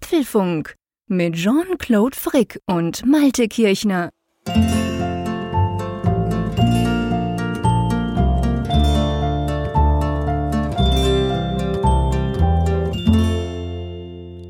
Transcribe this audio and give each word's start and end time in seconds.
Apfelfunk 0.00 0.76
mit 1.08 1.34
Jean-Claude 1.34 2.16
Frick 2.16 2.60
und 2.66 3.04
Malte 3.04 3.48
Kirchner. 3.48 4.10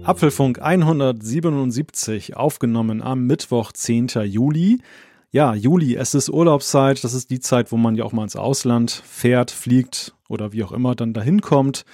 Apfelfunk 0.03 0.61
177, 0.61 2.37
aufgenommen 2.37 3.01
am 3.03 3.27
Mittwoch, 3.27 3.73
10. 3.73 4.09
Juli. 4.25 4.83
Ja, 5.31 5.55
Juli, 5.55 5.97
es 5.97 6.15
ist 6.15 6.29
Urlaubszeit, 6.29 7.03
das 7.03 7.15
ist 7.15 7.31
die 7.31 7.41
Zeit, 7.41 7.73
wo 7.73 7.79
man 7.79 7.95
ja 7.95 8.05
auch 8.05 8.13
mal 8.13 8.25
ins 8.25 8.37
Ausland 8.37 8.91
fährt, 8.91 9.51
fliegt 9.51 10.15
oder 10.29 10.53
wie 10.53 10.63
auch 10.63 10.73
immer 10.73 10.95
dann 10.95 11.15
dahin 11.15 11.41
kommt. 11.41 11.87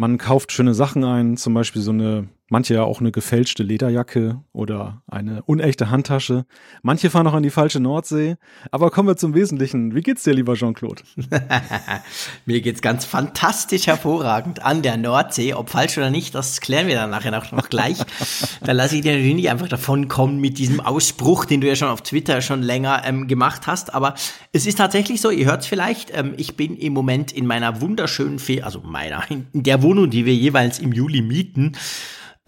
Man 0.00 0.16
kauft 0.16 0.52
schöne 0.52 0.74
Sachen 0.74 1.02
ein, 1.02 1.36
zum 1.36 1.54
Beispiel 1.54 1.82
so 1.82 1.90
eine 1.90 2.28
Manche 2.50 2.74
ja 2.74 2.82
auch 2.82 3.00
eine 3.00 3.12
gefälschte 3.12 3.62
Lederjacke 3.62 4.40
oder 4.52 5.02
eine 5.06 5.42
unechte 5.42 5.90
Handtasche. 5.90 6.46
Manche 6.82 7.10
fahren 7.10 7.26
auch 7.26 7.34
an 7.34 7.42
die 7.42 7.50
falsche 7.50 7.78
Nordsee. 7.78 8.36
Aber 8.70 8.90
kommen 8.90 9.06
wir 9.06 9.18
zum 9.18 9.34
Wesentlichen. 9.34 9.94
Wie 9.94 10.00
geht's 10.00 10.22
dir, 10.22 10.32
lieber 10.32 10.54
Jean-Claude? 10.54 11.02
Mir 12.46 12.62
geht's 12.62 12.80
ganz 12.80 13.04
fantastisch 13.04 13.86
hervorragend 13.86 14.64
an 14.64 14.80
der 14.80 14.96
Nordsee. 14.96 15.52
Ob 15.52 15.68
falsch 15.68 15.98
oder 15.98 16.08
nicht, 16.08 16.34
das 16.34 16.62
klären 16.62 16.86
wir 16.86 16.94
dann 16.94 17.10
nachher 17.10 17.32
noch, 17.32 17.52
noch 17.52 17.68
gleich. 17.68 17.98
da 18.62 18.72
lasse 18.72 18.96
ich 18.96 19.02
dir 19.02 19.12
natürlich 19.12 19.34
nicht 19.34 19.50
einfach 19.50 19.68
davon 19.68 20.08
kommen 20.08 20.40
mit 20.40 20.56
diesem 20.56 20.80
Ausspruch, 20.80 21.44
den 21.44 21.60
du 21.60 21.68
ja 21.68 21.76
schon 21.76 21.88
auf 21.88 22.00
Twitter 22.00 22.40
schon 22.40 22.62
länger 22.62 23.02
ähm, 23.04 23.28
gemacht 23.28 23.66
hast. 23.66 23.92
Aber 23.92 24.14
es 24.52 24.66
ist 24.66 24.78
tatsächlich 24.78 25.20
so, 25.20 25.28
ihr 25.28 25.44
hört's 25.44 25.66
vielleicht, 25.66 26.16
ähm, 26.16 26.32
ich 26.38 26.56
bin 26.56 26.78
im 26.78 26.94
Moment 26.94 27.30
in 27.30 27.46
meiner 27.46 27.82
wunderschönen, 27.82 28.38
Fe 28.38 28.64
also 28.64 28.80
meiner, 28.80 29.22
in 29.30 29.46
der 29.52 29.82
Wohnung, 29.82 30.08
die 30.08 30.24
wir 30.24 30.34
jeweils 30.34 30.78
im 30.78 30.92
Juli 30.92 31.20
mieten, 31.20 31.76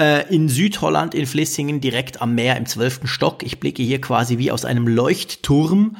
äh, 0.00 0.34
in 0.34 0.48
Südholland, 0.48 1.14
in 1.14 1.26
Flissingen, 1.26 1.80
direkt 1.80 2.20
am 2.22 2.34
Meer 2.34 2.56
im 2.56 2.66
zwölften 2.66 3.06
Stock. 3.06 3.42
Ich 3.44 3.60
blicke 3.60 3.82
hier 3.82 4.00
quasi 4.00 4.38
wie 4.38 4.50
aus 4.50 4.64
einem 4.64 4.88
Leuchtturm. 4.88 5.96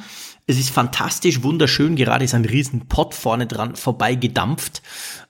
Es 0.47 0.59
ist 0.59 0.71
fantastisch, 0.71 1.43
wunderschön. 1.43 1.95
Gerade 1.95 2.25
ist 2.25 2.33
ein 2.33 2.43
riesen 2.43 2.87
Pott 2.87 3.13
vorne 3.13 3.47
dran 3.47 3.75
vorbei 3.75 4.15
gedampft. 4.15 4.81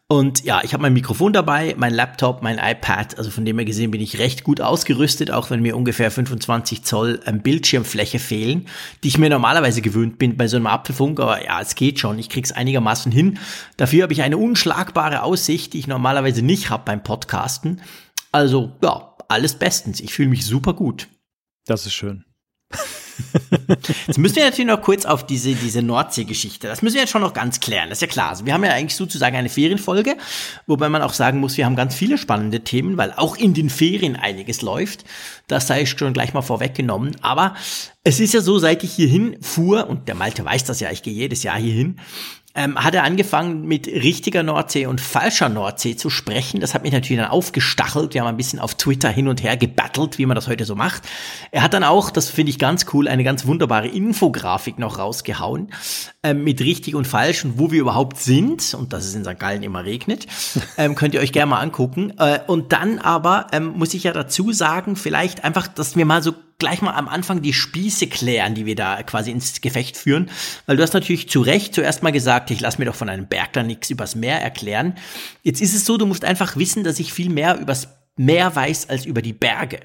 Und 0.08 0.44
ja, 0.44 0.60
ich 0.62 0.74
habe 0.74 0.82
mein 0.82 0.92
Mikrofon 0.92 1.32
dabei, 1.32 1.74
mein 1.78 1.94
Laptop, 1.94 2.42
mein 2.42 2.58
iPad. 2.58 3.18
Also 3.18 3.30
von 3.30 3.46
dem 3.46 3.58
her 3.58 3.64
gesehen 3.66 3.92
bin 3.92 4.02
ich 4.02 4.20
recht 4.20 4.44
gut 4.44 4.60
ausgerüstet, 4.60 5.32
auch 5.32 5.50
wenn 5.50 5.62
mir 5.62 5.78
ungefähr 5.78 6.12
25 6.12 6.84
Zoll 6.84 7.22
ähm, 7.26 7.42
Bildschirmfläche 7.42 8.20
fehlen, 8.20 8.68
die 9.04 9.08
ich 9.08 9.18
mir 9.18 9.30
normalerweise 9.30 9.82
gewöhnt 9.82 10.18
bin 10.18 10.36
bei 10.36 10.50
so 10.50 10.58
einem 10.58 10.68
Apfelfunk. 10.68 11.22
Aber 11.22 11.46
ja, 11.46 11.62
es 11.62 11.76
geht 11.76 12.00
schon. 12.00 12.20
Ich 12.20 12.28
krieg's 12.28 12.52
einigermaßen 12.52 13.10
hin. 13.10 13.40
Dafür 13.78 14.04
habe 14.04 14.12
ich 14.12 14.22
eine 14.22 14.38
unschlagbare 14.38 15.24
Aussicht, 15.24 15.72
die 15.72 15.80
ich 15.80 15.88
normalerweise 15.88 16.42
nicht 16.42 16.70
habe 16.70 16.84
beim 16.86 17.04
Podcasten. 17.04 17.82
Also, 18.32 18.72
ja, 18.82 19.16
alles 19.28 19.56
bestens. 19.56 20.00
Ich 20.00 20.14
fühle 20.14 20.30
mich 20.30 20.46
super 20.46 20.74
gut. 20.74 21.08
Das 21.66 21.86
ist 21.86 21.94
schön. 21.94 22.26
Jetzt 24.08 24.18
müssen 24.18 24.36
wir 24.36 24.46
natürlich 24.46 24.68
noch 24.68 24.82
kurz 24.82 25.06
auf 25.06 25.26
diese, 25.26 25.54
diese 25.54 25.82
Nordsee-Geschichte. 25.82 26.68
Das 26.68 26.82
müssen 26.82 26.96
wir 26.96 27.02
jetzt 27.02 27.12
schon 27.12 27.22
noch 27.22 27.34
ganz 27.34 27.60
klären. 27.60 27.90
Das 27.90 28.00
ist 28.00 28.02
ja 28.02 28.08
klar. 28.08 28.30
Also 28.30 28.46
wir 28.46 28.54
haben 28.54 28.64
ja 28.64 28.72
eigentlich 28.72 28.96
sozusagen 28.96 29.36
eine 29.36 29.50
Ferienfolge, 29.50 30.18
wobei 30.68 30.90
man 30.90 31.02
auch 31.02 31.14
sagen 31.14 31.40
muss, 31.40 31.58
wir 31.58 31.66
haben 31.66 31.76
ganz 31.76 31.94
viele 31.96 32.18
spannende 32.18 32.62
Themen, 32.62 32.98
weil 32.98 33.14
auch 33.14 33.38
in 33.38 33.54
den 33.54 33.70
Ferien 33.70 34.16
einiges 34.16 34.62
läuft. 34.62 35.06
Das 35.48 35.68
sei 35.68 35.86
schon 35.86 36.14
gleich 36.14 36.34
mal 36.34 36.42
vorweggenommen. 36.42 37.16
Aber 37.22 37.56
es 38.04 38.20
ist 38.20 38.34
ja 38.34 38.42
so, 38.42 38.60
seit 38.60 38.84
ich 38.84 38.94
hierhin 38.94 39.38
fuhr, 39.42 39.88
und 39.88 40.08
der 40.08 40.16
Malte 40.16 40.44
weiß 40.44 40.64
das 40.64 40.80
ja, 40.80 40.92
ich 40.92 41.04
gehe 41.04 41.14
jedes 41.14 41.44
Jahr 41.44 41.58
hierhin, 41.58 42.00
ähm, 42.56 42.78
hat 42.78 42.94
er 42.96 43.04
angefangen 43.04 43.66
mit 43.66 43.88
richtiger 43.88 44.44
Nordsee 44.44 44.86
und 44.86 45.00
falscher 45.00 45.50
Nordsee 45.50 45.96
zu 45.96 46.10
sprechen. 46.10 46.60
Das 46.60 46.74
hat 46.74 46.84
mich 46.84 46.92
natürlich 46.92 47.22
dann 47.22 47.32
aufgestachelt. 47.32 48.14
Wir 48.14 48.22
haben 48.22 48.28
ein 48.28 48.38
bisschen 48.38 48.60
auf 48.60 48.76
Twitter 48.76 49.10
hin 49.10 49.28
und 49.28 49.44
her 49.44 49.58
gebattelt, 49.58 50.18
wie 50.18 50.26
man 50.26 50.36
das 50.36 50.48
heute 50.48 50.66
so 50.66 50.76
macht. 50.76 51.04
Er 51.52 51.64
hat 51.64 51.74
dann 51.74 51.84
auch, 51.84 52.10
das 52.10 52.30
finde 52.30 52.50
ich 52.50 52.60
ganz 52.60 52.86
cool, 52.94 53.08
eine 53.08 53.24
ganz 53.24 53.46
wunderbare 53.46 53.88
Infografik 53.88 54.80
noch 54.80 55.00
rausgehauen 55.00 55.72
ähm, 56.24 56.44
mit 56.44 56.62
richtig 56.62 56.96
und 56.96 57.08
falsch 57.08 57.46
und 57.46 57.58
wo 57.58 57.72
wir 57.72 57.82
überhaupt 57.82 58.18
sind. 58.18 58.74
Und 58.74 58.94
dass 58.94 59.06
es 59.06 59.16
in 59.16 59.24
St. 59.24 59.40
Gallen 59.40 59.64
immer 59.64 59.86
regnet. 59.86 60.28
Ähm, 60.78 60.96
könnt 60.96 61.14
ihr 61.14 61.20
euch 61.20 61.34
gerne 61.34 61.50
mal 61.50 61.60
angucken. 61.60 62.14
Äh, 62.18 62.40
und 62.48 62.72
dann 62.72 62.98
aber 63.00 63.48
ähm, 63.52 63.74
muss 63.78 63.94
ich 63.94 64.04
ja 64.04 64.14
dazu 64.14 64.52
sagen, 64.52 64.96
vielleicht 64.96 65.44
einfach, 65.44 65.68
dass 65.68 65.96
wir 65.96 66.06
mal 66.06 66.24
so 66.24 66.34
gleich 66.62 66.82
mal 66.82 66.94
am 66.94 67.10
Anfang 67.10 67.42
die 67.42 67.54
Spieße 67.54 68.08
klären, 68.08 68.56
die 68.56 68.66
wir 68.66 68.76
da 68.76 69.04
quasi 69.04 69.32
ins 69.32 69.60
Gefecht 69.60 69.98
führen. 69.98 70.30
Weil 70.68 70.78
du 70.78 70.84
hast 70.84 70.94
natürlich 70.94 71.28
zu 71.28 71.42
Recht 71.42 71.76
zuerst 71.76 72.04
mal 72.04 72.12
gesagt, 72.12 72.52
ich 72.52 72.62
lass 72.62 72.78
mir 72.78 72.86
doch 72.86 72.96
von 72.96 73.10
einem 73.10 73.28
Bergler 73.28 73.64
nichts 73.64 73.90
übers 73.90 74.16
Meer 74.16 74.40
erklären. 74.40 74.94
Jetzt 75.42 75.60
ist 75.60 75.76
es 75.76 75.86
so, 75.86 75.98
du 75.98 76.06
musst 76.06 76.24
einfach 76.24 76.56
wissen, 76.56 76.84
dass 76.84 77.00
ich 77.00 77.12
viel 77.12 77.30
mehr 77.30 77.60
übers 77.60 77.90
Meer 78.16 78.56
weiß 78.56 78.90
als 78.90 79.06
über 79.06 79.24
die 79.24 79.34
Berge. 79.34 79.80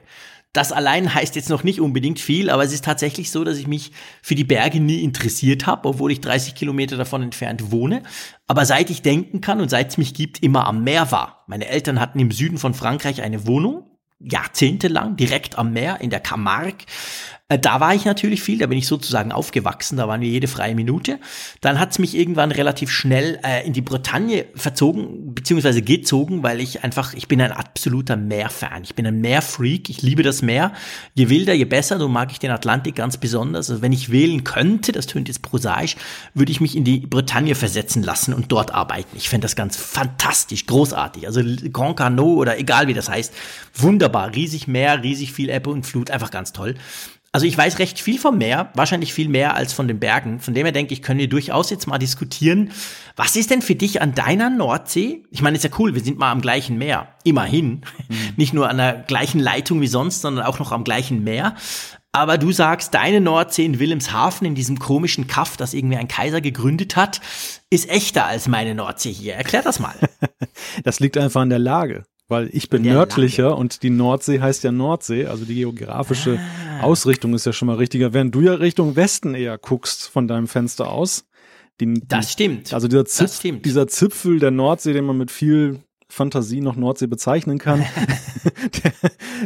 Das 0.53 0.73
allein 0.73 1.13
heißt 1.13 1.35
jetzt 1.37 1.49
noch 1.49 1.65
nicht 1.65 1.81
unbedingt 1.81 2.21
viel, 2.21 2.51
aber 2.51 2.65
es 2.65 2.73
ist 2.73 2.85
tatsächlich 2.85 3.31
so, 3.31 3.45
dass 3.45 3.59
ich 3.59 3.67
mich 3.67 3.93
für 4.23 4.35
die 4.35 4.45
Berge 4.45 4.81
nie 4.81 5.03
interessiert 5.03 5.67
habe, 5.67 5.89
obwohl 5.89 6.13
ich 6.13 6.21
30 6.21 6.55
Kilometer 6.55 6.97
davon 6.97 7.23
entfernt 7.23 7.71
wohne. 7.73 8.03
Aber 8.47 8.67
seit 8.67 8.91
ich 8.91 9.03
denken 9.03 9.41
kann 9.41 9.61
und 9.61 9.71
seit 9.71 9.91
es 9.91 9.99
mich 9.99 10.13
gibt, 10.13 10.43
immer 10.43 10.67
am 10.67 10.85
Meer 10.85 11.11
war. 11.11 11.45
Meine 11.47 11.69
Eltern 11.69 12.01
hatten 12.01 12.19
im 12.21 12.31
Süden 12.31 12.59
von 12.59 12.75
Frankreich 12.75 13.23
eine 13.23 13.47
Wohnung 13.47 13.86
jahrzehntelang 14.19 15.17
direkt 15.17 15.59
am 15.59 15.73
Meer 15.73 16.01
in 16.01 16.11
der 16.11 16.21
Camargue. 16.21 16.87
Äh, 17.49 17.61
da 17.61 17.79
war 17.79 17.95
ich 17.95 18.05
natürlich 18.05 18.43
viel, 18.43 18.59
da 18.59 18.67
bin 18.67 18.77
ich 18.77 18.89
sozusagen 18.89 19.31
aufgewachsen, 19.31 19.97
da 19.97 20.09
waren 20.09 20.21
wir 20.21 20.29
jede 20.29 20.49
freie 20.49 20.75
Minute. 20.75 21.21
Dann 21.61 21.79
hat's 21.79 22.01
mich 22.01 22.17
irgendwann 22.17 22.51
relativ 22.51 22.91
schnell 22.91 23.39
äh, 23.45 23.65
in 23.65 23.73
die 23.73 23.83
Bretagne 23.83 24.47
verzogen, 24.57 25.33
beziehungsweise 25.33 25.81
gezogen, 25.81 26.43
weil 26.43 26.61
ich 26.61 26.83
einfach, 26.83 27.15
ich 27.15 27.29
bin 27.29 27.41
ein 27.41 27.53
absoluter 27.53 28.17
Meerfan. 28.17 28.83
Ich 28.83 28.97
bin 28.97 29.07
ein 29.07 29.21
Meerfreak, 29.21 29.89
ich 29.89 30.03
liebe 30.03 30.25
das 30.25 30.43
Meer. 30.43 30.73
Je 31.15 31.29
wilder, 31.29 31.55
je 31.55 31.67
besser, 31.67 32.01
so 32.01 32.09
mag 32.09 32.33
ich 32.33 32.41
den 32.41 32.51
Atlantik 32.51 32.97
ganz 32.97 33.17
besonders. 33.17 33.71
Also 33.71 33.81
wenn 33.81 33.93
ich 33.93 34.11
wählen 34.11 34.43
könnte, 34.43 34.91
das 34.91 35.07
tönt 35.07 35.29
jetzt 35.29 35.43
prosaisch, 35.43 35.95
würde 36.35 36.51
ich 36.51 36.61
mich 36.61 36.77
in 36.77 36.83
die 36.83 36.99
Bretagne 36.99 37.55
versetzen 37.55 38.03
lassen 38.03 38.35
und 38.35 38.51
dort 38.51 38.75
arbeiten. 38.75 39.17
Ich 39.17 39.29
fände 39.29 39.45
das 39.45 39.55
ganz 39.55 39.77
fantastisch, 39.77 40.67
großartig. 40.67 41.29
Also 41.29 41.43
Grand 41.73 41.97
Canot 41.97 42.39
oder 42.39 42.59
egal 42.59 42.89
wie 42.89 42.95
das 42.95 43.09
heißt, 43.09 43.33
wunderbar, 43.73 44.35
riesig 44.35 44.67
Meer, 44.67 45.05
riesig 45.05 45.33
viel 45.33 45.49
Ebbe 45.49 45.71
und 45.71 45.87
Flut, 45.87 46.11
einfach 46.11 46.33
ganz 46.33 46.53
toll. 46.53 46.75
Also 47.33 47.47
ich 47.47 47.59
weiß 47.59 47.79
recht 47.79 48.01
viel 48.01 48.19
vom 48.19 48.39
Meer, 48.39 48.71
wahrscheinlich 48.75 49.13
viel 49.13 49.29
mehr 49.29 49.55
als 49.55 49.73
von 49.73 49.89
den 49.89 49.99
Bergen. 49.99 50.41
Von 50.41 50.55
dem 50.55 50.65
her 50.65 50.73
denke 50.73 50.95
ich, 50.95 51.03
können 51.03 51.21
wir 51.21 51.29
durchaus 51.29 51.69
jetzt 51.71 51.87
mal 51.87 51.99
diskutieren. 51.99 52.71
Was 53.15 53.37
ist 53.37 53.51
denn 53.51 53.61
für 53.61 53.75
dich 53.75 54.01
an 54.01 54.15
deiner 54.15 54.49
Nordsee? 54.49 55.25
Ich 55.31 55.43
meine, 55.43 55.57
ist 55.57 55.63
ja 55.63 55.71
cool, 55.79 55.95
wir 55.95 56.03
sind 56.03 56.19
mal 56.19 56.31
am 56.31 56.41
gleichen 56.41 56.79
Meer. 56.79 57.09
Immerhin. 57.25 57.83
Mhm. 58.09 58.17
Nicht 58.37 58.55
nur 58.55 58.71
an 58.71 58.79
der 58.79 59.05
gleichen 59.07 59.41
Leitung 59.41 59.81
wie 59.81 59.87
sonst, 59.87 60.23
sondern 60.23 60.47
auch 60.47 60.59
noch 60.59 60.73
am 60.73 60.85
gleichen 60.85 61.25
Meer. 61.25 61.57
Aber 62.13 62.39
du 62.39 62.53
sagst, 62.53 62.95
deine 62.95 63.21
Nordsee 63.21 63.67
in 63.67 63.79
Wilhelmshaven, 63.79 64.47
in 64.47 64.55
diesem 64.55 64.79
komischen 64.79 65.27
Kaff, 65.27 65.59
das 65.59 65.75
irgendwie 65.75 65.99
ein 65.99 66.09
Kaiser 66.09 66.41
gegründet 66.41 66.97
hat, 66.97 67.21
ist 67.69 67.91
echter 67.91 68.25
als 68.25 68.49
meine 68.49 68.75
Nordsee 68.75 69.13
hier. 69.13 69.35
Erklär 69.35 69.61
das 69.61 69.79
mal. 69.79 69.95
das 70.85 71.01
liegt 71.01 71.19
einfach 71.19 71.43
an 71.43 71.51
der 71.51 71.59
Lage 71.59 72.07
weil 72.29 72.49
ich 72.53 72.69
bin 72.69 72.83
nördlicher 72.83 73.51
Lage. 73.51 73.57
und 73.57 73.83
die 73.83 73.91
Nordsee 73.91 74.41
heißt 74.41 74.65
ja 74.65 74.73
Nordsee, 74.73 75.27
also 75.27 75.45
die 75.45 75.55
geografische 75.55 76.39
ah. 76.39 76.83
Ausrichtung 76.83 77.35
ist 77.35 77.47
ja 77.47 77.53
schon 77.53 77.67
mal 77.67 77.77
richtiger, 77.77 78.13
während 78.13 78.35
du 78.35 78.41
ja 78.41 78.55
Richtung 78.55 78.97
Westen 78.97 79.35
eher 79.35 79.59
guckst 79.59 80.09
von 80.09 80.27
deinem 80.27 80.49
Fenster 80.49 80.91
aus. 80.91 81.25
Die, 81.81 81.95
das 82.07 82.33
stimmt. 82.33 82.73
Also 82.73 82.89
dieser, 82.89 83.05
Zipf, 83.05 83.41
dieser 83.63 83.87
Zipfel 83.87 84.39
der 84.39 84.51
Nordsee, 84.51 84.93
den 84.95 85.05
man 85.05 85.19
mit 85.19 85.31
viel 85.31 85.81
Fantasie 86.09 86.61
noch 86.61 86.77
Nordsee 86.77 87.07
bezeichnen 87.07 87.59
kann. 87.59 87.85
der, 88.85 88.93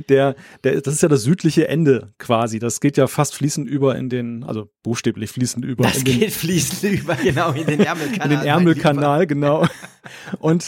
der, 0.08 0.36
der, 0.62 0.80
das 0.80 0.94
ist 0.94 1.02
ja 1.02 1.08
das 1.08 1.22
südliche 1.22 1.68
Ende 1.68 2.12
quasi. 2.18 2.58
Das 2.58 2.80
geht 2.80 2.96
ja 2.96 3.06
fast 3.06 3.34
fließend 3.34 3.68
über 3.68 3.96
in 3.96 4.08
den, 4.08 4.44
also 4.44 4.70
buchstäblich 4.82 5.30
fließend 5.30 5.64
über. 5.64 5.84
Das 5.84 6.04
geht 6.04 6.20
den, 6.20 6.30
fließend 6.30 7.00
über, 7.00 7.16
genau, 7.16 7.52
in 7.52 7.66
den 7.66 7.80
Ärmelkanal. 7.80 8.30
in 8.30 8.38
den 8.38 8.46
Ärmelkanal, 8.46 9.26
genau. 9.26 9.66
Und 10.38 10.64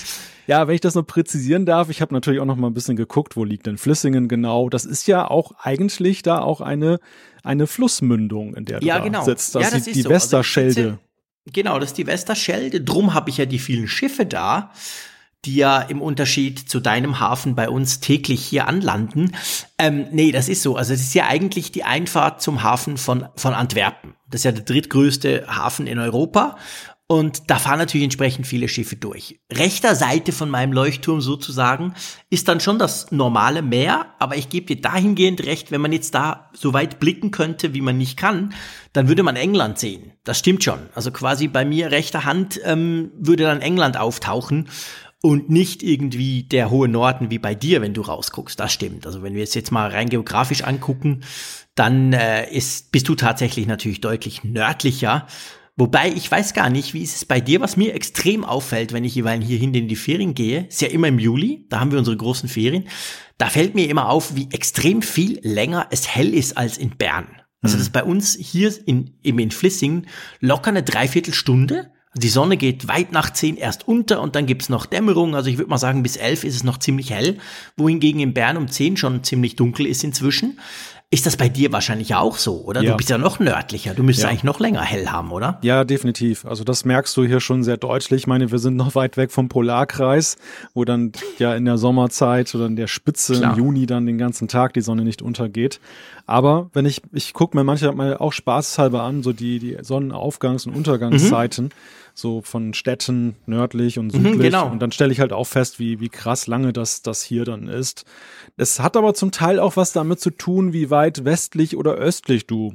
ja, 0.47 0.67
wenn 0.67 0.75
ich 0.75 0.81
das 0.81 0.95
noch 0.95 1.07
präzisieren 1.07 1.67
darf, 1.67 1.89
ich 1.89 2.01
habe 2.01 2.15
natürlich 2.15 2.41
auch 2.41 2.47
noch 2.47 2.57
mal 2.57 2.69
ein 2.69 2.75
bisschen 2.75 2.97
geguckt, 2.97 3.37
wo 3.37 3.45
liegt 3.45 3.67
denn 3.67 3.79
Flissingen 3.79 4.29
genau. 4.29 4.69
Das 4.69 4.85
ist 4.85 5.07
ja 5.07 5.29
auch 5.29 5.53
eigentlich 5.61 6.23
da 6.23 6.41
auch 6.41 6.61
eine, 6.61 6.99
eine 7.43 7.67
Flussmündung, 7.67 8.55
in 8.55 8.65
der 8.65 8.81
du 8.81 8.87
ja, 8.87 8.99
da 8.99 9.05
genau. 9.05 9.25
sitzt. 9.25 9.55
Das 9.55 9.63
ja, 9.63 9.71
das 9.71 9.87
ist 9.87 9.97
die 9.97 10.03
so. 10.03 10.09
Also 10.09 10.15
Westerschelde. 10.15 10.83
Also 10.85 10.99
genau, 11.53 11.79
das 11.79 11.91
ist 11.91 11.99
die 11.99 12.07
Westerschelde. 12.07 12.81
Drum 12.81 13.15
habe 13.15 13.31
ich 13.31 13.39
ja 13.39 13.47
die 13.47 13.59
vielen 13.59 13.89
Schiffe 13.89 14.27
da 14.27 14.73
die 15.45 15.57
ja 15.57 15.81
im 15.81 16.01
Unterschied 16.01 16.59
zu 16.59 16.79
deinem 16.79 17.19
Hafen 17.19 17.55
bei 17.55 17.69
uns 17.69 17.99
täglich 18.01 18.45
hier 18.45 18.69
anlanden. 18.69 19.35
Ähm, 19.77 20.07
nee, 20.13 20.31
das 20.31 20.49
ist 20.49 20.63
so. 20.63 20.77
Also 20.77 20.95
es 20.95 21.01
ist 21.01 21.15
ja 21.15 21.27
eigentlich 21.27 21.73
die 21.73 21.83
Einfahrt 21.83 22.41
zum 22.41 22.63
Hafen 22.63 22.97
von, 22.97 23.27
von 23.35 23.53
Antwerpen. 23.53 24.15
Das 24.31 24.41
ist 24.41 24.45
ja 24.45 24.53
der 24.53 24.63
drittgrößte 24.63 25.47
Hafen 25.49 25.87
in 25.89 25.99
Europa. 25.99 26.57
Und 27.13 27.51
da 27.51 27.59
fahren 27.59 27.79
natürlich 27.79 28.05
entsprechend 28.05 28.47
viele 28.47 28.69
Schiffe 28.69 28.97
durch. 28.97 29.39
Rechter 29.53 29.95
Seite 29.95 30.33
von 30.33 30.49
meinem 30.49 30.73
Leuchtturm 30.73 31.21
sozusagen 31.21 31.93
ist 32.31 32.49
dann 32.49 32.59
schon 32.59 32.79
das 32.79 33.13
normale 33.13 33.61
Meer, 33.61 34.07
aber 34.19 34.39
ich 34.39 34.49
gebe 34.49 34.75
dir 34.75 34.81
dahingehend 34.81 35.45
recht, 35.45 35.71
wenn 35.71 35.83
man 35.83 35.93
jetzt 35.93 36.15
da 36.15 36.49
so 36.55 36.73
weit 36.73 37.01
blicken 37.01 37.31
könnte, 37.31 37.75
wie 37.75 37.83
man 37.83 37.99
nicht 37.99 38.17
kann, 38.17 38.55
dann 38.95 39.09
würde 39.09 39.25
man 39.25 39.37
England 39.37 39.79
sehen. 39.79 40.13
Das 40.25 40.39
stimmt 40.39 40.65
schon. 40.65 40.79
Also 40.95 41.11
quasi 41.11 41.49
bei 41.49 41.67
mir 41.67 41.91
rechter 41.91 42.25
Hand 42.25 42.59
ähm, 42.65 43.11
würde 43.19 43.43
dann 43.43 43.61
England 43.61 43.99
auftauchen. 43.99 44.71
und 45.23 45.51
nicht 45.51 45.83
irgendwie 45.83 46.45
der 46.45 46.71
hohe 46.71 46.89
Norden 46.89 47.31
wie 47.31 47.39
bei 47.39 47.55
dir, 47.55 47.83
wenn 47.83 47.93
du 47.93 48.01
rausguckst. 48.01 48.59
Das 48.59 48.73
stimmt. 48.73 49.07
Also 49.07 49.23
wenn 49.23 49.35
wir 49.35 49.43
es 49.43 49.53
jetzt 49.53 49.71
mal 49.71 49.91
rein 49.91 50.09
geografisch 50.09 50.65
angucken, 50.65 51.21
dann 51.75 52.15
äh, 52.15 52.51
ist, 52.51 52.91
bist 52.91 53.07
du 53.07 53.15
tatsächlich 53.17 53.67
natürlich 53.67 54.01
deutlich 54.01 54.45
nördlicher. 54.45 55.27
Wobei 55.77 56.11
ich 56.11 56.31
weiß 56.31 56.53
gar 56.53 56.69
nicht, 56.69 56.93
wie 56.93 57.03
ist 57.03 57.17
es 57.17 57.25
bei 57.25 57.41
dir, 57.41 57.61
was 57.61 57.77
mir 57.77 57.95
extrem 57.95 58.45
auffällt, 58.45 58.93
wenn 58.93 59.05
ich 59.05 59.15
jeweils 59.15 59.45
hierhin 59.45 59.73
in 59.75 59.89
die 59.89 59.97
Ferien 59.97 60.35
gehe, 60.35 60.67
ist 60.67 60.83
ja 60.83 60.89
immer 60.89 61.09
im 61.09 61.19
Juli, 61.19 61.67
da 61.71 61.81
haben 61.81 61.91
wir 61.91 61.99
unsere 61.99 62.17
großen 62.17 62.49
Ferien, 62.49 62.89
da 63.39 63.49
fällt 63.49 63.75
mir 63.75 63.89
immer 63.89 64.11
auf, 64.11 64.37
wie 64.37 64.49
extrem 64.51 65.01
viel 65.01 65.41
länger 65.43 65.87
es 65.91 66.07
hell 66.07 66.35
ist 66.35 66.59
als 66.59 66.77
in 66.77 66.91
Bern. 66.97 67.27
Also 67.63 67.77
das 67.77 67.87
ist 67.87 67.93
bei 67.93 68.05
uns 68.05 68.35
hier 68.35 68.75
in, 68.87 69.19
eben 69.23 69.39
in 69.39 69.51
Flissingen 69.51 70.09
locker 70.41 70.71
eine 70.71 70.83
Dreiviertelstunde 70.83 71.93
die 72.15 72.29
Sonne 72.29 72.59
geht 72.59 72.89
weit 72.89 73.13
nach 73.13 73.33
zehn 73.33 73.57
erst 73.57 73.89
unter 73.89 74.21
und 74.21 74.37
dann 74.37 74.45
gibt's 74.45 74.69
noch 74.69 74.85
Dämmerung. 74.85 75.35
Also 75.35 75.49
ich 75.49 75.57
würde 75.57 75.71
mal 75.71 75.79
sagen, 75.79 76.03
bis 76.03 76.17
elf 76.17 76.45
ist 76.45 76.55
es 76.55 76.65
noch 76.65 76.79
ziemlich 76.79 77.11
hell, 77.11 77.39
wohingegen 77.77 78.21
in 78.21 78.35
Bern 78.35 78.59
um 78.59 78.69
zehn 78.69 78.99
schon 78.99 79.25
ziemlich 79.25 79.57
dunkel 79.57 79.87
ist 79.87 80.05
inzwischen. 80.05 80.61
Ist 81.13 81.27
das 81.27 81.37
bei 81.37 81.51
dir 81.51 81.71
wahrscheinlich 81.73 82.15
auch 82.15 82.39
so, 82.39 82.63
oder? 82.65 82.83
Ja. 82.83 82.93
Du 82.93 82.97
bist 82.97 83.11
ja 83.11 83.19
noch 83.19 83.39
nördlicher. 83.39 83.93
Du 83.93 84.03
müsstest 84.03 84.25
Ja. 84.25 84.31
eigentlich 84.31 84.45
noch 84.45 84.61
länger 84.61 84.81
hell 84.81 85.09
haben, 85.09 85.31
oder? 85.31 85.59
Ja, 85.61 85.85
definitiv. 85.85 86.47
Also 86.47 86.65
das 86.65 86.87
merkst 86.87 87.15
du 87.19 87.25
hier 87.25 87.39
schon 87.39 87.63
sehr 87.63 87.77
deutlich. 87.77 88.23
Ich 88.23 88.27
meine, 88.27 88.51
wir 88.51 88.59
sind 88.59 88.77
noch 88.77 88.95
weit 88.95 89.19
weg 89.19 89.31
vom 89.31 89.51
Polarkreis, 89.51 90.39
wo 90.73 90.87
dann 90.87 91.13
ja 91.39 91.55
in 91.55 91.67
der 91.67 91.77
Sommerzeit 91.77 92.55
oder 92.55 92.65
in 92.65 92.77
der 92.77 92.87
Spitze 92.87 93.35
Klar. 93.35 93.53
im 93.53 93.59
Juni 93.59 93.85
dann 93.85 94.07
den 94.07 94.17
ganzen 94.17 94.49
Tag 94.49 94.73
die 94.73 94.81
Sonne 94.81 95.05
nicht 95.05 95.21
untergeht. 95.21 95.81
Aber 96.27 96.71
wenn 96.73 96.87
ich, 96.87 97.03
ich 97.13 97.35
gucke 97.35 97.59
mir 97.59 97.63
manchmal 97.65 97.95
mal 97.95 98.17
auch 98.17 98.33
spaßhalber 98.33 99.03
an, 99.03 99.23
so 99.23 99.35
die, 99.35 99.59
die 99.59 99.77
Sonnenaufgangs- 99.79 100.67
und 100.67 100.75
Untergangszeiten, 100.75 101.71
so 102.15 102.43
von 102.43 102.75
Städten 102.75 103.37
nördlich 103.47 103.99
und 103.99 104.11
südlich. 104.13 104.39
genau. 104.39 104.69
Und 104.71 104.81
dann 104.81 104.93
stelle 104.93 105.13
ich 105.13 105.21
halt 105.21 105.33
auch 105.33 105.47
fest, 105.47 105.79
wie, 105.79 105.99
wie 106.01 106.11
krass 106.11 106.47
lange 106.47 106.73
das, 106.73 107.03
das 107.03 107.23
hier 107.23 107.45
dann 107.45 107.69
ist. 107.69 108.05
Es 108.57 108.81
hat 108.81 108.97
aber 108.97 109.15
zum 109.15 109.33
Teil 109.33 109.59
auch 109.59 109.77
was 109.77 109.93
damit 109.93 110.21
zu 110.21 110.31
tun, 110.31 110.73
wie 110.73 110.91
weit 110.91 111.25
westlich 111.25 111.77
oder 111.77 111.93
östlich 111.93 112.47
du 112.47 112.75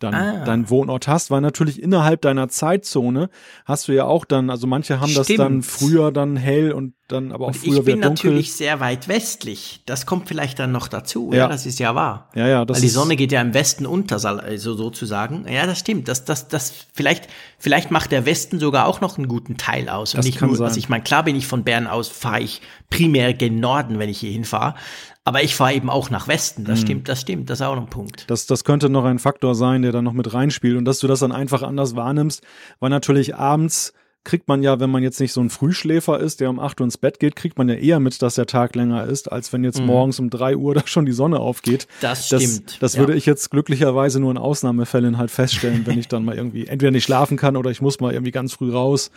dann 0.00 0.14
Ah. 0.14 0.44
deinen 0.44 0.70
Wohnort 0.70 1.08
hast, 1.08 1.28
weil 1.32 1.40
natürlich 1.40 1.82
innerhalb 1.82 2.20
deiner 2.22 2.48
Zeitzone 2.48 3.30
hast 3.64 3.88
du 3.88 3.92
ja 3.92 4.04
auch 4.04 4.24
dann, 4.24 4.48
also 4.48 4.68
manche 4.68 5.00
haben 5.00 5.12
das 5.12 5.26
Stimmt. 5.26 5.40
dann 5.40 5.62
früher 5.62 6.12
dann 6.12 6.36
hell 6.36 6.70
und 6.70 6.94
dann 7.08 7.32
aber 7.32 7.46
auch 7.46 7.48
Und 7.48 7.56
früher 7.56 7.78
ich 7.80 7.84
bin 7.84 7.96
wieder 7.98 8.06
dunkel. 8.06 8.30
natürlich 8.30 8.52
sehr 8.52 8.78
weit 8.78 9.08
westlich. 9.08 9.82
Das 9.86 10.06
kommt 10.06 10.28
vielleicht 10.28 10.60
dann 10.60 10.70
noch 10.70 10.86
dazu. 10.86 11.30
Ja, 11.32 11.38
Ja. 11.38 11.48
das 11.48 11.66
ist 11.66 11.80
ja 11.80 11.96
wahr. 11.96 12.30
Ja, 12.36 12.46
ja, 12.46 12.64
das 12.64 12.76
Weil 12.76 12.82
die 12.82 12.88
Sonne 12.90 13.16
geht 13.16 13.32
ja 13.32 13.40
im 13.40 13.54
Westen 13.54 13.86
unter, 13.86 14.24
also 14.24 14.74
sozusagen. 14.76 15.46
Ja, 15.48 15.66
das 15.66 15.80
stimmt. 15.80 16.06
Das, 16.06 16.24
das, 16.24 16.46
das, 16.46 16.86
vielleicht, 16.94 17.26
vielleicht 17.58 17.90
macht 17.90 18.12
der 18.12 18.24
Westen 18.24 18.60
sogar 18.60 18.86
auch 18.86 19.00
noch 19.00 19.18
einen 19.18 19.26
guten 19.26 19.56
Teil 19.56 19.88
aus. 19.88 20.14
Und 20.14 20.18
Das 20.18 20.26
nicht 20.26 20.38
kann 20.38 20.48
nur, 20.50 20.58
sein. 20.58 20.66
also 20.68 20.78
ich 20.78 20.88
meine, 20.88 21.02
klar 21.02 21.24
bin 21.24 21.34
ich 21.34 21.48
von 21.48 21.64
Bern 21.64 21.88
aus, 21.88 22.06
fahre 22.06 22.40
ich 22.40 22.60
primär 22.88 23.34
gen 23.34 23.58
Norden, 23.58 23.98
wenn 23.98 24.08
ich 24.10 24.18
hier 24.20 24.30
hinfahre. 24.30 24.76
Aber 25.28 25.42
ich 25.42 25.54
fahre 25.54 25.74
eben 25.74 25.90
auch 25.90 26.08
nach 26.08 26.26
Westen. 26.26 26.62
Mhm. 26.62 26.66
Das 26.66 26.80
stimmt, 26.80 27.08
das 27.10 27.20
stimmt. 27.20 27.50
Das 27.50 27.60
ist 27.60 27.66
auch 27.66 27.74
noch 27.74 27.82
ein 27.82 27.90
Punkt. 27.90 28.24
Das, 28.30 28.46
das 28.46 28.64
könnte 28.64 28.88
noch 28.88 29.04
ein 29.04 29.18
Faktor 29.18 29.54
sein, 29.54 29.82
der 29.82 29.92
dann 29.92 30.04
noch 30.04 30.14
mit 30.14 30.32
reinspielt 30.32 30.78
und 30.78 30.86
dass 30.86 31.00
du 31.00 31.06
das 31.06 31.20
dann 31.20 31.32
einfach 31.32 31.62
anders 31.62 31.94
wahrnimmst, 31.96 32.42
weil 32.80 32.88
natürlich 32.88 33.34
abends 33.36 33.92
kriegt 34.24 34.48
man 34.48 34.62
ja, 34.62 34.80
wenn 34.80 34.88
man 34.90 35.02
jetzt 35.02 35.20
nicht 35.20 35.34
so 35.34 35.42
ein 35.42 35.50
Frühschläfer 35.50 36.18
ist, 36.18 36.40
der 36.40 36.48
um 36.48 36.58
8 36.58 36.80
Uhr 36.80 36.84
ins 36.86 36.96
Bett 36.96 37.20
geht, 37.20 37.36
kriegt 37.36 37.58
man 37.58 37.68
ja 37.68 37.74
eher 37.74 38.00
mit, 38.00 38.22
dass 38.22 38.36
der 38.36 38.46
Tag 38.46 38.74
länger 38.74 39.04
ist, 39.04 39.30
als 39.30 39.52
wenn 39.52 39.64
jetzt 39.64 39.80
morgens 39.82 40.18
um 40.18 40.30
3 40.30 40.56
Uhr 40.56 40.74
da 40.74 40.82
schon 40.86 41.04
die 41.04 41.12
Sonne 41.12 41.40
aufgeht. 41.40 41.86
Mhm. 41.88 41.92
Das 42.00 42.28
Das, 42.30 42.42
stimmt, 42.42 42.82
das 42.82 42.94
ja. 42.94 43.00
würde 43.00 43.14
ich 43.14 43.26
jetzt 43.26 43.50
glücklicherweise 43.50 44.20
nur 44.20 44.30
in 44.30 44.38
Ausnahmefällen 44.38 45.18
halt 45.18 45.30
feststellen, 45.30 45.86
wenn 45.86 45.98
ich 45.98 46.08
dann 46.08 46.24
mal 46.24 46.36
irgendwie 46.36 46.66
entweder 46.66 46.90
nicht 46.90 47.04
schlafen 47.04 47.36
kann 47.36 47.54
oder 47.56 47.70
ich 47.70 47.82
muss 47.82 48.00
mal 48.00 48.12
irgendwie 48.14 48.32
ganz 48.32 48.54
früh 48.54 48.72
raus, 48.72 49.10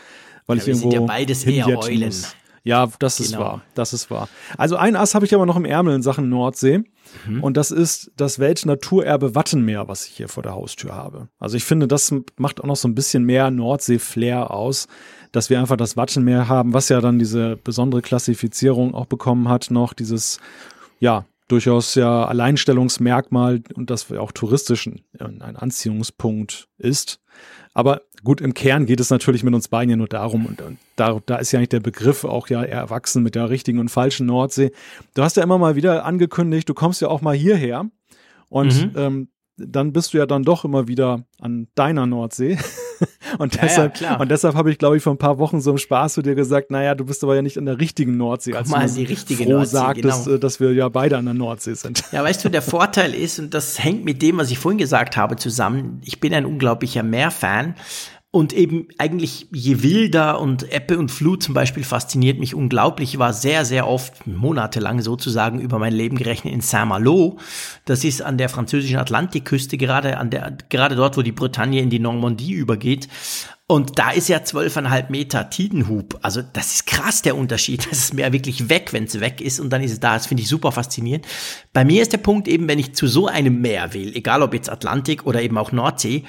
weil 0.45 0.57
Ja, 0.57 0.61
ich 0.63 0.67
wir 0.67 0.73
irgendwo 0.73 0.91
sind 0.91 0.99
ja 1.01 1.07
beides 1.07 1.43
eher 1.45 1.67
Eulen. 1.79 2.05
muss. 2.05 2.35
Ja, 2.63 2.89
das 2.99 3.19
ist 3.19 3.31
Genau. 3.31 3.43
wahr. 3.43 3.61
Das 3.73 3.91
ist 3.93 4.11
wahr. 4.11 4.29
Also 4.57 4.75
ein 4.75 4.95
Ass 4.95 5.15
habe 5.15 5.25
ich 5.25 5.33
aber 5.33 5.45
noch 5.45 5.55
im 5.55 5.65
Ärmel 5.65 5.95
in 5.95 6.01
Sachen 6.03 6.29
Nordsee. 6.29 6.83
Mhm. 7.27 7.43
Und 7.43 7.57
das 7.57 7.71
ist 7.71 8.11
das 8.15 8.37
Weltnaturerbe 8.39 9.33
Wattenmeer, 9.33 9.87
was 9.87 10.05
ich 10.05 10.13
hier 10.13 10.27
vor 10.27 10.43
der 10.43 10.53
Haustür 10.53 10.93
habe. 10.93 11.27
Also 11.39 11.57
ich 11.57 11.63
finde, 11.63 11.87
das 11.87 12.13
macht 12.37 12.61
auch 12.61 12.65
noch 12.67 12.75
so 12.75 12.87
ein 12.87 12.95
bisschen 12.95 13.23
mehr 13.23 13.49
Nordsee-Flair 13.49 14.51
aus, 14.51 14.87
dass 15.31 15.49
wir 15.49 15.59
einfach 15.59 15.77
das 15.77 15.97
Wattenmeer 15.97 16.47
haben, 16.47 16.73
was 16.73 16.89
ja 16.89 17.01
dann 17.01 17.17
diese 17.19 17.57
besondere 17.57 18.01
Klassifizierung 18.01 18.93
auch 18.93 19.07
bekommen 19.07 19.49
hat, 19.49 19.71
noch 19.71 19.93
dieses, 19.93 20.39
ja, 20.99 21.25
durchaus 21.47 21.95
ja 21.95 22.25
Alleinstellungsmerkmal 22.25 23.61
und 23.73 23.89
das 23.89 24.09
auch 24.11 24.31
touristisch 24.31 24.87
ein 24.87 25.41
Anziehungspunkt 25.41 26.67
ist. 26.77 27.19
Aber 27.73 28.01
gut, 28.23 28.41
im 28.41 28.53
Kern 28.53 28.85
geht 28.85 29.00
es 29.00 29.09
natürlich 29.09 29.44
mit 29.44 29.53
uns 29.53 29.68
beiden 29.68 29.89
ja 29.89 29.95
nur 29.95 30.07
darum, 30.07 30.45
und, 30.45 30.62
und 30.62 30.77
da, 30.95 31.19
da 31.25 31.38
ist 31.38 31.51
ja 31.51 31.59
eigentlich 31.59 31.69
der 31.69 31.79
Begriff 31.79 32.23
auch 32.23 32.47
ja 32.50 32.63
erwachsen 32.63 33.23
mit 33.23 33.35
der 33.35 33.50
richtigen 33.50 33.79
und 33.79 33.89
falschen 33.89 34.25
Nordsee. 34.27 34.71
Du 35.13 35.23
hast 35.23 35.38
ja 35.38 35.44
immer 35.44 35.57
mal 35.57 35.75
wieder 35.75 36.06
angekündigt, 36.06 36.69
du 36.69 36.73
kommst 36.73 37.01
ja 37.01 37.07
auch 37.07 37.21
mal 37.21 37.35
hierher 37.35 37.85
und 38.50 38.68
Mhm. 38.68 38.91
ähm, 38.95 39.27
dann 39.67 39.93
bist 39.93 40.13
du 40.13 40.17
ja 40.17 40.25
dann 40.25 40.43
doch 40.43 40.65
immer 40.65 40.87
wieder 40.87 41.25
an 41.39 41.67
deiner 41.75 42.05
Nordsee. 42.05 42.57
und 43.37 43.55
Ja, 43.55 43.61
ja, 43.61 43.67
deshalb, 43.67 43.93
klar. 43.95 44.19
und 44.19 44.29
deshalb 44.29 44.55
habe 44.55 44.71
ich, 44.71 44.77
glaube 44.77 44.97
ich, 44.97 45.03
vor 45.03 45.13
ein 45.13 45.17
paar 45.17 45.39
Wochen 45.39 45.61
so 45.61 45.71
im 45.71 45.77
Spaß 45.77 46.13
zu 46.13 46.21
dir 46.21 46.35
gesagt, 46.35 46.71
naja, 46.71 46.95
du 46.95 47.05
bist 47.05 47.23
aber 47.23 47.35
ja 47.35 47.41
nicht 47.41 47.57
an 47.57 47.65
der 47.65 47.79
richtigen 47.79 48.17
Nordsee, 48.17 48.53
als 48.53 48.69
mal 48.69 48.87
du 48.87 48.93
die 48.93 49.05
richtige 49.05 49.43
froh 49.43 49.53
Nordsee, 49.53 49.77
sagtest, 49.77 50.25
genau. 50.25 50.35
äh, 50.37 50.39
dass 50.39 50.59
wir 50.59 50.73
ja 50.73 50.89
beide 50.89 51.17
an 51.17 51.25
der 51.25 51.33
Nordsee 51.33 51.73
sind. 51.73 52.03
Ja, 52.11 52.23
weißt 52.23 52.43
du, 52.43 52.49
der 52.49 52.61
Vorteil 52.61 53.13
ist, 53.13 53.39
und 53.39 53.53
das 53.53 53.83
hängt 53.83 54.05
mit 54.05 54.21
dem, 54.21 54.37
was 54.37 54.51
ich 54.51 54.59
vorhin 54.59 54.77
gesagt 54.77 55.17
habe, 55.17 55.35
zusammen, 55.35 56.01
ich 56.03 56.19
bin 56.19 56.33
ein 56.33 56.45
unglaublicher 56.45 57.03
Meerfan. 57.03 57.75
Und 58.33 58.53
eben 58.53 58.87
eigentlich 58.97 59.47
je 59.51 59.83
wilder 59.83 60.39
und 60.39 60.71
Ebbe 60.73 60.97
und 60.97 61.11
Flut 61.11 61.43
zum 61.43 61.53
Beispiel 61.53 61.83
fasziniert 61.83 62.39
mich 62.39 62.55
unglaublich. 62.55 63.15
Ich 63.15 63.19
war 63.19 63.33
sehr, 63.33 63.65
sehr 63.65 63.87
oft, 63.87 64.25
monatelang 64.25 65.01
sozusagen, 65.01 65.59
über 65.59 65.79
mein 65.79 65.91
Leben 65.91 66.17
gerechnet 66.17 66.53
in 66.53 66.61
Saint-Malo. 66.61 67.39
Das 67.83 68.05
ist 68.05 68.21
an 68.21 68.37
der 68.37 68.47
französischen 68.47 68.95
Atlantikküste, 68.95 69.75
gerade 69.75 70.17
an 70.17 70.29
der, 70.29 70.55
gerade 70.69 70.95
dort, 70.95 71.17
wo 71.17 71.23
die 71.23 71.33
Bretagne 71.33 71.81
in 71.81 71.89
die 71.89 71.99
Normandie 71.99 72.53
übergeht. 72.53 73.09
Und 73.67 73.99
da 73.99 74.11
ist 74.11 74.29
ja 74.29 74.43
zwölfeinhalb 74.43 75.09
Meter 75.09 75.49
Tidenhub. 75.49 76.19
Also 76.21 76.41
das 76.41 76.73
ist 76.73 76.87
krass, 76.87 77.21
der 77.21 77.37
Unterschied. 77.37 77.85
Das 77.89 77.99
ist 77.99 78.13
mehr 78.13 78.31
wirklich 78.31 78.69
weg, 78.69 78.93
wenn 78.93 79.05
es 79.05 79.19
weg 79.19 79.41
ist 79.41 79.59
und 79.59 79.69
dann 79.71 79.81
ist 79.81 79.91
es 79.91 79.99
da. 79.99 80.13
Das 80.13 80.27
finde 80.27 80.43
ich 80.43 80.49
super 80.49 80.71
faszinierend. 80.71 81.25
Bei 81.73 81.83
mir 81.83 82.01
ist 82.01 82.13
der 82.13 82.17
Punkt 82.17 82.47
eben, 82.47 82.69
wenn 82.69 82.79
ich 82.79 82.95
zu 82.95 83.07
so 83.07 83.27
einem 83.27 83.59
Meer 83.59 83.93
will, 83.93 84.15
egal 84.15 84.41
ob 84.41 84.53
jetzt 84.53 84.69
Atlantik 84.69 85.25
oder 85.25 85.41
eben 85.41 85.57
auch 85.57 85.71
Nordsee, 85.71 86.23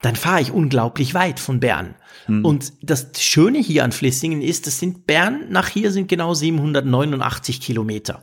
dann 0.00 0.16
fahre 0.16 0.40
ich 0.40 0.52
unglaublich 0.52 1.14
weit 1.14 1.40
von 1.40 1.60
Bern. 1.60 1.94
Und 2.42 2.74
das 2.82 3.08
Schöne 3.18 3.58
hier 3.58 3.84
an 3.84 3.92
Flissingen 3.92 4.42
ist, 4.42 4.66
das 4.66 4.78
sind 4.78 5.06
Bern 5.06 5.46
nach 5.48 5.68
hier 5.68 5.90
sind 5.90 6.08
genau 6.08 6.34
789 6.34 7.60
Kilometer. 7.60 8.16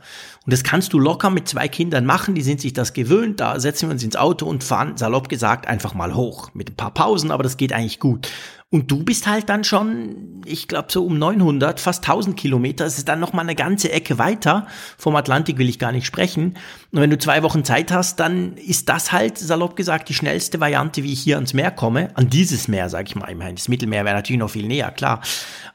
Und 0.44 0.52
das 0.52 0.62
kannst 0.62 0.92
du 0.92 1.00
locker 1.00 1.28
mit 1.28 1.48
zwei 1.48 1.66
Kindern 1.66 2.06
machen, 2.06 2.36
die 2.36 2.42
sind 2.42 2.60
sich 2.60 2.72
das 2.72 2.92
gewöhnt, 2.92 3.40
da 3.40 3.58
setzen 3.58 3.88
wir 3.88 3.94
uns 3.94 4.04
ins 4.04 4.14
Auto 4.14 4.46
und 4.46 4.62
fahren, 4.62 4.96
salopp 4.96 5.28
gesagt, 5.28 5.66
einfach 5.66 5.94
mal 5.94 6.14
hoch. 6.14 6.50
Mit 6.54 6.70
ein 6.70 6.76
paar 6.76 6.94
Pausen, 6.94 7.32
aber 7.32 7.42
das 7.42 7.56
geht 7.56 7.72
eigentlich 7.72 7.98
gut. 7.98 8.28
Und 8.76 8.90
du 8.90 9.02
bist 9.02 9.26
halt 9.26 9.48
dann 9.48 9.64
schon, 9.64 10.42
ich 10.44 10.68
glaube 10.68 10.88
so 10.90 11.06
um 11.06 11.18
900, 11.18 11.80
fast 11.80 12.06
1000 12.06 12.36
Kilometer. 12.36 12.84
Es 12.84 12.98
ist 12.98 13.08
dann 13.08 13.20
noch 13.20 13.32
mal 13.32 13.40
eine 13.40 13.54
ganze 13.54 13.90
Ecke 13.90 14.18
weiter. 14.18 14.66
Vom 14.98 15.16
Atlantik 15.16 15.56
will 15.56 15.70
ich 15.70 15.78
gar 15.78 15.92
nicht 15.92 16.04
sprechen. 16.04 16.58
Und 16.92 17.00
wenn 17.00 17.08
du 17.08 17.16
zwei 17.16 17.42
Wochen 17.42 17.64
Zeit 17.64 17.90
hast, 17.90 18.20
dann 18.20 18.58
ist 18.58 18.90
das 18.90 19.12
halt, 19.12 19.38
salopp 19.38 19.76
gesagt, 19.76 20.10
die 20.10 20.14
schnellste 20.14 20.60
Variante, 20.60 21.02
wie 21.04 21.14
ich 21.14 21.22
hier 21.22 21.36
ans 21.36 21.54
Meer 21.54 21.70
komme. 21.70 22.10
An 22.18 22.28
dieses 22.28 22.68
Meer, 22.68 22.90
sage 22.90 23.08
ich 23.08 23.16
mal. 23.16 23.30
Ich 23.30 23.36
meine, 23.38 23.54
das 23.54 23.68
Mittelmeer 23.68 24.04
wäre 24.04 24.14
natürlich 24.14 24.40
noch 24.40 24.50
viel 24.50 24.66
näher, 24.66 24.90
klar. 24.90 25.22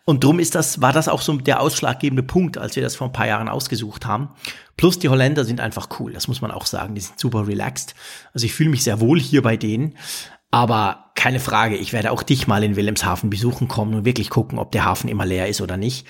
Und 0.05 0.23
drum 0.23 0.37
ist 0.37 0.53
das, 0.53 0.79
war 0.79 0.93
das 0.93 1.07
auch 1.07 1.23
so 1.23 1.35
der 1.37 1.59
ausschlaggebende 1.59 2.21
Punkt, 2.21 2.59
als 2.59 2.75
wir 2.75 2.83
das 2.83 2.95
vor 2.95 3.07
ein 3.07 3.13
paar 3.13 3.25
Jahren 3.25 3.49
ausgesucht 3.49 4.05
haben. 4.05 4.29
Plus 4.77 4.99
die 4.99 5.09
Holländer 5.09 5.43
sind 5.43 5.59
einfach 5.59 5.89
cool, 5.99 6.13
das 6.13 6.27
muss 6.27 6.41
man 6.41 6.51
auch 6.51 6.67
sagen. 6.67 6.93
Die 6.93 7.01
sind 7.01 7.19
super 7.19 7.47
relaxed. 7.47 7.95
Also 8.35 8.45
ich 8.45 8.53
fühle 8.53 8.69
mich 8.69 8.83
sehr 8.83 8.99
wohl 8.99 9.19
hier 9.19 9.41
bei 9.41 9.57
denen. 9.57 9.95
Aber 10.51 11.11
keine 11.15 11.39
Frage, 11.39 11.77
ich 11.77 11.93
werde 11.93 12.11
auch 12.11 12.23
dich 12.23 12.47
mal 12.47 12.63
in 12.63 12.75
Wilhelmshaven 12.75 13.29
besuchen 13.29 13.67
kommen 13.67 13.93
und 13.93 14.05
wirklich 14.05 14.29
gucken, 14.29 14.59
ob 14.59 14.71
der 14.71 14.85
Hafen 14.85 15.09
immer 15.09 15.25
leer 15.25 15.47
ist 15.47 15.61
oder 15.61 15.77
nicht. 15.77 16.05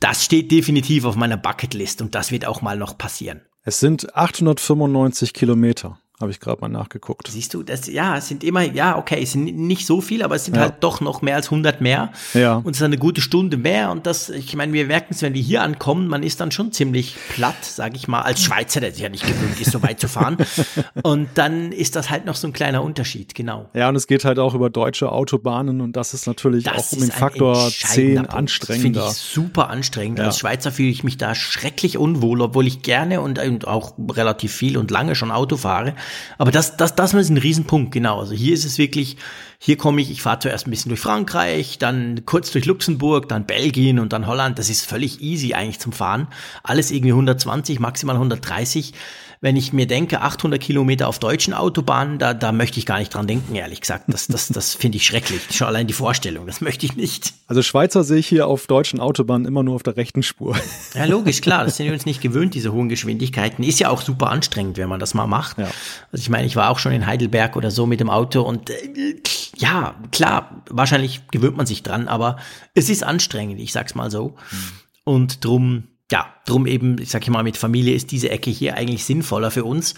Das 0.00 0.24
steht 0.24 0.52
definitiv 0.52 1.04
auf 1.06 1.16
meiner 1.16 1.38
Bucketlist 1.38 2.02
und 2.02 2.14
das 2.14 2.30
wird 2.30 2.46
auch 2.46 2.62
mal 2.62 2.76
noch 2.76 2.98
passieren. 2.98 3.40
Es 3.62 3.80
sind 3.80 4.14
895 4.14 5.32
Kilometer, 5.32 5.98
habe 6.20 6.30
ich 6.30 6.40
gerade 6.40 6.60
mal 6.62 6.68
nachgeguckt. 6.68 7.28
Siehst 7.28 7.52
du, 7.52 7.62
das, 7.62 7.86
ja, 7.88 8.16
es 8.16 8.28
sind 8.28 8.42
immer, 8.42 8.62
ja, 8.62 8.96
okay, 8.96 9.20
es 9.22 9.32
sind 9.32 9.44
nicht 9.56 9.86
so 9.86 10.00
viel, 10.00 10.22
aber 10.22 10.34
es 10.36 10.46
sind 10.46 10.54
Ja. 10.56 10.62
halt 10.62 10.76
doch 10.80 11.00
noch 11.02 11.20
mehr 11.20 11.36
als 11.36 11.50
100 11.50 11.80
mehr. 11.82 12.10
Ja. 12.32 12.54
Und 12.56 12.70
es 12.70 12.78
ist 12.78 12.82
eine 12.84 12.96
gute 12.96 13.20
Stunde 13.20 13.56
mehr 13.58 13.90
und 13.90 14.06
das, 14.06 14.30
ich 14.30 14.56
meine, 14.56 14.72
wir 14.72 14.86
merken 14.86 15.08
es, 15.10 15.20
wenn 15.20 15.34
wir 15.34 15.42
hier 15.42 15.62
ankommen, 15.62 16.08
man 16.08 16.22
ist 16.22 16.40
dann 16.40 16.50
schon 16.50 16.72
ziemlich 16.72 17.16
platt, 17.28 17.62
sage 17.62 17.96
ich 17.96 18.08
mal, 18.08 18.22
als 18.22 18.42
Schweizer, 18.42 18.80
der 18.80 18.92
sich 18.92 19.02
ja 19.02 19.08
nicht 19.10 19.26
gewöhnt 19.26 19.60
ist, 19.60 19.72
so 19.72 19.82
weit 19.82 20.00
zu 20.00 20.08
fahren. 20.08 20.38
Und 21.02 21.28
dann 21.34 21.70
ist 21.72 21.96
das 21.96 22.08
halt 22.10 22.24
noch 22.24 22.34
so 22.36 22.46
ein 22.46 22.52
kleiner 22.54 22.82
Unterschied, 22.82 23.34
genau. 23.34 23.68
Ja, 23.74 23.88
und 23.90 23.96
es 23.96 24.06
geht 24.06 24.24
halt 24.24 24.38
auch 24.38 24.54
über 24.54 24.70
deutsche 24.70 25.12
Autobahnen 25.12 25.80
und 25.80 25.94
das 25.96 26.14
ist 26.14 26.26
natürlich 26.26 26.70
auch 26.70 26.92
um 26.92 27.00
den 27.00 27.10
Faktor 27.10 27.64
entscheidender 27.66 27.94
10 27.94 28.14
Punkt. 28.16 28.28
Das 28.30 28.34
anstrengender. 28.38 29.00
finde 29.00 29.12
ich 29.12 29.16
super 29.18 29.68
anstrengend. 29.70 30.18
Ja. 30.18 30.26
Als 30.26 30.38
Schweizer 30.38 30.72
fühle 30.72 30.88
ich 30.88 31.04
mich 31.04 31.18
da 31.18 31.34
schrecklich 31.34 31.98
unwohl, 31.98 32.40
obwohl 32.40 32.66
ich 32.66 32.82
gerne 32.82 33.20
und, 33.20 33.38
und 33.38 33.66
auch 33.66 33.92
relativ 34.12 34.52
viel 34.52 34.78
und 34.78 34.90
lange 34.90 35.14
schon 35.14 35.30
Auto 35.30 35.56
fahre. 35.56 35.94
Aber 36.38 36.50
das, 36.50 36.76
das, 36.76 36.94
das 36.94 37.14
ist 37.14 37.30
ein 37.30 37.38
Riesenpunkt, 37.38 37.92
genau. 37.92 38.20
Also 38.20 38.34
hier 38.34 38.54
ist 38.54 38.64
es 38.64 38.78
wirklich, 38.78 39.16
hier 39.58 39.76
komme 39.76 40.00
ich, 40.00 40.10
ich 40.10 40.22
fahre 40.22 40.38
zuerst 40.38 40.66
ein 40.66 40.70
bisschen 40.70 40.90
durch 40.90 41.00
Frankreich, 41.00 41.78
dann 41.78 42.24
kurz 42.26 42.50
durch 42.50 42.66
Luxemburg, 42.66 43.28
dann 43.28 43.46
Belgien 43.46 43.98
und 43.98 44.12
dann 44.12 44.26
Holland. 44.26 44.58
Das 44.58 44.70
ist 44.70 44.86
völlig 44.86 45.20
easy 45.20 45.54
eigentlich 45.54 45.80
zum 45.80 45.92
Fahren. 45.92 46.28
Alles 46.62 46.90
irgendwie 46.90 47.12
120, 47.12 47.80
maximal 47.80 48.16
130 48.16 48.92
wenn 49.40 49.56
ich 49.56 49.72
mir 49.72 49.86
denke, 49.86 50.20
800 50.20 50.60
Kilometer 50.60 51.08
auf 51.08 51.18
deutschen 51.18 51.54
Autobahnen, 51.54 52.18
da, 52.18 52.34
da 52.34 52.52
möchte 52.52 52.78
ich 52.78 52.86
gar 52.86 52.98
nicht 52.98 53.14
dran 53.14 53.26
denken, 53.26 53.54
ehrlich 53.54 53.80
gesagt. 53.80 54.04
Das, 54.08 54.26
das, 54.26 54.48
das 54.48 54.74
finde 54.74 54.96
ich 54.96 55.06
schrecklich. 55.06 55.40
Schon 55.50 55.66
allein 55.66 55.86
die 55.86 55.92
Vorstellung, 55.92 56.46
das 56.46 56.60
möchte 56.60 56.86
ich 56.86 56.96
nicht. 56.96 57.34
Also 57.46 57.62
Schweizer 57.62 58.04
sehe 58.04 58.18
ich 58.18 58.26
hier 58.26 58.46
auf 58.46 58.66
deutschen 58.66 59.00
Autobahnen 59.00 59.46
immer 59.46 59.62
nur 59.62 59.74
auf 59.74 59.82
der 59.82 59.96
rechten 59.96 60.22
Spur. 60.22 60.56
Ja, 60.94 61.04
logisch, 61.04 61.40
klar. 61.40 61.64
Das 61.64 61.76
sind 61.76 61.86
wir 61.86 61.92
uns 61.92 62.06
nicht 62.06 62.20
gewöhnt, 62.20 62.54
diese 62.54 62.72
hohen 62.72 62.88
Geschwindigkeiten. 62.88 63.62
Ist 63.62 63.80
ja 63.80 63.90
auch 63.90 64.00
super 64.00 64.30
anstrengend, 64.30 64.78
wenn 64.78 64.88
man 64.88 65.00
das 65.00 65.14
mal 65.14 65.26
macht. 65.26 65.58
Ja. 65.58 65.64
Also 66.12 66.22
ich 66.22 66.30
meine, 66.30 66.46
ich 66.46 66.56
war 66.56 66.70
auch 66.70 66.78
schon 66.78 66.92
in 66.92 67.06
Heidelberg 67.06 67.56
oder 67.56 67.70
so 67.70 67.86
mit 67.86 68.00
dem 68.00 68.10
Auto 68.10 68.42
und 68.42 68.70
äh, 68.70 69.16
ja, 69.56 69.94
klar, 70.12 70.62
wahrscheinlich 70.68 71.28
gewöhnt 71.30 71.56
man 71.56 71.66
sich 71.66 71.82
dran, 71.82 72.08
aber 72.08 72.36
es 72.74 72.90
ist 72.90 73.04
anstrengend, 73.04 73.60
ich 73.60 73.72
sag's 73.72 73.94
mal 73.94 74.10
so. 74.10 74.36
Mhm. 74.50 74.56
Und 75.04 75.44
drum 75.44 75.84
ja, 76.10 76.26
drum 76.46 76.66
eben, 76.66 76.98
ich 77.00 77.10
sag 77.10 77.26
mal, 77.28 77.42
mit 77.42 77.56
Familie 77.56 77.94
ist 77.94 78.12
diese 78.12 78.30
Ecke 78.30 78.50
hier 78.50 78.76
eigentlich 78.76 79.04
sinnvoller 79.04 79.50
für 79.50 79.64
uns. 79.64 79.94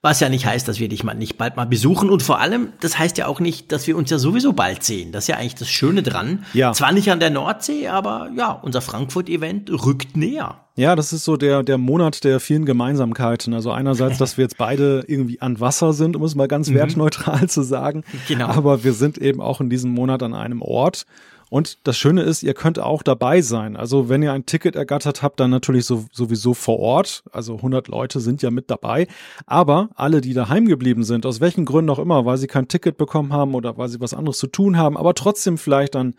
Was 0.00 0.20
ja 0.20 0.28
nicht 0.28 0.46
heißt, 0.46 0.68
dass 0.68 0.78
wir 0.78 0.88
dich 0.88 1.02
mal 1.02 1.14
nicht 1.14 1.38
bald 1.38 1.56
mal 1.56 1.66
besuchen. 1.66 2.08
Und 2.08 2.22
vor 2.22 2.38
allem, 2.38 2.68
das 2.78 3.00
heißt 3.00 3.18
ja 3.18 3.26
auch 3.26 3.40
nicht, 3.40 3.72
dass 3.72 3.88
wir 3.88 3.96
uns 3.96 4.10
ja 4.10 4.18
sowieso 4.18 4.52
bald 4.52 4.84
sehen. 4.84 5.10
Das 5.10 5.24
ist 5.24 5.28
ja 5.28 5.36
eigentlich 5.36 5.56
das 5.56 5.68
Schöne 5.68 6.04
dran. 6.04 6.44
Ja. 6.54 6.72
Zwar 6.72 6.92
nicht 6.92 7.10
an 7.10 7.18
der 7.18 7.30
Nordsee, 7.30 7.88
aber 7.88 8.30
ja, 8.36 8.52
unser 8.52 8.80
Frankfurt-Event 8.80 9.70
rückt 9.84 10.16
näher. 10.16 10.60
Ja, 10.76 10.94
das 10.94 11.12
ist 11.12 11.24
so 11.24 11.36
der, 11.36 11.64
der 11.64 11.78
Monat 11.78 12.22
der 12.22 12.38
vielen 12.38 12.64
Gemeinsamkeiten. 12.64 13.52
Also 13.54 13.72
einerseits, 13.72 14.18
dass 14.18 14.36
wir 14.36 14.44
jetzt 14.44 14.56
beide 14.56 15.02
irgendwie 15.08 15.40
an 15.40 15.58
Wasser 15.58 15.92
sind, 15.92 16.14
um 16.14 16.22
es 16.22 16.36
mal 16.36 16.46
ganz 16.46 16.70
mhm. 16.70 16.74
wertneutral 16.74 17.48
zu 17.48 17.62
sagen. 17.62 18.04
Genau. 18.28 18.46
Aber 18.46 18.84
wir 18.84 18.92
sind 18.92 19.18
eben 19.18 19.40
auch 19.40 19.60
in 19.60 19.68
diesem 19.68 19.90
Monat 19.90 20.22
an 20.22 20.32
einem 20.32 20.62
Ort. 20.62 21.06
Und 21.50 21.86
das 21.86 21.96
Schöne 21.96 22.22
ist, 22.22 22.42
ihr 22.42 22.54
könnt 22.54 22.78
auch 22.78 23.02
dabei 23.02 23.40
sein. 23.40 23.76
Also 23.76 24.08
wenn 24.08 24.22
ihr 24.22 24.32
ein 24.32 24.46
Ticket 24.46 24.76
ergattert 24.76 25.22
habt, 25.22 25.40
dann 25.40 25.50
natürlich 25.50 25.86
so, 25.86 26.06
sowieso 26.12 26.54
vor 26.54 26.78
Ort. 26.78 27.22
Also 27.32 27.56
100 27.56 27.88
Leute 27.88 28.20
sind 28.20 28.42
ja 28.42 28.50
mit 28.50 28.70
dabei. 28.70 29.06
Aber 29.46 29.88
alle, 29.94 30.20
die 30.20 30.34
daheim 30.34 30.66
geblieben 30.66 31.04
sind, 31.04 31.24
aus 31.24 31.40
welchen 31.40 31.64
Gründen 31.64 31.90
auch 31.90 31.98
immer, 31.98 32.26
weil 32.26 32.36
sie 32.36 32.46
kein 32.46 32.68
Ticket 32.68 32.96
bekommen 32.96 33.32
haben 33.32 33.54
oder 33.54 33.78
weil 33.78 33.88
sie 33.88 34.00
was 34.00 34.14
anderes 34.14 34.38
zu 34.38 34.46
tun 34.46 34.76
haben, 34.76 34.96
aber 34.96 35.14
trotzdem 35.14 35.58
vielleicht 35.58 35.94
dann 35.94 36.14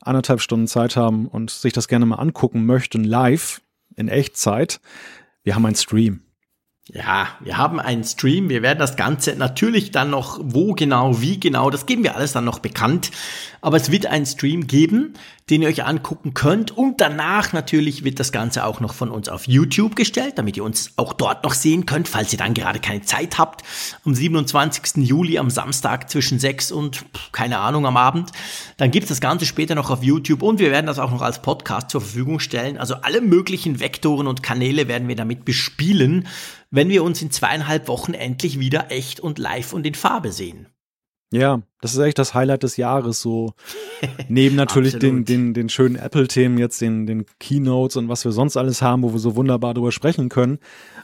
anderthalb 0.00 0.40
Stunden 0.40 0.66
Zeit 0.66 0.96
haben 0.96 1.28
und 1.28 1.50
sich 1.50 1.72
das 1.72 1.88
gerne 1.88 2.06
mal 2.06 2.16
angucken 2.16 2.66
möchten, 2.66 3.04
live, 3.04 3.62
in 3.96 4.08
Echtzeit. 4.08 4.80
Wir 5.44 5.54
haben 5.54 5.66
einen 5.66 5.76
Stream. 5.76 6.23
Ja, 6.92 7.28
wir 7.40 7.56
haben 7.56 7.80
einen 7.80 8.04
Stream. 8.04 8.50
Wir 8.50 8.60
werden 8.60 8.78
das 8.78 8.96
Ganze 8.96 9.36
natürlich 9.36 9.90
dann 9.90 10.10
noch, 10.10 10.38
wo 10.42 10.74
genau, 10.74 11.18
wie 11.22 11.40
genau, 11.40 11.70
das 11.70 11.86
geben 11.86 12.02
wir 12.02 12.14
alles 12.14 12.32
dann 12.32 12.44
noch 12.44 12.58
bekannt. 12.58 13.10
Aber 13.62 13.78
es 13.78 13.90
wird 13.90 14.04
einen 14.04 14.26
Stream 14.26 14.66
geben, 14.66 15.14
den 15.48 15.62
ihr 15.62 15.68
euch 15.68 15.86
angucken 15.86 16.34
könnt. 16.34 16.76
Und 16.76 17.00
danach 17.00 17.54
natürlich 17.54 18.04
wird 18.04 18.20
das 18.20 18.32
Ganze 18.32 18.66
auch 18.66 18.80
noch 18.80 18.92
von 18.92 19.10
uns 19.10 19.30
auf 19.30 19.48
YouTube 19.48 19.96
gestellt, 19.96 20.34
damit 20.36 20.58
ihr 20.58 20.64
uns 20.64 20.92
auch 20.96 21.14
dort 21.14 21.42
noch 21.44 21.54
sehen 21.54 21.86
könnt, 21.86 22.06
falls 22.06 22.34
ihr 22.34 22.38
dann 22.38 22.52
gerade 22.52 22.80
keine 22.80 23.00
Zeit 23.00 23.38
habt. 23.38 23.62
Am 24.04 24.14
27. 24.14 25.06
Juli, 25.08 25.38
am 25.38 25.48
Samstag 25.48 26.10
zwischen 26.10 26.38
6 26.38 26.70
und, 26.70 27.06
keine 27.32 27.60
Ahnung, 27.60 27.86
am 27.86 27.96
Abend. 27.96 28.30
Dann 28.76 28.90
gibt's 28.90 29.08
das 29.08 29.22
Ganze 29.22 29.46
später 29.46 29.74
noch 29.74 29.88
auf 29.88 30.02
YouTube 30.02 30.42
und 30.42 30.58
wir 30.58 30.70
werden 30.70 30.86
das 30.86 30.98
auch 30.98 31.10
noch 31.10 31.22
als 31.22 31.40
Podcast 31.40 31.88
zur 31.88 32.02
Verfügung 32.02 32.40
stellen. 32.40 32.76
Also 32.76 32.96
alle 32.96 33.22
möglichen 33.22 33.80
Vektoren 33.80 34.26
und 34.26 34.42
Kanäle 34.42 34.86
werden 34.86 35.08
wir 35.08 35.16
damit 35.16 35.46
bespielen 35.46 36.28
wenn 36.70 36.88
wir 36.88 37.04
uns 37.04 37.22
in 37.22 37.30
zweieinhalb 37.30 37.88
Wochen 37.88 38.14
endlich 38.14 38.58
wieder 38.58 38.90
echt 38.90 39.20
und 39.20 39.38
live 39.38 39.72
und 39.72 39.86
in 39.86 39.94
Farbe 39.94 40.32
sehen. 40.32 40.68
Ja, 41.34 41.62
das 41.80 41.94
ist 41.94 41.98
echt 41.98 42.18
das 42.20 42.32
Highlight 42.32 42.62
des 42.62 42.76
Jahres, 42.76 43.20
so 43.20 43.54
neben 44.28 44.54
natürlich 44.54 44.98
den, 45.00 45.24
den, 45.24 45.52
den 45.52 45.68
schönen 45.68 45.96
Apple-Themen, 45.96 46.58
jetzt 46.58 46.80
den, 46.80 47.06
den 47.06 47.26
Keynotes 47.40 47.96
und 47.96 48.08
was 48.08 48.24
wir 48.24 48.30
sonst 48.30 48.56
alles 48.56 48.82
haben, 48.82 49.02
wo 49.02 49.12
wir 49.12 49.18
so 49.18 49.34
wunderbar 49.34 49.74
drüber 49.74 49.90
sprechen 49.90 50.28
können. 50.28 50.58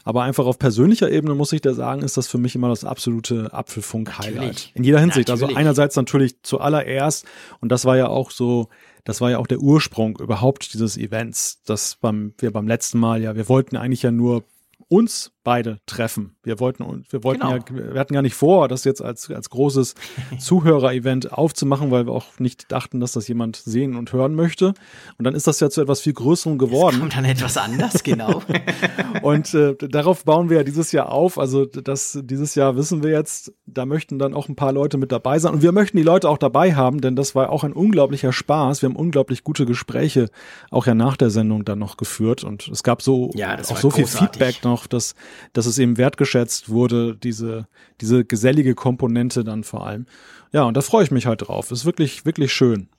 Aber 0.05 0.23
einfach 0.23 0.45
auf 0.45 0.57
persönlicher 0.57 1.11
Ebene 1.11 1.35
muss 1.35 1.51
ich 1.51 1.59
da 1.59 1.73
sagen, 1.73 2.01
ist 2.01 2.15
das 2.15 2.27
für 2.27 2.37
mich 2.37 2.55
immer 2.55 2.69
das 2.69 2.85
absolute 2.85 3.53
Apfelfunk-Highlight. 3.53 4.71
In 4.73 4.85
jeder 4.85 5.01
Hinsicht. 5.01 5.29
Also 5.29 5.43
natürlich. 5.47 5.57
Also 5.57 5.67
einerseits 5.67 5.95
natürlich 5.97 6.41
zuallererst, 6.43 7.25
und 7.59 7.69
das 7.69 7.83
war 7.83 7.97
ja 7.97 8.07
auch 8.07 8.31
so, 8.31 8.69
das 9.03 9.19
war 9.19 9.31
ja 9.31 9.37
auch 9.37 9.47
der 9.47 9.59
Ursprung 9.59 10.17
überhaupt 10.17 10.73
dieses 10.73 10.97
Events, 10.97 11.61
das 11.65 11.97
beim, 11.99 12.33
wir 12.37 12.51
beim 12.51 12.67
letzten 12.69 12.99
Mal 12.99 13.21
ja, 13.21 13.35
wir 13.35 13.49
wollten 13.49 13.75
eigentlich 13.75 14.03
ja 14.03 14.11
nur 14.11 14.45
uns 14.87 15.31
beide 15.43 15.79
treffen. 15.85 16.35
Wir 16.43 16.59
wollten, 16.59 17.05
wir 17.09 17.23
wollten 17.23 17.41
genau. 17.41 17.55
ja, 17.55 17.93
wir 17.93 17.99
hatten 17.99 18.13
gar 18.13 18.21
nicht 18.21 18.35
vor, 18.35 18.67
das 18.67 18.83
jetzt 18.83 19.01
als, 19.01 19.29
als 19.31 19.49
großes 19.49 19.95
Zuhörer-Event 20.39 21.33
aufzumachen, 21.33 21.91
weil 21.91 22.05
wir 22.05 22.13
auch 22.13 22.39
nicht 22.39 22.71
dachten, 22.71 22.99
dass 22.99 23.13
das 23.13 23.27
jemand 23.27 23.55
sehen 23.55 23.95
und 23.95 24.13
hören 24.13 24.35
möchte. 24.35 24.73
Und 25.17 25.25
dann 25.25 25.33
ist 25.33 25.47
das 25.47 25.59
ja 25.59 25.69
zu 25.69 25.81
etwas 25.81 26.01
viel 26.01 26.13
Größerem 26.13 26.57
geworden. 26.57 26.99
Kommt 26.99 27.15
dann 27.15 27.25
etwas 27.25 27.57
anders, 27.57 28.03
genau. 28.03 28.41
und 29.21 29.53
äh, 29.53 29.75
darauf 29.75 30.25
bauen 30.25 30.49
wir 30.49 30.57
ja 30.57 30.63
dieses 30.63 30.91
Jahr 30.91 31.11
auf. 31.11 31.39
Also 31.39 31.65
das, 31.65 32.19
dieses 32.23 32.55
Jahr 32.55 32.75
wissen 32.75 33.03
wir 33.03 33.11
jetzt, 33.11 33.53
da 33.65 33.85
möchten 33.85 34.19
dann 34.19 34.33
auch 34.33 34.47
ein 34.47 34.55
paar 34.55 34.73
Leute 34.73 34.97
mit 34.97 35.11
dabei 35.11 35.39
sein. 35.39 35.53
Und 35.53 35.61
wir 35.61 35.71
möchten 35.71 35.97
die 35.97 36.03
Leute 36.03 36.29
auch 36.29 36.37
dabei 36.37 36.75
haben, 36.75 37.01
denn 37.01 37.15
das 37.15 37.33
war 37.33 37.49
auch 37.49 37.63
ein 37.63 37.73
unglaublicher 37.73 38.31
Spaß. 38.31 38.81
Wir 38.81 38.89
haben 38.89 38.95
unglaublich 38.95 39.43
gute 39.43 39.65
Gespräche 39.65 40.29
auch 40.69 40.85
ja 40.85 40.93
nach 40.93 41.17
der 41.17 41.29
Sendung 41.29 41.65
dann 41.65 41.79
noch 41.79 41.97
geführt. 41.97 42.43
Und 42.43 42.67
es 42.67 42.83
gab 42.83 43.01
so 43.01 43.31
ja, 43.33 43.57
auch 43.57 43.63
so 43.63 43.89
großartig. 43.89 43.95
viel 43.95 44.07
Feedback 44.07 44.63
noch, 44.63 44.87
dass 44.87 45.15
dass 45.53 45.65
es 45.65 45.77
eben 45.77 45.97
wertgeschätzt 45.97 46.69
wurde, 46.69 47.15
diese, 47.15 47.67
diese 47.99 48.25
gesellige 48.25 48.75
Komponente 48.75 49.43
dann 49.43 49.63
vor 49.63 49.85
allem. 49.85 50.05
Ja, 50.51 50.63
und 50.63 50.75
da 50.75 50.81
freue 50.81 51.03
ich 51.03 51.11
mich 51.11 51.25
halt 51.25 51.47
drauf. 51.47 51.71
Ist 51.71 51.85
wirklich, 51.85 52.25
wirklich 52.25 52.53
schön. 52.53 52.89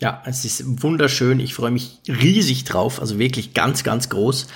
Ja, 0.00 0.22
es 0.26 0.44
ist 0.44 0.82
wunderschön. 0.82 1.40
Ich 1.40 1.54
freue 1.54 1.70
mich 1.70 2.00
riesig 2.08 2.64
drauf, 2.64 3.00
also 3.00 3.18
wirklich 3.18 3.54
ganz, 3.54 3.84
ganz 3.84 4.08
groß. 4.08 4.48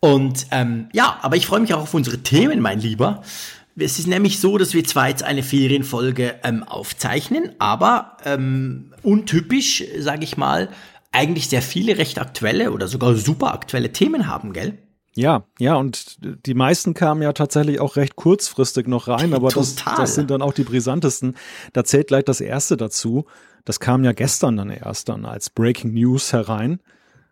Und 0.00 0.46
ähm, 0.50 0.88
ja, 0.92 1.18
aber 1.22 1.36
ich 1.36 1.46
freue 1.46 1.60
mich 1.60 1.72
auch 1.74 1.82
auf 1.82 1.94
unsere 1.94 2.18
Themen, 2.18 2.60
mein 2.60 2.80
Lieber. 2.80 3.22
Es 3.76 3.98
ist 3.98 4.06
nämlich 4.06 4.38
so, 4.38 4.58
dass 4.58 4.74
wir 4.74 4.84
zwar 4.84 5.08
jetzt 5.08 5.22
eine 5.22 5.42
Ferienfolge 5.42 6.36
ähm, 6.44 6.62
aufzeichnen, 6.62 7.50
aber 7.58 8.18
ähm, 8.24 8.92
untypisch, 9.02 9.82
sage 9.98 10.24
ich 10.24 10.36
mal, 10.36 10.68
eigentlich 11.10 11.48
sehr 11.48 11.62
viele 11.62 11.96
recht 11.96 12.20
aktuelle 12.20 12.72
oder 12.72 12.88
sogar 12.88 13.14
super 13.14 13.54
aktuelle 13.54 13.92
Themen 13.92 14.26
haben, 14.26 14.52
gell? 14.52 14.78
Ja, 15.16 15.44
ja, 15.60 15.76
und 15.76 16.16
die 16.46 16.54
meisten 16.54 16.92
kamen 16.92 17.22
ja 17.22 17.32
tatsächlich 17.32 17.78
auch 17.80 17.96
recht 17.96 18.16
kurzfristig 18.16 18.88
noch 18.88 19.06
rein, 19.06 19.32
aber 19.32 19.50
das, 19.50 19.76
das 19.76 20.14
sind 20.14 20.30
dann 20.30 20.42
auch 20.42 20.52
die 20.52 20.64
brisantesten. 20.64 21.36
Da 21.72 21.84
zählt 21.84 22.08
gleich 22.08 22.24
das 22.24 22.40
erste 22.40 22.76
dazu. 22.76 23.24
Das 23.64 23.78
kam 23.78 24.02
ja 24.04 24.12
gestern 24.12 24.56
dann 24.56 24.70
erst 24.70 25.08
dann 25.08 25.24
als 25.24 25.50
Breaking 25.50 25.92
News 25.94 26.32
herein. 26.32 26.80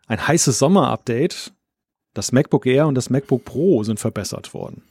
Ein 0.07 0.27
heißes 0.27 0.59
Sommer-Update. 0.59 1.53
Das 2.15 2.31
MacBook 2.31 2.67
Air 2.67 2.87
und 2.87 2.95
das 2.95 3.11
MacBook 3.11 3.45
Pro 3.45 3.83
sind 3.83 3.99
verbessert 3.99 4.55
worden. 4.55 4.83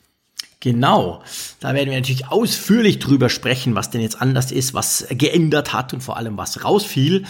Genau, 0.59 1.23
da 1.59 1.73
werden 1.73 1.89
wir 1.89 1.97
natürlich 1.97 2.27
ausführlich 2.27 2.99
drüber 2.99 3.29
sprechen, 3.29 3.73
was 3.73 3.89
denn 3.89 4.01
jetzt 4.01 4.21
anders 4.21 4.51
ist, 4.51 4.75
was 4.75 5.07
geändert 5.09 5.73
hat 5.73 5.91
und 5.91 6.01
vor 6.01 6.17
allem 6.17 6.37
was 6.37 6.63
rausfiel. 6.63 7.25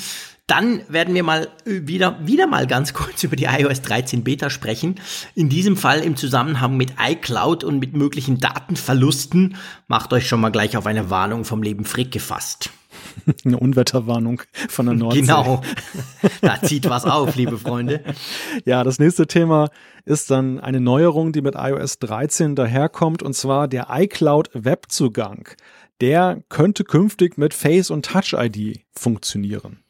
Dann 0.52 0.82
werden 0.90 1.16
wir 1.16 1.24
mal 1.24 1.48
äh, 1.66 1.88
wieder, 1.88 2.18
wieder 2.28 2.46
mal 2.46 2.68
ganz 2.68 2.94
kurz 3.02 3.24
über 3.24 3.38
die 3.38 3.46
iOS 3.46 3.84
13 3.84 4.26
Beta 4.26 4.50
sprechen. 4.50 4.96
In 5.34 5.48
diesem 5.48 5.78
Fall 5.78 6.02
im 6.02 6.18
Zusammenhang 6.18 6.76
mit 6.76 6.96
iCloud 7.02 7.64
und 7.64 7.80
mit 7.80 7.96
möglichen 7.96 8.38
Datenverlusten. 8.38 9.56
Macht 9.88 10.12
euch 10.12 10.28
schon 10.28 10.42
mal 10.42 10.50
gleich 10.50 10.76
auf 10.76 10.88
eine 10.88 11.10
Warnung 11.10 11.46
vom 11.46 11.64
Leben 11.64 11.86
Frick 11.86 12.12
gefasst. 12.12 12.70
Eine 13.46 13.58
Unwetterwarnung 13.58 14.42
von 14.68 14.88
der 14.88 14.96
Nordsee. 14.96 15.22
Genau. 15.22 15.62
Da 16.42 16.62
zieht 16.62 16.90
was 16.90 17.06
auf, 17.06 17.36
liebe 17.36 17.58
Freunde. 17.58 18.04
Ja, 18.66 18.84
das 18.84 19.00
nächste 19.00 19.28
Thema 19.28 19.70
ist 20.04 20.30
dann 20.32 20.60
eine 20.60 20.82
Neuerung, 20.82 21.32
die 21.32 21.42
mit 21.42 21.56
iOS 21.56 22.00
13 22.00 22.56
daherkommt, 22.56 23.24
und 23.24 23.34
zwar 23.34 23.70
der 23.70 23.88
iCloud 23.90 24.50
Webzugang. 24.54 25.48
Der 26.02 26.44
könnte 26.50 26.84
künftig 26.84 27.38
mit 27.38 27.54
Face 27.54 27.90
und 27.90 28.06
Touch 28.06 28.34
ID 28.34 28.82
funktionieren. 28.92 29.82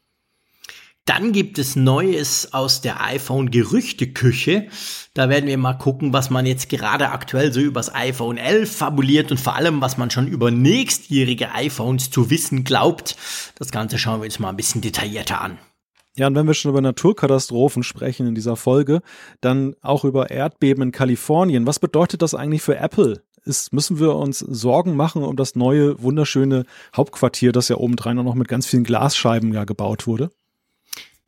Dann 1.05 1.31
gibt 1.31 1.57
es 1.57 1.75
Neues 1.75 2.53
aus 2.53 2.81
der 2.81 3.03
iPhone-Gerüchteküche. 3.03 4.67
Da 5.15 5.29
werden 5.29 5.47
wir 5.47 5.57
mal 5.57 5.73
gucken, 5.73 6.13
was 6.13 6.29
man 6.29 6.45
jetzt 6.45 6.69
gerade 6.69 7.09
aktuell 7.09 7.51
so 7.51 7.59
übers 7.59 7.93
iPhone 7.93 8.37
11 8.37 8.75
fabuliert 8.75 9.31
und 9.31 9.39
vor 9.39 9.55
allem, 9.55 9.81
was 9.81 9.97
man 9.97 10.11
schon 10.11 10.27
über 10.27 10.51
nächstjährige 10.51 11.53
iPhones 11.53 12.11
zu 12.11 12.29
wissen 12.29 12.63
glaubt. 12.63 13.15
Das 13.55 13.71
Ganze 13.71 13.97
schauen 13.97 14.21
wir 14.21 14.25
uns 14.25 14.37
mal 14.37 14.49
ein 14.49 14.57
bisschen 14.57 14.81
detaillierter 14.81 15.41
an. 15.41 15.57
Ja, 16.17 16.27
und 16.27 16.35
wenn 16.35 16.45
wir 16.45 16.53
schon 16.53 16.69
über 16.69 16.81
Naturkatastrophen 16.81 17.83
sprechen 17.83 18.27
in 18.27 18.35
dieser 18.35 18.55
Folge, 18.55 19.01
dann 19.39 19.75
auch 19.81 20.03
über 20.03 20.29
Erdbeben 20.29 20.83
in 20.83 20.91
Kalifornien. 20.91 21.65
Was 21.65 21.79
bedeutet 21.79 22.21
das 22.21 22.35
eigentlich 22.35 22.61
für 22.61 22.77
Apple? 22.77 23.23
Ist, 23.43 23.73
müssen 23.73 23.99
wir 23.99 24.15
uns 24.15 24.39
Sorgen 24.39 24.95
machen 24.95 25.23
um 25.23 25.35
das 25.35 25.55
neue, 25.55 25.99
wunderschöne 26.03 26.65
Hauptquartier, 26.95 27.53
das 27.53 27.69
ja 27.69 27.77
obendrein 27.77 28.19
auch 28.19 28.23
noch 28.23 28.35
mit 28.35 28.47
ganz 28.47 28.67
vielen 28.67 28.83
Glasscheiben 28.83 29.51
ja 29.51 29.63
gebaut 29.63 30.05
wurde? 30.05 30.29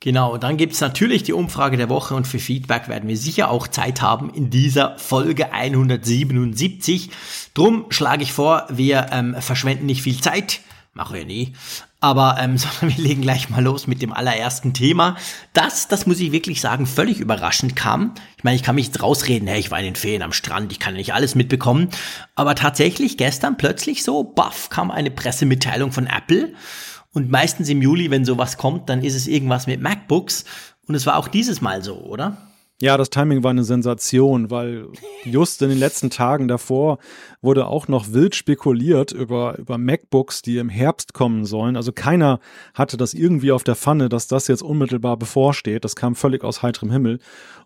Genau, 0.03 0.35
dann 0.37 0.57
gibt's 0.57 0.81
natürlich 0.81 1.23
die 1.23 1.31
Umfrage 1.31 1.77
der 1.77 1.87
Woche 1.87 2.13
und 2.13 2.27
für 2.27 2.37
Feedback 2.37 2.89
werden 2.89 3.07
wir 3.07 3.15
sicher 3.15 3.49
auch 3.49 3.69
Zeit 3.69 4.01
haben 4.01 4.29
in 4.29 4.49
dieser 4.49 4.97
Folge 4.97 5.53
177. 5.53 7.09
Drum 7.53 7.85
schlage 7.87 8.23
ich 8.23 8.33
vor, 8.33 8.67
wir 8.69 9.07
ähm, 9.11 9.35
verschwenden 9.39 9.85
nicht 9.85 10.01
viel 10.01 10.19
Zeit 10.19 10.59
Mache 10.95 11.19
ja 11.19 11.25
nie. 11.25 11.53
Aber 12.01 12.37
ähm, 12.39 12.57
sondern 12.59 12.95
wir 12.95 13.03
legen 13.03 13.21
gleich 13.21 13.49
mal 13.49 13.63
los 13.63 13.87
mit 13.87 14.01
dem 14.01 14.13
allerersten 14.13 14.73
Thema. 14.73 15.17
Das, 15.53 15.87
das 15.87 16.05
muss 16.05 16.19
ich 16.19 16.31
wirklich 16.31 16.61
sagen, 16.61 16.85
völlig 16.85 17.19
überraschend 17.19 17.75
kam. 17.75 18.13
Ich 18.37 18.43
meine, 18.43 18.55
ich 18.55 18.63
kann 18.63 18.75
mich 18.75 18.87
jetzt 18.87 19.01
rausreden, 19.01 19.47
hey, 19.47 19.59
ich 19.59 19.71
war 19.71 19.79
in 19.79 19.85
den 19.85 19.95
Ferien 19.95 20.21
am 20.21 20.33
Strand, 20.33 20.71
ich 20.71 20.79
kann 20.79 20.93
ja 20.93 20.99
nicht 20.99 21.13
alles 21.13 21.33
mitbekommen. 21.33 21.89
Aber 22.35 22.55
tatsächlich 22.55 23.17
gestern 23.17 23.57
plötzlich 23.57 24.03
so, 24.03 24.23
baff, 24.23 24.69
kam 24.69 24.91
eine 24.91 25.11
Pressemitteilung 25.11 25.91
von 25.91 26.05
Apple. 26.05 26.53
Und 27.13 27.29
meistens 27.29 27.69
im 27.69 27.81
Juli, 27.81 28.09
wenn 28.11 28.25
sowas 28.25 28.57
kommt, 28.57 28.89
dann 28.89 29.03
ist 29.03 29.15
es 29.15 29.27
irgendwas 29.27 29.67
mit 29.67 29.81
MacBooks. 29.81 30.45
Und 30.87 30.95
es 30.95 31.05
war 31.05 31.17
auch 31.17 31.27
dieses 31.27 31.61
Mal 31.61 31.83
so, 31.83 31.95
oder? 31.97 32.37
Ja, 32.81 32.97
das 32.97 33.11
Timing 33.11 33.43
war 33.43 33.51
eine 33.51 33.63
Sensation, 33.63 34.51
weil 34.51 34.87
just 35.23 35.61
in 35.61 35.69
den 35.69 35.77
letzten 35.77 36.09
Tagen 36.09 36.49
davor 36.49 36.97
wurde 37.41 37.67
auch 37.67 37.87
noch 37.87 38.11
wild 38.11 38.35
spekuliert 38.35 39.13
über, 39.13 39.57
über 39.57 39.77
MacBooks, 39.77 40.41
die 40.41 40.57
im 40.57 40.67
Herbst 40.67 41.13
kommen 41.13 41.45
sollen. 41.45 41.77
Also 41.77 41.93
keiner 41.93 42.39
hatte 42.73 42.97
das 42.97 43.13
irgendwie 43.13 43.53
auf 43.53 43.63
der 43.63 43.75
Pfanne, 43.75 44.09
dass 44.09 44.27
das 44.27 44.49
jetzt 44.49 44.63
unmittelbar 44.63 45.15
bevorsteht. 45.15 45.85
Das 45.85 45.95
kam 45.95 46.15
völlig 46.15 46.43
aus 46.43 46.61
heiterem 46.61 46.91
Himmel. 46.91 47.19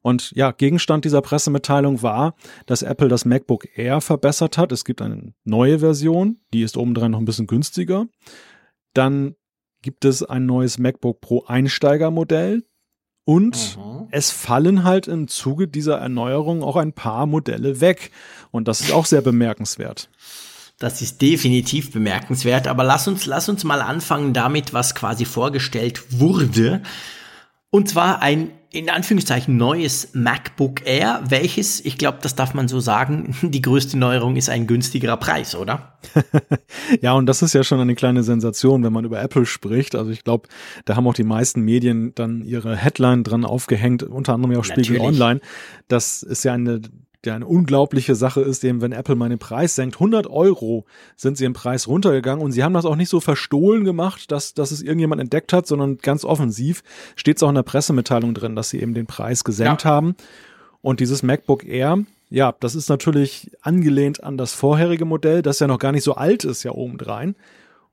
Und 0.03 0.31
ja, 0.35 0.51
Gegenstand 0.51 1.03
dieser 1.03 1.21
Pressemitteilung 1.21 2.03
war, 2.03 2.35
dass 2.67 2.83
Apple 2.83 3.07
das 3.07 3.25
MacBook 3.25 3.65
Air 3.75 4.01
verbessert 4.01 4.57
hat. 4.57 4.71
Es 4.71 4.85
gibt 4.85 5.01
eine 5.01 5.33
neue 5.45 5.79
Version, 5.79 6.41
die 6.53 6.61
ist 6.61 6.77
obendrein 6.77 7.11
noch 7.11 7.19
ein 7.19 7.25
bisschen 7.25 7.47
günstiger. 7.47 8.07
Dann 8.97 9.35
gibt 9.81 10.05
es 10.05 10.23
ein 10.23 10.45
neues 10.45 10.79
MacBook 10.79 11.21
Pro 11.21 11.45
Einsteigermodell. 11.45 12.63
Und 13.25 13.77
mhm. 13.77 14.07
es 14.11 14.31
fallen 14.31 14.83
halt 14.83 15.07
im 15.07 15.27
Zuge 15.27 15.67
dieser 15.67 15.97
Erneuerung 15.97 16.63
auch 16.63 16.77
ein 16.77 16.93
paar 16.93 17.25
Modelle 17.25 17.81
weg. 17.81 18.11
Und 18.51 18.67
das 18.67 18.81
ist 18.81 18.91
auch 18.91 19.05
sehr 19.05 19.21
bemerkenswert. 19.21 20.09
Das 20.79 21.01
ist 21.01 21.21
definitiv 21.21 21.91
bemerkenswert. 21.91 22.67
Aber 22.67 22.83
lass 22.83 23.07
uns, 23.07 23.25
lass 23.25 23.49
uns 23.49 23.63
mal 23.63 23.81
anfangen 23.81 24.33
damit, 24.33 24.73
was 24.73 24.95
quasi 24.95 25.25
vorgestellt 25.25 26.19
wurde. 26.19 26.81
Und 27.69 27.89
zwar 27.89 28.21
ein 28.21 28.51
in 28.69 28.89
Anführungszeichen 28.89 29.55
neues 29.55 30.09
MacBook 30.13 30.85
Air, 30.85 31.21
welches, 31.27 31.83
ich 31.83 31.97
glaube, 31.97 32.19
das 32.21 32.35
darf 32.35 32.53
man 32.53 32.67
so 32.67 32.79
sagen, 32.79 33.35
die 33.41 33.61
größte 33.61 33.97
Neuerung 33.97 34.35
ist 34.35 34.49
ein 34.49 34.67
günstigerer 34.67 35.17
Preis, 35.17 35.55
oder? 35.55 35.97
ja, 37.01 37.13
und 37.13 37.25
das 37.27 37.41
ist 37.41 37.53
ja 37.53 37.63
schon 37.63 37.79
eine 37.79 37.95
kleine 37.95 38.23
Sensation, 38.23 38.83
wenn 38.83 38.93
man 38.93 39.05
über 39.05 39.21
Apple 39.21 39.45
spricht. 39.45 39.95
Also 39.95 40.11
ich 40.11 40.23
glaube, 40.23 40.49
da 40.85 40.95
haben 40.95 41.07
auch 41.07 41.13
die 41.13 41.23
meisten 41.23 41.61
Medien 41.61 42.13
dann 42.15 42.43
ihre 42.43 42.75
Headline 42.75 43.23
dran 43.23 43.45
aufgehängt, 43.45 44.03
unter 44.03 44.33
anderem 44.33 44.53
ja 44.53 44.59
auch 44.59 44.65
Spiegel 44.65 44.97
Natürlich. 44.97 45.21
Online. 45.21 45.39
Das 45.87 46.23
ist 46.23 46.43
ja 46.43 46.53
eine 46.53 46.81
der 47.23 47.35
eine 47.35 47.47
unglaubliche 47.47 48.15
Sache 48.15 48.41
ist, 48.41 48.63
eben 48.63 48.81
wenn 48.81 48.91
Apple 48.91 49.15
mal 49.15 49.29
den 49.29 49.39
Preis 49.39 49.75
senkt. 49.75 49.95
100 49.95 50.27
Euro 50.27 50.85
sind 51.15 51.37
sie 51.37 51.45
im 51.45 51.53
Preis 51.53 51.87
runtergegangen 51.87 52.43
und 52.43 52.51
sie 52.51 52.63
haben 52.63 52.73
das 52.73 52.85
auch 52.85 52.95
nicht 52.95 53.09
so 53.09 53.19
verstohlen 53.19 53.83
gemacht, 53.83 54.31
dass, 54.31 54.53
dass 54.53 54.71
es 54.71 54.81
irgendjemand 54.81 55.21
entdeckt 55.21 55.53
hat, 55.53 55.67
sondern 55.67 55.97
ganz 55.97 56.23
offensiv 56.23 56.83
steht 57.15 57.37
es 57.37 57.43
auch 57.43 57.49
in 57.49 57.55
der 57.55 57.63
Pressemitteilung 57.63 58.33
drin, 58.33 58.55
dass 58.55 58.69
sie 58.69 58.79
eben 58.79 58.93
den 58.93 59.07
Preis 59.07 59.43
gesenkt 59.43 59.83
ja. 59.83 59.89
haben. 59.89 60.15
Und 60.81 60.99
dieses 60.99 61.23
MacBook 61.23 61.65
Air, 61.65 61.99
ja, 62.29 62.53
das 62.59 62.75
ist 62.75 62.89
natürlich 62.89 63.51
angelehnt 63.61 64.23
an 64.23 64.37
das 64.37 64.53
vorherige 64.53 65.05
Modell, 65.05 65.41
das 65.41 65.59
ja 65.59 65.67
noch 65.67 65.79
gar 65.79 65.91
nicht 65.91 66.03
so 66.03 66.15
alt 66.15 66.43
ist, 66.43 66.63
ja 66.63 66.71
obendrein. 66.71 67.35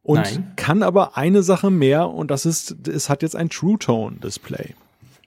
Und 0.03 0.17
Nein. 0.19 0.53
kann 0.57 0.83
aber 0.83 1.17
eine 1.17 1.43
Sache 1.43 1.71
mehr 1.71 2.11
und 2.11 2.31
das 2.31 2.45
ist, 2.45 2.89
es 2.89 3.09
hat 3.09 3.23
jetzt 3.23 3.37
ein 3.37 3.49
True 3.49 3.79
Tone 3.79 4.17
Display. 4.23 4.75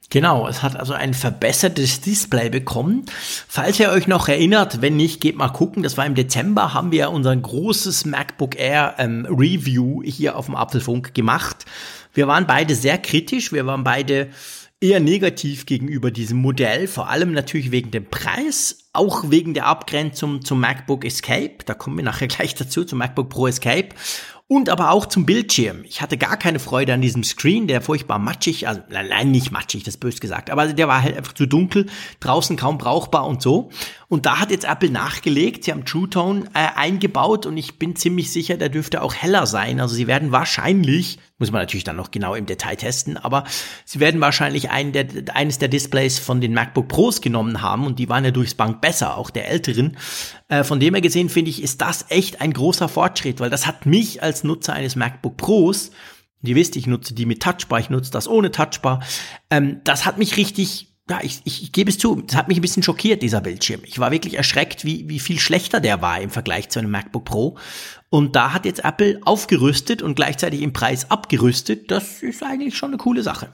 Genau, 0.09 0.47
es 0.47 0.63
hat 0.63 0.77
also 0.77 0.93
ein 0.93 1.13
verbessertes 1.13 1.99
Display 1.99 2.49
bekommen. 2.49 3.05
Falls 3.47 3.79
ihr 3.79 3.89
euch 3.89 4.07
noch 4.07 4.29
erinnert, 4.29 4.81
wenn 4.81 4.95
nicht, 4.95 5.19
geht 5.19 5.35
mal 5.35 5.49
gucken. 5.49 5.83
Das 5.83 5.97
war 5.97 6.05
im 6.05 6.15
Dezember, 6.15 6.73
haben 6.73 6.91
wir 6.91 7.11
unser 7.11 7.35
großes 7.35 8.05
MacBook 8.05 8.57
Air 8.57 8.95
ähm, 8.99 9.27
Review 9.29 10.01
hier 10.03 10.37
auf 10.37 10.45
dem 10.45 10.55
Apfelfunk 10.55 11.13
gemacht. 11.13 11.65
Wir 12.13 12.27
waren 12.27 12.47
beide 12.47 12.73
sehr 12.73 12.97
kritisch, 12.97 13.51
wir 13.51 13.65
waren 13.65 13.83
beide 13.83 14.29
eher 14.79 14.99
negativ 14.99 15.65
gegenüber 15.65 16.11
diesem 16.11 16.37
Modell, 16.37 16.87
vor 16.87 17.09
allem 17.09 17.33
natürlich 17.33 17.71
wegen 17.71 17.91
dem 17.91 18.05
Preis, 18.05 18.89
auch 18.93 19.29
wegen 19.29 19.53
der 19.53 19.65
Abgrenzung 19.65 20.45
zum 20.45 20.59
MacBook 20.59 21.03
Escape. 21.03 21.57
Da 21.65 21.73
kommen 21.73 21.97
wir 21.97 22.03
nachher 22.03 22.27
gleich 22.27 22.55
dazu, 22.55 22.85
zum 22.85 22.99
MacBook 22.99 23.29
Pro 23.29 23.47
Escape 23.47 23.89
und 24.49 24.69
aber 24.69 24.91
auch 24.91 25.05
zum 25.05 25.25
Bildschirm. 25.25 25.83
Ich 25.83 26.01
hatte 26.01 26.17
gar 26.17 26.37
keine 26.37 26.59
Freude 26.59 26.93
an 26.93 27.01
diesem 27.01 27.23
Screen, 27.23 27.67
der 27.67 27.81
furchtbar 27.81 28.17
matschig, 28.17 28.67
also 28.67 28.81
nein, 28.89 29.29
nicht 29.31 29.51
matschig, 29.51 29.83
das 29.83 29.95
ist 29.95 29.99
bös 29.99 30.21
gesagt, 30.21 30.49
aber 30.49 30.67
der 30.67 30.87
war 30.87 31.01
halt 31.01 31.17
einfach 31.17 31.33
zu 31.33 31.45
dunkel, 31.45 31.87
draußen 32.21 32.55
kaum 32.55 32.77
brauchbar 32.77 33.27
und 33.27 33.41
so. 33.41 33.69
Und 34.07 34.25
da 34.25 34.39
hat 34.39 34.51
jetzt 34.51 34.63
Apple 34.63 34.89
nachgelegt, 34.89 35.65
sie 35.65 35.71
haben 35.71 35.83
True 35.83 36.09
Tone 36.09 36.45
äh, 36.53 36.67
eingebaut 36.75 37.45
und 37.45 37.57
ich 37.57 37.77
bin 37.77 37.97
ziemlich 37.97 38.31
sicher, 38.31 38.55
der 38.55 38.69
dürfte 38.69 39.01
auch 39.01 39.13
heller 39.13 39.45
sein. 39.47 39.81
Also 39.81 39.95
sie 39.95 40.07
werden 40.07 40.31
wahrscheinlich, 40.31 41.19
muss 41.37 41.51
man 41.51 41.61
natürlich 41.61 41.83
dann 41.83 41.95
noch 41.95 42.11
genau 42.11 42.33
im 42.35 42.45
Detail 42.45 42.75
testen, 42.75 43.17
aber 43.17 43.43
sie 43.85 43.99
werden 43.99 44.21
wahrscheinlich 44.21 44.69
einen 44.69 44.91
der, 44.91 45.07
eines 45.33 45.59
der 45.59 45.67
Displays 45.67 46.19
von 46.19 46.41
den 46.41 46.53
MacBook 46.53 46.87
Pros 46.87 47.21
genommen 47.21 47.61
haben 47.61 47.85
und 47.85 47.99
die 47.99 48.09
waren 48.09 48.25
ja 48.25 48.31
durchs 48.31 48.55
Bank 48.55 48.81
besser, 48.81 49.17
auch 49.17 49.29
der 49.29 49.49
älteren. 49.49 49.97
Äh, 50.47 50.63
von 50.63 50.79
dem 50.79 50.93
her 50.93 51.01
gesehen 51.01 51.29
finde 51.29 51.51
ich, 51.51 51.61
ist 51.61 51.81
das 51.81 52.05
echt 52.09 52.41
ein 52.41 52.53
großer 52.53 52.89
Fortschritt, 52.89 53.39
weil 53.39 53.49
das 53.49 53.67
hat 53.67 53.85
mich 53.85 54.23
als 54.23 54.43
Nutzer 54.43 54.73
eines 54.73 54.95
MacBook 54.95 55.37
Pros 55.37 55.91
Ihr 56.43 56.55
wisst, 56.55 56.75
ich 56.75 56.87
nutze 56.87 57.13
die 57.13 57.25
mit 57.25 57.41
Touchbar, 57.41 57.79
ich 57.79 57.89
nutze 57.89 58.11
das 58.11 58.27
ohne 58.27 58.51
Touchbar. 58.51 59.03
Ähm, 59.49 59.81
das 59.83 60.05
hat 60.05 60.17
mich 60.17 60.37
richtig 60.37 60.96
ja, 61.09 61.19
ich, 61.21 61.41
ich, 61.45 61.63
ich 61.63 61.71
gebe 61.71 61.89
es 61.89 61.97
zu, 61.97 62.21
das 62.21 62.35
hat 62.35 62.47
mich 62.47 62.57
ein 62.57 62.61
bisschen 62.61 62.83
schockiert, 62.83 63.21
dieser 63.21 63.41
Bildschirm. 63.41 63.81
Ich 63.85 63.99
war 63.99 64.11
wirklich 64.11 64.35
erschreckt, 64.35 64.83
wie, 64.83 65.07
wie 65.07 65.19
viel 65.19 65.39
schlechter 65.39 65.79
der 65.79 66.01
war 66.01 66.19
im 66.19 66.29
Vergleich 66.29 66.69
zu 66.69 66.79
einem 66.79 66.91
MacBook 66.91 67.25
Pro. 67.25 67.57
Und 68.09 68.35
da 68.35 68.53
hat 68.53 68.65
jetzt 68.65 68.83
Apple 68.83 69.19
aufgerüstet 69.23 70.01
und 70.01 70.15
gleichzeitig 70.15 70.61
im 70.61 70.73
Preis 70.73 71.09
abgerüstet. 71.09 71.91
Das 71.91 72.23
ist 72.23 72.43
eigentlich 72.43 72.77
schon 72.77 72.89
eine 72.89 72.97
coole 72.97 73.23
Sache. 73.23 73.53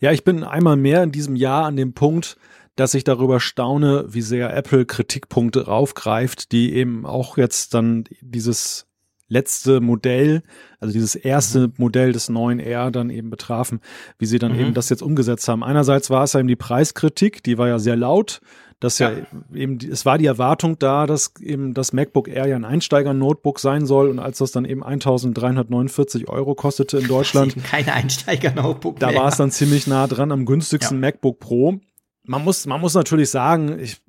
Ja, 0.00 0.12
ich 0.12 0.24
bin 0.24 0.42
einmal 0.42 0.76
mehr 0.76 1.02
in 1.02 1.12
diesem 1.12 1.36
Jahr 1.36 1.66
an 1.66 1.76
dem 1.76 1.92
Punkt, 1.94 2.36
dass 2.76 2.94
ich 2.94 3.04
darüber 3.04 3.40
staune, 3.40 4.04
wie 4.08 4.22
sehr 4.22 4.54
Apple 4.54 4.86
Kritikpunkte 4.86 5.66
raufgreift, 5.66 6.52
die 6.52 6.74
eben 6.74 7.06
auch 7.06 7.36
jetzt 7.38 7.74
dann 7.74 8.04
dieses 8.20 8.86
letzte 9.28 9.80
Modell, 9.80 10.42
also 10.80 10.92
dieses 10.92 11.14
erste 11.14 11.68
mhm. 11.68 11.74
Modell 11.78 12.12
des 12.12 12.28
neuen 12.28 12.60
R 12.60 12.90
dann 12.90 13.10
eben 13.10 13.30
betrafen, 13.30 13.80
wie 14.18 14.26
sie 14.26 14.38
dann 14.38 14.52
mhm. 14.52 14.60
eben 14.60 14.74
das 14.74 14.88
jetzt 14.88 15.02
umgesetzt 15.02 15.48
haben. 15.48 15.64
Einerseits 15.64 16.10
war 16.10 16.24
es 16.24 16.32
ja 16.32 16.40
eben 16.40 16.48
die 16.48 16.56
Preiskritik, 16.56 17.42
die 17.42 17.58
war 17.58 17.68
ja 17.68 17.78
sehr 17.78 17.96
laut, 17.96 18.40
dass 18.78 18.98
ja, 18.98 19.10
ja 19.10 19.26
eben, 19.54 19.78
es 19.78 20.04
war 20.04 20.18
die 20.18 20.26
Erwartung 20.26 20.78
da, 20.78 21.06
dass 21.06 21.32
eben 21.40 21.72
das 21.72 21.92
MacBook 21.92 22.28
Air 22.28 22.46
ja 22.46 22.56
ein 22.56 22.64
Einsteiger-Notebook 22.64 23.58
sein 23.58 23.86
soll 23.86 24.10
und 24.10 24.18
als 24.18 24.38
das 24.38 24.52
dann 24.52 24.64
eben 24.64 24.84
1349 24.84 26.28
Euro 26.28 26.54
kostete 26.54 26.98
in 26.98 27.08
Deutschland. 27.08 27.56
Kein 27.64 27.88
Einsteiger-Notebook. 27.88 29.00
Da 29.00 29.14
war 29.14 29.28
es 29.28 29.36
dann 29.36 29.50
ziemlich 29.50 29.86
nah 29.86 30.06
dran 30.06 30.30
am 30.30 30.44
günstigsten 30.44 30.98
ja. 30.98 31.08
MacBook 31.08 31.40
Pro. 31.40 31.80
Man 32.24 32.44
muss, 32.44 32.66
man 32.66 32.80
muss 32.80 32.94
natürlich 32.94 33.30
sagen, 33.30 33.78
ich, 33.78 34.02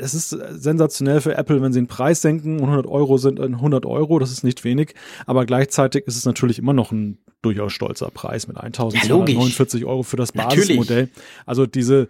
es 0.00 0.14
ist 0.14 0.30
sensationell 0.30 1.20
für 1.20 1.36
Apple, 1.36 1.60
wenn 1.62 1.72
sie 1.72 1.80
den 1.80 1.86
Preis 1.86 2.22
senken. 2.22 2.60
100 2.60 2.86
Euro 2.86 3.18
sind 3.18 3.40
100 3.40 3.86
Euro, 3.86 4.18
das 4.18 4.30
ist 4.30 4.44
nicht 4.44 4.64
wenig. 4.64 4.94
Aber 5.26 5.46
gleichzeitig 5.46 6.06
ist 6.06 6.16
es 6.16 6.24
natürlich 6.24 6.58
immer 6.58 6.72
noch 6.72 6.92
ein 6.92 7.18
durchaus 7.42 7.72
stolzer 7.72 8.10
Preis 8.10 8.48
mit 8.48 8.56
1249 8.56 9.82
ja, 9.82 9.86
Euro 9.86 10.02
für 10.02 10.16
das 10.16 10.32
Basismodell. 10.32 11.02
Natürlich. 11.04 11.26
Also 11.46 11.66
diese, 11.66 12.08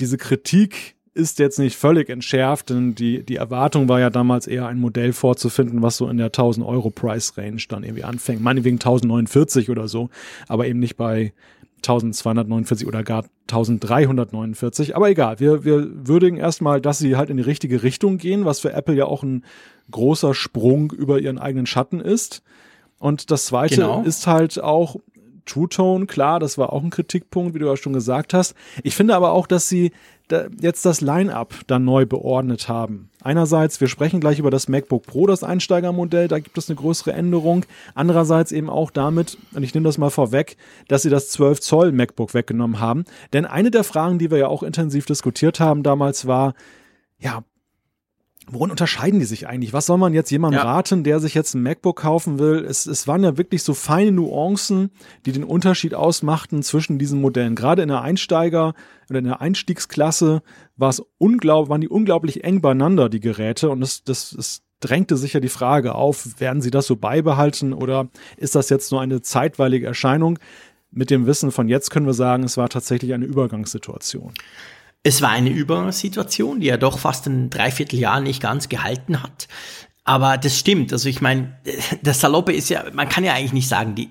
diese 0.00 0.18
Kritik 0.18 0.96
ist 1.14 1.38
jetzt 1.40 1.58
nicht 1.58 1.76
völlig 1.76 2.10
entschärft, 2.10 2.70
denn 2.70 2.94
die, 2.94 3.24
die 3.24 3.36
Erwartung 3.36 3.88
war 3.88 3.98
ja 3.98 4.08
damals 4.08 4.46
eher 4.46 4.68
ein 4.68 4.78
Modell 4.78 5.12
vorzufinden, 5.12 5.82
was 5.82 5.96
so 5.96 6.08
in 6.08 6.16
der 6.16 6.26
1000 6.26 6.64
Euro 6.64 6.90
Price 6.90 7.36
Range 7.36 7.60
dann 7.68 7.82
irgendwie 7.82 8.04
anfängt. 8.04 8.40
Meinetwegen 8.40 8.76
1049 8.76 9.68
oder 9.68 9.88
so, 9.88 10.10
aber 10.46 10.68
eben 10.68 10.78
nicht 10.78 10.96
bei 10.96 11.32
1249 11.78 12.86
oder 12.86 13.02
gar 13.02 13.24
1349. 13.48 14.96
Aber 14.96 15.08
egal, 15.08 15.40
wir, 15.40 15.64
wir 15.64 15.88
würdigen 16.06 16.36
erstmal, 16.36 16.80
dass 16.80 16.98
sie 16.98 17.16
halt 17.16 17.30
in 17.30 17.36
die 17.36 17.42
richtige 17.42 17.82
Richtung 17.82 18.18
gehen, 18.18 18.44
was 18.44 18.60
für 18.60 18.72
Apple 18.72 18.94
ja 18.94 19.06
auch 19.06 19.22
ein 19.22 19.44
großer 19.90 20.34
Sprung 20.34 20.92
über 20.92 21.18
ihren 21.20 21.38
eigenen 21.38 21.66
Schatten 21.66 22.00
ist. 22.00 22.42
Und 22.98 23.30
das 23.30 23.46
zweite 23.46 23.76
genau. 23.76 24.02
ist 24.02 24.26
halt 24.26 24.62
auch 24.62 24.96
True 25.46 25.68
Tone, 25.68 26.06
klar, 26.06 26.40
das 26.40 26.58
war 26.58 26.72
auch 26.72 26.82
ein 26.82 26.90
Kritikpunkt, 26.90 27.54
wie 27.54 27.58
du 27.58 27.66
ja 27.66 27.76
schon 27.76 27.94
gesagt 27.94 28.34
hast. 28.34 28.54
Ich 28.82 28.94
finde 28.94 29.16
aber 29.16 29.32
auch, 29.32 29.46
dass 29.46 29.68
sie 29.68 29.92
jetzt 30.60 30.84
das 30.84 31.00
Line-up 31.00 31.54
dann 31.66 31.84
neu 31.84 32.06
beordnet 32.06 32.68
haben. 32.68 33.10
Einerseits, 33.22 33.80
wir 33.80 33.88
sprechen 33.88 34.20
gleich 34.20 34.38
über 34.38 34.50
das 34.50 34.68
MacBook 34.68 35.04
Pro, 35.04 35.26
das 35.26 35.42
Einsteigermodell, 35.42 36.28
da 36.28 36.38
gibt 36.38 36.56
es 36.56 36.68
eine 36.68 36.76
größere 36.76 37.12
Änderung. 37.12 37.64
Andererseits 37.94 38.52
eben 38.52 38.70
auch 38.70 38.90
damit, 38.90 39.38
und 39.54 39.62
ich 39.62 39.74
nehme 39.74 39.84
das 39.86 39.98
mal 39.98 40.10
vorweg, 40.10 40.56
dass 40.88 41.02
sie 41.02 41.10
das 41.10 41.30
12 41.30 41.60
Zoll 41.60 41.92
MacBook 41.92 42.34
weggenommen 42.34 42.80
haben. 42.80 43.04
Denn 43.32 43.44
eine 43.44 43.70
der 43.70 43.84
Fragen, 43.84 44.18
die 44.18 44.30
wir 44.30 44.38
ja 44.38 44.48
auch 44.48 44.62
intensiv 44.62 45.06
diskutiert 45.06 45.60
haben 45.60 45.82
damals 45.82 46.26
war, 46.26 46.54
ja, 47.18 47.42
Worin 48.50 48.70
unterscheiden 48.70 49.20
die 49.20 49.26
sich 49.26 49.46
eigentlich? 49.46 49.72
Was 49.72 49.86
soll 49.86 49.98
man 49.98 50.14
jetzt 50.14 50.30
jemandem 50.30 50.60
ja. 50.60 50.64
raten, 50.64 51.04
der 51.04 51.20
sich 51.20 51.34
jetzt 51.34 51.54
ein 51.54 51.62
MacBook 51.62 52.00
kaufen 52.00 52.38
will? 52.38 52.64
Es, 52.64 52.86
es 52.86 53.06
waren 53.06 53.22
ja 53.22 53.36
wirklich 53.36 53.62
so 53.62 53.74
feine 53.74 54.12
Nuancen, 54.12 54.90
die 55.26 55.32
den 55.32 55.44
Unterschied 55.44 55.94
ausmachten 55.94 56.62
zwischen 56.62 56.98
diesen 56.98 57.20
Modellen. 57.20 57.54
Gerade 57.54 57.82
in 57.82 57.88
der 57.88 58.02
Einsteiger- 58.02 58.74
oder 59.10 59.18
in 59.18 59.26
der 59.26 59.40
Einstiegsklasse 59.40 60.42
war 60.76 60.88
es 60.88 61.02
unglaublich, 61.18 61.70
waren 61.70 61.80
die 61.80 61.88
unglaublich 61.88 62.44
eng 62.44 62.60
beieinander, 62.60 63.08
die 63.08 63.20
Geräte. 63.20 63.70
Und 63.70 63.80
das, 63.80 64.02
das, 64.04 64.30
das 64.36 64.62
drängte 64.80 65.16
sich 65.16 65.32
ja 65.32 65.40
die 65.40 65.48
Frage 65.48 65.94
auf, 65.94 66.40
werden 66.40 66.62
sie 66.62 66.70
das 66.70 66.86
so 66.86 66.96
beibehalten 66.96 67.72
oder 67.72 68.08
ist 68.36 68.54
das 68.54 68.70
jetzt 68.70 68.92
nur 68.92 69.00
eine 69.00 69.22
zeitweilige 69.22 69.86
Erscheinung? 69.86 70.38
Mit 70.90 71.10
dem 71.10 71.26
Wissen 71.26 71.50
von 71.52 71.68
jetzt 71.68 71.90
können 71.90 72.06
wir 72.06 72.14
sagen, 72.14 72.44
es 72.44 72.56
war 72.56 72.68
tatsächlich 72.70 73.12
eine 73.12 73.26
Übergangssituation. 73.26 74.32
Es 75.02 75.22
war 75.22 75.30
eine 75.30 75.50
Übergangssituation, 75.50 76.60
die 76.60 76.66
ja 76.66 76.76
doch 76.76 76.98
fast 76.98 77.26
ein 77.26 77.50
Dreivierteljahr 77.50 78.20
nicht 78.20 78.42
ganz 78.42 78.68
gehalten 78.68 79.22
hat. 79.22 79.48
Aber 80.04 80.38
das 80.38 80.58
stimmt. 80.58 80.92
Also 80.92 81.08
ich 81.08 81.20
meine, 81.20 81.58
das 82.02 82.20
Saloppe 82.20 82.52
ist 82.52 82.70
ja, 82.70 82.84
man 82.92 83.08
kann 83.08 83.24
ja 83.24 83.34
eigentlich 83.34 83.52
nicht 83.52 83.68
sagen, 83.68 83.94
die, 83.94 84.10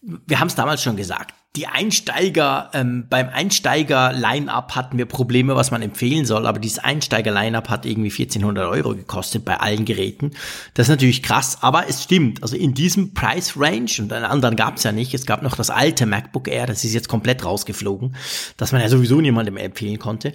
wir 0.00 0.40
haben 0.40 0.48
es 0.48 0.54
damals 0.54 0.82
schon 0.82 0.96
gesagt, 0.96 1.34
die 1.56 1.68
Einsteiger, 1.68 2.70
ähm, 2.72 3.06
beim 3.08 3.28
Einsteiger-Line-Up 3.28 4.74
hatten 4.74 4.98
wir 4.98 5.06
Probleme, 5.06 5.54
was 5.54 5.70
man 5.70 5.82
empfehlen 5.82 6.26
soll, 6.26 6.46
aber 6.46 6.58
dieses 6.58 6.80
Einsteiger-Line-Up 6.80 7.68
hat 7.68 7.86
irgendwie 7.86 8.10
1400 8.10 8.68
Euro 8.68 8.96
gekostet 8.96 9.44
bei 9.44 9.60
allen 9.60 9.84
Geräten. 9.84 10.32
Das 10.74 10.86
ist 10.86 10.90
natürlich 10.90 11.22
krass, 11.22 11.58
aber 11.60 11.88
es 11.88 12.02
stimmt. 12.02 12.42
Also 12.42 12.56
in 12.56 12.74
diesem 12.74 13.14
Price-Range, 13.14 13.90
und 14.00 14.12
einen 14.12 14.24
anderen 14.24 14.56
gab 14.56 14.78
es 14.78 14.82
ja 14.82 14.90
nicht, 14.90 15.14
es 15.14 15.26
gab 15.26 15.42
noch 15.42 15.54
das 15.54 15.70
alte 15.70 16.06
MacBook 16.06 16.48
Air, 16.48 16.66
das 16.66 16.82
ist 16.82 16.92
jetzt 16.92 17.08
komplett 17.08 17.44
rausgeflogen, 17.44 18.16
dass 18.56 18.72
man 18.72 18.80
ja 18.80 18.88
sowieso 18.88 19.20
niemandem 19.20 19.56
empfehlen 19.56 20.00
konnte. 20.00 20.34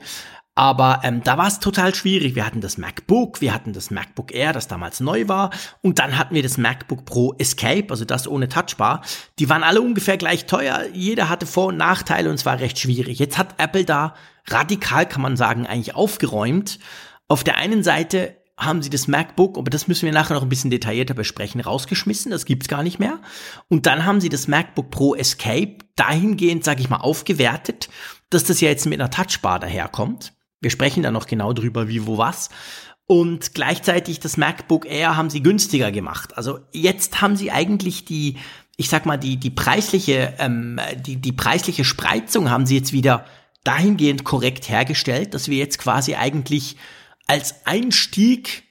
Aber 0.59 0.99
ähm, 1.03 1.23
da 1.23 1.37
war 1.37 1.47
es 1.47 1.61
total 1.61 1.95
schwierig. 1.95 2.35
Wir 2.35 2.45
hatten 2.45 2.59
das 2.59 2.77
MacBook, 2.77 3.39
wir 3.39 3.53
hatten 3.53 3.71
das 3.71 3.91
MacBook 3.91 4.33
Air, 4.33 4.51
das 4.51 4.67
damals 4.67 4.99
neu 4.99 5.29
war, 5.29 5.51
und 5.81 5.99
dann 5.99 6.17
hatten 6.17 6.35
wir 6.35 6.43
das 6.43 6.57
MacBook 6.57 7.05
Pro 7.05 7.33
Escape, 7.37 7.85
also 7.91 8.03
das 8.03 8.27
ohne 8.27 8.49
Touchbar. 8.49 9.01
Die 9.39 9.47
waren 9.47 9.63
alle 9.63 9.79
ungefähr 9.79 10.17
gleich 10.17 10.47
teuer. 10.47 10.81
Jeder 10.91 11.29
hatte 11.29 11.45
Vor- 11.45 11.67
und 11.67 11.77
Nachteile 11.77 12.27
und 12.27 12.35
es 12.35 12.45
war 12.45 12.59
recht 12.59 12.77
schwierig. 12.77 13.19
Jetzt 13.19 13.37
hat 13.37 13.55
Apple 13.57 13.85
da 13.85 14.15
radikal, 14.47 15.05
kann 15.07 15.21
man 15.21 15.37
sagen, 15.37 15.65
eigentlich 15.65 15.95
aufgeräumt. 15.95 16.79
Auf 17.29 17.45
der 17.45 17.55
einen 17.55 17.81
Seite 17.81 18.35
haben 18.57 18.81
sie 18.81 18.89
das 18.89 19.07
MacBook, 19.07 19.57
aber 19.57 19.69
das 19.69 19.87
müssen 19.87 20.07
wir 20.07 20.11
nachher 20.11 20.33
noch 20.33 20.43
ein 20.43 20.49
bisschen 20.49 20.71
detaillierter 20.71 21.13
besprechen, 21.13 21.61
rausgeschmissen. 21.61 22.31
Das 22.31 22.43
gibt's 22.43 22.67
gar 22.67 22.83
nicht 22.83 22.99
mehr. 22.99 23.21
Und 23.69 23.85
dann 23.85 24.03
haben 24.03 24.19
sie 24.19 24.27
das 24.27 24.49
MacBook 24.49 24.91
Pro 24.91 25.15
Escape 25.15 25.77
dahingehend, 25.95 26.65
sage 26.65 26.81
ich 26.81 26.89
mal, 26.89 26.97
aufgewertet, 26.97 27.87
dass 28.29 28.43
das 28.43 28.59
ja 28.59 28.67
jetzt 28.67 28.87
mit 28.87 28.99
einer 28.99 29.09
Touchbar 29.09 29.61
daherkommt. 29.61 30.33
Wir 30.61 30.69
sprechen 30.69 31.03
da 31.03 31.11
noch 31.11 31.27
genau 31.27 31.53
drüber, 31.53 31.87
wie, 31.87 32.05
wo, 32.05 32.17
was. 32.17 32.49
Und 33.05 33.55
gleichzeitig 33.55 34.19
das 34.19 34.37
MacBook 34.37 34.85
Air 34.85 35.17
haben 35.17 35.29
sie 35.29 35.41
günstiger 35.41 35.91
gemacht. 35.91 36.37
Also 36.37 36.59
jetzt 36.71 37.21
haben 37.21 37.35
sie 37.35 37.51
eigentlich 37.51 38.05
die, 38.05 38.37
ich 38.77 38.89
sag 38.89 39.05
mal, 39.05 39.17
die, 39.17 39.37
die 39.37 39.49
preisliche, 39.49 40.35
ähm, 40.37 40.79
die, 40.95 41.15
die 41.15 41.31
preisliche 41.31 41.85
Spreizung 41.85 42.51
haben 42.51 42.65
sie 42.65 42.77
jetzt 42.77 42.93
wieder 42.93 43.25
dahingehend 43.63 44.25
korrekt 44.25 44.69
hergestellt, 44.69 45.33
dass 45.33 45.47
wir 45.47 45.57
jetzt 45.57 45.79
quasi 45.79 46.15
eigentlich 46.15 46.75
als 47.25 47.65
Einstieg, 47.65 48.63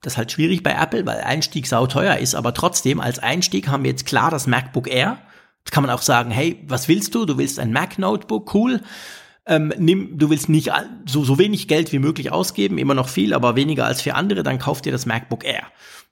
das 0.00 0.14
ist 0.14 0.16
halt 0.16 0.32
schwierig 0.32 0.62
bei 0.62 0.72
Apple, 0.72 1.04
weil 1.04 1.20
Einstieg 1.20 1.66
sauteuer 1.66 2.18
ist, 2.18 2.34
aber 2.34 2.54
trotzdem 2.54 3.00
als 3.00 3.18
Einstieg 3.18 3.68
haben 3.68 3.84
wir 3.84 3.90
jetzt 3.90 4.06
klar 4.06 4.30
das 4.30 4.46
MacBook 4.46 4.88
Air. 4.88 5.18
Jetzt 5.64 5.72
kann 5.72 5.82
man 5.82 5.90
auch 5.90 6.02
sagen, 6.02 6.30
hey, 6.30 6.62
was 6.66 6.88
willst 6.88 7.14
du? 7.14 7.24
Du 7.24 7.36
willst 7.36 7.58
ein 7.58 7.72
Mac 7.72 7.98
Notebook, 7.98 8.54
cool 8.54 8.80
ähm, 9.46 9.72
nimm, 9.78 10.18
du 10.18 10.30
willst 10.30 10.48
nicht 10.48 10.70
so, 11.06 11.24
so 11.24 11.38
wenig 11.38 11.68
Geld 11.68 11.92
wie 11.92 11.98
möglich 11.98 12.30
ausgeben, 12.30 12.78
immer 12.78 12.94
noch 12.94 13.08
viel, 13.08 13.34
aber 13.34 13.56
weniger 13.56 13.86
als 13.86 14.02
für 14.02 14.14
andere, 14.14 14.42
dann 14.42 14.58
kauf 14.58 14.82
dir 14.82 14.92
das 14.92 15.06
MacBook 15.06 15.44
Air. 15.44 15.64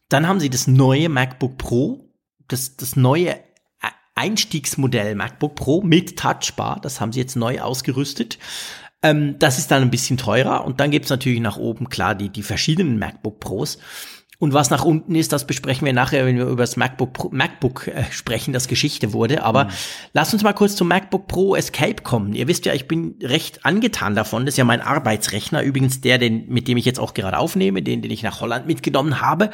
Dann 0.09 0.27
haben 0.27 0.41
sie 0.41 0.51
das 0.51 0.67
neue 0.67 1.09
MacBook 1.09 1.57
Pro, 1.57 2.11
das, 2.49 2.77
das 2.77 2.97
neue 2.97 3.37
Einstiegsmodell 4.21 5.15
MacBook 5.15 5.55
Pro 5.55 5.83
mit 5.83 6.19
Touchbar, 6.19 6.81
das 6.83 7.01
haben 7.01 7.13
sie 7.13 7.21
jetzt 7.21 7.37
neu 7.37 7.61
ausgerüstet. 7.61 8.39
Ähm, 9.03 9.39
das 9.39 9.59
ist 9.59 9.71
dann 9.71 9.83
ein 9.83 9.91
bisschen 9.91 10.19
teurer 10.19 10.65
und 10.65 10.81
dann 10.81 10.91
gibt's 10.91 11.09
natürlich 11.09 11.41
nach 11.41 11.57
oben 11.57 11.89
klar 11.89 12.15
die, 12.15 12.29
die 12.29 12.43
verschiedenen 12.43 12.99
MacBook 12.99 13.41
Pros. 13.41 13.79
Und 14.41 14.55
was 14.55 14.71
nach 14.71 14.87
unten 14.87 15.15
ist, 15.15 15.33
das 15.33 15.47
besprechen 15.47 15.85
wir 15.85 15.93
nachher, 15.93 16.25
wenn 16.25 16.39
wir 16.39 16.47
über 16.47 16.63
das 16.63 16.79
MacBook, 16.79 17.31
MacBook 17.31 17.89
äh, 17.89 18.05
sprechen, 18.11 18.55
das 18.55 18.69
Geschichte 18.69 19.13
wurde. 19.13 19.43
Aber 19.43 19.67
mhm. 19.67 19.71
lass 20.15 20.33
uns 20.33 20.43
mal 20.43 20.55
kurz 20.55 20.77
zum 20.77 20.89
MacBook 20.89 21.29
Pro 21.29 21.55
Escape 21.55 22.03
kommen. 22.03 22.33
Ihr 22.33 22.49
wisst 22.49 22.65
ja, 22.65 22.73
ich 22.73 22.89
bin 22.89 23.17
recht 23.23 23.67
angetan 23.67 24.15
davon. 24.15 24.47
Das 24.47 24.55
ist 24.55 24.57
ja 24.57 24.65
mein 24.65 24.81
Arbeitsrechner. 24.81 25.63
Übrigens 25.63 26.01
der, 26.01 26.17
den, 26.17 26.49
mit 26.49 26.69
dem 26.69 26.79
ich 26.79 26.87
jetzt 26.87 26.99
auch 26.99 27.13
gerade 27.13 27.37
aufnehme, 27.37 27.83
den, 27.83 28.01
den 28.01 28.11
ich 28.11 28.23
nach 28.23 28.41
Holland 28.41 28.67
mitgenommen 28.67 29.21
habe, 29.21 29.51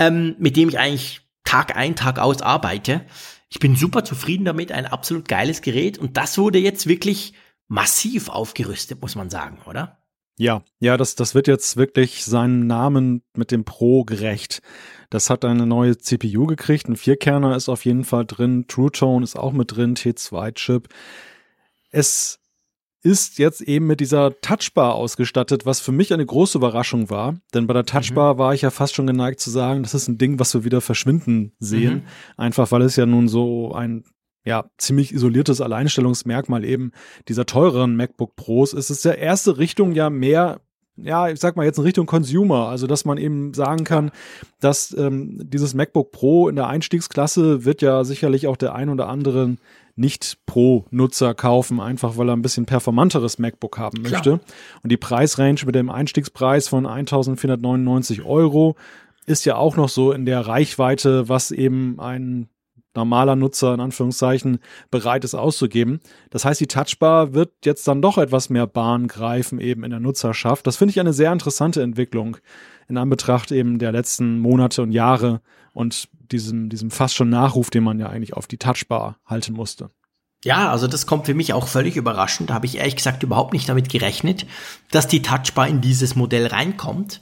ähm, 0.00 0.34
mit 0.40 0.56
dem 0.56 0.68
ich 0.68 0.80
eigentlich 0.80 1.20
Tag 1.44 1.76
ein, 1.76 1.94
Tag 1.94 2.18
aus 2.18 2.42
arbeite. 2.42 3.02
Ich 3.50 3.60
bin 3.60 3.76
super 3.76 4.02
zufrieden 4.02 4.44
damit. 4.44 4.72
Ein 4.72 4.86
absolut 4.86 5.28
geiles 5.28 5.62
Gerät. 5.62 5.96
Und 5.96 6.16
das 6.16 6.38
wurde 6.38 6.58
jetzt 6.58 6.88
wirklich 6.88 7.34
massiv 7.68 8.30
aufgerüstet, 8.30 9.00
muss 9.00 9.14
man 9.14 9.30
sagen, 9.30 9.58
oder? 9.64 9.97
Ja, 10.38 10.62
ja, 10.78 10.96
das, 10.96 11.16
das 11.16 11.34
wird 11.34 11.48
jetzt 11.48 11.76
wirklich 11.76 12.24
seinen 12.24 12.68
Namen 12.68 13.22
mit 13.36 13.50
dem 13.50 13.64
Pro 13.64 14.04
gerecht. 14.04 14.62
Das 15.10 15.30
hat 15.30 15.44
eine 15.44 15.66
neue 15.66 15.98
CPU 15.98 16.46
gekriegt, 16.46 16.88
ein 16.88 16.96
Vierkerner 16.96 17.56
ist 17.56 17.68
auf 17.68 17.84
jeden 17.84 18.04
Fall 18.04 18.24
drin, 18.24 18.66
True 18.68 18.92
Tone 18.92 19.24
ist 19.24 19.36
auch 19.36 19.52
mit 19.52 19.74
drin, 19.76 19.96
T2-Chip. 19.96 20.88
Es 21.90 22.38
ist 23.02 23.38
jetzt 23.38 23.62
eben 23.62 23.86
mit 23.86 24.00
dieser 24.00 24.40
Touchbar 24.40 24.94
ausgestattet, 24.94 25.66
was 25.66 25.80
für 25.80 25.92
mich 25.92 26.12
eine 26.12 26.26
große 26.26 26.58
Überraschung 26.58 27.10
war. 27.10 27.40
Denn 27.54 27.66
bei 27.66 27.74
der 27.74 27.84
Touchbar 27.86 28.34
mhm. 28.34 28.38
war 28.38 28.54
ich 28.54 28.62
ja 28.62 28.70
fast 28.70 28.94
schon 28.94 29.06
geneigt 29.06 29.40
zu 29.40 29.50
sagen, 29.50 29.82
das 29.82 29.94
ist 29.94 30.08
ein 30.08 30.18
Ding, 30.18 30.38
was 30.38 30.54
wir 30.54 30.64
wieder 30.64 30.80
verschwinden 30.80 31.52
sehen. 31.58 31.94
Mhm. 31.94 32.02
Einfach 32.36 32.70
weil 32.70 32.82
es 32.82 32.96
ja 32.96 33.06
nun 33.06 33.28
so 33.28 33.72
ein 33.72 34.04
ja, 34.48 34.64
ziemlich 34.78 35.12
isoliertes 35.12 35.60
Alleinstellungsmerkmal 35.60 36.64
eben 36.64 36.92
dieser 37.28 37.44
teureren 37.44 37.96
MacBook 37.96 38.34
Pros 38.34 38.72
ist 38.72 38.88
es 38.88 39.02
der 39.02 39.18
erste 39.18 39.58
Richtung 39.58 39.92
ja 39.92 40.08
mehr 40.08 40.60
ja, 41.00 41.28
ich 41.28 41.38
sag 41.38 41.54
mal 41.54 41.64
jetzt 41.64 41.78
in 41.78 41.84
Richtung 41.84 42.06
Consumer, 42.06 42.68
also 42.68 42.88
dass 42.88 43.04
man 43.04 43.18
eben 43.18 43.54
sagen 43.54 43.84
kann, 43.84 44.10
dass 44.58 44.96
ähm, 44.98 45.38
dieses 45.44 45.72
MacBook 45.72 46.10
Pro 46.10 46.48
in 46.48 46.56
der 46.56 46.66
Einstiegsklasse 46.66 47.64
wird 47.64 47.82
ja 47.82 48.02
sicherlich 48.02 48.48
auch 48.48 48.56
der 48.56 48.74
ein 48.74 48.88
oder 48.88 49.08
andere 49.08 49.58
nicht 49.94 50.38
Pro-Nutzer 50.46 51.34
kaufen, 51.34 51.78
einfach 51.78 52.16
weil 52.16 52.30
er 52.30 52.36
ein 52.36 52.42
bisschen 52.42 52.66
performanteres 52.66 53.38
MacBook 53.38 53.78
haben 53.78 54.02
möchte. 54.02 54.20
Klar. 54.22 54.40
Und 54.82 54.90
die 54.90 54.96
Preisrange 54.96 55.60
mit 55.66 55.76
dem 55.76 55.88
Einstiegspreis 55.88 56.66
von 56.66 56.84
1499 56.84 58.24
Euro 58.24 58.74
ist 59.26 59.44
ja 59.44 59.54
auch 59.54 59.76
noch 59.76 59.88
so 59.88 60.10
in 60.10 60.24
der 60.24 60.40
Reichweite, 60.40 61.28
was 61.28 61.52
eben 61.52 62.00
ein 62.00 62.48
normaler 62.94 63.36
Nutzer 63.36 63.74
in 63.74 63.80
Anführungszeichen 63.80 64.58
bereit 64.90 65.24
ist 65.24 65.34
auszugeben. 65.34 66.00
Das 66.30 66.44
heißt, 66.44 66.60
die 66.60 66.66
Touchbar 66.66 67.34
wird 67.34 67.52
jetzt 67.64 67.86
dann 67.86 68.02
doch 68.02 68.18
etwas 68.18 68.50
mehr 68.50 68.66
Bahn 68.66 69.08
greifen 69.08 69.60
eben 69.60 69.84
in 69.84 69.90
der 69.90 70.00
Nutzerschaft. 70.00 70.66
Das 70.66 70.76
finde 70.76 70.90
ich 70.90 71.00
eine 71.00 71.12
sehr 71.12 71.32
interessante 71.32 71.82
Entwicklung 71.82 72.38
in 72.88 72.96
Anbetracht 72.96 73.52
eben 73.52 73.78
der 73.78 73.92
letzten 73.92 74.38
Monate 74.38 74.82
und 74.82 74.92
Jahre 74.92 75.40
und 75.74 76.08
diesem, 76.32 76.68
diesem 76.68 76.90
fast 76.90 77.14
schon 77.14 77.28
Nachruf, 77.28 77.70
den 77.70 77.84
man 77.84 77.98
ja 77.98 78.08
eigentlich 78.08 78.34
auf 78.34 78.46
die 78.46 78.58
Touchbar 78.58 79.18
halten 79.26 79.52
musste. 79.52 79.90
Ja, 80.44 80.70
also 80.70 80.86
das 80.86 81.06
kommt 81.06 81.26
für 81.26 81.34
mich 81.34 81.52
auch 81.52 81.66
völlig 81.66 81.96
überraschend. 81.96 82.50
Da 82.50 82.54
habe 82.54 82.66
ich 82.66 82.78
ehrlich 82.78 82.96
gesagt 82.96 83.22
überhaupt 83.22 83.52
nicht 83.52 83.68
damit 83.68 83.88
gerechnet, 83.88 84.46
dass 84.90 85.08
die 85.08 85.22
Touchbar 85.22 85.66
in 85.66 85.80
dieses 85.80 86.14
Modell 86.14 86.46
reinkommt. 86.46 87.20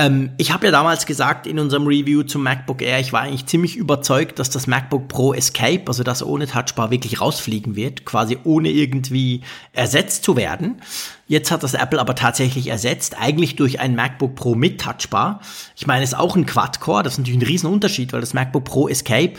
Ähm, 0.00 0.30
ich 0.38 0.50
habe 0.50 0.64
ja 0.64 0.72
damals 0.72 1.04
gesagt 1.04 1.46
in 1.46 1.58
unserem 1.58 1.86
Review 1.86 2.22
zum 2.22 2.42
MacBook 2.42 2.80
Air, 2.80 3.00
ich 3.00 3.12
war 3.12 3.20
eigentlich 3.20 3.44
ziemlich 3.44 3.76
überzeugt, 3.76 4.38
dass 4.38 4.48
das 4.48 4.66
MacBook 4.66 5.08
Pro 5.08 5.34
Escape, 5.34 5.82
also 5.88 6.02
das 6.02 6.22
ohne 6.22 6.46
Touchbar, 6.46 6.90
wirklich 6.90 7.20
rausfliegen 7.20 7.76
wird, 7.76 8.06
quasi 8.06 8.38
ohne 8.44 8.70
irgendwie 8.70 9.42
ersetzt 9.74 10.24
zu 10.24 10.36
werden. 10.36 10.80
Jetzt 11.26 11.50
hat 11.50 11.62
das 11.62 11.74
Apple 11.74 12.00
aber 12.00 12.14
tatsächlich 12.14 12.68
ersetzt, 12.68 13.20
eigentlich 13.20 13.56
durch 13.56 13.78
ein 13.78 13.94
MacBook 13.94 14.36
Pro 14.36 14.54
mit 14.54 14.80
Touchbar. 14.80 15.42
Ich 15.76 15.86
meine, 15.86 16.02
es 16.02 16.12
ist 16.12 16.18
auch 16.18 16.34
ein 16.34 16.46
Quad-Core, 16.46 17.02
das 17.02 17.14
ist 17.14 17.18
natürlich 17.18 17.40
ein 17.40 17.46
Riesenunterschied, 17.46 18.14
weil 18.14 18.22
das 18.22 18.32
MacBook 18.32 18.64
Pro 18.64 18.88
Escape 18.88 19.34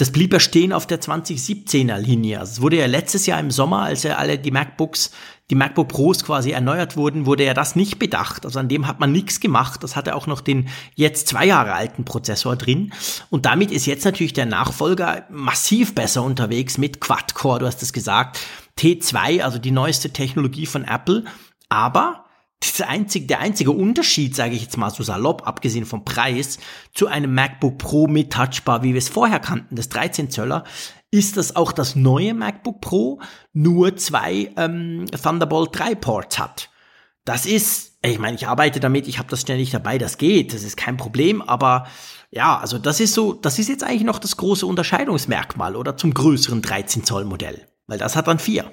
das 0.00 0.10
blieb 0.12 0.32
ja 0.32 0.40
stehen 0.40 0.72
auf 0.72 0.86
der 0.86 1.00
2017er 1.00 1.98
Linie. 1.98 2.40
Also 2.40 2.52
es 2.52 2.60
wurde 2.60 2.76
ja 2.76 2.86
letztes 2.86 3.26
Jahr 3.26 3.38
im 3.38 3.50
Sommer, 3.50 3.82
als 3.82 4.02
ja 4.02 4.16
alle 4.16 4.38
die 4.38 4.50
MacBooks 4.50 5.10
die 5.50 5.56
MacBook 5.56 5.88
Pros 5.88 6.24
quasi 6.24 6.52
erneuert 6.52 6.96
wurden, 6.96 7.26
wurde 7.26 7.44
ja 7.44 7.54
das 7.54 7.74
nicht 7.74 7.98
bedacht. 7.98 8.46
Also 8.46 8.60
an 8.60 8.68
dem 8.68 8.86
hat 8.86 9.00
man 9.00 9.10
nichts 9.10 9.40
gemacht. 9.40 9.82
Das 9.82 9.96
hatte 9.96 10.14
auch 10.14 10.28
noch 10.28 10.40
den 10.40 10.68
jetzt 10.94 11.26
zwei 11.26 11.44
Jahre 11.44 11.72
alten 11.72 12.04
Prozessor 12.04 12.54
drin. 12.54 12.92
Und 13.30 13.46
damit 13.46 13.72
ist 13.72 13.86
jetzt 13.86 14.04
natürlich 14.04 14.32
der 14.32 14.46
Nachfolger 14.46 15.26
massiv 15.28 15.94
besser 15.94 16.22
unterwegs 16.22 16.78
mit 16.78 17.00
Quad-Core, 17.00 17.58
du 17.58 17.66
hast 17.66 17.82
es 17.82 17.92
gesagt, 17.92 18.38
T2, 18.78 19.42
also 19.42 19.58
die 19.58 19.72
neueste 19.72 20.10
Technologie 20.10 20.66
von 20.66 20.84
Apple. 20.84 21.24
Aber 21.68 22.19
einzige, 22.86 23.26
der 23.26 23.40
einzige 23.40 23.70
Unterschied, 23.70 24.34
sage 24.34 24.54
ich 24.54 24.62
jetzt 24.62 24.76
mal 24.76 24.90
so 24.90 25.02
salopp, 25.02 25.46
abgesehen 25.46 25.86
vom 25.86 26.04
Preis, 26.04 26.58
zu 26.94 27.06
einem 27.06 27.34
MacBook 27.34 27.78
Pro 27.78 28.06
mit 28.06 28.32
Touchbar, 28.32 28.82
wie 28.82 28.92
wir 28.92 28.98
es 28.98 29.08
vorher 29.08 29.40
kannten, 29.40 29.76
das 29.76 29.88
13 29.88 30.30
Zöller, 30.30 30.64
ist 31.10 31.36
das 31.36 31.56
auch 31.56 31.72
das 31.72 31.96
neue 31.96 32.34
MacBook 32.34 32.80
Pro 32.80 33.20
nur 33.52 33.96
zwei 33.96 34.52
ähm, 34.56 35.06
Thunderbolt 35.10 35.70
3 35.78 35.94
Ports 35.96 36.38
hat. 36.38 36.70
Das 37.24 37.46
ist, 37.46 37.98
ich 38.02 38.18
meine, 38.18 38.36
ich 38.36 38.46
arbeite 38.46 38.80
damit, 38.80 39.08
ich 39.08 39.18
habe 39.18 39.28
das 39.28 39.42
ständig 39.42 39.70
dabei, 39.70 39.98
das 39.98 40.18
geht, 40.18 40.54
das 40.54 40.62
ist 40.62 40.76
kein 40.76 40.96
Problem, 40.96 41.42
aber 41.42 41.86
ja, 42.30 42.58
also 42.58 42.78
das 42.78 43.00
ist 43.00 43.14
so, 43.14 43.32
das 43.32 43.58
ist 43.58 43.68
jetzt 43.68 43.82
eigentlich 43.82 44.04
noch 44.04 44.18
das 44.18 44.36
große 44.36 44.64
Unterscheidungsmerkmal 44.64 45.76
oder 45.76 45.96
zum 45.96 46.14
größeren 46.14 46.62
13 46.62 47.04
Zoll 47.04 47.24
Modell, 47.24 47.66
weil 47.86 47.98
das 47.98 48.16
hat 48.16 48.28
dann 48.28 48.38
vier. 48.38 48.72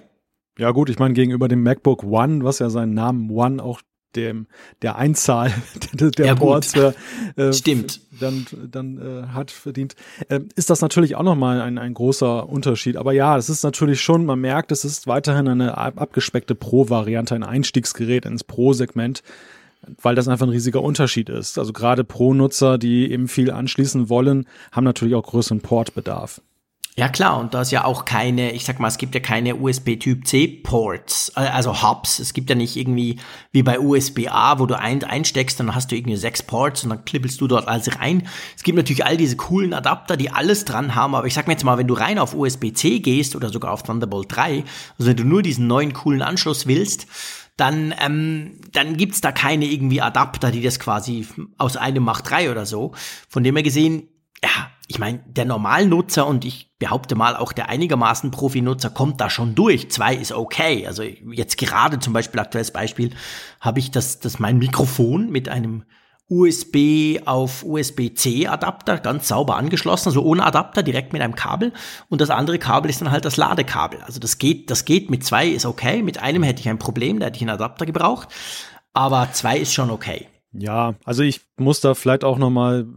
Ja 0.57 0.71
gut, 0.71 0.89
ich 0.89 0.99
meine 0.99 1.13
gegenüber 1.13 1.47
dem 1.47 1.63
MacBook 1.63 2.03
One, 2.03 2.43
was 2.43 2.59
ja 2.59 2.69
seinen 2.69 2.93
Namen 2.93 3.29
One 3.29 3.63
auch 3.63 3.81
dem, 4.15 4.47
der 4.81 4.95
Einzahl 4.95 5.53
der, 5.93 6.11
der 6.11 6.25
ja, 6.25 6.35
Ports 6.35 6.73
äh, 6.75 7.53
Stimmt. 7.53 8.01
dann, 8.19 8.45
dann 8.71 8.97
äh, 8.97 9.27
hat 9.27 9.51
verdient, 9.51 9.95
äh, 10.29 10.39
ist 10.55 10.69
das 10.69 10.81
natürlich 10.81 11.15
auch 11.15 11.23
nochmal 11.23 11.61
ein, 11.61 11.77
ein 11.77 11.93
großer 11.93 12.49
Unterschied. 12.49 12.97
Aber 12.97 13.13
ja, 13.13 13.37
es 13.37 13.49
ist 13.49 13.63
natürlich 13.63 14.01
schon, 14.01 14.25
man 14.25 14.39
merkt, 14.39 14.71
es 14.71 14.85
ist 14.85 15.07
weiterhin 15.07 15.47
eine 15.47 15.77
abgespeckte 15.77 16.55
Pro-Variante, 16.55 17.35
ein 17.35 17.43
Einstiegsgerät 17.43 18.25
ins 18.25 18.43
Pro-Segment 18.43 19.23
weil 20.01 20.15
das 20.15 20.27
einfach 20.27 20.47
ein 20.47 20.51
riesiger 20.51 20.81
Unterschied 20.81 21.29
ist. 21.29 21.57
Also 21.57 21.71
gerade 21.71 22.03
Pro-Nutzer, 22.03 22.77
die 22.77 23.11
eben 23.11 23.27
viel 23.27 23.51
anschließen 23.51 24.09
wollen, 24.09 24.47
haben 24.71 24.83
natürlich 24.83 25.15
auch 25.15 25.23
größeren 25.23 25.61
Portbedarf. 25.61 26.41
Ja 26.99 27.09
klar, 27.09 27.37
und 27.37 27.53
da 27.53 27.61
ist 27.61 27.69
ja 27.69 27.85
auch 27.85 28.05
keine, 28.05 28.53
ich 28.53 28.65
sag 28.65 28.79
mal, 28.79 28.87
es 28.87 28.97
gibt 28.97 29.13
ja 29.13 29.21
keine 29.21 29.55
USB-Typ-C-Ports, 29.55 31.33
äh, 31.35 31.41
also 31.41 31.83
Hubs. 31.83 32.17
Es 32.17 32.33
gibt 32.33 32.49
ja 32.49 32.55
nicht 32.55 32.75
irgendwie 32.75 33.19
wie 33.51 33.61
bei 33.61 33.79
USB-A, 33.79 34.57
wo 34.57 34.65
du 34.65 34.79
ein, 34.79 35.03
einsteckst, 35.03 35.59
dann 35.59 35.75
hast 35.75 35.91
du 35.91 35.95
irgendwie 35.95 36.17
sechs 36.17 36.41
Ports 36.41 36.83
und 36.83 36.89
dann 36.89 37.05
klippelst 37.05 37.39
du 37.39 37.47
dort 37.47 37.67
alles 37.67 37.99
rein. 37.99 38.27
Es 38.55 38.63
gibt 38.63 38.77
natürlich 38.77 39.05
all 39.05 39.15
diese 39.15 39.35
coolen 39.35 39.75
Adapter, 39.75 40.17
die 40.17 40.31
alles 40.31 40.65
dran 40.65 40.95
haben, 40.95 41.13
aber 41.13 41.27
ich 41.27 41.35
sag 41.35 41.45
mir 41.45 41.53
jetzt 41.53 41.63
mal, 41.63 41.77
wenn 41.77 41.85
du 41.85 41.93
rein 41.93 42.17
auf 42.17 42.33
USB-C 42.33 42.97
gehst 42.97 43.35
oder 43.35 43.49
sogar 43.49 43.73
auf 43.73 43.83
Thunderbolt 43.83 44.35
3, 44.35 44.63
also 44.97 45.11
wenn 45.11 45.17
du 45.17 45.23
nur 45.23 45.43
diesen 45.43 45.67
neuen 45.67 45.93
coolen 45.93 46.23
Anschluss 46.23 46.65
willst, 46.65 47.05
dann, 47.57 47.93
ähm, 47.99 48.59
dann 48.71 48.97
gibt's 48.97 49.21
da 49.21 49.31
keine 49.31 49.65
irgendwie 49.65 50.01
Adapter, 50.01 50.49
die 50.49 50.63
das 50.63 50.79
quasi 50.79 51.27
aus 51.59 51.77
einem 51.77 52.03
macht 52.03 52.27
drei 52.27 52.49
oder 52.49 52.65
so. 52.65 52.93
Von 53.29 53.43
dem 53.43 53.55
her 53.55 53.63
gesehen, 53.63 54.07
ja, 54.43 54.49
ich 54.87 54.99
meine, 54.99 55.19
der 55.27 55.45
Normalnutzer 55.45 56.25
und 56.25 56.45
ich 56.45 56.71
behaupte 56.79 57.15
mal 57.15 57.35
auch 57.35 57.51
der 57.51 57.69
einigermaßen 57.69 58.31
Profi-Nutzer 58.31 58.89
kommt 58.89 59.19
da 59.19 59.29
schon 59.29 59.55
durch. 59.55 59.91
Zwei 59.91 60.15
ist 60.15 60.31
okay. 60.31 60.87
Also 60.87 61.03
jetzt 61.03 61.57
gerade 61.57 61.99
zum 61.99 62.13
Beispiel 62.13 62.39
aktuelles 62.39 62.71
Beispiel 62.71 63.11
habe 63.59 63.79
ich 63.79 63.91
das, 63.91 64.19
das 64.19 64.39
mein 64.39 64.57
Mikrofon 64.57 65.29
mit 65.29 65.49
einem 65.49 65.83
USB 66.29 67.19
auf 67.25 67.63
USB-C 67.63 68.47
Adapter 68.47 68.97
ganz 68.97 69.29
sauber 69.29 69.55
angeschlossen, 69.55 70.09
also 70.09 70.23
ohne 70.23 70.45
Adapter, 70.45 70.83
direkt 70.83 71.13
mit 71.13 71.21
einem 71.21 71.35
Kabel. 71.35 71.71
Und 72.09 72.19
das 72.19 72.29
andere 72.29 72.59
Kabel 72.59 72.89
ist 72.89 73.01
dann 73.01 73.11
halt 73.11 73.25
das 73.25 73.37
Ladekabel. 73.37 74.01
Also 74.01 74.19
das 74.19 74.37
geht, 74.37 74.69
das 74.69 74.85
geht 74.85 75.09
mit 75.09 75.25
zwei 75.25 75.47
ist 75.47 75.65
okay. 75.65 76.03
Mit 76.03 76.21
einem 76.21 76.43
hätte 76.43 76.59
ich 76.59 76.69
ein 76.69 76.79
Problem, 76.79 77.19
da 77.19 77.27
hätte 77.27 77.37
ich 77.37 77.43
einen 77.43 77.51
Adapter 77.51 77.85
gebraucht. 77.85 78.29
Aber 78.93 79.29
zwei 79.31 79.57
ist 79.57 79.73
schon 79.73 79.89
okay. 79.89 80.27
Ja, 80.51 80.95
also 81.05 81.23
ich 81.23 81.41
muss 81.57 81.81
da 81.81 81.93
vielleicht 81.93 82.23
auch 82.23 82.37
noch 82.37 82.49
mal 82.49 82.87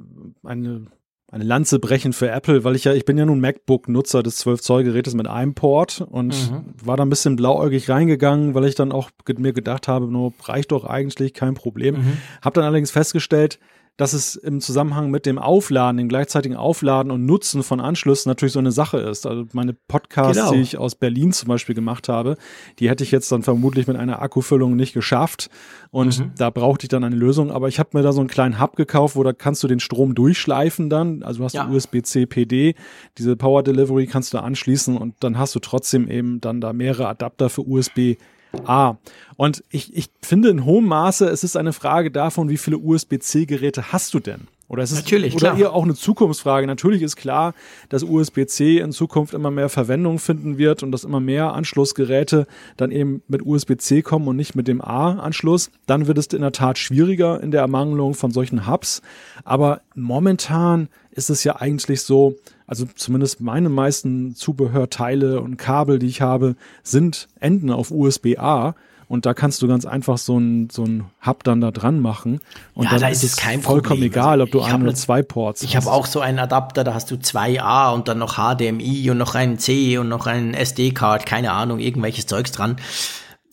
eine 0.44 0.86
eine 1.30 1.44
Lanze 1.44 1.78
brechen 1.78 2.12
für 2.12 2.28
Apple, 2.28 2.64
weil 2.64 2.74
ich 2.74 2.84
ja, 2.84 2.92
ich 2.92 3.04
bin 3.04 3.16
ja 3.16 3.24
nun 3.24 3.40
MacBook-Nutzer 3.40 4.22
des 4.22 4.44
12-Zoll-Gerätes 4.44 5.14
mit 5.14 5.28
einem 5.28 5.54
Port 5.54 6.04
und 6.10 6.34
mhm. 6.50 6.64
war 6.84 6.96
da 6.96 7.04
ein 7.04 7.10
bisschen 7.10 7.36
blauäugig 7.36 7.88
reingegangen, 7.88 8.54
weil 8.54 8.64
ich 8.64 8.74
dann 8.74 8.90
auch 8.90 9.10
mir 9.38 9.52
gedacht 9.52 9.86
habe, 9.86 10.10
nur 10.10 10.32
reicht 10.42 10.72
doch 10.72 10.84
eigentlich, 10.84 11.32
kein 11.32 11.54
Problem. 11.54 11.96
Mhm. 11.96 12.16
Hab 12.42 12.54
dann 12.54 12.64
allerdings 12.64 12.90
festgestellt, 12.90 13.60
dass 13.96 14.14
es 14.14 14.34
im 14.34 14.60
Zusammenhang 14.60 15.10
mit 15.10 15.26
dem 15.26 15.38
Aufladen, 15.38 15.98
dem 15.98 16.08
gleichzeitigen 16.08 16.56
Aufladen 16.56 17.12
und 17.12 17.26
Nutzen 17.26 17.62
von 17.62 17.80
Anschlüssen 17.80 18.30
natürlich 18.30 18.54
so 18.54 18.58
eine 18.58 18.72
Sache 18.72 18.98
ist. 18.98 19.26
Also 19.26 19.44
meine 19.52 19.74
Podcasts, 19.74 20.38
genau. 20.38 20.52
die 20.52 20.60
ich 20.60 20.78
aus 20.78 20.94
Berlin 20.94 21.32
zum 21.32 21.48
Beispiel 21.48 21.74
gemacht 21.74 22.08
habe, 22.08 22.36
die 22.78 22.88
hätte 22.88 23.04
ich 23.04 23.10
jetzt 23.10 23.30
dann 23.30 23.42
vermutlich 23.42 23.86
mit 23.86 23.96
einer 23.96 24.22
Akkufüllung 24.22 24.74
nicht 24.74 24.94
geschafft. 24.94 25.50
Und 25.90 26.18
mhm. 26.18 26.32
da 26.38 26.48
brauchte 26.48 26.86
ich 26.86 26.88
dann 26.88 27.04
eine 27.04 27.16
Lösung. 27.16 27.50
Aber 27.50 27.68
ich 27.68 27.78
habe 27.78 27.90
mir 27.92 28.02
da 28.02 28.12
so 28.12 28.20
einen 28.20 28.28
kleinen 28.30 28.58
Hub 28.58 28.76
gekauft, 28.76 29.16
wo 29.16 29.22
da 29.22 29.34
kannst 29.34 29.62
du 29.62 29.68
den 29.68 29.80
Strom 29.80 30.14
durchschleifen 30.14 30.88
dann. 30.88 31.22
Also 31.22 31.40
du 31.40 31.44
hast 31.44 31.54
ja. 31.54 31.68
USB-C 31.68 32.24
PD, 32.24 32.74
diese 33.18 33.36
Power 33.36 33.62
Delivery 33.62 34.06
kannst 34.06 34.32
du 34.32 34.38
da 34.38 34.44
anschließen 34.44 34.96
und 34.96 35.16
dann 35.20 35.36
hast 35.36 35.54
du 35.54 35.58
trotzdem 35.58 36.08
eben 36.08 36.40
dann 36.40 36.62
da 36.62 36.72
mehrere 36.72 37.08
Adapter 37.08 37.50
für 37.50 37.66
USB 37.66 38.16
Ah, 38.64 38.96
und 39.36 39.64
ich, 39.70 39.96
ich 39.96 40.10
finde 40.22 40.48
in 40.48 40.64
hohem 40.64 40.86
Maße, 40.86 41.26
es 41.28 41.44
ist 41.44 41.56
eine 41.56 41.72
Frage 41.72 42.10
davon, 42.10 42.48
wie 42.48 42.56
viele 42.56 42.78
USB-C-Geräte 42.78 43.92
hast 43.92 44.12
du 44.14 44.20
denn? 44.20 44.48
Oder 44.70 44.84
ist 44.84 44.92
es 44.92 44.98
Natürlich, 44.98 45.34
oder 45.34 45.48
klar. 45.48 45.58
eher 45.58 45.72
auch 45.72 45.82
eine 45.82 45.96
Zukunftsfrage? 45.96 46.64
Natürlich 46.64 47.02
ist 47.02 47.16
klar, 47.16 47.54
dass 47.88 48.04
USB-C 48.04 48.78
in 48.78 48.92
Zukunft 48.92 49.34
immer 49.34 49.50
mehr 49.50 49.68
Verwendung 49.68 50.20
finden 50.20 50.58
wird 50.58 50.84
und 50.84 50.92
dass 50.92 51.02
immer 51.02 51.18
mehr 51.18 51.54
Anschlussgeräte 51.54 52.46
dann 52.76 52.92
eben 52.92 53.20
mit 53.26 53.44
USB-C 53.44 54.02
kommen 54.02 54.28
und 54.28 54.36
nicht 54.36 54.54
mit 54.54 54.68
dem 54.68 54.80
A-Anschluss. 54.80 55.72
Dann 55.86 56.06
wird 56.06 56.18
es 56.18 56.28
in 56.28 56.42
der 56.42 56.52
Tat 56.52 56.78
schwieriger 56.78 57.42
in 57.42 57.50
der 57.50 57.62
Ermangelung 57.62 58.14
von 58.14 58.30
solchen 58.30 58.68
Hubs. 58.68 59.02
Aber 59.42 59.80
momentan 59.96 60.88
ist 61.10 61.30
es 61.30 61.42
ja 61.42 61.56
eigentlich 61.56 62.02
so, 62.02 62.36
also 62.70 62.86
zumindest 62.94 63.40
meine 63.40 63.68
meisten 63.68 64.36
Zubehörteile 64.36 65.40
und 65.40 65.56
Kabel, 65.56 65.98
die 65.98 66.06
ich 66.06 66.20
habe, 66.20 66.54
sind 66.84 67.26
enden 67.40 67.72
auf 67.72 67.90
USB-A. 67.90 68.76
Und 69.08 69.26
da 69.26 69.34
kannst 69.34 69.60
du 69.60 69.66
ganz 69.66 69.86
einfach 69.86 70.18
so 70.18 70.38
ein, 70.38 70.70
so 70.70 70.84
ein 70.84 71.06
Hub 71.26 71.42
dann 71.42 71.60
da 71.60 71.72
dran 71.72 71.98
machen. 71.98 72.40
Und 72.74 72.84
ja, 72.84 72.90
dann 72.90 73.00
da 73.00 73.08
ist 73.08 73.24
es 73.24 73.34
kein 73.34 73.60
vollkommen 73.60 73.98
Problem. 74.02 74.12
egal, 74.12 74.40
ob 74.40 74.52
du 74.52 74.60
ein 74.60 74.80
oder 74.84 74.94
zwei 74.94 75.20
Ports 75.20 75.62
Ich 75.62 75.74
habe 75.74 75.90
auch 75.90 76.06
so 76.06 76.20
einen 76.20 76.38
Adapter, 76.38 76.84
da 76.84 76.94
hast 76.94 77.10
du 77.10 77.18
zwei 77.18 77.60
A 77.60 77.90
und 77.90 78.06
dann 78.06 78.18
noch 78.18 78.36
HDMI 78.36 79.10
und 79.10 79.18
noch 79.18 79.34
einen 79.34 79.58
C 79.58 79.98
und 79.98 80.08
noch 80.08 80.28
einen 80.28 80.54
SD-Card, 80.54 81.26
keine 81.26 81.50
Ahnung, 81.50 81.80
irgendwelches 81.80 82.26
Zeugs 82.26 82.52
dran. 82.52 82.76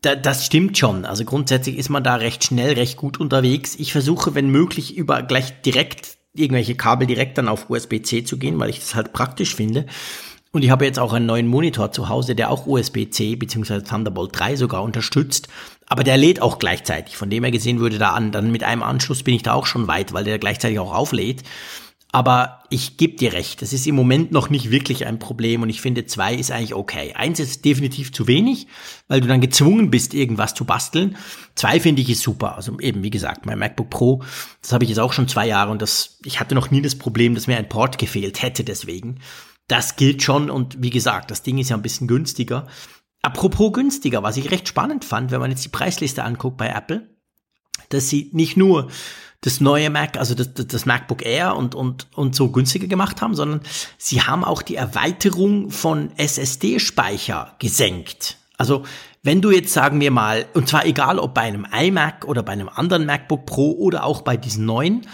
Da, 0.03 0.13
das 0.13 0.45
stimmt 0.45 0.77
schon. 0.77 1.06
Also 1.06 1.25
grundsätzlich 1.25 1.80
ist 1.80 1.89
man 1.89 2.03
da 2.03 2.17
recht 2.17 2.43
schnell, 2.43 2.75
recht 2.75 2.97
gut 2.97 3.19
unterwegs. 3.19 3.73
Ich 3.80 3.93
versuche, 3.93 4.36
wenn 4.36 4.51
möglich, 4.51 4.95
über 4.95 5.23
gleich 5.23 5.60
direkt 5.63 6.16
irgendwelche 6.38 6.76
Kabel 6.76 7.08
direkt 7.08 7.38
dann 7.38 7.47
auf 7.47 7.69
USB-C 7.69 8.23
zu 8.23 8.38
gehen, 8.38 8.60
weil 8.60 8.69
ich 8.69 8.80
das 8.80 8.95
halt 8.95 9.13
praktisch 9.13 9.56
finde. 9.56 9.86
Und 10.52 10.63
ich 10.63 10.69
habe 10.69 10.86
jetzt 10.86 11.00
auch 11.00 11.13
einen 11.13 11.26
neuen 11.26 11.47
Monitor 11.47 11.91
zu 11.91 12.10
Hause, 12.10 12.34
der 12.34 12.50
auch 12.50 12.65
USB-C 12.65 13.36
bzw. 13.36 13.82
Thunderbolt 13.82 14.38
3 14.39 14.56
sogar 14.56 14.82
unterstützt. 14.82 15.50
Aber 15.88 16.04
der 16.04 16.17
lädt 16.17 16.41
auch 16.41 16.60
gleichzeitig. 16.60 17.15
Von 17.15 17.30
dem 17.30 17.43
her 17.43 17.52
gesehen 17.52 17.80
würde 17.80 17.97
da 17.97 18.12
an, 18.12 18.32
dann 18.32 18.52
mit 18.52 18.63
einem 18.63 18.84
Anschluss 18.84 19.23
bin 19.23 19.36
ich 19.36 19.43
da 19.43 19.54
auch 19.54 19.65
schon 19.65 19.88
weit, 19.88 20.13
weil 20.13 20.23
der 20.23 20.39
gleichzeitig 20.39 20.80
auch 20.80 20.93
auflädt. 20.93 21.43
Aber 22.17 22.63
ich 22.71 22.97
gebe 22.97 23.15
dir 23.15 23.34
recht, 23.34 23.62
das 23.62 23.73
ist 23.73 23.86
im 23.86 23.93
Moment 23.93 24.32
noch 24.32 24.49
nicht 24.49 24.71
wirklich 24.71 25.06
ein 25.06 25.19
Problem 25.19 25.62
und 25.62 25.69
ich 25.69 25.82
finde 25.82 26.08
zwei 26.08 26.34
ist 26.34 26.49
eigentlich 26.49 26.73
okay. 26.73 27.13
Eins 27.13 27.39
ist 27.39 27.63
definitiv 27.63 28.12
zu 28.12 28.25
wenig, 28.25 28.65
weil 29.08 29.21
du 29.21 29.27
dann 29.27 29.39
gezwungen 29.39 29.91
bist, 29.91 30.15
irgendwas 30.15 30.56
zu 30.56 30.65
basteln. 30.65 31.15
Zwei 31.53 31.80
finde 31.80 32.01
ich 32.01 32.10
ist 32.10 32.23
super. 32.23 32.56
Also 32.56 32.80
eben, 32.80 33.03
wie 33.03 33.12
gesagt, 33.12 33.45
mein 33.45 33.60
MacBook 33.60 33.91
Pro, 33.91 34.23
das 34.63 34.73
habe 34.73 34.84
ich 34.84 34.89
jetzt 34.89 34.97
auch 34.97 35.13
schon 35.13 35.27
zwei 35.27 35.45
Jahre 35.45 35.69
und 35.69 35.80
das, 35.80 36.17
ich 36.25 36.39
hatte 36.39 36.56
noch 36.56 36.71
nie 36.71 36.82
das 36.82 36.95
Problem, 36.95 37.36
dass 37.36 37.45
mir 37.45 37.58
ein 37.58 37.69
Port 37.69 37.99
gefehlt 37.99 38.41
hätte 38.41 38.63
deswegen. 38.63 39.19
Das 39.67 39.95
gilt 39.95 40.23
schon 40.23 40.49
und 40.49 40.82
wie 40.82 40.89
gesagt, 40.89 41.30
das 41.30 41.43
Ding 41.43 41.60
ist 41.60 41.69
ja 41.69 41.75
ein 41.75 41.84
bisschen 41.84 42.08
günstiger. 42.08 42.65
Apropos 43.21 43.73
günstiger, 43.73 44.23
was 44.23 44.38
ich 44.38 44.49
recht 44.49 44.67
spannend 44.67 45.06
fand, 45.06 45.30
wenn 45.30 45.39
man 45.39 45.51
jetzt 45.51 45.65
die 45.65 45.69
Preisliste 45.69 46.23
anguckt 46.23 46.58
bei 46.58 46.69
Apple, 46.69 47.15
dass 47.89 48.10
sie 48.10 48.32
nicht 48.34 48.58
nur 48.58 48.89
das 49.41 49.62
neue 49.62 49.89
Mac, 49.89 50.17
also 50.17 50.34
das, 50.34 50.54
das 50.54 50.86
MacBook 50.86 51.26
Air 51.26 51.56
und, 51.56 51.76
und, 51.76 52.08
und 52.15 52.36
so 52.36 52.50
günstiger 52.50 52.88
gemacht 52.88 53.21
haben, 53.21 53.36
sondern 53.36 53.62
sie 53.97 54.21
haben 54.21 54.43
auch 54.43 54.62
die 54.62 54.76
Erweiterung 54.76 55.69
von 55.69 56.12
SSD-Speicher 56.17 57.56
gesenkt. 57.60 58.38
Also 58.58 58.84
wenn 59.21 59.41
du 59.41 59.52
jetzt 59.52 59.73
sagen 59.73 60.00
wir 60.00 60.10
mal, 60.10 60.45
und 60.54 60.67
zwar 60.67 60.86
egal 60.86 61.19
ob 61.19 61.34
bei 61.34 61.41
einem 61.41 61.67
iMac 61.71 62.26
oder 62.26 62.43
bei 62.43 62.54
einem 62.54 62.69
anderen 62.69 63.06
MacBook 63.06 63.45
Pro 63.45 63.71
oder 63.71 64.06
auch 64.06 64.21
bei 64.21 64.38
diesen 64.38 64.65
neuen, 64.65 65.06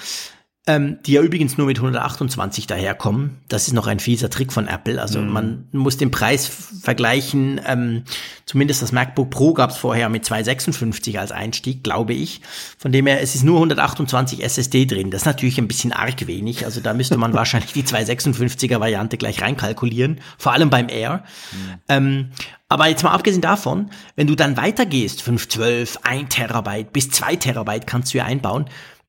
ähm, 0.65 0.99
die 1.05 1.13
ja 1.13 1.21
übrigens 1.21 1.57
nur 1.57 1.67
mit 1.67 1.77
128 1.77 2.67
daherkommen. 2.67 3.41
Das 3.49 3.67
ist 3.67 3.73
noch 3.73 3.85
ein 3.85 3.99
fieser 3.99 4.29
Trick 4.29 4.53
von 4.53 4.67
Apple. 4.67 5.01
Also 5.01 5.19
mm. 5.19 5.27
man 5.27 5.67
muss 5.73 5.97
den 5.97 6.09
Preis 6.09 6.47
vergleichen. 6.47 7.59
Ähm, 7.67 8.03
zumindest 8.45 8.81
das 8.81 8.93
MacBook 8.93 9.29
Pro 9.29 9.53
gab 9.53 9.71
es 9.71 9.77
vorher 9.77 10.07
mit 10.07 10.23
256 10.23 11.19
als 11.19 11.33
Einstieg, 11.33 11.83
glaube 11.83 12.13
ich. 12.13 12.39
Von 12.77 12.93
dem 12.93 13.07
her, 13.07 13.21
es 13.21 13.35
ist 13.35 13.43
nur 13.43 13.57
128 13.57 14.41
SSD 14.41 14.85
drin. 14.85 15.11
Das 15.11 15.23
ist 15.23 15.25
natürlich 15.25 15.57
ein 15.57 15.67
bisschen 15.67 15.91
arg 15.91 16.27
wenig. 16.27 16.63
Also 16.63 16.79
da 16.79 16.93
müsste 16.93 17.17
man 17.17 17.33
wahrscheinlich 17.33 17.73
die 17.73 17.83
256er 17.83 18.79
Variante 18.79 19.17
gleich 19.17 19.41
reinkalkulieren. 19.41 20.21
Vor 20.37 20.53
allem 20.53 20.69
beim 20.69 20.87
Air. 20.87 21.25
Mm. 21.51 21.55
Ähm, 21.89 22.29
aber 22.69 22.87
jetzt 22.87 23.03
mal 23.03 23.11
abgesehen 23.11 23.41
davon, 23.41 23.91
wenn 24.15 24.27
du 24.27 24.35
dann 24.35 24.57
weitergehst, 24.57 25.21
512, 25.21 25.99
1 26.03 26.33
Terabyte 26.33 26.91
bis 26.93 27.09
2 27.11 27.35
Terabyte 27.35 27.85
kannst 27.85 28.13
du 28.13 28.17
ja 28.17 28.25
einbauen, 28.25 28.65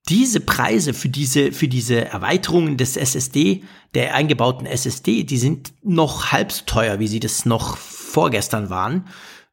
diese 0.08 0.40
Preise 0.40 0.92
für 0.92 1.08
diese, 1.08 1.52
für 1.52 1.68
diese 1.68 2.04
Erweiterungen 2.04 2.76
des 2.76 2.96
SSD, 2.96 3.64
der 3.94 4.14
eingebauten 4.14 4.66
SSD, 4.66 5.24
die 5.24 5.38
sind 5.38 5.72
noch 5.82 6.32
halb 6.32 6.52
so 6.52 6.64
teuer, 6.66 6.98
wie 6.98 7.08
sie 7.08 7.20
das 7.20 7.46
noch 7.46 7.76
vorgestern 7.76 8.68
waren. 8.68 9.06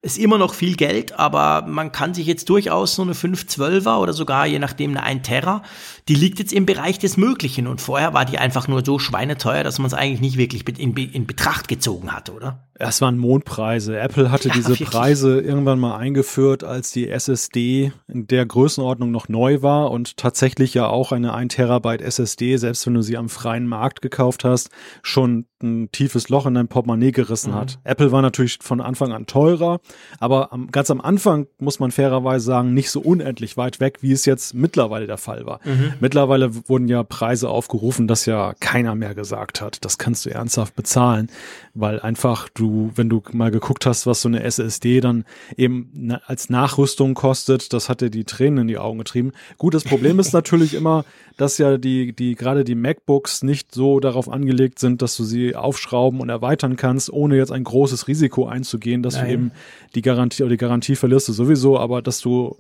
Ist 0.04 0.18
immer 0.18 0.40
noch 0.40 0.56
viel 0.56 0.76
Geld, 0.76 1.14
aber 1.20 1.68
man 1.68 1.92
kann 1.92 2.16
sich 2.16 2.26
jetzt 2.26 2.50
durchaus 2.50 2.96
so 2.96 3.04
eine 3.04 3.14
512er 3.14 4.00
oder 4.00 4.14
sogar 4.14 4.48
je 4.48 4.58
nachdem 4.58 4.92
eine 4.92 5.04
1 5.04 5.28
Terra, 5.28 5.62
die 6.08 6.16
liegt 6.16 6.40
jetzt 6.40 6.54
im 6.54 6.66
Bereich 6.66 6.98
des 6.98 7.18
Möglichen 7.18 7.68
und 7.68 7.82
vorher 7.82 8.14
war 8.14 8.26
die 8.26 8.40
einfach 8.40 8.68
nur 8.68 8.84
so 8.84 8.98
schweineteuer, 8.98 9.64
dass 9.64 9.78
man 9.78 9.86
es 9.86 9.94
eigentlich 9.94 10.22
nicht 10.22 10.38
wirklich 10.38 10.68
in, 10.80 10.98
in 10.98 11.28
Betracht 11.28 11.68
gezogen 11.68 12.12
hatte, 12.14 12.34
oder? 12.34 12.68
Es 12.84 13.02
waren 13.02 13.18
Mondpreise. 13.18 14.00
Apple 14.00 14.32
hatte 14.32 14.50
Ja, 14.50 14.56
diese 14.56 14.70
wirklich. 14.70 14.90
Preise 14.90 15.40
irgendwann 15.40 15.80
mal 15.80 15.98
eingeführt, 15.98 16.64
als 16.64 16.92
die 16.92 17.10
SSD 17.10 17.92
in 18.08 18.28
der 18.28 18.46
Größenordnung 18.46 19.12
noch 19.12 19.30
neu 19.30 19.62
war 19.62 19.92
und 19.92 20.18
tatsächlich 20.18 20.74
ja 20.74 20.88
auch 20.88 21.12
eine 21.12 21.34
1 21.34 21.54
Terabyte 21.54 22.02
SSD, 22.02 22.58
selbst 22.58 22.86
wenn 22.88 22.96
du 22.96 23.02
sie 23.02 23.18
am 23.18 23.30
freien 23.30 23.68
Markt 23.68 24.02
gekauft 24.02 24.44
hast, 24.44 24.70
schon 25.04 25.46
ein 25.62 25.92
tiefes 25.92 26.30
Loch 26.30 26.48
in 26.48 26.56
dein 26.56 26.68
Portemonnaie 26.68 27.12
gerissen 27.12 27.54
hat. 27.54 27.78
Apple 27.84 28.12
war 28.12 28.24
natürlich 28.24 28.58
von 28.62 28.82
Anfang 28.82 29.12
an 29.12 29.28
teurer, 29.28 29.80
aber 30.20 30.52
am, 30.54 30.72
ganz 30.72 30.90
am 30.90 31.00
Anfang 31.02 31.46
muss 31.60 31.80
man 31.80 31.92
fairerweise 31.92 32.44
sagen, 32.46 32.74
nicht 32.74 32.90
so 32.90 33.00
unendlich 33.00 33.58
weit 33.58 33.80
weg, 33.80 34.00
wie 34.02 34.12
es 34.12 34.26
jetzt 34.26 34.56
mittlerweile 34.56 35.06
der 35.06 35.20
Fall 35.20 35.46
war. 35.46 35.60
Mittlerweile 36.00 36.68
wurden 36.68 36.88
ja 36.88 37.04
Preise 37.04 37.48
aufgerufen, 37.50 38.08
dass 38.08 38.26
ja 38.26 38.56
keiner 38.60 38.96
mehr 38.96 39.14
gesagt 39.14 39.62
hat, 39.62 39.86
das 39.86 40.00
kannst 40.00 40.26
du 40.26 40.32
ernsthaft 40.32 40.76
bezahlen, 40.76 41.30
weil 41.76 42.00
einfach 42.00 42.50
du, 42.50 42.71
wenn 42.96 43.10
du 43.10 43.22
mal 43.32 43.52
geguckt 43.52 43.86
hast, 43.86 44.06
was 44.06 44.22
so 44.22 44.30
eine 44.30 44.44
SSD 44.44 45.02
dann 45.02 45.26
eben 45.58 46.18
als 46.26 46.50
Nachrüstung 46.50 47.14
kostet, 47.14 47.74
das 47.74 47.90
hat 47.90 48.02
dir 48.02 48.10
die 48.10 48.26
Tränen 48.26 48.60
in 48.60 48.68
die 48.68 48.78
Augen 48.78 49.00
getrieben. 49.00 49.32
Gut, 49.58 49.74
das 49.74 49.84
Problem 49.84 50.20
ist 50.20 50.34
natürlich 50.34 50.74
immer, 50.74 51.06
dass 51.38 51.58
ja 51.58 51.78
die, 51.78 52.14
die, 52.14 52.36
gerade 52.36 52.64
die 52.64 52.76
MacBooks 52.76 53.44
nicht 53.44 53.74
so 53.74 54.00
darauf 54.00 54.30
angelegt 54.30 54.80
sind, 54.80 55.02
dass 55.02 55.18
du 55.18 55.24
sie 55.24 55.56
aufschrauben 55.56 56.20
und 56.20 56.30
erweitern 56.30 56.76
kannst, 56.76 57.12
ohne 57.12 57.38
jetzt 57.38 57.52
ein 57.52 57.64
großes 57.64 58.08
Risiko 58.08 58.46
einzugehen, 58.46 59.02
dass 59.04 59.16
Nein. 59.16 59.26
du 59.26 59.32
eben 59.32 59.52
die 59.96 60.02
Garantie 60.02 60.44
oder 60.44 60.52
die 60.52 60.58
Garantie 60.58 60.96
verlierst 60.96 61.28
du 61.28 61.34
sowieso, 61.34 61.80
aber 61.80 62.02
dass 62.02 62.22
du 62.22 62.58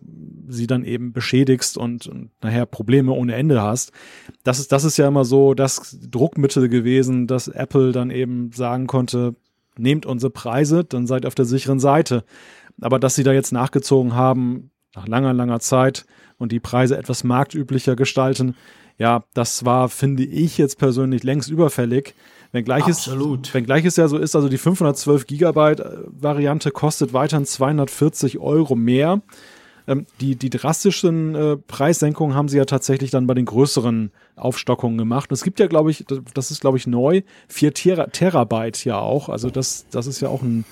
sie 0.47 0.67
dann 0.67 0.83
eben 0.83 1.13
beschädigst 1.13 1.77
und, 1.77 2.07
und 2.07 2.31
nachher 2.41 2.65
Probleme 2.65 3.11
ohne 3.11 3.35
Ende 3.35 3.61
hast. 3.61 3.91
Das 4.43 4.59
ist, 4.59 4.71
das 4.71 4.83
ist 4.83 4.97
ja 4.97 5.07
immer 5.07 5.25
so 5.25 5.53
das 5.53 5.97
Druckmittel 6.09 6.69
gewesen, 6.69 7.27
dass 7.27 7.47
Apple 7.47 7.91
dann 7.91 8.09
eben 8.09 8.51
sagen 8.51 8.87
konnte, 8.87 9.35
nehmt 9.77 10.05
unsere 10.05 10.31
Preise, 10.31 10.83
dann 10.83 11.07
seid 11.07 11.25
ihr 11.25 11.27
auf 11.27 11.35
der 11.35 11.45
sicheren 11.45 11.79
Seite. 11.79 12.23
Aber 12.81 12.99
dass 12.99 13.15
sie 13.15 13.23
da 13.23 13.31
jetzt 13.31 13.51
nachgezogen 13.51 14.15
haben, 14.15 14.71
nach 14.95 15.07
langer, 15.07 15.33
langer 15.33 15.59
Zeit 15.59 16.05
und 16.37 16.51
die 16.51 16.59
Preise 16.59 16.97
etwas 16.97 17.23
marktüblicher 17.23 17.95
gestalten, 17.95 18.55
ja, 18.97 19.23
das 19.33 19.65
war, 19.65 19.89
finde 19.89 20.23
ich 20.23 20.57
jetzt 20.57 20.77
persönlich 20.77 21.23
längst 21.23 21.49
überfällig. 21.49 22.13
Wenngleich 22.51 22.87
es, 22.87 23.07
Absolut. 23.07 23.53
wenngleich 23.53 23.85
es 23.85 23.95
ja 23.95 24.07
so 24.07 24.17
ist, 24.17 24.35
also 24.35 24.49
die 24.49 24.57
512 24.57 25.25
Gigabyte 25.25 25.79
äh, 25.79 25.97
Variante 26.07 26.71
kostet 26.71 27.13
weiterhin 27.13 27.45
240 27.45 28.39
Euro 28.39 28.75
mehr. 28.75 29.21
Ähm, 29.87 30.05
die, 30.19 30.35
die 30.35 30.49
drastischen 30.49 31.35
äh, 31.35 31.57
Preissenkungen 31.57 32.35
haben 32.35 32.47
sie 32.49 32.57
ja 32.57 32.65
tatsächlich 32.65 33.11
dann 33.11 33.27
bei 33.27 33.33
den 33.33 33.45
größeren 33.45 34.11
Aufstockungen 34.35 34.97
gemacht. 34.97 35.29
Und 35.29 35.33
es 35.35 35.43
gibt 35.43 35.59
ja, 35.59 35.67
glaube 35.67 35.91
ich, 35.91 36.05
das- 36.33 36.51
ist, 36.51 36.61
glaube 36.61 36.77
ich, 36.77 36.87
neu, 36.87 37.21
4 37.47 37.73
Tera 37.73 38.07
Terabyte 38.07 38.83
ja 38.85 38.99
auch. 38.99 39.29
Also 39.29 39.49
das, 39.49 39.85
das 39.91 40.07
ist 40.07 40.21
ja 40.21 40.29
auch 40.29 40.41
ein 40.41 40.65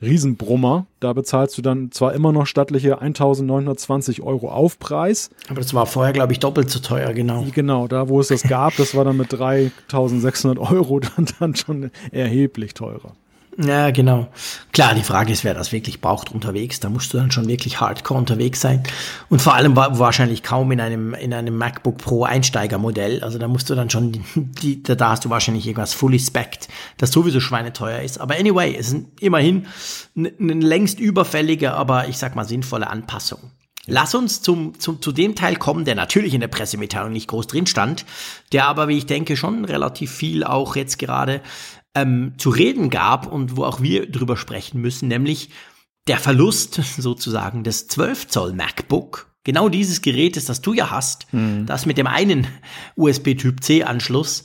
Riesenbrummer. 0.00 0.86
Da 1.00 1.12
bezahlst 1.12 1.56
du 1.56 1.62
dann 1.62 1.92
zwar 1.92 2.12
immer 2.14 2.32
noch 2.32 2.46
stattliche 2.46 3.00
1920 3.00 4.22
Euro 4.22 4.50
Aufpreis. 4.50 5.30
Aber 5.48 5.60
das 5.60 5.72
war 5.74 5.86
vorher, 5.86 6.12
glaube 6.12 6.32
ich, 6.32 6.40
doppelt 6.40 6.70
so 6.70 6.80
teuer, 6.80 7.12
genau. 7.12 7.46
Genau, 7.54 7.86
da 7.88 8.08
wo 8.08 8.20
es 8.20 8.28
das 8.28 8.42
gab, 8.42 8.76
das 8.76 8.94
war 8.96 9.04
dann 9.04 9.16
mit 9.16 9.32
3600 9.32 10.58
Euro 10.58 10.98
dann, 11.16 11.26
dann 11.38 11.54
schon 11.54 11.90
erheblich 12.10 12.74
teurer. 12.74 13.14
Ja, 13.58 13.90
genau. 13.90 14.28
Klar, 14.72 14.94
die 14.94 15.02
Frage 15.02 15.30
ist, 15.30 15.44
wer 15.44 15.52
das 15.52 15.72
wirklich 15.72 16.00
braucht 16.00 16.32
unterwegs. 16.32 16.80
Da 16.80 16.88
musst 16.88 17.12
du 17.12 17.18
dann 17.18 17.30
schon 17.30 17.48
wirklich 17.48 17.80
hardcore 17.80 18.18
unterwegs 18.18 18.62
sein. 18.62 18.82
Und 19.28 19.42
vor 19.42 19.54
allem 19.54 19.76
wa 19.76 19.98
wahrscheinlich 19.98 20.42
kaum 20.42 20.72
in 20.72 20.80
einem, 20.80 21.12
in 21.12 21.34
einem 21.34 21.58
MacBook 21.58 21.98
Pro 21.98 22.24
Einsteigermodell. 22.24 23.22
Also 23.22 23.38
da 23.38 23.48
musst 23.48 23.68
du 23.68 23.74
dann 23.74 23.90
schon, 23.90 24.24
die, 24.34 24.82
da 24.82 25.10
hast 25.10 25.26
du 25.26 25.30
wahrscheinlich 25.30 25.66
irgendwas 25.66 25.92
fully 25.92 26.18
spec'd, 26.18 26.68
das 26.96 27.10
sowieso 27.12 27.40
schweineteuer 27.40 28.00
ist. 28.00 28.20
Aber 28.20 28.36
anyway, 28.36 28.74
es 28.74 28.92
ist 28.92 29.04
immerhin 29.20 29.66
eine 30.16 30.54
längst 30.54 30.98
überfällige, 30.98 31.74
aber 31.74 32.08
ich 32.08 32.16
sag 32.16 32.34
mal 32.34 32.44
sinnvolle 32.44 32.88
Anpassung. 32.88 33.50
Lass 33.86 34.14
uns 34.14 34.40
zum, 34.42 34.78
zum, 34.78 35.02
zu 35.02 35.10
dem 35.10 35.34
Teil 35.34 35.56
kommen, 35.56 35.84
der 35.84 35.96
natürlich 35.96 36.34
in 36.34 36.40
der 36.40 36.48
Pressemitteilung 36.48 37.12
nicht 37.12 37.26
groß 37.26 37.48
drin 37.48 37.66
stand, 37.66 38.06
der 38.52 38.66
aber, 38.68 38.86
wie 38.86 38.96
ich 38.96 39.06
denke, 39.06 39.36
schon 39.36 39.64
relativ 39.64 40.12
viel 40.12 40.44
auch 40.44 40.76
jetzt 40.76 41.00
gerade 41.00 41.40
ähm, 41.94 42.34
zu 42.38 42.50
reden 42.50 42.90
gab 42.90 43.26
und 43.30 43.56
wo 43.56 43.64
auch 43.64 43.80
wir 43.80 44.10
drüber 44.10 44.36
sprechen 44.36 44.80
müssen, 44.80 45.08
nämlich 45.08 45.50
der 46.08 46.18
Verlust 46.18 46.74
sozusagen 46.98 47.64
des 47.64 47.88
12 47.88 48.28
Zoll 48.28 48.52
MacBook. 48.54 49.28
Genau 49.44 49.68
dieses 49.68 50.02
Gerätes, 50.02 50.44
das 50.44 50.60
du 50.60 50.72
ja 50.72 50.90
hast, 50.92 51.26
das 51.66 51.84
mit 51.84 51.98
dem 51.98 52.06
einen 52.06 52.46
USB-Typ 52.94 53.60
C-Anschluss, 53.60 54.44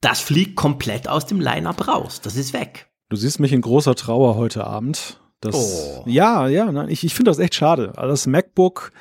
das 0.00 0.20
fliegt 0.20 0.54
komplett 0.54 1.08
aus 1.08 1.26
dem 1.26 1.40
Line-Up 1.40 1.88
raus. 1.88 2.20
Das 2.20 2.36
ist 2.36 2.52
weg. 2.52 2.86
Du 3.08 3.16
siehst 3.16 3.40
mich 3.40 3.52
in 3.52 3.60
großer 3.60 3.96
Trauer 3.96 4.36
heute 4.36 4.64
Abend. 4.64 5.20
Das, 5.40 5.56
Oh. 5.56 6.04
Ja, 6.06 6.46
ja, 6.46 6.70
nein, 6.70 6.88
ich, 6.90 7.02
ich 7.02 7.12
finde 7.12 7.32
das 7.32 7.40
echt 7.40 7.56
schade. 7.56 7.94
Also 7.96 8.10
das 8.10 8.28
MacBook 8.28 8.92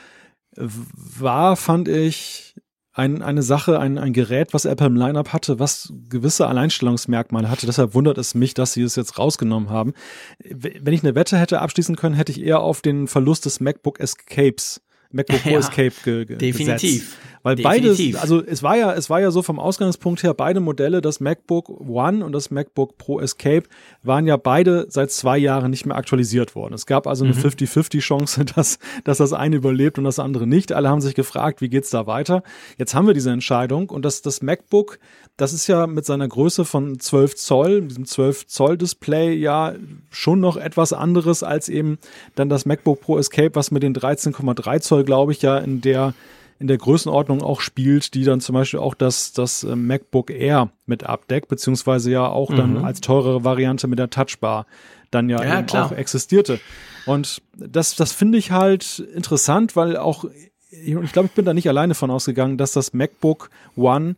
war, 0.58 1.56
fand 1.56 1.88
ich, 1.90 2.56
ein, 2.96 3.22
eine 3.22 3.44
Sache, 3.44 3.78
ein, 3.78 3.98
ein 3.98 4.14
Gerät, 4.14 4.54
was 4.54 4.64
Apple 4.64 4.88
im 4.88 4.96
Lineup 4.96 5.34
hatte, 5.34 5.60
was 5.60 5.92
gewisse 6.08 6.48
Alleinstellungsmerkmale 6.48 7.50
hatte. 7.50 7.66
Deshalb 7.66 7.94
wundert 7.94 8.18
es 8.18 8.36
mich, 8.36 8.54
dass 8.54 8.72
sie 8.72 8.84
es 8.84 8.96
jetzt 8.96 9.20
rausgenommen 9.20 9.70
haben. 9.70 9.94
Wenn 10.40 10.94
ich 10.94 11.04
eine 11.04 11.14
Wette 11.14 11.38
hätte 11.38 11.60
abschließen 11.60 11.98
können, 11.98 12.16
hätte 12.16 12.32
ich 12.32 12.42
eher 12.42 12.62
auf 12.62 12.82
den 12.82 13.08
Verlust 13.08 13.46
des 13.46 13.60
MacBook 13.60 14.00
Escapes, 14.00 14.82
MacBook 15.16 15.42
Pro 15.44 15.50
Ja, 15.50 15.60
Escape 15.60 15.94
ge 16.04 16.26
ge 16.26 16.38
definitiv. 16.38 17.00
gesetzt. 17.00 17.18
Weil 17.46 17.58
Definitiv. 17.58 18.16
beides, 18.16 18.22
also 18.24 18.44
es 18.44 18.64
war 18.64 18.76
ja, 18.76 18.94
es 18.94 19.08
war 19.12 19.22
ja 19.22 19.30
so 19.30 19.44
vom 19.44 19.60
Ausgangspunkt 19.60 20.24
her, 20.24 20.34
beide 20.34 20.60
Modelle, 20.62 21.00
das 21.00 21.20
MacBook 21.20 21.70
One 21.70 22.26
und 22.26 22.32
das 22.32 22.50
MacBook 22.50 22.98
Pro 22.98 23.20
Escape, 23.20 23.66
waren 24.02 24.26
ja 24.26 24.36
beide 24.36 24.88
seit 24.90 25.12
zwei 25.12 25.38
Jahren 25.38 25.70
nicht 25.70 25.86
mehr 25.86 25.96
aktualisiert 25.96 26.56
worden. 26.56 26.74
Es 26.74 26.88
gab 26.88 27.06
also 27.06 27.24
eine 27.24 27.36
50-50 27.36 28.00
Chance, 28.00 28.46
dass, 28.56 28.80
dass 29.04 29.20
das 29.20 29.32
eine 29.32 29.58
überlebt 29.58 30.00
und 30.00 30.06
das 30.06 30.18
andere 30.18 30.48
nicht. 30.48 30.74
Alle 30.74 30.90
haben 30.90 31.02
sich 31.02 31.14
gefragt, 31.14 31.62
wie 31.62 31.70
geht's 31.70 31.92
da 31.92 32.08
weiter? 32.08 32.42
Jetzt 32.80 32.96
haben 32.96 33.06
wir 33.06 33.14
diese 33.14 33.30
Entscheidung 33.30 33.92
und 33.92 34.04
das, 34.06 34.24
das 34.24 34.42
MacBook, 34.42 34.98
das 35.38 35.54
ist 35.54 35.68
ja 35.68 35.88
mit 35.88 36.06
seiner 36.06 36.28
Größe 36.28 36.64
von 36.66 37.00
12 37.00 37.36
Zoll, 37.36 37.82
diesem 37.82 38.06
12 38.06 38.48
Zoll 38.48 38.78
Display 38.78 39.34
ja 39.36 39.74
schon 40.10 40.40
noch 40.40 40.58
etwas 40.58 40.94
anderes 40.94 41.44
als 41.44 41.68
eben 41.70 41.98
dann 42.36 42.50
das 42.50 42.66
MacBook 42.66 43.02
Pro 43.02 43.18
Escape, 43.18 43.52
was 43.54 43.72
mit 43.72 43.84
den 43.84 43.96
13,3 43.96 44.80
Zoll, 44.80 45.04
glaube 45.04 45.34
ich, 45.34 45.42
ja 45.42 45.58
in 45.58 45.82
der 45.82 46.14
in 46.58 46.68
der 46.68 46.78
Größenordnung 46.78 47.42
auch 47.42 47.60
spielt, 47.60 48.14
die 48.14 48.24
dann 48.24 48.40
zum 48.40 48.54
Beispiel 48.54 48.80
auch 48.80 48.94
das, 48.94 49.34
das 49.34 49.64
äh, 49.64 49.76
MacBook 49.76 50.32
Air 50.32 50.70
mit 50.86 51.04
abdeckt, 51.04 51.50
beziehungsweise 51.50 52.12
ja 52.12 52.28
auch 52.28 52.54
dann 52.56 52.78
als 52.86 53.02
teurere 53.02 53.44
Variante 53.44 53.88
mit 53.88 54.00
der 54.00 54.10
Touchbar 54.10 54.66
dann 55.12 55.30
ja, 55.30 55.44
Ja, 55.74 55.86
auch 55.86 55.92
existierte. 55.92 56.62
Und 57.06 57.42
das, 57.58 57.96
das 57.96 58.14
finde 58.14 58.38
ich 58.38 58.52
halt 58.52 59.00
interessant, 59.14 59.76
weil 59.76 59.98
auch, 59.98 60.26
ich 60.70 61.12
glaube, 61.12 61.28
ich 61.28 61.34
bin 61.34 61.46
da 61.46 61.54
nicht 61.54 61.68
alleine 61.68 61.94
von 61.94 62.10
ausgegangen, 62.10 62.58
dass 62.58 62.72
das 62.72 62.94
MacBook 62.94 63.50
One 63.76 64.16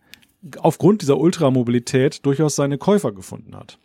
aufgrund 0.60 1.02
dieser 1.02 1.18
Ultramobilität 1.18 2.26
durchaus 2.26 2.56
seine 2.56 2.78
Käufer 2.78 3.12
gefunden 3.12 3.56
hat. 3.56 3.80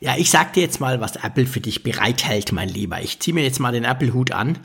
Ja, 0.00 0.16
ich 0.16 0.30
sag 0.30 0.52
dir 0.52 0.62
jetzt 0.62 0.80
mal, 0.80 1.00
was 1.00 1.16
Apple 1.16 1.46
für 1.46 1.60
dich 1.60 1.82
bereithält, 1.82 2.52
mein 2.52 2.68
Lieber. 2.68 3.00
Ich 3.00 3.20
zieh 3.20 3.32
mir 3.32 3.44
jetzt 3.44 3.60
mal 3.60 3.72
den 3.72 3.84
Apple-Hut 3.84 4.32
an. 4.32 4.58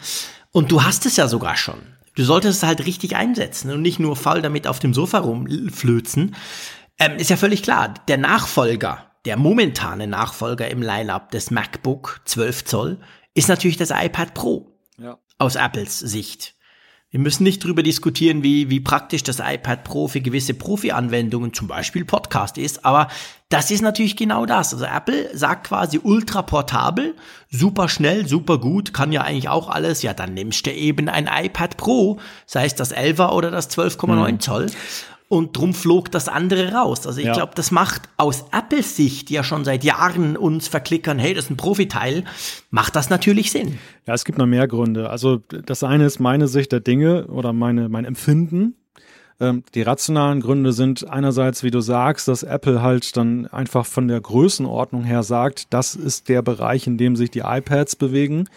Und 0.51 0.71
du 0.71 0.83
hast 0.83 1.05
es 1.05 1.15
ja 1.15 1.27
sogar 1.27 1.55
schon. 1.55 1.79
Du 2.15 2.23
solltest 2.25 2.57
es 2.61 2.67
halt 2.67 2.85
richtig 2.85 3.15
einsetzen 3.15 3.71
und 3.71 3.81
nicht 3.81 3.99
nur 3.99 4.17
faul 4.17 4.41
damit 4.41 4.67
auf 4.67 4.79
dem 4.79 4.93
Sofa 4.93 5.19
rumflözen. 5.19 6.35
Ähm, 6.99 7.15
ist 7.15 7.29
ja 7.29 7.37
völlig 7.37 7.63
klar, 7.63 7.93
der 8.09 8.17
Nachfolger, 8.17 9.05
der 9.23 9.37
momentane 9.37 10.07
Nachfolger 10.07 10.69
im 10.69 10.81
Lineup 10.81 11.31
des 11.31 11.51
MacBook 11.51 12.21
12 12.25 12.65
Zoll, 12.65 12.97
ist 13.33 13.47
natürlich 13.47 13.77
das 13.77 13.91
iPad 13.91 14.33
Pro 14.33 14.77
Ja. 14.97 15.17
aus 15.37 15.55
Apples 15.55 15.99
Sicht. 15.99 16.55
Wir 17.11 17.19
müssen 17.19 17.43
nicht 17.43 17.61
drüber 17.61 17.83
diskutieren, 17.83 18.41
wie, 18.41 18.69
wie 18.69 18.79
praktisch 18.79 19.21
das 19.21 19.39
iPad 19.39 19.83
Pro 19.83 20.07
für 20.07 20.21
gewisse 20.21 20.53
Profi-Anwendungen, 20.53 21.53
zum 21.53 21.67
Beispiel 21.67 22.05
Podcast 22.05 22.57
ist, 22.57 22.85
aber 22.85 23.09
das 23.49 23.69
ist 23.69 23.81
natürlich 23.81 24.15
genau 24.15 24.45
das. 24.45 24.73
Also 24.73 24.85
Apple 24.85 25.29
sagt 25.37 25.67
quasi 25.67 25.99
ultra 26.01 26.41
portabel, 26.41 27.15
super 27.49 27.89
schnell, 27.89 28.25
super 28.25 28.59
gut, 28.59 28.93
kann 28.93 29.11
ja 29.11 29.23
eigentlich 29.23 29.49
auch 29.49 29.67
alles. 29.69 30.03
Ja, 30.03 30.13
dann 30.13 30.33
nimmst 30.33 30.65
du 30.65 30.71
eben 30.71 31.09
ein 31.09 31.29
iPad 31.29 31.75
Pro, 31.75 32.17
sei 32.45 32.65
es 32.65 32.75
das 32.75 32.95
11er 32.95 33.31
oder 33.33 33.51
das 33.51 33.69
12,9 33.69 34.39
Zoll. 34.39 34.67
Und 35.31 35.55
drum 35.55 35.73
flog 35.73 36.11
das 36.11 36.27
andere 36.27 36.73
raus. 36.73 37.07
Also 37.07 37.19
ich 37.21 37.25
Ja. 37.27 37.31
glaube, 37.33 37.53
das 37.55 37.71
macht 37.71 38.01
aus 38.17 38.43
Apples 38.51 38.97
Sicht, 38.97 39.29
die 39.29 39.35
ja 39.35 39.45
schon 39.45 39.63
seit 39.63 39.85
Jahren 39.85 40.35
uns 40.35 40.67
verklickern, 40.67 41.19
hey, 41.19 41.33
das 41.33 41.45
ist 41.45 41.51
ein 41.51 41.55
Profiteil, 41.57 42.25
macht 42.69 42.97
das 42.97 43.09
natürlich 43.09 43.49
Sinn. 43.49 43.77
Ja, 44.05 44.13
es 44.13 44.25
gibt 44.25 44.37
noch 44.37 44.45
mehr 44.45 44.67
Gründe. 44.67 45.09
Also 45.09 45.37
das 45.37 45.85
eine 45.85 46.03
ist 46.05 46.19
meine 46.19 46.49
Sicht 46.49 46.73
der 46.73 46.81
Dinge 46.81 47.27
oder 47.27 47.53
meine, 47.53 47.87
mein 47.87 48.03
Empfinden. 48.03 48.75
Ähm, 49.39 49.63
die 49.73 49.83
rationalen 49.83 50.41
Gründe 50.41 50.73
sind 50.73 51.09
einerseits, 51.09 51.63
wie 51.63 51.71
du 51.71 51.79
sagst, 51.79 52.27
dass 52.27 52.43
Apple 52.43 52.81
halt 52.81 53.15
dann 53.15 53.47
einfach 53.47 53.85
von 53.85 54.09
der 54.09 54.19
Größenordnung 54.19 55.05
her 55.05 55.23
sagt, 55.23 55.73
das 55.73 55.95
ist 55.95 56.27
der 56.27 56.41
Bereich, 56.41 56.87
in 56.87 56.97
dem 56.97 57.15
sich 57.15 57.31
die 57.31 57.39
iPads 57.39 57.95
bewegen. 57.95 58.49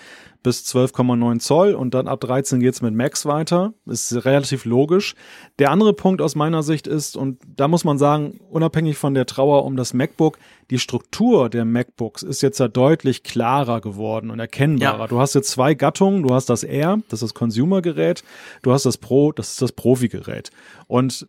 Bis 0.45 0.61
12,9 0.67 1.41
Zoll 1.41 1.75
und 1.75 1.95
dann 1.95 2.07
ab 2.07 2.21
13 2.21 2.61
geht's 2.61 2.83
mit 2.83 2.95
Max 2.95 3.27
weiter. 3.27 3.73
Ist 3.87 4.25
relativ 4.25 4.67
logisch. 4.67 5.15
Der 5.59 5.71
andere 5.71 5.95
Punkt 5.95 6.21
aus 6.21 6.37
meiner 6.37 6.63
Sicht 6.63 6.87
ist, 6.87 7.17
und 7.17 7.41
da 7.57 7.67
muss 7.67 7.83
man 7.83 7.99
sagen, 7.99 8.39
unabhängig 8.51 8.99
von 8.99 9.15
der 9.15 9.27
Trauer 9.27 9.65
um 9.65 9.77
das 9.77 9.95
MacBook, 9.95 10.39
die 10.71 10.79
Struktur 10.79 11.49
der 11.49 11.65
MacBooks 11.65 12.23
ist 12.23 12.43
jetzt 12.43 12.61
ja 12.61 12.69
deutlich 12.69 13.23
klarer 13.23 13.81
geworden 13.81 14.31
und 14.31 14.39
erkennbarer. 14.39 15.01
Ja. 15.01 15.07
Du 15.09 15.19
hast 15.19 15.35
jetzt 15.35 15.51
zwei 15.51 15.75
Gattungen, 15.75 16.23
du 16.23 16.35
hast 16.35 16.51
das 16.51 16.63
Air, 16.63 16.99
das 17.09 17.23
ist 17.23 17.31
das 17.31 17.35
Consumer-Gerät, 17.35 18.23
du 18.63 18.73
hast 18.73 18.85
das 18.85 18.99
Pro, 18.99 19.33
das 19.33 19.53
ist 19.53 19.63
das 19.63 19.73
Profi-Gerät. 19.73 20.51
Und 20.87 21.27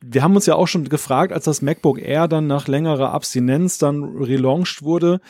wir 0.00 0.22
haben 0.22 0.34
uns 0.34 0.46
ja 0.46 0.54
auch 0.54 0.68
schon 0.68 0.88
gefragt, 0.88 1.32
als 1.32 1.44
das 1.44 1.60
MacBook 1.60 2.00
Air 2.00 2.28
dann 2.28 2.46
nach 2.46 2.68
längerer 2.68 3.12
Abstinenz 3.12 3.78
dann 3.78 4.04
relaunched 4.04 4.82
wurde, 4.82 5.20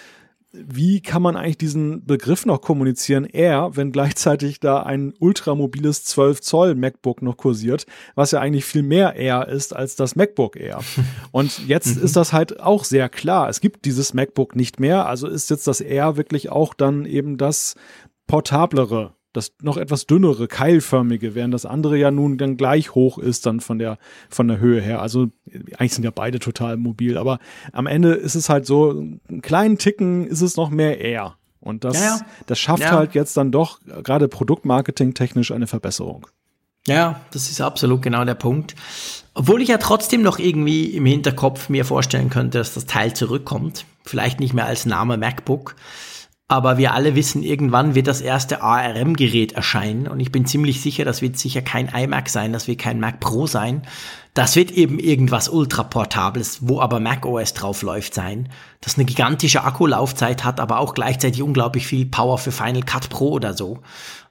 wie 0.52 1.00
kann 1.00 1.22
man 1.22 1.36
eigentlich 1.36 1.58
diesen 1.58 2.04
Begriff 2.04 2.44
noch 2.44 2.60
kommunizieren, 2.60 3.24
Air, 3.24 3.70
wenn 3.74 3.90
gleichzeitig 3.90 4.60
da 4.60 4.82
ein 4.82 5.14
ultramobiles 5.18 6.04
12 6.04 6.42
Zoll 6.42 6.74
MacBook 6.74 7.22
noch 7.22 7.38
kursiert, 7.38 7.86
was 8.14 8.32
ja 8.32 8.40
eigentlich 8.40 8.66
viel 8.66 8.82
mehr 8.82 9.16
Air 9.16 9.48
ist 9.48 9.74
als 9.74 9.96
das 9.96 10.14
MacBook 10.14 10.56
Air. 10.56 10.80
Und 11.32 11.66
jetzt 11.66 11.96
mhm. 11.96 12.04
ist 12.04 12.16
das 12.16 12.32
halt 12.32 12.60
auch 12.60 12.84
sehr 12.84 13.08
klar. 13.08 13.48
Es 13.48 13.60
gibt 13.60 13.86
dieses 13.86 14.12
MacBook 14.12 14.54
nicht 14.54 14.78
mehr, 14.78 15.06
also 15.06 15.26
ist 15.26 15.50
jetzt 15.50 15.66
das 15.66 15.80
Air 15.80 16.16
wirklich 16.16 16.50
auch 16.50 16.74
dann 16.74 17.06
eben 17.06 17.38
das 17.38 17.74
portablere 18.26 19.14
das 19.32 19.52
noch 19.62 19.76
etwas 19.76 20.06
dünnere, 20.06 20.46
keilförmige, 20.48 21.34
während 21.34 21.54
das 21.54 21.66
andere 21.66 21.96
ja 21.98 22.10
nun 22.10 22.38
dann 22.38 22.56
gleich 22.56 22.94
hoch 22.94 23.18
ist 23.18 23.46
dann 23.46 23.60
von 23.60 23.78
der, 23.78 23.98
von 24.28 24.48
der 24.48 24.58
Höhe 24.58 24.80
her. 24.80 25.00
Also 25.00 25.28
eigentlich 25.78 25.94
sind 25.94 26.04
ja 26.04 26.10
beide 26.10 26.38
total 26.38 26.76
mobil, 26.76 27.16
aber 27.16 27.38
am 27.72 27.86
Ende 27.86 28.12
ist 28.12 28.34
es 28.34 28.48
halt 28.48 28.66
so, 28.66 28.90
einen 28.90 29.42
kleinen 29.42 29.78
Ticken 29.78 30.26
ist 30.26 30.42
es 30.42 30.56
noch 30.56 30.70
mehr 30.70 31.00
Air. 31.00 31.36
Und 31.60 31.84
das, 31.84 31.96
ja, 31.96 32.16
ja. 32.16 32.20
das 32.46 32.58
schafft 32.58 32.82
ja. 32.82 32.90
halt 32.90 33.14
jetzt 33.14 33.36
dann 33.36 33.52
doch 33.52 33.80
gerade 34.02 34.28
Produktmarketing 34.28 35.14
technisch 35.14 35.52
eine 35.52 35.68
Verbesserung. 35.68 36.26
Ja, 36.86 37.20
das 37.30 37.48
ist 37.48 37.60
absolut 37.60 38.02
genau 38.02 38.24
der 38.24 38.34
Punkt. 38.34 38.74
Obwohl 39.34 39.62
ich 39.62 39.68
ja 39.68 39.78
trotzdem 39.78 40.22
noch 40.22 40.38
irgendwie 40.38 40.86
im 40.96 41.06
Hinterkopf 41.06 41.68
mir 41.68 41.84
vorstellen 41.84 42.28
könnte, 42.28 42.58
dass 42.58 42.74
das 42.74 42.86
Teil 42.86 43.14
zurückkommt. 43.14 43.86
Vielleicht 44.04 44.40
nicht 44.40 44.52
mehr 44.52 44.66
als 44.66 44.84
Name 44.84 45.16
MacBook, 45.16 45.76
aber 46.48 46.76
wir 46.76 46.92
alle 46.92 47.14
wissen, 47.14 47.42
irgendwann 47.42 47.94
wird 47.94 48.06
das 48.06 48.20
erste 48.20 48.62
ARM-Gerät 48.62 49.52
erscheinen 49.52 50.06
und 50.06 50.20
ich 50.20 50.30
bin 50.30 50.44
ziemlich 50.44 50.82
sicher, 50.82 51.04
das 51.04 51.22
wird 51.22 51.38
sicher 51.38 51.62
kein 51.62 51.88
iMac 51.88 52.28
sein, 52.28 52.52
das 52.52 52.68
wird 52.68 52.78
kein 52.78 53.00
Mac 53.00 53.20
Pro 53.20 53.46
sein. 53.46 53.82
Das 54.34 54.56
wird 54.56 54.70
eben 54.70 54.98
irgendwas 54.98 55.50
ultraportables, 55.50 56.60
wo 56.62 56.80
aber 56.80 57.00
Mac 57.00 57.26
OS 57.26 57.52
drauf 57.52 57.82
läuft 57.82 58.14
sein, 58.14 58.48
das 58.80 58.96
eine 58.96 59.04
gigantische 59.04 59.62
Akkulaufzeit 59.62 60.42
hat, 60.42 60.58
aber 60.58 60.78
auch 60.78 60.94
gleichzeitig 60.94 61.42
unglaublich 61.42 61.86
viel 61.86 62.06
Power 62.06 62.38
für 62.38 62.50
Final 62.50 62.82
Cut 62.82 63.10
Pro 63.10 63.30
oder 63.30 63.52
so. 63.52 63.80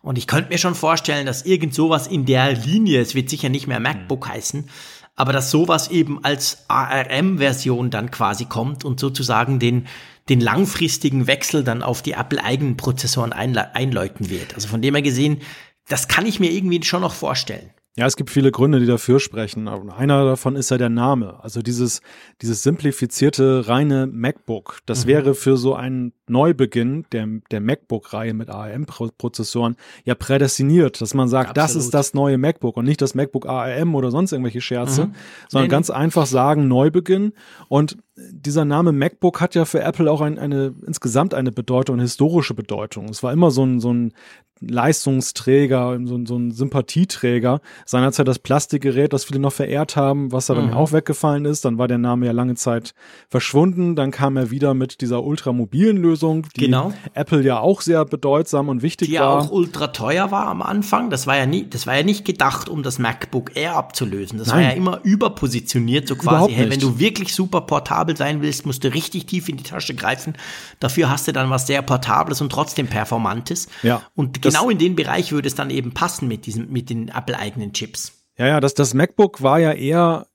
Und 0.01 0.17
ich 0.17 0.25
könnte 0.25 0.49
mir 0.49 0.57
schon 0.57 0.73
vorstellen, 0.73 1.27
dass 1.27 1.45
irgend 1.45 1.75
sowas 1.75 2.07
in 2.07 2.25
der 2.25 2.53
Linie, 2.53 2.99
es 2.99 3.13
wird 3.13 3.29
sicher 3.29 3.49
nicht 3.49 3.67
mehr 3.67 3.79
MacBook 3.79 4.27
heißen, 4.27 4.67
aber 5.15 5.33
dass 5.33 5.51
sowas 5.51 5.91
eben 5.91 6.23
als 6.23 6.65
ARM-Version 6.67 7.91
dann 7.91 8.09
quasi 8.09 8.45
kommt 8.45 8.83
und 8.83 8.99
sozusagen 8.99 9.59
den 9.59 9.87
den 10.29 10.39
langfristigen 10.39 11.27
Wechsel 11.27 11.63
dann 11.63 11.83
auf 11.83 12.01
die 12.01 12.13
Apple-eigenen 12.13 12.77
Prozessoren 12.77 13.33
einläuten 13.33 14.29
wird. 14.29 14.55
Also 14.55 14.67
von 14.67 14.81
dem 14.81 14.95
her 14.95 15.01
gesehen, 15.01 15.39
das 15.87 16.07
kann 16.07 16.25
ich 16.25 16.39
mir 16.39 16.51
irgendwie 16.51 16.83
schon 16.83 17.01
noch 17.01 17.13
vorstellen. 17.13 17.71
Ja, 17.97 18.05
es 18.05 18.15
gibt 18.15 18.29
viele 18.29 18.51
Gründe, 18.51 18.79
die 18.79 18.85
dafür 18.85 19.19
sprechen. 19.19 19.67
Einer 19.67 20.23
davon 20.23 20.55
ist 20.55 20.71
ja 20.71 20.77
der 20.77 20.87
Name. 20.87 21.43
Also 21.43 21.61
dieses, 21.61 22.01
dieses 22.41 22.63
simplifizierte, 22.63 23.67
reine 23.67 24.07
MacBook. 24.07 24.79
Das 24.85 25.03
mhm. 25.03 25.09
wäre 25.09 25.35
für 25.35 25.57
so 25.57 25.75
einen 25.75 26.13
Neubeginn 26.29 27.05
der, 27.11 27.27
der 27.51 27.59
MacBook-Reihe 27.59 28.33
mit 28.33 28.49
ARM-Prozessoren 28.49 29.75
ja 30.05 30.15
prädestiniert, 30.15 31.01
dass 31.01 31.13
man 31.13 31.27
sagt, 31.27 31.49
Absolut. 31.49 31.69
das 31.69 31.75
ist 31.75 31.93
das 31.93 32.13
neue 32.13 32.37
MacBook 32.37 32.77
und 32.77 32.85
nicht 32.85 33.01
das 33.01 33.13
MacBook 33.13 33.45
ARM 33.45 33.93
oder 33.93 34.09
sonst 34.09 34.31
irgendwelche 34.31 34.61
Scherze, 34.61 35.07
mhm. 35.07 35.15
sondern 35.49 35.67
nee, 35.67 35.71
ganz 35.71 35.89
nee. 35.89 35.95
einfach 35.95 36.27
sagen, 36.27 36.69
Neubeginn. 36.69 37.33
Und 37.67 37.97
dieser 38.15 38.65
Name 38.65 38.91
MacBook 38.91 39.39
hat 39.39 39.55
ja 39.55 39.65
für 39.65 39.81
Apple 39.81 40.11
auch 40.11 40.21
ein, 40.21 40.37
eine, 40.37 40.73
insgesamt 40.85 41.33
eine 41.33 41.51
Bedeutung, 41.51 41.95
eine 41.95 42.03
historische 42.03 42.53
Bedeutung. 42.53 43.09
Es 43.09 43.23
war 43.23 43.31
immer 43.31 43.51
so 43.51 43.63
ein, 43.63 43.79
so 43.79 43.93
ein 43.93 44.13
Leistungsträger, 44.61 45.99
so, 46.03 46.23
so 46.25 46.37
ein 46.37 46.51
Sympathieträger. 46.51 47.61
Seinerzeit 47.85 48.27
das 48.27 48.37
Plastikgerät, 48.37 49.11
das 49.11 49.23
viele 49.23 49.39
noch 49.39 49.53
verehrt 49.53 49.95
haben, 49.95 50.31
was 50.31 50.45
da 50.45 50.53
dann 50.53 50.67
mhm. 50.67 50.73
auch 50.73 50.91
weggefallen 50.91 51.45
ist. 51.45 51.65
Dann 51.65 51.79
war 51.79 51.87
der 51.87 51.97
Name 51.97 52.27
ja 52.27 52.31
lange 52.31 52.53
Zeit 52.55 52.93
verschwunden. 53.27 53.95
Dann 53.95 54.11
kam 54.11 54.37
er 54.37 54.51
wieder 54.51 54.75
mit 54.75 55.01
dieser 55.01 55.23
ultramobilen 55.23 55.97
Lösung, 55.97 56.45
die 56.55 56.65
genau. 56.65 56.93
Apple 57.13 57.41
ja 57.41 57.59
auch 57.59 57.81
sehr 57.81 58.05
bedeutsam 58.05 58.69
und 58.69 58.83
wichtig 58.83 59.09
die 59.09 59.19
war. 59.19 59.41
Die 59.41 59.47
auch 59.47 59.51
ultra 59.51 59.87
teuer 59.87 60.29
war 60.29 60.45
am 60.45 60.61
Anfang. 60.61 61.09
Das 61.09 61.25
war 61.25 61.37
ja 61.37 61.47
nie, 61.47 61.67
das 61.67 61.87
war 61.87 61.97
ja 61.97 62.03
nicht 62.03 62.23
gedacht, 62.23 62.69
um 62.69 62.83
das 62.83 62.99
MacBook 62.99 63.55
Air 63.55 63.75
abzulösen. 63.75 64.37
Das 64.37 64.49
Nein. 64.49 64.57
war 64.57 64.63
ja 64.63 64.71
immer 64.71 64.99
überpositioniert, 65.03 66.07
so 66.07 66.15
quasi. 66.15 66.51
Hey, 66.51 66.69
wenn 66.69 66.79
du 66.79 66.99
wirklich 66.99 67.33
super 67.33 67.61
portabel 67.61 68.10
sein 68.15 68.41
willst, 68.41 68.65
musst 68.65 68.83
du 68.83 68.93
richtig 68.93 69.25
tief 69.25 69.49
in 69.49 69.57
die 69.57 69.63
Tasche 69.63 69.95
greifen. 69.95 70.35
Dafür 70.79 71.09
hast 71.09 71.27
du 71.27 71.33
dann 71.33 71.49
was 71.49 71.67
sehr 71.67 71.81
Portables 71.81 72.41
und 72.41 72.51
trotzdem 72.51 72.87
Performantes. 72.87 73.67
Ja. 73.83 74.01
Und 74.15 74.41
genau 74.41 74.69
in 74.69 74.77
den 74.77 74.95
Bereich 74.95 75.31
würde 75.31 75.47
es 75.47 75.55
dann 75.55 75.69
eben 75.69 75.93
passen 75.93 76.27
mit 76.27 76.45
diesem, 76.45 76.71
mit 76.71 76.89
den 76.89 77.09
Apple-eigenen 77.09 77.73
Chips. 77.73 78.13
Ja, 78.37 78.47
ja, 78.47 78.59
das, 78.59 78.73
das 78.73 78.93
MacBook 78.93 79.41
war 79.41 79.59
ja 79.59 79.73
eher, 79.73 80.27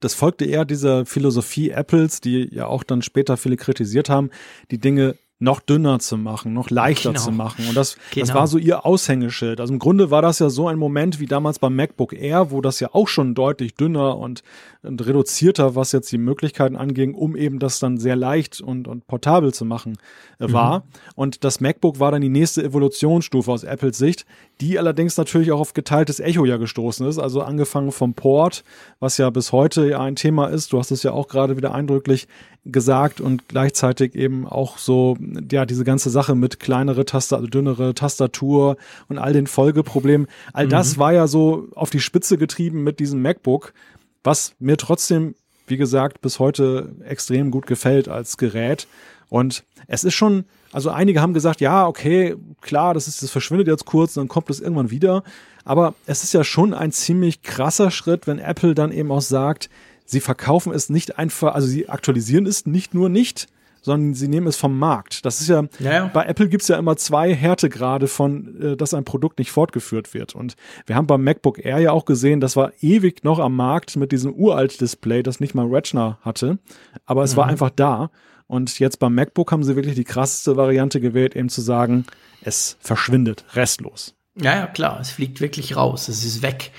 das 0.00 0.14
folgte 0.14 0.44
eher 0.44 0.64
dieser 0.64 1.06
Philosophie 1.06 1.70
Apples, 1.70 2.20
die 2.20 2.48
ja 2.52 2.66
auch 2.66 2.84
dann 2.84 3.02
später 3.02 3.36
viele 3.36 3.56
kritisiert 3.56 4.08
haben, 4.08 4.30
die 4.70 4.78
Dinge 4.78 5.16
noch 5.42 5.58
dünner 5.58 5.98
zu 5.98 6.16
machen, 6.16 6.52
noch 6.52 6.70
leichter 6.70 7.10
genau. 7.10 7.24
zu 7.24 7.32
machen. 7.32 7.66
Und 7.68 7.76
das, 7.76 7.96
genau. 8.12 8.26
das 8.26 8.34
war 8.34 8.46
so 8.46 8.58
ihr 8.58 8.86
Aushängeschild. 8.86 9.60
Also 9.60 9.72
im 9.72 9.80
Grunde 9.80 10.12
war 10.12 10.22
das 10.22 10.38
ja 10.38 10.48
so 10.48 10.68
ein 10.68 10.78
Moment 10.78 11.18
wie 11.18 11.26
damals 11.26 11.58
beim 11.58 11.74
MacBook 11.74 12.12
Air, 12.12 12.52
wo 12.52 12.60
das 12.60 12.78
ja 12.78 12.90
auch 12.92 13.08
schon 13.08 13.34
deutlich 13.34 13.74
dünner 13.74 14.18
und, 14.18 14.44
und 14.84 15.04
reduzierter, 15.04 15.74
was 15.74 15.90
jetzt 15.90 16.12
die 16.12 16.18
Möglichkeiten 16.18 16.76
anging, 16.76 17.14
um 17.14 17.34
eben 17.34 17.58
das 17.58 17.80
dann 17.80 17.98
sehr 17.98 18.14
leicht 18.14 18.60
und, 18.60 18.86
und 18.86 19.08
portabel 19.08 19.52
zu 19.52 19.64
machen, 19.64 19.98
äh, 20.38 20.52
war. 20.52 20.78
Mhm. 20.78 20.82
Und 21.16 21.44
das 21.44 21.60
MacBook 21.60 21.98
war 21.98 22.12
dann 22.12 22.22
die 22.22 22.28
nächste 22.28 22.62
Evolutionsstufe 22.62 23.50
aus 23.50 23.64
Apples 23.64 23.98
Sicht, 23.98 24.26
die 24.60 24.78
allerdings 24.78 25.16
natürlich 25.16 25.50
auch 25.50 25.58
auf 25.58 25.74
geteiltes 25.74 26.20
Echo 26.20 26.44
ja 26.44 26.56
gestoßen 26.56 27.04
ist. 27.08 27.18
Also 27.18 27.42
angefangen 27.42 27.90
vom 27.90 28.14
Port, 28.14 28.62
was 29.00 29.18
ja 29.18 29.28
bis 29.30 29.50
heute 29.50 29.88
ja 29.88 30.00
ein 30.00 30.14
Thema 30.14 30.46
ist. 30.46 30.72
Du 30.72 30.78
hast 30.78 30.92
es 30.92 31.02
ja 31.02 31.10
auch 31.10 31.26
gerade 31.26 31.56
wieder 31.56 31.74
eindrücklich 31.74 32.28
gesagt 32.64 33.20
und 33.20 33.48
gleichzeitig 33.48 34.14
eben 34.14 34.46
auch 34.46 34.78
so, 34.78 35.16
ja, 35.50 35.66
diese 35.66 35.84
ganze 35.84 36.10
Sache 36.10 36.34
mit 36.34 36.60
kleinere 36.60 37.04
Taster, 37.04 37.36
also 37.36 37.48
dünnere 37.48 37.94
Tastatur 37.94 38.76
und 39.08 39.18
all 39.18 39.32
den 39.32 39.46
Folgeproblemen. 39.48 40.28
All 40.52 40.66
mhm. 40.66 40.70
das 40.70 40.98
war 40.98 41.12
ja 41.12 41.26
so 41.26 41.68
auf 41.74 41.90
die 41.90 42.00
Spitze 42.00 42.38
getrieben 42.38 42.84
mit 42.84 43.00
diesem 43.00 43.20
MacBook, 43.20 43.74
was 44.22 44.54
mir 44.60 44.76
trotzdem, 44.76 45.34
wie 45.66 45.76
gesagt, 45.76 46.20
bis 46.20 46.38
heute 46.38 46.94
extrem 47.04 47.50
gut 47.50 47.66
gefällt 47.66 48.08
als 48.08 48.36
Gerät. 48.36 48.86
Und 49.28 49.64
es 49.88 50.04
ist 50.04 50.14
schon, 50.14 50.44
also 50.72 50.90
einige 50.90 51.20
haben 51.20 51.34
gesagt, 51.34 51.60
ja, 51.60 51.86
okay, 51.86 52.36
klar, 52.60 52.94
das 52.94 53.08
ist, 53.08 53.22
das 53.22 53.30
verschwindet 53.30 53.66
jetzt 53.66 53.86
kurz, 53.86 54.14
dann 54.14 54.28
kommt 54.28 54.50
es 54.50 54.60
irgendwann 54.60 54.90
wieder. 54.90 55.24
Aber 55.64 55.94
es 56.06 56.22
ist 56.22 56.32
ja 56.32 56.44
schon 56.44 56.74
ein 56.74 56.92
ziemlich 56.92 57.42
krasser 57.42 57.90
Schritt, 57.90 58.26
wenn 58.26 58.38
Apple 58.38 58.74
dann 58.74 58.92
eben 58.92 59.10
auch 59.10 59.20
sagt, 59.20 59.68
sie 60.12 60.20
verkaufen 60.20 60.72
es 60.72 60.90
nicht 60.90 61.18
einfach, 61.18 61.54
also 61.54 61.66
sie 61.66 61.88
aktualisieren 61.88 62.46
es 62.46 62.66
nicht 62.66 62.94
nur 62.94 63.08
nicht, 63.08 63.48
sondern 63.80 64.14
sie 64.14 64.28
nehmen 64.28 64.46
es 64.46 64.56
vom 64.56 64.78
Markt. 64.78 65.24
Das 65.24 65.40
ist 65.40 65.48
ja, 65.48 65.64
ja, 65.80 65.92
ja. 65.92 66.10
bei 66.12 66.24
Apple 66.26 66.48
gibt's 66.48 66.68
ja 66.68 66.78
immer 66.78 66.96
zwei 66.96 67.34
Härtegrade 67.34 68.06
von, 68.06 68.60
äh, 68.62 68.76
dass 68.76 68.94
ein 68.94 69.04
Produkt 69.04 69.38
nicht 69.38 69.50
fortgeführt 69.50 70.14
wird. 70.14 70.36
Und 70.36 70.54
wir 70.86 70.94
haben 70.94 71.08
beim 71.08 71.24
MacBook 71.24 71.64
Air 71.64 71.80
ja 71.80 71.90
auch 71.90 72.04
gesehen, 72.04 72.40
das 72.40 72.54
war 72.54 72.72
ewig 72.80 73.24
noch 73.24 73.40
am 73.40 73.56
Markt 73.56 73.96
mit 73.96 74.12
diesem 74.12 74.34
uralt 74.34 74.80
Display, 74.80 75.22
das 75.22 75.40
nicht 75.40 75.54
mal 75.54 75.66
Retina 75.66 76.18
hatte, 76.20 76.58
aber 77.06 77.24
es 77.24 77.32
mhm. 77.32 77.36
war 77.38 77.46
einfach 77.46 77.70
da. 77.70 78.10
Und 78.46 78.78
jetzt 78.78 78.98
beim 78.98 79.14
MacBook 79.14 79.50
haben 79.50 79.64
sie 79.64 79.76
wirklich 79.76 79.94
die 79.94 80.04
krasseste 80.04 80.56
Variante 80.56 81.00
gewählt, 81.00 81.34
eben 81.34 81.48
zu 81.48 81.62
sagen, 81.62 82.04
es 82.42 82.76
verschwindet 82.80 83.44
restlos. 83.54 84.14
Ja, 84.34 84.54
ja, 84.56 84.66
klar, 84.66 85.00
es 85.00 85.10
fliegt 85.10 85.40
wirklich 85.40 85.76
raus, 85.76 86.08
es 86.08 86.24
ist 86.24 86.42
weg. 86.42 86.70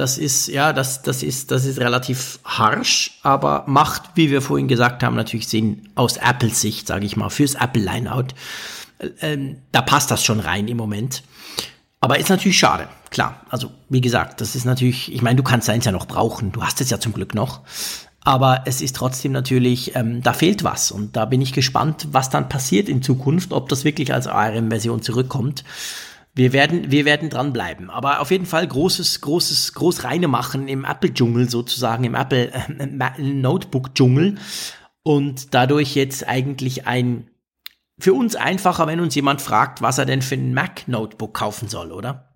Das 0.00 0.16
ist, 0.16 0.48
ja, 0.48 0.72
das, 0.72 1.02
das 1.02 1.22
ist, 1.22 1.50
das 1.50 1.66
ist 1.66 1.78
relativ 1.78 2.40
harsh, 2.42 3.20
aber 3.22 3.64
macht, 3.66 4.04
wie 4.14 4.30
wir 4.30 4.40
vorhin 4.40 4.66
gesagt 4.66 5.02
haben, 5.02 5.14
natürlich 5.14 5.46
Sinn 5.46 5.90
aus 5.94 6.16
Apples 6.16 6.62
Sicht, 6.62 6.86
sage 6.86 7.04
ich 7.04 7.18
mal, 7.18 7.28
fürs 7.28 7.54
Apple 7.54 7.82
Lineout. 7.82 8.28
Ähm, 9.20 9.58
da 9.72 9.82
passt 9.82 10.10
das 10.10 10.24
schon 10.24 10.40
rein 10.40 10.68
im 10.68 10.78
Moment. 10.78 11.22
Aber 12.00 12.18
ist 12.18 12.30
natürlich 12.30 12.58
schade, 12.58 12.88
klar. 13.10 13.42
Also, 13.50 13.72
wie 13.90 14.00
gesagt, 14.00 14.40
das 14.40 14.54
ist 14.56 14.64
natürlich, 14.64 15.12
ich 15.14 15.20
meine, 15.20 15.36
du 15.36 15.42
kannst 15.42 15.68
eins 15.68 15.84
ja 15.84 15.92
noch 15.92 16.06
brauchen. 16.06 16.50
Du 16.50 16.62
hast 16.62 16.80
es 16.80 16.88
ja 16.88 16.98
zum 16.98 17.12
Glück 17.12 17.34
noch. 17.34 17.60
Aber 18.24 18.62
es 18.64 18.80
ist 18.80 18.96
trotzdem 18.96 19.32
natürlich, 19.32 19.96
ähm, 19.96 20.22
da 20.22 20.32
fehlt 20.32 20.64
was. 20.64 20.92
Und 20.92 21.14
da 21.14 21.26
bin 21.26 21.42
ich 21.42 21.52
gespannt, 21.52 22.08
was 22.10 22.30
dann 22.30 22.48
passiert 22.48 22.88
in 22.88 23.02
Zukunft, 23.02 23.52
ob 23.52 23.68
das 23.68 23.84
wirklich 23.84 24.14
als 24.14 24.26
ARM-Version 24.26 25.02
zurückkommt 25.02 25.62
wir 26.40 26.54
werden, 26.54 26.90
wir 26.90 27.04
werden 27.04 27.28
dranbleiben. 27.28 27.90
Aber 27.90 28.20
auf 28.20 28.30
jeden 28.30 28.46
Fall 28.46 28.66
großes, 28.66 29.20
großes, 29.20 29.74
groß 29.74 30.04
reine 30.04 30.26
machen 30.26 30.68
im 30.68 30.86
Apple-Dschungel 30.86 31.50
sozusagen, 31.50 32.04
im 32.04 32.14
Apple 32.14 32.50
äh, 32.50 33.22
Notebook-Dschungel. 33.22 34.36
Und 35.02 35.52
dadurch 35.52 35.94
jetzt 35.94 36.26
eigentlich 36.26 36.86
ein 36.86 37.28
für 37.98 38.14
uns 38.14 38.36
einfacher, 38.36 38.86
wenn 38.86 39.00
uns 39.00 39.14
jemand 39.14 39.42
fragt, 39.42 39.82
was 39.82 39.98
er 39.98 40.06
denn 40.06 40.22
für 40.22 40.34
ein 40.34 40.54
Mac-Notebook 40.54 41.34
kaufen 41.34 41.68
soll, 41.68 41.92
oder? 41.92 42.29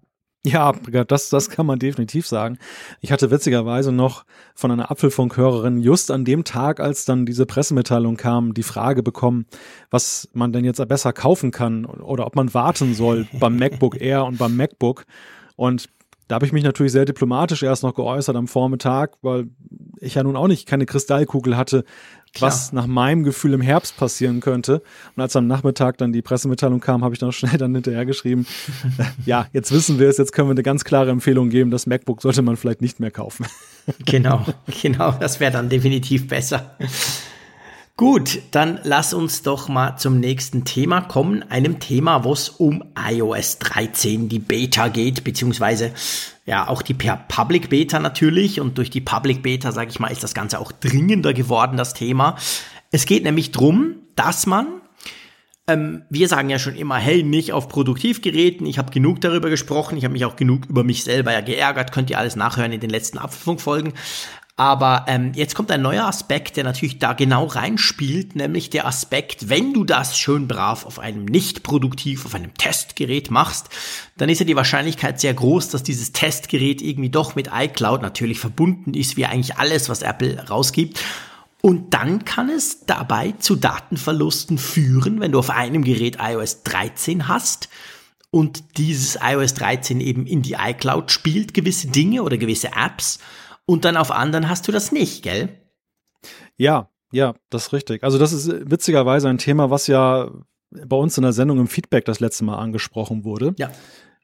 Ja, 0.46 0.72
das, 1.08 1.30
das 1.30 1.48
kann 1.48 1.64
man 1.64 1.78
definitiv 1.78 2.26
sagen. 2.26 2.58
Ich 3.00 3.10
hatte 3.10 3.30
witzigerweise 3.30 3.92
noch 3.92 4.26
von 4.54 4.70
einer 4.70 4.90
Apfelfunkhörerin 4.90 5.80
just 5.80 6.10
an 6.10 6.26
dem 6.26 6.44
Tag, 6.44 6.80
als 6.80 7.06
dann 7.06 7.24
diese 7.24 7.46
Pressemitteilung 7.46 8.18
kam, 8.18 8.52
die 8.52 8.62
Frage 8.62 9.02
bekommen, 9.02 9.46
was 9.90 10.28
man 10.34 10.52
denn 10.52 10.66
jetzt 10.66 10.86
besser 10.86 11.14
kaufen 11.14 11.50
kann 11.50 11.86
oder 11.86 12.26
ob 12.26 12.36
man 12.36 12.52
warten 12.52 12.92
soll 12.94 13.26
beim 13.40 13.56
MacBook 13.56 13.98
Air 13.98 14.26
und 14.26 14.36
beim 14.36 14.54
MacBook. 14.54 15.06
Und 15.56 15.88
da 16.28 16.34
habe 16.34 16.44
ich 16.44 16.52
mich 16.52 16.64
natürlich 16.64 16.92
sehr 16.92 17.06
diplomatisch 17.06 17.62
erst 17.62 17.82
noch 17.82 17.94
geäußert 17.94 18.36
am 18.36 18.48
Vormittag, 18.48 19.16
weil 19.22 19.48
ich 19.98 20.14
ja 20.14 20.22
nun 20.22 20.36
auch 20.36 20.48
nicht 20.48 20.66
keine 20.66 20.84
Kristallkugel 20.84 21.56
hatte, 21.56 21.84
Klar. 22.34 22.50
was 22.50 22.72
nach 22.72 22.86
meinem 22.86 23.22
Gefühl 23.22 23.52
im 23.54 23.60
Herbst 23.60 23.96
passieren 23.96 24.40
könnte. 24.40 24.82
Und 25.14 25.22
als 25.22 25.36
am 25.36 25.46
Nachmittag 25.46 25.98
dann 25.98 26.12
die 26.12 26.20
Pressemitteilung 26.20 26.80
kam, 26.80 27.04
habe 27.04 27.14
ich 27.14 27.20
noch 27.20 27.32
schnell 27.32 27.56
dann 27.58 27.74
hinterher 27.74 28.04
geschrieben, 28.04 28.46
ja, 29.24 29.46
jetzt 29.52 29.70
wissen 29.70 29.98
wir 29.98 30.08
es, 30.08 30.18
jetzt 30.18 30.32
können 30.32 30.48
wir 30.48 30.52
eine 30.52 30.64
ganz 30.64 30.84
klare 30.84 31.10
Empfehlung 31.10 31.48
geben, 31.48 31.70
das 31.70 31.86
MacBook 31.86 32.22
sollte 32.22 32.42
man 32.42 32.56
vielleicht 32.56 32.80
nicht 32.80 32.98
mehr 32.98 33.10
kaufen. 33.10 33.46
genau, 34.04 34.44
genau, 34.82 35.12
das 35.12 35.38
wäre 35.38 35.52
dann 35.52 35.68
definitiv 35.68 36.26
besser. 36.26 36.76
Gut, 37.96 38.40
dann 38.50 38.80
lass 38.82 39.14
uns 39.14 39.42
doch 39.42 39.68
mal 39.68 39.96
zum 39.96 40.18
nächsten 40.18 40.64
Thema 40.64 41.00
kommen. 41.00 41.44
Einem 41.48 41.78
Thema, 41.78 42.24
wo 42.24 42.32
es 42.32 42.48
um 42.48 42.82
iOS 42.98 43.60
13, 43.60 44.28
die 44.28 44.40
Beta 44.40 44.88
geht, 44.88 45.22
beziehungsweise 45.22 45.92
ja 46.44 46.66
auch 46.66 46.82
die 46.82 46.94
Public 46.94 47.70
Beta 47.70 48.00
natürlich. 48.00 48.60
Und 48.60 48.78
durch 48.78 48.90
die 48.90 49.00
Public 49.00 49.44
Beta, 49.44 49.70
sage 49.70 49.90
ich 49.90 50.00
mal, 50.00 50.08
ist 50.08 50.24
das 50.24 50.34
Ganze 50.34 50.58
auch 50.58 50.72
dringender 50.72 51.34
geworden, 51.34 51.76
das 51.76 51.94
Thema. 51.94 52.36
Es 52.90 53.06
geht 53.06 53.22
nämlich 53.22 53.52
drum, 53.52 53.94
dass 54.16 54.46
man 54.46 54.66
ähm, 55.66 56.02
wir 56.10 56.28
sagen 56.28 56.50
ja 56.50 56.58
schon 56.58 56.74
immer, 56.74 56.96
hey, 56.96 57.22
nicht 57.22 57.54
auf 57.54 57.68
Produktivgeräten. 57.68 58.66
Ich 58.66 58.76
habe 58.76 58.92
genug 58.92 59.22
darüber 59.22 59.48
gesprochen. 59.48 59.96
Ich 59.96 60.04
habe 60.04 60.12
mich 60.12 60.26
auch 60.26 60.36
genug 60.36 60.66
über 60.66 60.84
mich 60.84 61.04
selber 61.04 61.32
ja 61.32 61.40
geärgert. 61.40 61.90
Könnt 61.90 62.10
ihr 62.10 62.18
alles 62.18 62.36
nachhören 62.36 62.72
in 62.72 62.80
den 62.80 62.90
letzten 62.90 63.16
Apfelfunkfolgen. 63.16 63.94
Aber 64.56 65.06
ähm, 65.08 65.32
jetzt 65.34 65.56
kommt 65.56 65.72
ein 65.72 65.82
neuer 65.82 66.04
Aspekt, 66.04 66.56
der 66.56 66.62
natürlich 66.62 67.00
da 67.00 67.12
genau 67.12 67.46
reinspielt, 67.46 68.36
nämlich 68.36 68.70
der 68.70 68.86
Aspekt, 68.86 69.48
wenn 69.48 69.72
du 69.72 69.82
das 69.82 70.16
schön 70.16 70.46
brav 70.46 70.86
auf 70.86 71.00
einem 71.00 71.24
nicht 71.24 71.64
produktiv, 71.64 72.24
auf 72.24 72.36
einem 72.36 72.54
Testgerät 72.54 73.32
machst, 73.32 73.68
dann 74.16 74.28
ist 74.28 74.38
ja 74.38 74.46
die 74.46 74.54
Wahrscheinlichkeit 74.54 75.18
sehr 75.18 75.34
groß, 75.34 75.70
dass 75.70 75.82
dieses 75.82 76.12
Testgerät 76.12 76.82
irgendwie 76.82 77.10
doch 77.10 77.34
mit 77.34 77.50
iCloud 77.52 78.00
natürlich 78.00 78.38
verbunden 78.38 78.94
ist, 78.94 79.16
wie 79.16 79.26
eigentlich 79.26 79.56
alles, 79.56 79.88
was 79.88 80.02
Apple 80.02 80.48
rausgibt. 80.48 81.00
Und 81.60 81.92
dann 81.92 82.24
kann 82.24 82.48
es 82.48 82.86
dabei 82.86 83.32
zu 83.32 83.56
Datenverlusten 83.56 84.58
führen, 84.58 85.18
wenn 85.20 85.32
du 85.32 85.40
auf 85.40 85.50
einem 85.50 85.82
Gerät 85.82 86.18
iOS 86.20 86.62
13 86.62 87.26
hast 87.26 87.68
und 88.30 88.76
dieses 88.76 89.18
iOS 89.20 89.54
13 89.54 90.00
eben 90.00 90.26
in 90.26 90.42
die 90.42 90.56
iCloud 90.60 91.10
spielt, 91.10 91.54
gewisse 91.54 91.88
Dinge 91.88 92.22
oder 92.22 92.36
gewisse 92.36 92.68
Apps 92.76 93.18
und 93.66 93.84
dann 93.84 93.96
auf 93.96 94.10
anderen 94.10 94.48
hast 94.48 94.68
du 94.68 94.72
das 94.72 94.92
nicht, 94.92 95.22
gell? 95.22 95.48
Ja, 96.56 96.90
ja, 97.12 97.34
das 97.50 97.66
ist 97.66 97.72
richtig. 97.72 98.02
Also 98.02 98.18
das 98.18 98.32
ist 98.32 98.48
witzigerweise 98.70 99.28
ein 99.28 99.38
Thema, 99.38 99.70
was 99.70 99.86
ja 99.86 100.30
bei 100.70 100.96
uns 100.96 101.16
in 101.16 101.22
der 101.22 101.32
Sendung 101.32 101.58
im 101.60 101.68
Feedback 101.68 102.04
das 102.04 102.20
letzte 102.20 102.44
Mal 102.44 102.56
angesprochen 102.56 103.24
wurde. 103.24 103.54
Ja 103.58 103.70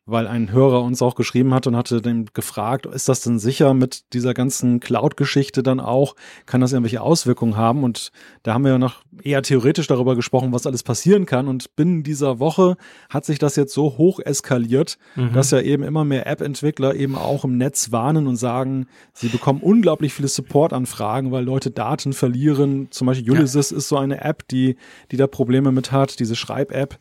weil 0.06 0.26
ein 0.26 0.50
Hörer 0.50 0.82
uns 0.82 1.02
auch 1.02 1.14
geschrieben 1.14 1.54
hat 1.54 1.66
und 1.66 1.76
hatte 1.76 2.02
dem 2.02 2.26
gefragt, 2.32 2.86
ist 2.86 3.08
das 3.08 3.20
denn 3.20 3.38
sicher 3.38 3.74
mit 3.74 4.12
dieser 4.12 4.34
ganzen 4.34 4.80
Cloud-Geschichte 4.80 5.62
dann 5.62 5.78
auch? 5.78 6.16
Kann 6.46 6.60
das 6.60 6.72
irgendwelche 6.72 7.00
Auswirkungen 7.00 7.56
haben? 7.56 7.84
Und 7.84 8.10
da 8.42 8.54
haben 8.54 8.64
wir 8.64 8.72
ja 8.72 8.78
noch 8.78 9.02
eher 9.22 9.42
theoretisch 9.42 9.86
darüber 9.86 10.16
gesprochen, 10.16 10.52
was 10.52 10.66
alles 10.66 10.82
passieren 10.82 11.26
kann. 11.26 11.48
Und 11.48 11.76
binnen 11.76 12.02
dieser 12.02 12.40
Woche 12.40 12.76
hat 13.08 13.24
sich 13.24 13.38
das 13.38 13.56
jetzt 13.56 13.72
so 13.72 13.98
hoch 13.98 14.18
eskaliert, 14.18 14.98
mhm. 15.14 15.32
dass 15.32 15.52
ja 15.52 15.60
eben 15.60 15.82
immer 15.82 16.04
mehr 16.04 16.26
App-Entwickler 16.26 16.94
eben 16.94 17.14
auch 17.14 17.44
im 17.44 17.56
Netz 17.56 17.92
warnen 17.92 18.26
und 18.26 18.36
sagen, 18.36 18.86
sie 19.12 19.28
bekommen 19.28 19.60
unglaublich 19.60 20.12
viele 20.12 20.28
Support-Anfragen, 20.28 21.30
weil 21.30 21.44
Leute 21.44 21.70
Daten 21.70 22.14
verlieren. 22.14 22.88
Zum 22.90 23.06
Beispiel 23.06 23.30
Ulysses 23.30 23.70
ja. 23.70 23.76
ist 23.76 23.88
so 23.88 23.96
eine 23.96 24.22
App, 24.22 24.48
die, 24.48 24.76
die 25.12 25.16
da 25.16 25.26
Probleme 25.26 25.70
mit 25.72 25.92
hat, 25.92 26.18
diese 26.18 26.34
Schreib-App 26.34 26.98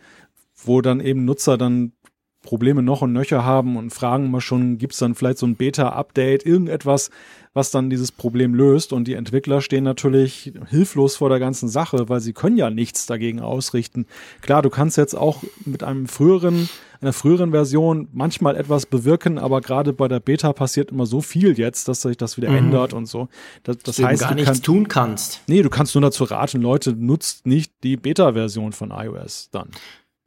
wo 0.65 0.81
dann 0.81 0.99
eben 0.99 1.25
Nutzer 1.25 1.57
dann 1.57 1.93
Probleme 2.41 2.81
noch 2.81 3.01
und 3.01 3.11
nöcher 3.11 3.43
haben 3.43 3.75
und 3.75 3.91
fragen 3.91 4.31
mal 4.31 4.39
schon, 4.39 4.77
gibt 4.77 4.93
es 4.93 4.99
dann 4.99 5.13
vielleicht 5.13 5.37
so 5.39 5.45
ein 5.45 5.55
Beta-Update, 5.55 6.45
irgendetwas, 6.45 7.09
was 7.53 7.71
dann 7.71 7.89
dieses 7.89 8.11
Problem 8.13 8.53
löst. 8.53 8.93
Und 8.93 9.07
die 9.07 9.15
Entwickler 9.15 9.61
stehen 9.61 9.83
natürlich 9.83 10.53
hilflos 10.69 11.17
vor 11.17 11.29
der 11.29 11.39
ganzen 11.39 11.67
Sache, 11.67 12.07
weil 12.07 12.21
sie 12.21 12.33
können 12.33 12.57
ja 12.57 12.69
nichts 12.69 13.05
dagegen 13.05 13.41
ausrichten. 13.41 14.05
Klar, 14.41 14.61
du 14.61 14.69
kannst 14.69 14.97
jetzt 14.97 15.15
auch 15.15 15.43
mit 15.65 15.83
einem 15.83 16.07
früheren, 16.07 16.69
einer 17.01 17.11
früheren 17.11 17.51
Version 17.51 18.07
manchmal 18.13 18.55
etwas 18.55 18.85
bewirken, 18.85 19.37
aber 19.37 19.59
gerade 19.59 19.91
bei 19.91 20.07
der 20.07 20.21
Beta 20.21 20.53
passiert 20.53 20.91
immer 20.91 21.05
so 21.05 21.19
viel 21.19 21.59
jetzt, 21.59 21.89
dass 21.89 22.03
sich 22.03 22.15
das 22.15 22.37
wieder 22.37 22.49
mhm. 22.49 22.57
ändert 22.57 22.93
und 22.93 23.05
so. 23.05 23.27
Das, 23.63 23.77
das 23.79 23.97
du 23.97 24.05
heißt, 24.05 24.21
gar 24.21 24.29
du 24.29 24.35
nichts 24.35 24.61
tun 24.61 24.87
kannst. 24.87 25.41
Nee, 25.47 25.61
du 25.61 25.69
kannst 25.69 25.93
nur 25.93 26.03
dazu 26.03 26.23
raten, 26.23 26.61
Leute, 26.61 26.93
nutzt 26.93 27.45
nicht 27.45 27.73
die 27.83 27.97
Beta-Version 27.97 28.71
von 28.71 28.91
iOS 28.91 29.49
dann. 29.51 29.71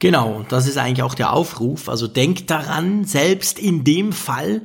Genau, 0.02 0.44
das 0.48 0.66
ist 0.66 0.78
eigentlich 0.78 1.04
auch 1.04 1.14
der 1.14 1.32
Aufruf. 1.32 1.88
Also 1.88 2.08
denkt 2.08 2.50
daran, 2.50 3.04
selbst 3.04 3.60
in 3.60 3.84
dem 3.84 4.12
Fall, 4.12 4.62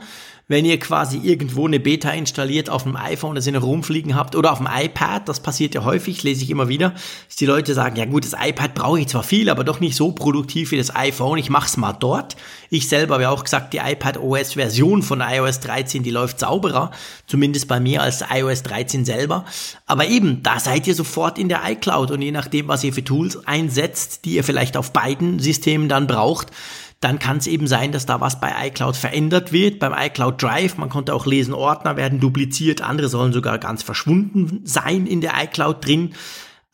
wenn 0.49 0.63
ihr 0.63 0.79
quasi 0.79 1.17
irgendwo 1.17 1.67
eine 1.67 1.79
Beta 1.79 2.09
installiert 2.11 2.69
auf 2.69 2.83
dem 2.83 2.95
iPhone, 2.95 3.35
das 3.35 3.45
ihr 3.45 3.51
noch 3.51 3.63
rumfliegen 3.63 4.15
habt 4.15 4.35
oder 4.35 4.53
auf 4.53 4.59
dem 4.59 4.69
iPad, 4.73 5.27
das 5.27 5.41
passiert 5.41 5.75
ja 5.75 5.83
häufig, 5.83 6.23
lese 6.23 6.43
ich 6.43 6.49
immer 6.49 6.69
wieder, 6.69 6.91
dass 7.27 7.35
die 7.35 7.45
Leute 7.45 7.73
sagen, 7.73 7.97
ja 7.97 8.05
gut, 8.05 8.23
das 8.23 8.33
iPad 8.33 8.73
brauche 8.73 8.99
ich 8.99 9.07
zwar 9.07 9.23
viel, 9.23 9.49
aber 9.49 9.65
doch 9.65 9.81
nicht 9.81 9.95
so 9.95 10.13
produktiv 10.13 10.71
wie 10.71 10.77
das 10.77 10.95
iPhone, 10.95 11.37
ich 11.37 11.49
mach's 11.49 11.75
mal 11.75 11.91
dort. 11.91 12.37
Ich 12.69 12.87
selber 12.87 13.15
habe 13.15 13.23
ja 13.23 13.29
auch 13.29 13.43
gesagt, 13.43 13.73
die 13.73 13.79
iPad 13.79 14.17
OS 14.17 14.53
Version 14.53 15.03
von 15.03 15.21
iOS 15.21 15.59
13, 15.59 16.03
die 16.03 16.11
läuft 16.11 16.39
sauberer, 16.39 16.91
zumindest 17.25 17.67
bei 17.67 17.81
mir 17.81 18.01
als 18.01 18.23
iOS 18.33 18.63
13 18.63 19.03
selber. 19.03 19.43
Aber 19.85 20.07
eben, 20.07 20.43
da 20.43 20.59
seid 20.59 20.87
ihr 20.87 20.95
sofort 20.95 21.37
in 21.37 21.49
der 21.49 21.61
iCloud 21.69 22.11
und 22.11 22.21
je 22.21 22.31
nachdem, 22.31 22.69
was 22.69 22.85
ihr 22.85 22.93
für 22.93 23.03
Tools 23.03 23.45
einsetzt, 23.45 24.23
die 24.23 24.35
ihr 24.35 24.45
vielleicht 24.45 24.77
auf 24.77 24.93
beiden 24.93 25.39
Systemen 25.39 25.89
dann 25.89 26.07
braucht, 26.07 26.51
dann 26.99 27.19
kann 27.19 27.37
es 27.37 27.47
eben 27.47 27.67
sein, 27.67 27.91
dass 27.91 28.05
da 28.05 28.21
was 28.21 28.39
bei 28.39 28.51
iCloud 28.67 28.95
verändert 28.95 29.51
wird. 29.51 29.79
Beim 29.79 29.93
iCloud 29.95 30.41
Drive, 30.41 30.77
man 30.77 30.89
konnte 30.89 31.13
auch 31.13 31.25
lesen, 31.25 31.53
Ordner 31.53 31.95
werden 31.95 32.19
dupliziert, 32.19 32.81
andere 32.81 33.07
sollen 33.07 33.33
sogar 33.33 33.59
ganz 33.59 33.83
verschwunden 33.83 34.61
sein 34.63 35.05
in 35.05 35.21
der 35.21 35.33
iCloud 35.43 35.85
drin. 35.85 36.13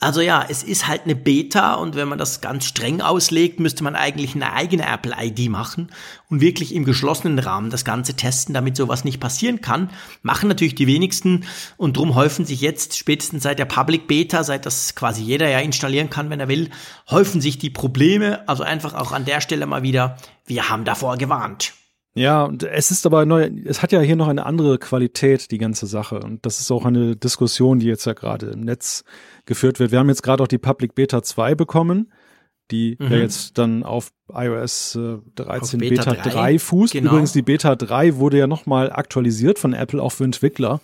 Also 0.04 0.20
ja, 0.20 0.46
es 0.50 0.64
ist 0.64 0.86
halt 0.86 1.04
eine 1.06 1.16
Beta 1.16 1.76
und 1.76 1.96
wenn 1.96 2.10
man 2.10 2.18
das 2.18 2.42
ganz 2.42 2.66
streng 2.66 3.00
auslegt, 3.00 3.62
müsste 3.62 3.86
man 3.86 3.96
eigentlich 3.96 4.36
eine 4.36 4.52
eigene 4.52 4.86
Apple 4.86 5.16
ID 5.18 5.50
machen 5.50 5.94
und 6.30 6.42
wirklich 6.42 6.76
im 6.76 6.84
geschlossenen 6.84 7.40
Rahmen 7.40 7.70
das 7.70 7.86
Ganze 7.86 8.14
testen, 8.14 8.54
damit 8.54 8.76
sowas 8.76 9.06
nicht 9.06 9.22
passieren 9.22 9.62
kann. 9.62 9.90
Machen 10.22 10.50
natürlich 10.50 10.76
die 10.76 10.88
wenigsten 10.88 11.46
und 11.78 11.96
drum 11.96 12.16
häufen 12.16 12.44
sich 12.44 12.60
jetzt 12.60 12.98
spätestens 12.98 13.44
seit 13.44 13.60
der 13.60 13.66
Public 13.66 14.06
Beta, 14.06 14.44
seit 14.44 14.66
das 14.66 14.94
quasi 14.94 15.24
jeder 15.24 15.48
ja 15.48 15.60
installieren 15.60 16.10
kann, 16.10 16.30
wenn 16.30 16.42
er 16.42 16.50
will, 16.50 16.70
häufen 17.10 17.40
sich 17.40 17.58
die 17.58 17.70
Probleme. 17.70 18.46
Also 18.46 18.64
einfach 18.64 18.96
auch 18.96 19.14
an 19.14 19.24
der 19.24 19.40
Stelle 19.40 19.68
mal 19.68 19.84
wieder, 19.84 20.18
wir 20.46 20.68
haben 20.68 20.84
davor 20.84 21.16
gewarnt. 21.16 21.72
Ja, 22.16 22.44
und 22.44 22.64
es 22.64 22.92
ist 22.92 23.08
aber 23.08 23.26
neu, 23.26 23.50
es 23.66 23.82
hat 23.82 23.92
ja 23.92 24.00
hier 24.00 24.16
noch 24.16 24.28
eine 24.28 24.46
andere 24.46 24.78
Qualität, 24.78 25.50
die 25.50 25.58
ganze 25.58 25.88
Sache. 25.88 26.20
Und 26.20 26.46
das 26.46 26.60
ist 26.60 26.70
auch 26.72 26.86
eine 26.86 27.16
Diskussion, 27.16 27.80
die 27.80 27.88
jetzt 27.88 28.06
ja 28.06 28.14
gerade 28.14 28.48
im 28.48 28.62
Netz 28.62 29.04
geführt 29.46 29.80
wird. 29.80 29.92
Wir 29.92 30.00
haben 30.00 30.10
jetzt 30.10 30.22
gerade 30.22 30.44
auch 30.44 30.48
die 30.48 30.60
Public 30.60 30.94
Beta 30.94 31.24
2 31.24 31.56
bekommen, 31.56 32.14
die 32.70 32.98
mhm. 33.00 33.12
ja 33.12 33.18
jetzt 33.18 33.58
dann 33.58 33.84
auf 33.84 34.12
iOS 34.32 34.96
äh, 34.96 35.18
13 35.36 35.82
auf 35.82 35.90
Beta, 35.90 36.12
Beta 36.12 36.24
3, 36.24 36.30
3 36.30 36.60
fußt. 36.60 36.94
Genau. 36.94 37.12
Übrigens, 37.12 37.34
die 37.34 37.42
Beta 37.42 37.76
3 37.76 38.16
wurde 38.18 38.38
ja 38.38 38.48
nochmal 38.48 38.92
aktualisiert 38.92 39.60
von 39.60 39.74
Apple 39.74 40.02
auch 40.02 40.12
für 40.12 40.24
Entwickler. 40.24 40.80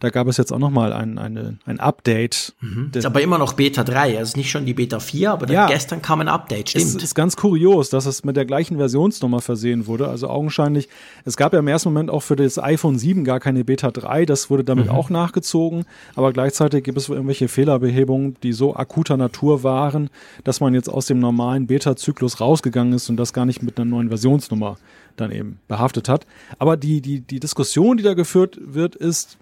Da 0.00 0.10
gab 0.10 0.26
es 0.28 0.36
jetzt 0.36 0.52
auch 0.52 0.58
nochmal 0.58 0.92
ein, 0.92 1.18
eine, 1.18 1.58
ein 1.64 1.80
Update. 1.80 2.54
Mhm. 2.60 2.90
Ist 2.94 3.06
aber 3.06 3.22
immer 3.22 3.38
noch 3.38 3.54
Beta 3.54 3.84
3, 3.84 4.18
also 4.18 4.36
nicht 4.36 4.50
schon 4.50 4.66
die 4.66 4.74
Beta 4.74 5.00
4, 5.00 5.30
aber 5.32 5.50
ja, 5.50 5.66
gestern 5.66 6.02
kam 6.02 6.20
ein 6.20 6.28
Update, 6.28 6.70
stimmt. 6.70 6.84
Es 6.84 7.02
ist 7.02 7.14
ganz 7.14 7.36
kurios, 7.36 7.88
dass 7.88 8.04
es 8.04 8.22
mit 8.22 8.36
der 8.36 8.44
gleichen 8.44 8.76
Versionsnummer 8.76 9.40
versehen 9.40 9.86
wurde. 9.86 10.08
Also 10.08 10.28
augenscheinlich, 10.28 10.90
es 11.24 11.38
gab 11.38 11.54
ja 11.54 11.58
im 11.58 11.68
ersten 11.68 11.88
Moment 11.88 12.10
auch 12.10 12.20
für 12.20 12.36
das 12.36 12.58
iPhone 12.58 12.98
7 12.98 13.24
gar 13.24 13.40
keine 13.40 13.64
Beta 13.64 13.90
3, 13.90 14.26
das 14.26 14.50
wurde 14.50 14.62
damit 14.62 14.86
mhm. 14.86 14.92
auch 14.92 15.08
nachgezogen, 15.08 15.86
aber 16.14 16.34
gleichzeitig 16.34 16.84
gibt 16.84 16.98
es 16.98 17.08
irgendwelche 17.08 17.48
Fehlerbehebungen, 17.48 18.36
die 18.42 18.52
so 18.52 18.76
akuter 18.76 19.16
Natur 19.16 19.62
waren, 19.62 20.10
dass 20.44 20.60
man 20.60 20.74
jetzt 20.74 20.88
aus 20.88 21.06
dem 21.06 21.18
normalen 21.18 21.66
Beta-Zyklus 21.66 22.40
rausgegangen 22.40 22.83
ist 22.92 23.08
und 23.08 23.16
das 23.16 23.32
gar 23.32 23.44
nicht 23.44 23.62
mit 23.62 23.78
einer 23.78 23.90
neuen 23.90 24.08
Versionsnummer 24.08 24.76
dann 25.16 25.30
eben 25.30 25.58
behaftet 25.68 26.08
hat. 26.08 26.26
Aber 26.58 26.76
die, 26.76 27.00
die, 27.00 27.20
die 27.20 27.40
Diskussion, 27.40 27.96
die 27.96 28.02
da 28.02 28.14
geführt 28.14 28.58
wird, 28.60 28.96
ist, 28.96 29.38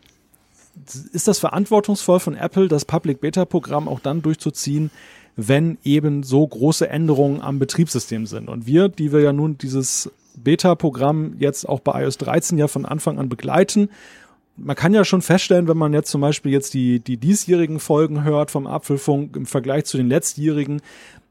ist 1.13 1.29
das 1.29 1.39
verantwortungsvoll 1.39 2.21
von 2.21 2.37
Apple, 2.37 2.69
das 2.69 2.85
Public 2.85 3.21
Beta 3.21 3.45
Programm 3.45 3.89
auch 3.89 4.01
dann 4.01 4.23
durchzuziehen, 4.23 4.91
wenn 5.37 5.79
eben 5.83 6.23
so 6.23 6.47
große 6.47 6.89
Änderungen 6.89 7.41
am 7.41 7.59
Betriebssystem 7.59 8.27
sind? 8.27 8.49
Und 8.49 8.67
wir, 8.67 8.89
die 8.89 9.13
wir 9.13 9.21
ja 9.21 9.33
nun 9.33 9.59
dieses 9.59 10.11
Beta-Programm 10.37 11.35
jetzt 11.39 11.69
auch 11.69 11.81
bei 11.81 12.03
iOS 12.03 12.19
13 12.19 12.59
ja 12.59 12.69
von 12.69 12.87
Anfang 12.87 13.19
an 13.19 13.29
begleiten, 13.29 13.89
man 14.57 14.77
kann 14.77 14.93
ja 14.93 15.05
schon 15.05 15.23
feststellen, 15.23 15.67
wenn 15.67 15.79
man 15.79 15.95
jetzt 15.95 16.11
zum 16.11 16.21
Beispiel 16.21 16.53
jetzt 16.53 16.75
die, 16.75 17.01
die 17.01 17.17
diesjährigen 17.17 17.81
Folgen 17.81 18.23
hört 18.23 18.51
vom 18.51 18.67
Apfelfunk 18.67 19.35
im 19.35 19.47
Vergleich 19.47 19.87
zu 19.87 19.97
den 19.97 20.09
letztjährigen, 20.09 20.83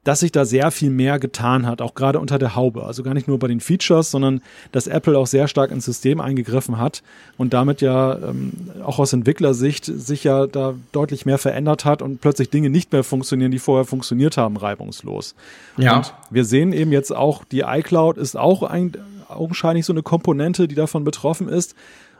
dass 0.03 0.21
sich 0.21 0.31
da 0.31 0.45
sehr 0.45 0.71
viel 0.71 0.89
mehr 0.89 1.19
getan 1.19 1.67
hat, 1.67 1.81
auch 1.81 1.93
gerade 1.93 2.19
unter 2.19 2.39
der 2.39 2.55
Haube. 2.55 2.85
Also 2.85 3.03
gar 3.03 3.13
nicht 3.13 3.27
nur 3.27 3.37
bei 3.37 3.47
den 3.47 3.59
Features, 3.59 4.09
sondern 4.09 4.41
dass 4.71 4.87
Apple 4.87 5.17
auch 5.17 5.27
sehr 5.27 5.47
stark 5.47 5.71
ins 5.71 5.85
System 5.85 6.19
eingegriffen 6.19 6.79
hat 6.79 7.03
und 7.37 7.53
damit 7.53 7.81
ja 7.81 8.17
ähm, 8.17 8.51
auch 8.83 8.97
aus 8.97 9.13
Entwicklersicht 9.13 9.85
sich 9.85 10.23
ja 10.23 10.47
da 10.47 10.73
deutlich 10.91 11.25
mehr 11.25 11.37
verändert 11.37 11.85
hat 11.85 12.01
und 12.01 12.19
plötzlich 12.19 12.49
Dinge 12.49 12.71
nicht 12.71 12.91
mehr 12.91 13.03
funktionieren, 13.03 13.51
die 13.51 13.59
vorher 13.59 13.85
funktioniert 13.85 14.37
haben, 14.37 14.57
reibungslos. 14.57 15.35
Ja. 15.77 15.97
Und 15.97 16.13
wir 16.31 16.45
sehen 16.45 16.73
eben 16.73 16.91
jetzt 16.91 17.15
auch, 17.15 17.45
die 17.45 17.61
iCloud 17.61 18.17
ist 18.17 18.35
auch 18.35 18.63
ein, 18.63 18.93
augenscheinlich 19.27 19.85
so 19.85 19.93
eine 19.93 20.01
Komponente, 20.01 20.67
die 20.67 20.75
davon 20.75 21.03
betroffen 21.03 21.47
ist. 21.47 21.75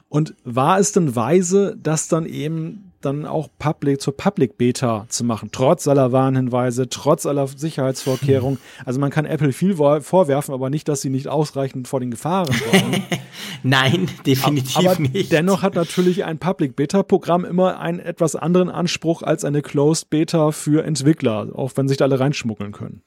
Und 0.08 0.34
war 0.44 0.78
es 0.78 0.92
denn 0.92 1.16
weise, 1.16 1.78
das 1.82 2.10
dann 2.10 2.26
eben 2.26 2.91
dann 3.02 3.26
auch 3.26 3.50
Public 3.60 4.02
zur 4.02 4.16
Public 4.16 4.58
Beta 4.58 5.06
zu 5.10 5.24
machen, 5.24 5.50
trotz 5.52 5.88
aller 5.88 6.12
Warnhinweise, 6.12 6.90
trotz 6.90 7.26
aller 7.26 7.48
Sicherheitsvorkehrungen. 7.48 8.60
Also 8.86 9.00
man 9.00 9.12
kann 9.12 9.26
Apple 9.26 9.54
viel 9.54 9.76
vorwerfen, 9.76 10.54
aber 10.54 10.70
nicht, 10.70 10.88
dass 10.88 11.02
sie 11.02 11.10
nicht 11.10 11.28
ausreichend 11.28 11.88
vor 11.88 12.00
den 12.00 12.12
Gefahren 12.12 12.50
waren. 12.50 13.04
Nein, 13.64 14.10
definitiv 14.26 14.78
aber 14.78 15.00
nicht. 15.00 15.32
Dennoch 15.32 15.62
hat 15.62 15.76
natürlich 15.76 16.24
ein 16.26 16.40
Public 16.40 16.76
Beta 16.76 17.04
Programm 17.04 17.46
immer 17.46 17.80
einen 17.80 18.00
etwas 18.00 18.36
anderen 18.36 18.70
Anspruch 18.70 19.22
als 19.22 19.46
eine 19.46 19.62
Closed 19.62 20.10
Beta 20.10 20.52
für 20.52 20.84
Entwickler, 20.84 21.50
auch 21.54 21.72
wenn 21.76 21.88
sich 21.88 21.98
da 21.98 22.06
alle 22.06 22.20
reinschmuggeln 22.20 22.72
können. 22.72 23.04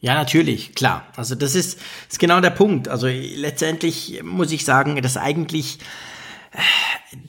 Ja, 0.00 0.14
natürlich, 0.14 0.74
klar. 0.74 1.06
Also 1.16 1.34
das 1.34 1.54
ist, 1.54 1.80
ist 2.08 2.18
genau 2.18 2.40
der 2.40 2.50
Punkt. 2.50 2.88
Also 2.88 3.08
letztendlich 3.08 4.20
muss 4.22 4.52
ich 4.52 4.64
sagen, 4.64 5.00
dass 5.02 5.16
eigentlich 5.16 5.78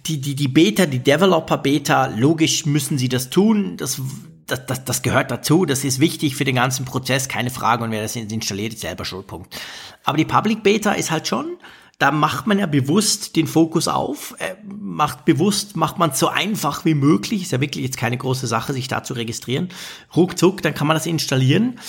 die, 0.06 0.20
die, 0.20 0.36
die 0.36 0.48
Beta, 0.48 0.86
die 0.86 1.00
Developer-Beta, 1.00 2.08
logisch 2.18 2.66
müssen 2.66 2.98
sie 2.98 3.10
das 3.10 3.30
tun. 3.30 3.78
Das, 3.78 4.02
das, 4.48 4.66
das, 4.66 4.86
das 4.86 5.02
gehört 5.02 5.32
dazu. 5.32 5.66
Das 5.66 5.84
ist 5.84 6.00
wichtig 6.00 6.36
für 6.36 6.46
den 6.46 6.56
ganzen 6.56 6.86
Prozess, 6.86 7.28
keine 7.28 7.50
Frage. 7.50 7.84
Und 7.84 7.92
wer 7.92 8.02
das 8.02 8.16
installiert, 8.16 8.74
ist 8.74 8.82
selber 8.82 9.06
Schulpunkt. 9.06 9.56
Aber 10.04 10.18
die 10.18 10.26
Public 10.26 10.64
Beta 10.64 10.94
ist 10.94 11.12
halt 11.12 11.28
schon, 11.28 11.58
da 12.00 12.12
macht 12.12 12.48
man 12.48 12.58
ja 12.60 12.66
bewusst 12.66 13.36
den 13.36 13.46
Fokus 13.46 13.88
auf, 13.88 14.34
äh, 14.40 14.56
macht 14.66 15.26
bewusst, 15.26 15.76
macht 15.76 15.98
man 15.98 16.12
es 16.12 16.20
so 16.20 16.30
einfach 16.30 16.86
wie 16.86 16.94
möglich. 16.96 17.44
Ist 17.44 17.52
ja 17.52 17.62
wirklich 17.62 17.84
jetzt 17.84 17.98
keine 17.98 18.18
große 18.18 18.48
Sache, 18.48 18.74
sich 18.74 18.88
da 18.88 19.04
zu 19.04 19.14
registrieren. 19.14 19.70
Ruckzuck, 20.16 20.62
dann 20.62 20.74
kann 20.74 20.88
man 20.88 20.96
das 20.96 21.06
installieren. 21.06 21.80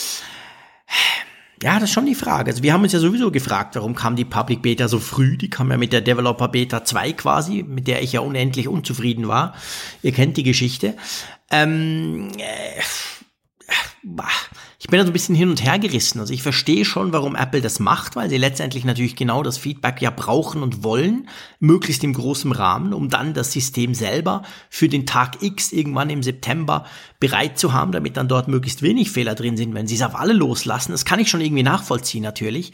Ja, 1.62 1.74
das 1.74 1.90
ist 1.90 1.92
schon 1.92 2.06
die 2.06 2.14
Frage. 2.14 2.50
Also 2.50 2.62
wir 2.62 2.72
haben 2.72 2.82
uns 2.82 2.92
ja 2.92 2.98
sowieso 2.98 3.30
gefragt, 3.30 3.76
warum 3.76 3.94
kam 3.94 4.16
die 4.16 4.24
Public 4.24 4.62
Beta 4.62 4.88
so 4.88 4.98
früh? 4.98 5.36
Die 5.36 5.50
kam 5.50 5.70
ja 5.70 5.76
mit 5.76 5.92
der 5.92 6.00
Developer 6.00 6.48
Beta 6.48 6.84
2 6.84 7.12
quasi, 7.12 7.62
mit 7.62 7.86
der 7.86 8.02
ich 8.02 8.12
ja 8.12 8.20
unendlich 8.20 8.66
unzufrieden 8.66 9.28
war. 9.28 9.54
Ihr 10.02 10.12
kennt 10.12 10.38
die 10.38 10.42
Geschichte. 10.42 10.94
Ähm, 11.50 12.30
äh, 12.38 12.80
ich 14.78 14.88
bin 14.88 14.98
da 14.98 15.04
so 15.04 15.10
ein 15.10 15.12
bisschen 15.12 15.34
hin 15.34 15.50
und 15.50 15.62
her 15.64 15.78
gerissen. 15.78 16.20
Also 16.20 16.32
ich 16.32 16.42
verstehe 16.42 16.84
schon, 16.84 17.12
warum 17.12 17.36
Apple 17.36 17.60
das 17.60 17.80
macht, 17.80 18.16
weil 18.16 18.30
sie 18.30 18.38
letztendlich 18.38 18.84
natürlich 18.84 19.14
genau 19.14 19.42
das 19.42 19.58
Feedback 19.58 20.00
ja 20.00 20.10
brauchen 20.10 20.62
und 20.62 20.82
wollen, 20.82 21.28
möglichst 21.58 22.02
im 22.02 22.14
großen 22.14 22.50
Rahmen, 22.52 22.94
um 22.94 23.10
dann 23.10 23.34
das 23.34 23.52
System 23.52 23.94
selber 23.94 24.42
für 24.70 24.88
den 24.88 25.06
Tag 25.06 25.42
X 25.42 25.72
irgendwann 25.72 26.08
im 26.10 26.22
September 26.22 26.86
bereit 27.20 27.58
zu 27.58 27.72
haben, 27.72 27.92
damit 27.92 28.16
dann 28.16 28.28
dort 28.28 28.48
möglichst 28.48 28.82
wenig 28.82 29.10
Fehler 29.10 29.34
drin 29.34 29.56
sind, 29.56 29.74
wenn 29.74 29.86
sie 29.86 29.96
es 29.96 30.02
auf 30.02 30.18
alle 30.18 30.32
loslassen. 30.32 30.92
Das 30.92 31.04
kann 31.04 31.20
ich 31.20 31.28
schon 31.28 31.42
irgendwie 31.42 31.62
nachvollziehen 31.62 32.22
natürlich. 32.22 32.72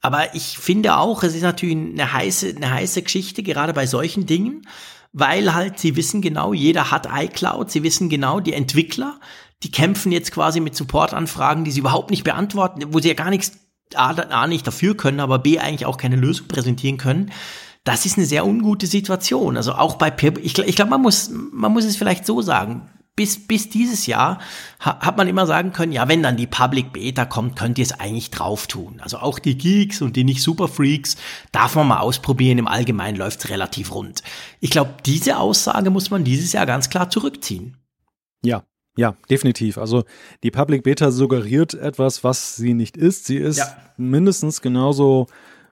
Aber 0.00 0.34
ich 0.34 0.56
finde 0.58 0.96
auch, 0.96 1.22
es 1.22 1.34
ist 1.34 1.42
natürlich 1.42 1.76
eine 1.76 2.12
heiße, 2.12 2.54
eine 2.56 2.70
heiße 2.72 3.02
Geschichte, 3.02 3.42
gerade 3.42 3.74
bei 3.74 3.86
solchen 3.86 4.24
Dingen, 4.24 4.66
weil 5.12 5.52
halt 5.52 5.78
sie 5.78 5.96
wissen 5.96 6.22
genau, 6.22 6.52
jeder 6.52 6.90
hat 6.90 7.08
iCloud, 7.12 7.70
sie 7.70 7.82
wissen 7.82 8.08
genau, 8.08 8.40
die 8.40 8.52
Entwickler, 8.52 9.18
die 9.62 9.70
kämpfen 9.70 10.12
jetzt 10.12 10.32
quasi 10.32 10.60
mit 10.60 10.74
Supportanfragen, 10.74 11.64
die 11.64 11.70
sie 11.70 11.80
überhaupt 11.80 12.10
nicht 12.10 12.24
beantworten, 12.24 12.82
wo 12.92 12.98
sie 12.98 13.08
ja 13.08 13.14
gar 13.14 13.30
nichts 13.30 13.58
A, 13.94 14.10
A 14.10 14.46
nicht 14.46 14.66
dafür 14.66 14.96
können, 14.96 15.20
aber 15.20 15.38
B 15.38 15.58
eigentlich 15.58 15.86
auch 15.86 15.96
keine 15.96 16.16
Lösung 16.16 16.48
präsentieren 16.48 16.96
können. 16.96 17.32
Das 17.84 18.06
ist 18.06 18.16
eine 18.16 18.26
sehr 18.26 18.46
ungute 18.46 18.86
Situation. 18.86 19.56
Also 19.56 19.72
auch 19.72 19.96
bei 19.96 20.14
ich, 20.42 20.58
ich 20.58 20.76
glaube, 20.76 20.90
man 20.90 21.02
muss, 21.02 21.30
man 21.30 21.72
muss 21.72 21.84
es 21.84 21.96
vielleicht 21.96 22.26
so 22.26 22.42
sagen. 22.42 22.90
Bis, 23.16 23.46
bis 23.46 23.68
dieses 23.68 24.06
Jahr 24.06 24.38
hat 24.78 25.18
man 25.18 25.28
immer 25.28 25.46
sagen 25.46 25.72
können, 25.72 25.92
ja, 25.92 26.08
wenn 26.08 26.22
dann 26.22 26.36
die 26.36 26.46
Public 26.46 26.92
Beta 26.92 27.26
kommt, 27.26 27.56
könnt 27.56 27.76
ihr 27.76 27.82
es 27.82 27.92
eigentlich 27.92 28.30
drauf 28.30 28.66
tun. 28.66 29.00
Also 29.02 29.18
auch 29.18 29.38
die 29.38 29.58
Geeks 29.58 30.00
und 30.00 30.16
die 30.16 30.24
nicht 30.24 30.42
Super 30.42 30.68
Freaks 30.68 31.16
darf 31.52 31.74
man 31.74 31.88
mal 31.88 31.98
ausprobieren. 31.98 32.58
Im 32.58 32.68
Allgemeinen 32.68 33.18
läuft 33.18 33.40
es 33.40 33.50
relativ 33.50 33.92
rund. 33.92 34.22
Ich 34.60 34.70
glaube, 34.70 34.94
diese 35.04 35.38
Aussage 35.38 35.90
muss 35.90 36.10
man 36.10 36.24
dieses 36.24 36.52
Jahr 36.52 36.64
ganz 36.64 36.88
klar 36.88 37.10
zurückziehen. 37.10 37.76
Ja, 38.42 38.62
ja, 38.96 39.16
definitiv. 39.30 39.78
Also 39.78 40.04
die 40.42 40.50
Public 40.50 40.82
Beta 40.82 41.10
suggeriert 41.10 41.74
etwas, 41.74 42.24
was 42.24 42.56
sie 42.56 42.74
nicht 42.74 42.96
ist. 42.96 43.26
Sie 43.26 43.36
ist 43.36 43.58
ja. 43.58 43.76
mindestens 43.96 44.60
genauso 44.60 45.26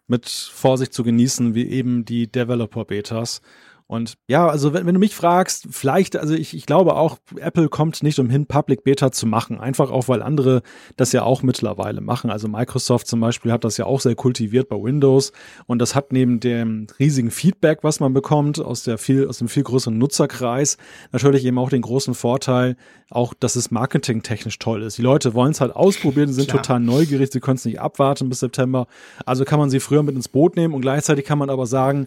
mit 0.06 0.28
Vorsicht 0.28 0.94
zu 0.94 1.02
genießen 1.02 1.54
wie 1.54 1.68
eben 1.68 2.04
die 2.04 2.30
Developer 2.30 2.84
Betas. 2.84 3.42
Und 3.88 4.18
ja, 4.28 4.46
also 4.46 4.74
wenn, 4.74 4.84
wenn 4.84 4.92
du 4.92 5.00
mich 5.00 5.16
fragst, 5.16 5.68
vielleicht, 5.70 6.14
also 6.14 6.34
ich, 6.34 6.54
ich 6.54 6.66
glaube 6.66 6.94
auch, 6.94 7.16
Apple 7.36 7.70
kommt 7.70 8.02
nicht 8.02 8.18
umhin, 8.18 8.44
Public 8.44 8.84
Beta 8.84 9.10
zu 9.12 9.26
machen. 9.26 9.58
Einfach 9.58 9.90
auch, 9.90 10.08
weil 10.08 10.20
andere 10.20 10.60
das 10.96 11.12
ja 11.12 11.22
auch 11.22 11.42
mittlerweile 11.42 12.02
machen. 12.02 12.30
Also 12.30 12.48
Microsoft 12.48 13.06
zum 13.06 13.20
Beispiel 13.20 13.50
hat 13.50 13.64
das 13.64 13.78
ja 13.78 13.86
auch 13.86 14.00
sehr 14.00 14.14
kultiviert 14.14 14.68
bei 14.68 14.76
Windows. 14.76 15.32
Und 15.66 15.78
das 15.78 15.94
hat 15.94 16.12
neben 16.12 16.38
dem 16.38 16.86
riesigen 16.98 17.30
Feedback, 17.30 17.78
was 17.80 17.98
man 17.98 18.12
bekommt, 18.12 18.60
aus 18.60 18.82
der 18.82 18.98
viel, 18.98 19.26
aus 19.26 19.38
dem 19.38 19.48
viel 19.48 19.62
größeren 19.62 19.96
Nutzerkreis, 19.96 20.76
natürlich 21.10 21.46
eben 21.46 21.58
auch 21.58 21.70
den 21.70 21.80
großen 21.80 22.12
Vorteil, 22.12 22.76
auch, 23.08 23.32
dass 23.32 23.56
es 23.56 23.70
marketingtechnisch 23.70 24.58
toll 24.58 24.82
ist. 24.82 24.98
Die 24.98 25.02
Leute 25.02 25.32
wollen 25.32 25.52
es 25.52 25.62
halt 25.62 25.74
ausprobieren, 25.74 26.30
sind 26.30 26.50
Klar. 26.50 26.62
total 26.62 26.80
neugierig, 26.80 27.32
sie 27.32 27.40
können 27.40 27.56
es 27.56 27.64
nicht 27.64 27.80
abwarten 27.80 28.28
bis 28.28 28.40
September. 28.40 28.86
Also 29.24 29.46
kann 29.46 29.58
man 29.58 29.70
sie 29.70 29.80
früher 29.80 30.02
mit 30.02 30.14
ins 30.14 30.28
Boot 30.28 30.56
nehmen 30.56 30.74
und 30.74 30.82
gleichzeitig 30.82 31.24
kann 31.24 31.38
man 31.38 31.48
aber 31.48 31.66
sagen, 31.66 32.06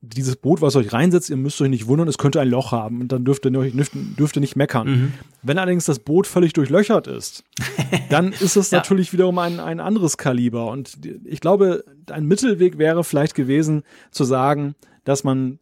dieses 0.00 0.36
Boot, 0.36 0.60
was 0.60 0.76
euch 0.76 0.92
reinsetzt, 0.92 1.28
ihr 1.28 1.36
müsst 1.36 1.60
euch 1.60 1.68
nicht 1.68 1.88
wundern, 1.88 2.06
es 2.06 2.18
könnte 2.18 2.40
ein 2.40 2.48
Loch 2.48 2.70
haben 2.70 3.00
und 3.00 3.10
dann 3.10 3.24
dürft 3.24 3.44
ihr 3.44 3.50
nicht, 3.50 3.90
dürft 3.94 4.36
ihr 4.36 4.40
nicht 4.40 4.54
meckern. 4.54 4.88
Mhm. 4.88 5.12
Wenn 5.42 5.58
allerdings 5.58 5.86
das 5.86 5.98
Boot 5.98 6.26
völlig 6.26 6.52
durchlöchert 6.52 7.08
ist, 7.08 7.44
dann 8.10 8.32
ist 8.32 8.56
es 8.56 8.70
ja. 8.70 8.78
natürlich 8.78 9.12
wiederum 9.12 9.38
ein, 9.38 9.58
ein 9.58 9.80
anderes 9.80 10.16
Kaliber. 10.16 10.70
Und 10.70 10.98
ich 11.24 11.40
glaube, 11.40 11.84
ein 12.10 12.26
Mittelweg 12.26 12.78
wäre 12.78 13.02
vielleicht 13.02 13.34
gewesen, 13.34 13.82
zu 14.12 14.22
sagen, 14.22 14.76
dass 15.02 15.24
man, 15.24 15.58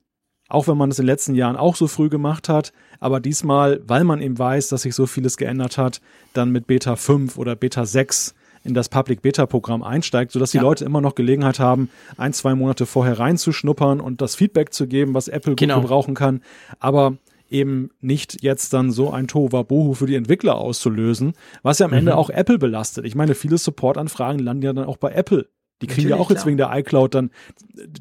auch 0.49 0.69
wenn 0.69 0.77
man 0.77 0.91
es 0.91 0.99
in 0.99 1.05
den 1.05 1.13
letzten 1.13 1.35
Jahren 1.35 1.57
auch 1.57 1.75
so 1.75 1.87
früh 1.87 2.11
gemacht 2.11 2.51
hat, 2.51 2.75
aber 3.01 3.21
diesmal, 3.21 3.81
weil 3.87 4.05
man 4.05 4.21
eben 4.21 4.39
weiß, 4.39 4.69
dass 4.69 4.83
sich 4.83 4.95
so 4.95 5.07
vieles 5.07 5.39
geändert 5.39 5.79
hat, 5.79 6.03
dann 6.35 6.51
mit 6.51 6.67
Beta 6.67 6.97
5 6.97 7.39
oder 7.39 7.57
Beta 7.57 7.87
6 7.87 8.35
in 8.67 8.75
das 8.75 8.89
Public 8.89 9.23
Beta 9.23 9.47
Programm 9.47 9.83
einsteigt, 9.83 10.33
sodass 10.33 10.51
die 10.51 10.59
ja. 10.59 10.63
Leute 10.63 10.85
immer 10.85 11.01
noch 11.01 11.15
Gelegenheit 11.15 11.59
haben, 11.59 11.91
ein, 12.17 12.33
zwei 12.33 12.55
Monate 12.55 12.87
vorher 12.87 13.19
reinzuschnuppern 13.19 14.01
und 14.01 14.21
das 14.21 14.35
Feedback 14.35 14.73
zu 14.73 14.87
geben, 14.87 15.15
was 15.15 15.29
Apple 15.29 15.55
genau. 15.55 15.77
gut 15.77 15.85
gebrauchen 15.85 16.15
kann. 16.15 16.43
Aber 16.81 17.17
eben 17.49 17.91
nicht 18.01 18.43
jetzt 18.43 18.73
dann 18.73 18.91
so 18.91 19.11
ein 19.11 19.29
Tohuwabohu 19.29 19.95
für 19.95 20.07
die 20.07 20.17
Entwickler 20.17 20.57
auszulösen, 20.57 21.35
was 21.63 21.79
ja 21.79 21.87
am 21.87 21.93
mhm. 21.93 21.99
Ende 21.99 22.17
auch 22.17 22.31
Apple 22.31 22.59
belastet. 22.59 23.05
Ich 23.05 23.15
meine, 23.15 23.35
viele 23.35 23.59
Supportanfragen 23.59 24.41
landen 24.41 24.65
ja 24.65 24.73
dann 24.73 24.87
auch 24.87 24.97
bei 24.97 25.13
Apple. 25.13 25.49
Die 25.83 25.87
kriegen 25.87 26.09
Natürlich, 26.09 26.11
ja 26.11 26.17
auch 26.17 26.31
jetzt 26.31 26.39
klar. 26.39 26.47
wegen 26.47 26.57
der 26.57 26.75
iCloud 26.75 27.15
dann 27.15 27.31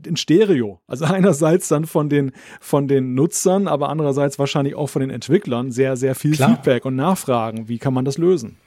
in 0.06 0.16
Stereo. 0.16 0.80
Also 0.88 1.06
einerseits 1.06 1.68
dann 1.68 1.86
von 1.86 2.10
den, 2.10 2.32
von 2.62 2.88
den 2.88 3.16
Nutzern, 3.16 3.68
aber 3.68 3.90
andererseits 3.90 4.40
wahrscheinlich 4.40 4.76
auch 4.76 4.88
von 4.88 5.02
den 5.02 5.10
Entwicklern 5.10 5.72
sehr, 5.72 5.98
sehr 5.98 6.16
viel 6.16 6.36
klar. 6.36 6.52
Feedback 6.52 6.86
und 6.86 6.96
Nachfragen. 6.96 7.68
Wie 7.68 7.78
kann 7.78 7.94
man 7.94 8.06
das 8.06 8.18
lösen? 8.18 8.58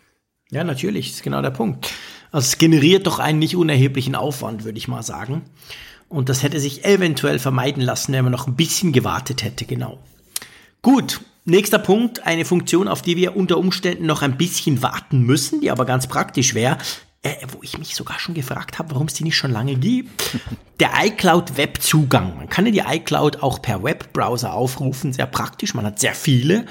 Ja, 0.51 0.64
natürlich, 0.64 1.11
ist 1.11 1.22
genau 1.22 1.42
der 1.42 1.51
Punkt. 1.51 1.92
Also 2.32 2.46
es 2.46 2.59
generiert 2.59 3.07
doch 3.07 3.18
einen 3.18 3.38
nicht 3.38 3.57
unerheblichen 3.57 4.14
Aufwand, 4.14 4.64
würde 4.64 4.78
ich 4.78 4.88
mal 4.88 5.03
sagen. 5.03 5.42
Und 6.09 6.30
das 6.30 6.42
hätte 6.42 6.59
sich 6.59 6.84
eventuell 6.84 7.38
vermeiden 7.38 7.82
lassen, 7.82 8.12
wenn 8.14 8.24
man 8.24 8.32
noch 8.32 8.46
ein 8.46 8.57
bisschen 8.57 8.92
gewartet 8.92 9.44
hätte, 9.44 9.66
genau. 9.66 9.99
Gut, 10.80 11.20
nächster 11.44 11.78
Punkt, 11.78 12.26
eine 12.26 12.46
Funktion, 12.46 12.88
auf 12.88 13.03
die 13.03 13.16
wir 13.16 13.36
unter 13.36 13.59
Umständen 13.59 14.07
noch 14.07 14.22
ein 14.22 14.38
bisschen 14.38 14.80
warten 14.80 15.20
müssen, 15.22 15.61
die 15.61 15.70
aber 15.70 15.84
ganz 15.84 16.07
praktisch 16.07 16.55
wäre, 16.55 16.78
äh, 17.29 17.47
wo 17.53 17.59
ich 17.62 17.79
mich 17.79 17.95
sogar 17.95 18.18
schon 18.18 18.35
gefragt 18.35 18.79
habe, 18.79 18.93
warum 18.93 19.07
es 19.07 19.14
die 19.14 19.24
nicht 19.24 19.37
schon 19.37 19.53
lange 19.53 19.74
gibt. 19.74 20.37
Der 20.81 20.91
iCloud 21.05 21.57
Webzugang. 21.57 22.37
Man 22.37 22.49
kann 22.49 22.66
ja 22.66 22.72
die 22.72 22.97
iCloud 22.97 23.43
auch 23.43 23.61
per 23.61 23.83
Webbrowser 23.83 24.53
aufrufen, 24.53 25.12
sehr 25.12 25.26
praktisch. 25.26 25.74
Man 25.74 25.85
hat 25.85 25.99
sehr 25.99 26.14
viele, 26.14 26.66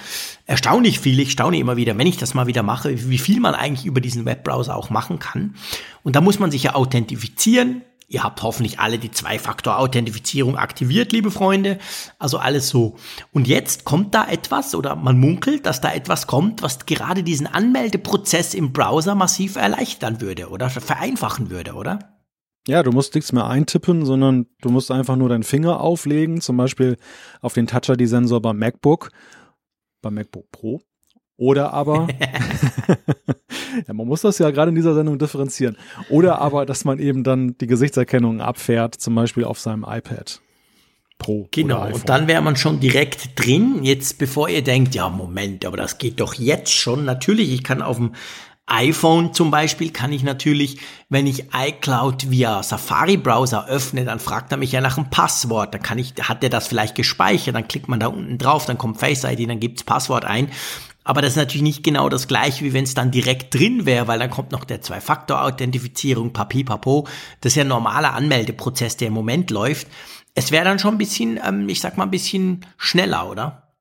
erstaunlich 0.45 0.99
viele. 0.99 1.21
Ich 1.23 1.31
staune 1.31 1.57
immer 1.57 1.77
wieder, 1.77 1.97
wenn 1.97 2.07
ich 2.07 2.17
das 2.17 2.33
mal 2.33 2.47
wieder 2.47 2.63
mache, 2.63 3.09
wie 3.09 3.17
viel 3.17 3.39
man 3.39 3.53
eigentlich 3.53 3.85
über 3.85 4.01
diesen 4.01 4.25
Webbrowser 4.25 4.75
auch 4.75 4.89
machen 4.89 5.19
kann. 5.19 5.55
Und 6.03 6.15
da 6.15 6.21
muss 6.21 6.39
man 6.39 6.51
sich 6.51 6.63
ja 6.63 6.75
authentifizieren. 6.75 7.81
Ihr 8.09 8.23
habt 8.23 8.41
hoffentlich 8.41 8.79
alle 8.79 8.99
die 8.99 9.11
Zwei-Faktor-Authentifizierung 9.11 10.55
aktiviert, 10.55 11.11
liebe 11.11 11.29
Freunde. 11.29 11.77
Also 12.19 12.37
alles 12.37 12.69
so. 12.69 12.95
Und 13.33 13.49
jetzt 13.49 13.83
kommt 13.83 14.15
da 14.15 14.25
etwas 14.25 14.75
oder 14.75 14.95
man 14.95 15.19
munkelt, 15.19 15.65
dass 15.65 15.81
da 15.81 15.91
etwas 15.91 16.25
kommt, 16.25 16.61
was 16.61 16.85
gerade 16.85 17.21
diesen 17.21 17.47
Anmeldeprozess 17.47 18.53
im 18.53 18.71
Browser 18.71 19.13
massiv 19.13 19.57
erleichtern 19.57 20.21
würde 20.21 20.47
oder 20.49 20.69
vereinfachen 20.69 21.49
würde, 21.49 21.73
oder? 21.73 22.17
Ja, 22.65 22.81
du 22.81 22.91
musst 22.91 23.13
nichts 23.13 23.33
mehr 23.33 23.47
eintippen, 23.47 24.05
sondern 24.05 24.45
du 24.61 24.69
musst 24.69 24.89
einfach 24.89 25.17
nur 25.17 25.27
deinen 25.27 25.43
Finger 25.43 25.81
auflegen, 25.81 26.39
zum 26.39 26.55
Beispiel 26.55 26.95
auf 27.41 27.53
den 27.53 27.67
Touch 27.67 27.89
ID-Sensor 27.89 28.41
beim 28.41 28.57
MacBook, 28.57 29.11
beim 30.01 30.13
MacBook 30.13 30.49
Pro 30.51 30.81
Oder 31.37 31.71
aber, 31.71 32.07
ja, 33.87 33.93
man 33.93 34.07
muss 34.07 34.21
das 34.21 34.39
ja 34.39 34.49
gerade 34.49 34.69
in 34.69 34.75
dieser 34.75 34.95
Sendung 34.95 35.19
differenzieren. 35.19 35.77
Oder 36.09 36.41
aber, 36.41 36.65
dass 36.65 36.83
man 36.83 36.97
eben 36.97 37.23
dann 37.23 37.55
die 37.59 37.67
Gesichtserkennung 37.67 38.41
abfährt, 38.41 38.95
zum 38.95 39.13
Beispiel 39.13 39.43
auf 39.43 39.59
seinem 39.59 39.85
iPad. 39.87 40.41
Pro. 41.19 41.47
Genau, 41.51 41.87
und 41.87 42.09
dann 42.09 42.27
wäre 42.27 42.43
man 42.43 42.55
schon 42.55 42.79
direkt 42.79 43.43
drin. 43.43 43.79
Jetzt, 43.83 44.19
bevor 44.19 44.49
ihr 44.49 44.63
denkt, 44.63 44.93
ja, 44.93 45.09
Moment, 45.09 45.65
aber 45.65 45.77
das 45.77 45.97
geht 45.97 46.19
doch 46.19 46.35
jetzt 46.35 46.71
schon. 46.71 47.05
Natürlich, 47.05 47.51
ich 47.51 47.63
kann 47.63 47.81
auf 47.81 47.97
dem 47.97 48.11
iPhone 48.67 49.33
zum 49.33 49.49
Beispiel 49.49 49.91
kann 49.91 50.11
ich 50.11 50.23
natürlich, 50.23 50.79
wenn 51.07 51.25
ich 51.25 51.45
iCloud 51.55 52.29
via 52.29 52.61
Safari-Browser 52.61 53.65
öffne, 53.67 54.03
dann 54.03 54.19
fragt 54.19 54.51
er 54.51 54.57
mich 54.57 54.73
ja 54.73 54.81
nach 54.81 54.97
einem 54.97 55.09
Passwort. 55.09 55.73
Dann 55.73 55.81
kann 55.81 55.97
ich, 55.97 56.13
hat 56.21 56.43
er 56.43 56.49
das 56.49 56.67
vielleicht 56.67 56.95
gespeichert, 56.95 57.55
dann 57.55 57.67
klickt 57.67 57.87
man 57.87 57.99
da 57.99 58.07
unten 58.07 58.37
drauf, 58.37 58.65
dann 58.65 58.77
kommt 58.77 58.99
Face 58.99 59.23
ID, 59.23 59.49
dann 59.49 59.61
gibt's 59.61 59.85
Passwort 59.85 60.25
ein. 60.25 60.49
Aber 61.07 61.21
das 61.21 61.31
ist 61.31 61.37
natürlich 61.37 61.61
nicht 61.61 61.83
genau 61.83 62.09
das 62.09 62.27
gleiche, 62.27 62.65
wie 62.65 62.73
wenn 62.73 62.83
es 62.83 62.93
dann 62.93 63.11
direkt 63.11 63.53
drin 63.53 63.85
wäre, 63.85 64.09
weil 64.09 64.19
dann 64.19 64.29
kommt 64.29 64.51
noch 64.51 64.65
der 64.65 64.81
Zwei-Faktor-Authentifizierung, 64.81 66.33
Papi, 66.33 66.65
Papo. 66.65 67.07
Das 67.39 67.53
ist 67.53 67.55
ja 67.55 67.63
ein 67.63 67.69
normaler 67.69 68.13
Anmeldeprozess, 68.13 68.97
der 68.97 69.07
im 69.07 69.13
Moment 69.13 69.49
läuft. 69.49 69.87
Es 70.35 70.51
wäre 70.51 70.65
dann 70.65 70.79
schon 70.79 70.95
ein 70.95 70.97
bisschen, 70.97 71.39
ähm, 71.41 71.69
ich 71.69 71.79
sag 71.79 71.95
mal, 71.95 72.03
ein 72.03 72.11
bisschen 72.11 72.65
schneller, 72.77 73.31
oder? 73.31 73.71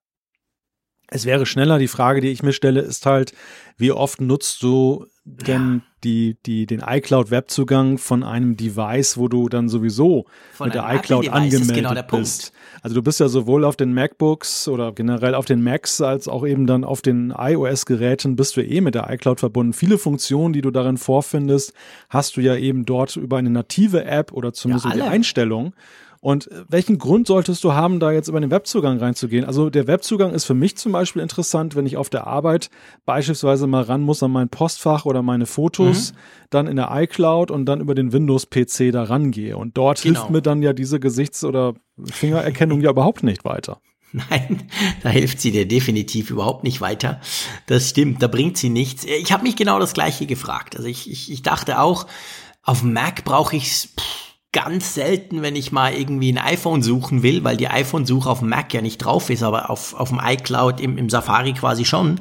Es 1.09 1.25
wäre 1.27 1.47
schneller. 1.47 1.81
Die 1.81 1.89
Frage, 1.89 2.21
die 2.21 2.29
ich 2.29 2.45
mir 2.45 2.53
stelle, 2.53 2.81
ist 2.81 3.07
halt, 3.07 3.33
wie 3.77 3.91
oft 3.91 4.21
nutzt 4.21 4.63
du 4.63 5.07
denn 5.25 5.83
ja. 5.85 5.93
die, 6.05 6.37
die, 6.47 6.67
den 6.67 6.79
iCloud-Webzugang 6.79 7.99
von 7.99 8.23
einem 8.23 8.57
Device, 8.57 9.17
wo 9.17 9.27
du 9.27 9.49
dann 9.49 9.69
sowieso 9.69 10.27
von 10.53 10.69
mit 10.69 10.77
der 10.77 10.89
iCloud 10.95 11.29
angemeldet 11.29 11.75
genau 11.75 12.19
bist? 12.19 12.53
Also 12.83 12.95
du 12.95 13.03
bist 13.03 13.21
ja 13.21 13.29
sowohl 13.29 13.65
auf 13.65 13.77
den 13.77 13.93
MacBooks 13.95 14.69
oder 14.69 14.93
generell 14.93 15.35
auf 15.35 15.45
den 15.45 15.63
Macs 15.63 16.01
als 16.01 16.29
auch 16.29 16.47
eben 16.47 16.67
dann 16.67 16.85
auf 16.85 17.03
den 17.03 17.33
iOS-Geräten 17.37 18.37
bist 18.37 18.57
du 18.57 18.63
eh 18.63 18.81
mit 18.81 18.95
der 18.95 19.11
iCloud 19.11 19.41
verbunden. 19.41 19.73
Viele 19.73 19.99
Funktionen, 19.99 20.53
die 20.53 20.61
du 20.61 20.71
darin 20.71 20.97
vorfindest, 20.97 21.73
hast 22.09 22.37
du 22.37 22.41
ja 22.41 22.57
eben 22.57 22.85
dort 22.85 23.17
über 23.17 23.39
eine 23.39 23.51
native 23.51 24.05
App 24.05 24.33
oder 24.33 24.53
zumindest 24.53 24.87
ja, 24.87 24.93
die 24.95 25.03
Einstellung. 25.03 25.75
Und 26.27 26.51
welchen 26.69 26.99
Grund 26.99 27.29
solltest 27.29 27.63
du 27.63 27.75
haben, 27.75 28.01
da 28.01 28.11
jetzt 28.11 28.27
über 28.27 28.41
den 28.41 28.51
Webzugang 28.51 28.99
reinzugehen? 28.99 29.45
Also 29.45 29.71
der 29.71 29.87
Webzugang 29.87 30.35
ist 30.35 30.45
für 30.45 30.55
mich 30.55 30.77
zum 30.77 30.91
Beispiel 30.91 31.23
interessant, 31.23 31.77
wenn 31.77 31.87
ich 31.87 31.97
auf 31.97 32.11
der 32.11 32.27
Arbeit 32.27 32.69
beispielsweise 33.05 33.69
mal 33.69 33.85
ran 33.85 34.01
muss 34.01 34.25
an 34.25 34.33
mein 34.33 34.49
Postfach 34.49 35.05
oder 35.05 35.23
meine 35.23 35.47
Fotos, 35.47 36.11
mhm. 36.11 36.17
dann 36.51 36.67
in 36.67 36.75
der 36.75 36.89
iCloud 36.91 37.53
und 37.53 37.65
dann 37.67 37.81
über 37.81 37.95
den 37.95 38.13
Windows-PC 38.13 38.91
da 38.91 39.05
rangehe. 39.05 39.57
Und 39.57 39.79
dort 39.79 40.03
genau. 40.03 40.19
hilft 40.19 40.33
mir 40.33 40.43
dann 40.43 40.63
ja 40.63 40.73
diese 40.73 40.99
Gesichts- 40.99 41.45
oder 41.45 41.75
Fingererkennung 42.03 42.81
ja 42.81 42.91
überhaupt 42.91 43.23
nicht 43.23 43.45
weiter. 43.45 43.81
Nein, 44.13 44.65
da 45.05 45.11
hilft 45.11 45.41
sie 45.41 45.53
dir 45.53 45.69
definitiv 45.69 46.31
überhaupt 46.31 46.65
nicht 46.65 46.81
weiter. 46.81 47.21
Das 47.67 47.91
stimmt, 47.91 48.21
da 48.21 48.27
bringt 48.27 48.57
sie 48.57 48.69
nichts. 48.69 49.05
Ich 49.05 49.31
habe 49.31 49.45
mich 49.45 49.55
genau 49.55 49.79
das 49.79 49.93
gleiche 49.93 50.27
gefragt. 50.27 50.75
Also 50.75 50.89
ich, 50.89 51.09
ich, 51.09 51.31
ich 51.31 51.43
dachte 51.43 51.79
auch, 51.79 52.09
auf 52.65 52.83
Mac 52.83 53.23
brauche 53.23 53.55
ich's. 53.55 53.91
Pff, 53.97 54.26
ganz 54.53 54.95
selten, 54.95 55.43
wenn 55.43 55.57
ich 55.57 55.73
mal 55.73 55.93
irgendwie 55.93 56.33
ein 56.33 56.39
iPhone 56.39 56.83
suchen 56.83 57.23
will, 57.23 57.45
weil 57.45 57.57
die 57.57 57.69
iPhone-Suche 57.69 58.29
auf 58.29 58.39
dem 58.39 58.49
Mac 58.49 58.73
ja 58.73 58.81
nicht 58.81 58.99
drauf 58.99 59.29
ist, 59.31 59.43
aber 59.43 59.71
auf, 59.71 59.95
auf 59.95 60.09
dem 60.09 60.21
iCloud 60.23 60.81
im, 60.81 60.97
im 60.97 61.11
Safari 61.11 61.53
quasi 61.53 61.85
schon. 61.85 62.19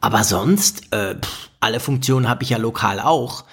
Aber 0.00 0.24
sonst, 0.24 0.92
äh, 0.92 1.16
pff, 1.16 1.50
alle 1.60 1.80
Funktionen 1.80 2.28
habe 2.28 2.42
ich 2.42 2.50
ja 2.50 2.58
lokal 2.58 3.00
auch. 3.00 3.44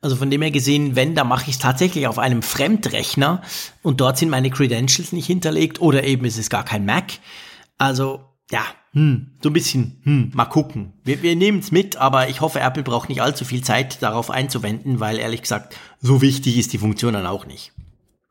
Also 0.00 0.16
von 0.16 0.30
dem 0.30 0.42
her 0.42 0.50
gesehen, 0.50 0.96
wenn, 0.96 1.14
dann 1.14 1.28
mache 1.28 1.44
ich 1.44 1.54
es 1.54 1.58
tatsächlich 1.58 2.06
auf 2.06 2.18
einem 2.18 2.42
Fremdrechner 2.42 3.40
und 3.82 4.00
dort 4.00 4.18
sind 4.18 4.28
meine 4.28 4.50
Credentials 4.50 5.12
nicht 5.12 5.26
hinterlegt 5.26 5.80
oder 5.80 6.04
eben 6.04 6.26
ist 6.26 6.38
es 6.38 6.50
gar 6.50 6.64
kein 6.64 6.84
Mac. 6.84 7.12
Also 7.78 8.20
ja, 8.50 8.64
hm, 8.92 9.32
so 9.42 9.48
ein 9.48 9.52
bisschen, 9.54 10.00
hm, 10.04 10.30
mal 10.34 10.44
gucken. 10.44 10.92
Wir, 11.02 11.22
wir 11.22 11.34
nehmen 11.34 11.58
es 11.58 11.72
mit, 11.72 11.96
aber 11.96 12.28
ich 12.28 12.40
hoffe, 12.40 12.60
Apple 12.60 12.82
braucht 12.82 13.08
nicht 13.08 13.22
allzu 13.22 13.44
viel 13.44 13.64
Zeit 13.64 14.02
darauf 14.02 14.30
einzuwenden, 14.30 15.00
weil 15.00 15.18
ehrlich 15.18 15.42
gesagt, 15.42 15.74
so 16.04 16.20
wichtig 16.20 16.58
ist 16.58 16.72
die 16.74 16.78
Funktion 16.78 17.14
dann 17.14 17.26
auch 17.26 17.46
nicht. 17.46 17.72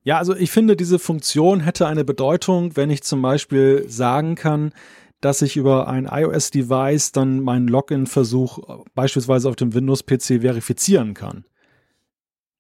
Ja, 0.04 0.20
also 0.20 0.36
ich 0.36 0.52
finde, 0.52 0.76
diese 0.76 1.00
Funktion 1.00 1.62
hätte 1.62 1.88
eine 1.88 2.06
Bedeutung, 2.06 2.76
wenn 2.76 2.92
ich 2.92 3.02
zum 3.02 3.22
Beispiel 3.22 3.86
sagen 3.88 4.36
kann, 4.36 4.74
dass 5.22 5.42
ich 5.42 5.58
über 5.58 5.88
ein 5.88 6.06
iOS-Device 6.06 7.14
dann 7.14 7.40
meinen 7.40 7.68
Login-Versuch 7.68 8.86
beispielsweise 8.94 9.50
auf 9.50 9.56
dem 9.56 9.74
Windows-PC 9.74 10.42
verifizieren 10.42 11.16
kann. 11.16 11.46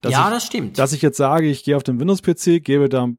Dass 0.01 0.14
ja, 0.14 0.28
ich, 0.28 0.34
das 0.34 0.45
stimmt. 0.45 0.80
Dass 0.80 0.93
ich 0.93 1.01
jetzt 1.03 1.18
sage, 1.18 1.47
ich 1.47 1.64
gehe 1.64 1.78
auf 1.78 1.84
den 1.84 1.99
Windows-PC, 1.99 2.64
gebe 2.64 2.89
da 2.89 3.09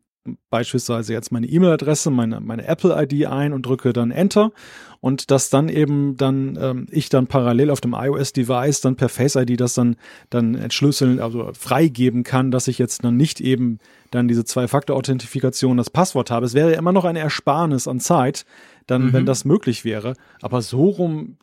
beispielsweise 0.50 1.12
jetzt 1.12 1.32
meine 1.32 1.46
E-Mail-Adresse, 1.46 2.10
meine, 2.10 2.40
meine 2.40 2.66
Apple-ID 2.66 3.26
ein 3.26 3.52
und 3.52 3.66
drücke 3.66 3.92
dann 3.92 4.10
Enter 4.10 4.52
und 5.00 5.30
dass 5.30 5.50
dann 5.50 5.68
eben 5.68 6.16
dann 6.16 6.58
ähm, 6.58 6.86
ich 6.90 7.10
dann 7.10 7.26
parallel 7.26 7.70
auf 7.70 7.80
dem 7.80 7.92
iOS-Device 7.92 8.80
dann 8.80 8.96
per 8.96 9.10
Face-ID 9.10 9.60
das 9.60 9.74
dann 9.74 9.96
dann 10.30 10.54
entschlüsseln, 10.54 11.20
also 11.20 11.50
freigeben 11.52 12.22
kann, 12.22 12.50
dass 12.50 12.68
ich 12.68 12.78
jetzt 12.78 13.04
dann 13.04 13.16
nicht 13.16 13.40
eben 13.40 13.80
dann 14.10 14.28
diese 14.28 14.44
Zwei-Faktor-Authentifikation 14.44 15.76
das 15.76 15.90
Passwort 15.90 16.30
habe. 16.30 16.46
Es 16.46 16.54
wäre 16.54 16.72
ja 16.72 16.78
immer 16.78 16.92
noch 16.92 17.04
eine 17.04 17.18
Ersparnis 17.18 17.86
an 17.86 18.00
Zeit, 18.00 18.46
dann, 18.86 19.06
mhm. 19.06 19.12
wenn 19.12 19.26
das 19.26 19.44
möglich 19.44 19.84
wäre. 19.84 20.14
Aber 20.40 20.62
so 20.62 20.88
rum 20.88 21.36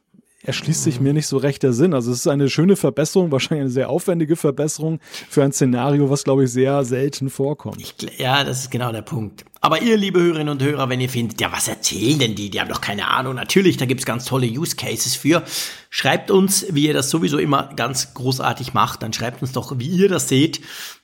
erschließt 0.44 0.84
sich 0.84 1.00
mir 1.00 1.14
nicht 1.14 1.28
so 1.28 1.38
recht 1.38 1.64
der 1.64 1.74
Sinn. 1.74 1.94
Also 1.94 2.12
es 2.12 2.20
ist 2.20 2.28
eine 2.28 2.50
schöne 2.50 2.76
Verbesserung, 2.76 3.32
wahrscheinlich 3.32 3.62
eine 3.62 3.70
sehr 3.70 3.90
aufwendige 3.90 4.36
Verbesserung 4.36 5.00
für 5.30 5.44
ein 5.44 5.52
Szenario, 5.52 6.10
was, 6.10 6.24
glaube 6.24 6.44
ich, 6.44 6.52
sehr 6.52 6.84
selten 6.84 7.30
vorkommt. 7.30 7.80
Ich, 7.80 7.96
ja, 8.20 8.44
das 8.44 8.62
ist 8.62 8.72
genau 8.72 8.92
der 8.92 9.02
Punkt. 9.02 9.46
Aber 9.64 9.82
ihr, 9.82 9.96
liebe 9.96 10.20
Hörerinnen 10.20 10.50
und 10.50 10.64
Hörer, 10.64 10.90
wenn 10.90 11.00
ihr 11.00 11.10
findet, 11.10 11.40
ja, 11.40 11.52
was 11.52 11.68
erzählen 11.68 12.18
denn 12.18 12.34
die? 12.34 12.50
Die 12.50 12.60
haben 12.60 12.70
doch 12.70 12.82
keine 12.82 13.10
Ahnung. 13.10 13.36
Natürlich, 13.36 13.78
da 13.78 13.86
gibt's 13.86 14.06
ganz 14.06 14.26
tolle 14.26 14.48
Use 14.48 14.76
Cases 14.76 15.16
für. 15.16 15.44
Schreibt 15.92 16.32
uns, 16.32 16.66
wie 16.72 16.88
ihr 16.88 16.94
das 16.94 17.12
sowieso 17.12 17.38
immer 17.38 17.72
ganz 17.76 18.16
großartig 18.16 18.74
macht. 18.74 19.04
Dann 19.04 19.14
schreibt 19.14 19.44
uns 19.44 19.52
doch, 19.52 19.78
wie 19.78 19.88
ihr 19.88 20.10
das 20.10 20.28
seht. 20.28 20.62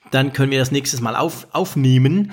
Dann 0.10 0.34
können 0.34 0.52
wir 0.52 0.58
das 0.58 0.72
nächstes 0.72 1.02
Mal 1.02 1.16
auf, 1.16 1.48
aufnehmen. 1.52 2.32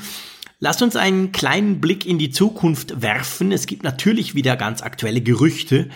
Lasst 0.61 0.81
uns 0.81 0.97
einen 0.97 1.33
kleinen 1.33 1.81
Blick 1.83 2.07
in 2.07 2.19
die 2.19 2.31
Zukunft 2.31 3.03
werfen. 3.03 3.53
Es 3.53 3.67
gibt 3.67 3.83
natürlich 3.83 4.35
wieder 4.35 4.57
ganz 4.57 4.81
aktuelle 4.81 5.21
Gerüchte 5.21 5.91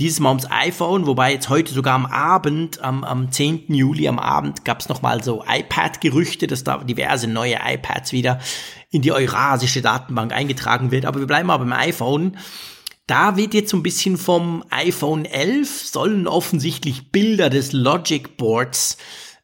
dieses 0.00 0.18
Mal 0.18 0.30
ums 0.30 0.50
iPhone, 0.50 1.06
wobei 1.06 1.32
jetzt 1.32 1.50
heute 1.50 1.74
sogar 1.74 1.94
am 1.94 2.06
Abend, 2.06 2.80
am, 2.80 3.04
am 3.04 3.30
10. 3.30 3.72
Juli 3.74 4.08
am 4.08 4.18
Abend 4.18 4.64
gab 4.64 4.80
es 4.80 4.88
nochmal 4.88 5.22
so 5.22 5.44
iPad-Gerüchte, 5.46 6.46
dass 6.46 6.64
da 6.64 6.78
diverse 6.78 7.28
neue 7.28 7.58
iPads 7.62 8.12
wieder 8.12 8.40
in 8.90 9.02
die 9.02 9.12
eurasische 9.12 9.82
Datenbank 9.82 10.32
eingetragen 10.32 10.90
wird. 10.90 11.04
Aber 11.04 11.20
wir 11.20 11.26
bleiben 11.26 11.48
mal 11.48 11.58
beim 11.58 11.72
iPhone. 11.72 12.38
Da 13.06 13.36
wird 13.36 13.52
jetzt 13.52 13.70
so 13.70 13.76
ein 13.76 13.82
bisschen 13.82 14.16
vom 14.16 14.64
iPhone 14.70 15.26
11 15.26 15.86
sollen 15.86 16.26
offensichtlich 16.26 17.12
Bilder 17.12 17.50
des 17.50 17.72
Logic 17.72 18.38
Boards 18.38 18.96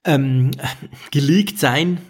ähm, 0.05 0.53
geleakt 1.11 1.59
sein. 1.59 2.01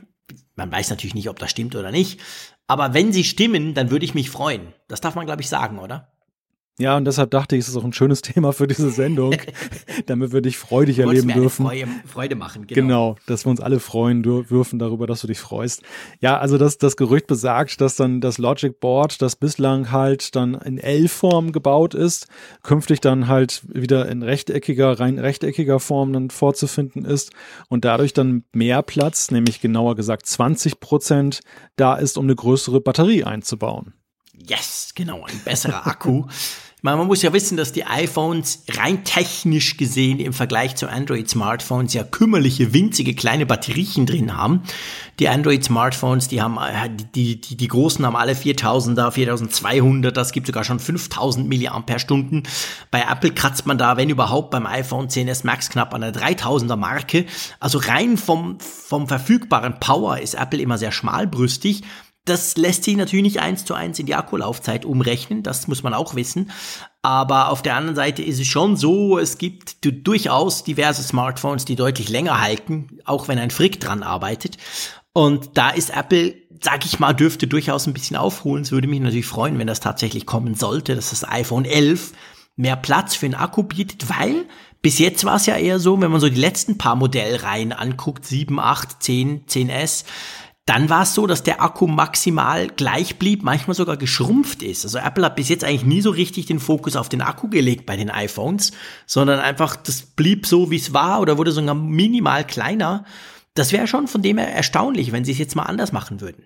Man 0.54 0.70
weiß 0.70 0.90
natürlich 0.90 1.14
nicht, 1.14 1.28
ob 1.28 1.40
das 1.40 1.50
stimmt 1.50 1.74
oder 1.74 1.90
nicht. 1.90 2.20
Aber 2.68 2.94
wenn 2.94 3.12
sie 3.12 3.24
stimmen, 3.24 3.74
dann 3.74 3.90
würde 3.90 4.04
ich 4.04 4.14
mich 4.14 4.30
freuen. 4.30 4.72
Das 4.86 5.00
darf 5.00 5.16
man, 5.16 5.26
glaube 5.26 5.42
ich, 5.42 5.48
sagen, 5.48 5.78
oder? 5.78 6.15
Ja, 6.78 6.94
und 6.98 7.06
deshalb 7.06 7.30
dachte 7.30 7.56
ich, 7.56 7.62
es 7.62 7.68
ist 7.68 7.76
auch 7.76 7.84
ein 7.84 7.94
schönes 7.94 8.20
Thema 8.22 8.52
für 8.52 8.66
diese 8.66 8.90
Sendung, 8.90 9.34
damit 10.06 10.32
wir 10.32 10.42
dich 10.42 10.58
freudig 10.58 10.98
erleben 10.98 11.28
dürfen. 11.28 11.64
Freude, 11.64 11.88
Freude 12.06 12.34
machen, 12.36 12.66
genau. 12.66 12.80
Genau, 12.80 13.16
dass 13.26 13.46
wir 13.46 13.50
uns 13.50 13.60
alle 13.60 13.80
freuen 13.80 14.22
dürfen 14.22 14.78
darüber, 14.78 15.06
dass 15.06 15.22
du 15.22 15.26
dich 15.26 15.38
freust. 15.38 15.82
Ja, 16.20 16.38
also 16.38 16.58
das, 16.58 16.76
das 16.76 16.96
Gerücht 16.96 17.28
besagt, 17.28 17.80
dass 17.80 17.96
dann 17.96 18.20
das 18.20 18.36
Logic 18.36 18.78
Board, 18.78 19.22
das 19.22 19.36
bislang 19.36 19.90
halt 19.90 20.36
dann 20.36 20.54
in 20.54 20.76
L-Form 20.76 21.52
gebaut 21.52 21.94
ist, 21.94 22.26
künftig 22.62 23.00
dann 23.00 23.26
halt 23.26 23.62
wieder 23.66 24.08
in 24.08 24.22
rechteckiger, 24.22 25.00
rein 25.00 25.18
rechteckiger 25.18 25.80
Form 25.80 26.12
dann 26.12 26.28
vorzufinden 26.28 27.06
ist 27.06 27.32
und 27.68 27.86
dadurch 27.86 28.12
dann 28.12 28.44
mehr 28.52 28.82
Platz, 28.82 29.30
nämlich 29.30 29.62
genauer 29.62 29.96
gesagt 29.96 30.26
20 30.26 30.80
Prozent, 30.80 31.40
da 31.76 31.94
ist, 31.94 32.18
um 32.18 32.26
eine 32.26 32.34
größere 32.34 32.82
Batterie 32.82 33.24
einzubauen. 33.24 33.94
Yes, 34.34 34.92
genau, 34.94 35.24
ein 35.24 35.40
besserer 35.44 35.86
Akku. 35.86 36.26
Man 36.82 37.06
muss 37.06 37.22
ja 37.22 37.32
wissen, 37.32 37.56
dass 37.56 37.72
die 37.72 37.86
iPhones 37.86 38.64
rein 38.68 39.02
technisch 39.02 39.78
gesehen 39.78 40.20
im 40.20 40.34
Vergleich 40.34 40.76
zu 40.76 40.90
Android-Smartphones 40.90 41.94
ja 41.94 42.04
kümmerliche, 42.04 42.74
winzige 42.74 43.14
kleine 43.14 43.46
Batteriechen 43.46 44.04
drin 44.04 44.36
haben. 44.36 44.62
Die 45.18 45.26
Android-Smartphones, 45.26 46.28
die 46.28 46.42
haben, 46.42 46.58
äh, 46.58 46.90
die, 47.14 47.40
die, 47.40 47.56
die 47.56 47.68
großen 47.68 48.04
haben 48.04 48.14
alle 48.14 48.34
4000er, 48.34 49.10
4200, 49.10 50.14
das 50.14 50.32
gibt 50.32 50.46
sogar 50.46 50.64
schon 50.64 50.78
5000 50.78 51.48
Milliampere-Stunden. 51.48 52.42
Bei 52.90 53.06
Apple 53.10 53.30
kratzt 53.30 53.64
man 53.64 53.78
da, 53.78 53.96
wenn 53.96 54.10
überhaupt, 54.10 54.50
beim 54.50 54.66
iPhone 54.66 55.08
10s 55.08 55.46
Max 55.46 55.70
knapp 55.70 55.94
an 55.94 56.02
der 56.02 56.12
3000er 56.12 56.76
Marke. 56.76 57.24
Also 57.58 57.78
rein 57.78 58.18
vom, 58.18 58.60
vom 58.60 59.08
verfügbaren 59.08 59.80
Power 59.80 60.18
ist 60.18 60.34
Apple 60.34 60.60
immer 60.60 60.76
sehr 60.76 60.92
schmalbrüstig. 60.92 61.84
Das 62.26 62.56
lässt 62.56 62.84
sich 62.84 62.96
natürlich 62.96 63.22
nicht 63.22 63.40
eins 63.40 63.64
zu 63.64 63.72
eins 63.72 63.98
in 63.98 64.06
die 64.06 64.14
Akkulaufzeit 64.14 64.84
umrechnen, 64.84 65.42
das 65.42 65.68
muss 65.68 65.82
man 65.82 65.94
auch 65.94 66.14
wissen. 66.14 66.50
Aber 67.00 67.50
auf 67.50 67.62
der 67.62 67.76
anderen 67.76 67.96
Seite 67.96 68.22
ist 68.22 68.40
es 68.40 68.46
schon 68.48 68.76
so, 68.76 69.18
es 69.18 69.38
gibt 69.38 69.76
durchaus 69.82 70.64
diverse 70.64 71.02
Smartphones, 71.02 71.64
die 71.64 71.76
deutlich 71.76 72.08
länger 72.08 72.40
halten, 72.40 72.98
auch 73.04 73.28
wenn 73.28 73.38
ein 73.38 73.50
Frick 73.50 73.80
dran 73.80 74.02
arbeitet. 74.02 74.58
Und 75.12 75.56
da 75.56 75.70
ist 75.70 75.96
Apple, 75.96 76.34
sag 76.60 76.84
ich 76.84 76.98
mal, 76.98 77.14
dürfte 77.14 77.46
durchaus 77.46 77.86
ein 77.86 77.94
bisschen 77.94 78.16
aufholen. 78.16 78.64
Es 78.64 78.72
würde 78.72 78.88
mich 78.88 79.00
natürlich 79.00 79.24
freuen, 79.24 79.58
wenn 79.58 79.66
das 79.66 79.80
tatsächlich 79.80 80.26
kommen 80.26 80.54
sollte, 80.54 80.94
dass 80.94 81.10
das 81.10 81.26
iPhone 81.26 81.64
11 81.64 82.12
mehr 82.56 82.76
Platz 82.76 83.14
für 83.14 83.26
den 83.26 83.34
Akku 83.34 83.62
bietet, 83.62 84.08
weil 84.08 84.46
bis 84.82 84.98
jetzt 84.98 85.24
war 85.24 85.36
es 85.36 85.46
ja 85.46 85.56
eher 85.56 85.78
so, 85.78 86.00
wenn 86.00 86.10
man 86.10 86.20
so 86.20 86.28
die 86.28 86.40
letzten 86.40 86.78
paar 86.78 86.96
Modellreihen 86.96 87.72
anguckt, 87.72 88.26
7, 88.26 88.58
8, 88.58 89.02
10, 89.02 89.46
10S, 89.46 90.04
dann 90.66 90.90
war 90.90 91.02
es 91.02 91.14
so, 91.14 91.28
dass 91.28 91.44
der 91.44 91.62
Akku 91.62 91.86
maximal 91.86 92.66
gleich 92.66 93.20
blieb, 93.20 93.44
manchmal 93.44 93.76
sogar 93.76 93.96
geschrumpft 93.96 94.64
ist. 94.64 94.84
Also 94.84 94.98
Apple 94.98 95.24
hat 95.24 95.36
bis 95.36 95.48
jetzt 95.48 95.62
eigentlich 95.62 95.84
nie 95.84 96.00
so 96.00 96.10
richtig 96.10 96.46
den 96.46 96.58
Fokus 96.58 96.96
auf 96.96 97.08
den 97.08 97.22
Akku 97.22 97.48
gelegt 97.48 97.86
bei 97.86 97.96
den 97.96 98.10
iPhones, 98.10 98.72
sondern 99.06 99.38
einfach, 99.38 99.76
das 99.76 100.02
blieb 100.02 100.44
so, 100.44 100.72
wie 100.72 100.76
es 100.76 100.92
war 100.92 101.20
oder 101.20 101.38
wurde 101.38 101.52
sogar 101.52 101.76
minimal 101.76 102.44
kleiner. 102.44 103.04
Das 103.54 103.70
wäre 103.70 103.86
schon 103.86 104.08
von 104.08 104.22
dem 104.22 104.38
her 104.38 104.52
erstaunlich, 104.52 105.12
wenn 105.12 105.24
sie 105.24 105.32
es 105.32 105.38
jetzt 105.38 105.54
mal 105.54 105.62
anders 105.62 105.92
machen 105.92 106.20
würden. 106.20 106.44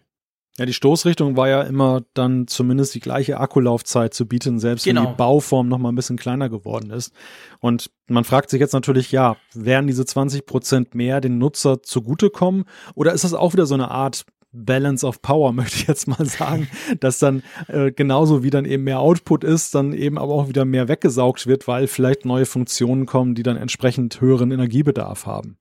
Ja, 0.61 0.67
die 0.67 0.75
Stoßrichtung 0.75 1.39
war 1.39 1.49
ja 1.49 1.63
immer 1.63 2.03
dann 2.13 2.47
zumindest 2.47 2.95
die 2.95 3.01
gleiche 3.01 3.41
Akkulaufzeit 3.41 4.13
zu 4.13 4.29
bieten, 4.29 4.59
selbst 4.59 4.85
genau. 4.85 5.05
wenn 5.05 5.09
die 5.09 5.17
Bauform 5.17 5.69
noch 5.69 5.79
mal 5.79 5.89
ein 5.89 5.95
bisschen 5.95 6.19
kleiner 6.19 6.51
geworden 6.51 6.91
ist. 6.91 7.15
Und 7.61 7.91
man 8.09 8.25
fragt 8.25 8.51
sich 8.51 8.61
jetzt 8.61 8.75
natürlich, 8.75 9.11
ja, 9.11 9.39
werden 9.55 9.87
diese 9.87 10.05
20 10.05 10.45
Prozent 10.45 10.95
mehr 10.95 11.23
den 11.23 11.39
Nutzer 11.39 11.83
zugutekommen? 11.83 12.67
Oder 12.95 13.15
ist 13.15 13.25
das 13.25 13.33
auch 13.33 13.55
wieder 13.55 13.65
so 13.65 13.73
eine 13.73 13.91
Art 13.91 14.27
Balance 14.53 15.07
of 15.07 15.23
Power, 15.23 15.53
möchte 15.55 15.77
ich 15.77 15.87
jetzt 15.87 16.07
mal 16.07 16.27
sagen, 16.27 16.69
dass 17.01 17.19
dann 17.19 17.43
äh, 17.69 17.91
genauso 17.91 18.43
wie 18.43 18.51
dann 18.51 18.67
eben 18.67 18.85
mehr 18.85 19.01
Output 19.01 19.45
ist, 19.45 19.75
dann 19.75 19.95
eben 19.95 20.19
aber 20.19 20.35
auch 20.35 20.49
wieder 20.49 20.67
mehr 20.67 20.89
weggesaugt 20.89 21.47
wird, 21.47 21.69
weil 21.69 21.87
vielleicht 21.87 22.27
neue 22.27 22.45
Funktionen 22.45 23.07
kommen, 23.07 23.35
die 23.35 23.45
dann 23.45 23.57
entsprechend 23.57 24.21
höheren 24.21 24.51
Energiebedarf 24.51 25.25
haben. 25.25 25.57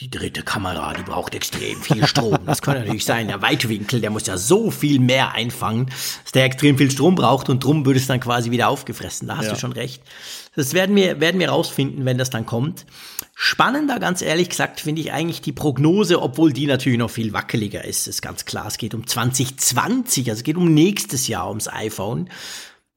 Die 0.00 0.08
dritte 0.08 0.44
Kamera, 0.44 0.94
die 0.94 1.02
braucht 1.02 1.34
extrem 1.34 1.82
viel 1.82 2.06
Strom. 2.06 2.38
Das 2.46 2.62
kann 2.62 2.78
natürlich 2.78 3.04
sein. 3.04 3.26
Der 3.26 3.42
Weitwinkel, 3.42 4.00
der 4.00 4.10
muss 4.10 4.28
ja 4.28 4.36
so 4.36 4.70
viel 4.70 5.00
mehr 5.00 5.32
einfangen, 5.32 5.86
dass 6.22 6.30
der 6.32 6.44
extrem 6.44 6.78
viel 6.78 6.88
Strom 6.88 7.16
braucht 7.16 7.48
und 7.48 7.64
drum 7.64 7.84
würde 7.84 7.98
es 7.98 8.06
dann 8.06 8.20
quasi 8.20 8.52
wieder 8.52 8.68
aufgefressen. 8.68 9.26
Da 9.26 9.38
hast 9.38 9.46
ja. 9.46 9.54
du 9.54 9.58
schon 9.58 9.72
recht. 9.72 10.00
Das 10.54 10.72
werden 10.72 10.94
wir, 10.94 11.20
werden 11.20 11.40
wir 11.40 11.48
rausfinden, 11.48 12.04
wenn 12.04 12.16
das 12.16 12.30
dann 12.30 12.46
kommt. 12.46 12.86
Spannender, 13.34 13.98
ganz 13.98 14.22
ehrlich 14.22 14.50
gesagt, 14.50 14.80
finde 14.80 15.00
ich 15.00 15.12
eigentlich 15.12 15.40
die 15.40 15.52
Prognose, 15.52 16.22
obwohl 16.22 16.52
die 16.52 16.66
natürlich 16.66 16.98
noch 16.98 17.10
viel 17.10 17.32
wackeliger 17.32 17.84
ist. 17.84 18.06
Ist 18.06 18.22
ganz 18.22 18.44
klar. 18.44 18.68
Es 18.68 18.78
geht 18.78 18.94
um 18.94 19.04
2020, 19.04 20.30
also 20.30 20.38
es 20.38 20.44
geht 20.44 20.56
um 20.56 20.74
nächstes 20.74 21.26
Jahr 21.26 21.48
ums 21.48 21.66
iPhone. 21.66 22.28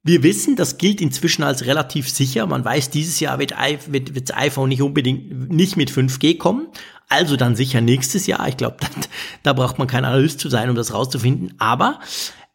Wir 0.03 0.23
wissen, 0.23 0.55
das 0.55 0.77
gilt 0.79 0.99
inzwischen 0.99 1.43
als 1.43 1.65
relativ 1.65 2.09
sicher. 2.09 2.47
Man 2.47 2.65
weiß, 2.65 2.89
dieses 2.89 3.19
Jahr 3.19 3.37
wird, 3.37 3.53
wird, 3.87 4.15
wird 4.15 4.29
das 4.29 4.37
iPhone 4.37 4.69
nicht 4.69 4.81
unbedingt 4.81 5.51
nicht 5.51 5.77
mit 5.77 5.91
5G 5.91 6.37
kommen. 6.37 6.67
Also 7.07 7.35
dann 7.37 7.55
sicher 7.55 7.81
nächstes 7.81 8.25
Jahr. 8.25 8.47
Ich 8.47 8.57
glaube, 8.57 8.77
da 9.43 9.53
braucht 9.53 9.77
man 9.77 9.87
kein 9.87 10.05
Analyst 10.05 10.39
zu 10.39 10.49
sein, 10.49 10.69
um 10.69 10.75
das 10.75 10.93
rauszufinden. 10.93 11.53
Aber 11.59 11.99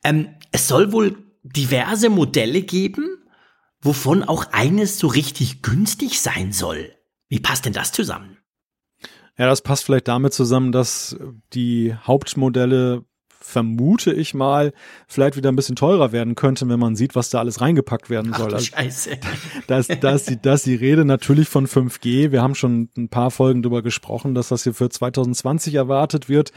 ähm, 0.02 0.28
es 0.50 0.66
soll 0.66 0.92
wohl 0.92 1.18
diverse 1.44 2.10
Modelle 2.10 2.62
geben, 2.62 3.22
wovon 3.80 4.24
auch 4.24 4.46
eines 4.52 4.98
so 4.98 5.06
richtig 5.06 5.62
günstig 5.62 6.20
sein 6.20 6.52
soll. 6.52 6.92
Wie 7.28 7.38
passt 7.38 7.64
denn 7.64 7.72
das 7.72 7.92
zusammen? 7.92 8.38
Ja, 9.38 9.46
das 9.46 9.62
passt 9.62 9.84
vielleicht 9.84 10.08
damit 10.08 10.32
zusammen, 10.32 10.72
dass 10.72 11.16
die 11.52 11.94
Hauptmodelle 11.94 13.04
vermute 13.46 14.12
ich 14.12 14.34
mal, 14.34 14.72
vielleicht 15.06 15.36
wieder 15.36 15.50
ein 15.50 15.56
bisschen 15.56 15.76
teurer 15.76 16.12
werden 16.12 16.34
könnte, 16.34 16.68
wenn 16.68 16.80
man 16.80 16.96
sieht, 16.96 17.14
was 17.14 17.30
da 17.30 17.38
alles 17.38 17.60
reingepackt 17.60 18.10
werden 18.10 18.32
soll. 18.34 18.48
Ach, 18.50 18.54
also, 18.54 18.66
Scheiße. 18.66 19.18
Da 19.68 19.78
ist, 19.78 20.02
da, 20.02 20.12
ist 20.12 20.28
die, 20.28 20.40
da 20.40 20.54
ist 20.54 20.66
die 20.66 20.74
Rede 20.74 21.04
natürlich 21.04 21.48
von 21.48 21.66
5G. 21.66 22.32
Wir 22.32 22.42
haben 22.42 22.54
schon 22.54 22.90
ein 22.96 23.08
paar 23.08 23.30
Folgen 23.30 23.62
darüber 23.62 23.82
gesprochen, 23.82 24.34
dass 24.34 24.48
das 24.48 24.64
hier 24.64 24.74
für 24.74 24.90
2020 24.90 25.74
erwartet 25.74 26.28
wird. 26.28 26.52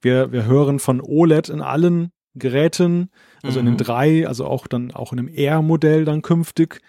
Wir, 0.00 0.32
wir 0.32 0.44
hören 0.44 0.80
von 0.80 1.00
OLED 1.00 1.48
in 1.48 1.60
allen 1.60 2.10
Geräten, 2.34 3.10
also 3.42 3.60
mhm. 3.60 3.66
in 3.66 3.72
den 3.72 3.74
mhm. 3.74 3.84
drei, 3.84 4.26
also 4.26 4.46
auch 4.46 4.66
dann 4.66 4.90
auch 4.90 5.12
in 5.12 5.20
einem 5.20 5.28
R-Modell 5.28 6.04
dann 6.04 6.22
künftig. 6.22 6.80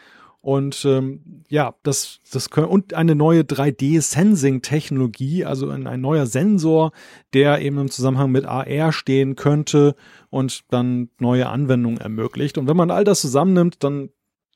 Und 0.43 0.83
ähm, 0.83 1.45
ja, 1.47 1.73
das, 1.83 2.19
das 2.29 2.49
können, 2.49 2.67
und 2.67 2.95
eine 2.95 3.15
neue 3.15 3.43
3D-Sensing-Technologie, 3.43 5.45
also 5.45 5.69
ein, 5.69 5.87
ein 5.87 6.01
neuer 6.01 6.25
Sensor, 6.25 6.91
der 7.33 7.61
eben 7.61 7.77
im 7.77 7.89
Zusammenhang 7.89 8.29
mit 8.29 8.43
AR 8.43 8.91
stehen 8.91 9.37
könnte 9.37 9.95
und 10.29 10.65
dann 10.69 11.07
neue 11.17 11.47
Anwendungen 11.47 12.01
ermöglicht. 12.01 12.57
Und 12.57 12.67
wenn 12.67 12.75
man 12.75 12.91
all 12.91 13.05
das 13.05 13.21
zusammennimmt, 13.21 13.85
dann 13.85 14.09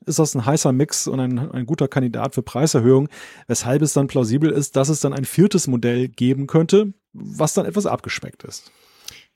ist 0.06 0.20
das 0.20 0.36
ein 0.36 0.46
heißer 0.46 0.74
Mix 0.74 1.08
und 1.08 1.22
ein, 1.22 1.40
ein 1.40 1.66
guter 1.66 1.88
Kandidat 1.88 2.36
für 2.36 2.44
Preiserhöhung, 2.44 3.08
weshalb 3.48 3.82
es 3.82 3.94
dann 3.94 4.08
plausibel 4.08 4.52
ist, 4.52 4.76
dass 4.76 4.90
es 4.90 5.00
dann 5.00 5.14
ein 5.14 5.24
viertes 5.24 5.68
Modell 5.68 6.10
geben 6.10 6.48
könnte, 6.48 6.92
was 7.14 7.54
dann 7.54 7.66
etwas 7.66 7.86
abgespeckt 7.86 8.44
ist. 8.44 8.74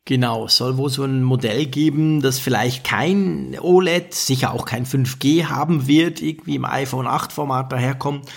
Genau, 0.06 0.48
soll 0.48 0.78
wohl 0.78 0.90
so 0.90 1.04
ein 1.04 1.22
Modell 1.22 1.68
geben, 1.68 2.22
das 2.22 2.40
vielleicht 2.40 2.84
kein 2.84 3.56
OLED, 3.60 4.14
sicher 4.16 4.52
auch 4.52 4.66
kein 4.66 4.86
5G 4.86 5.46
haben 5.46 5.88
wird, 5.88 6.22
irgendwie 6.22 6.56
im 6.56 6.66
iPhone 6.66 7.06
8 7.06 7.32
Format 7.32 7.72
daherkommt 7.72 8.28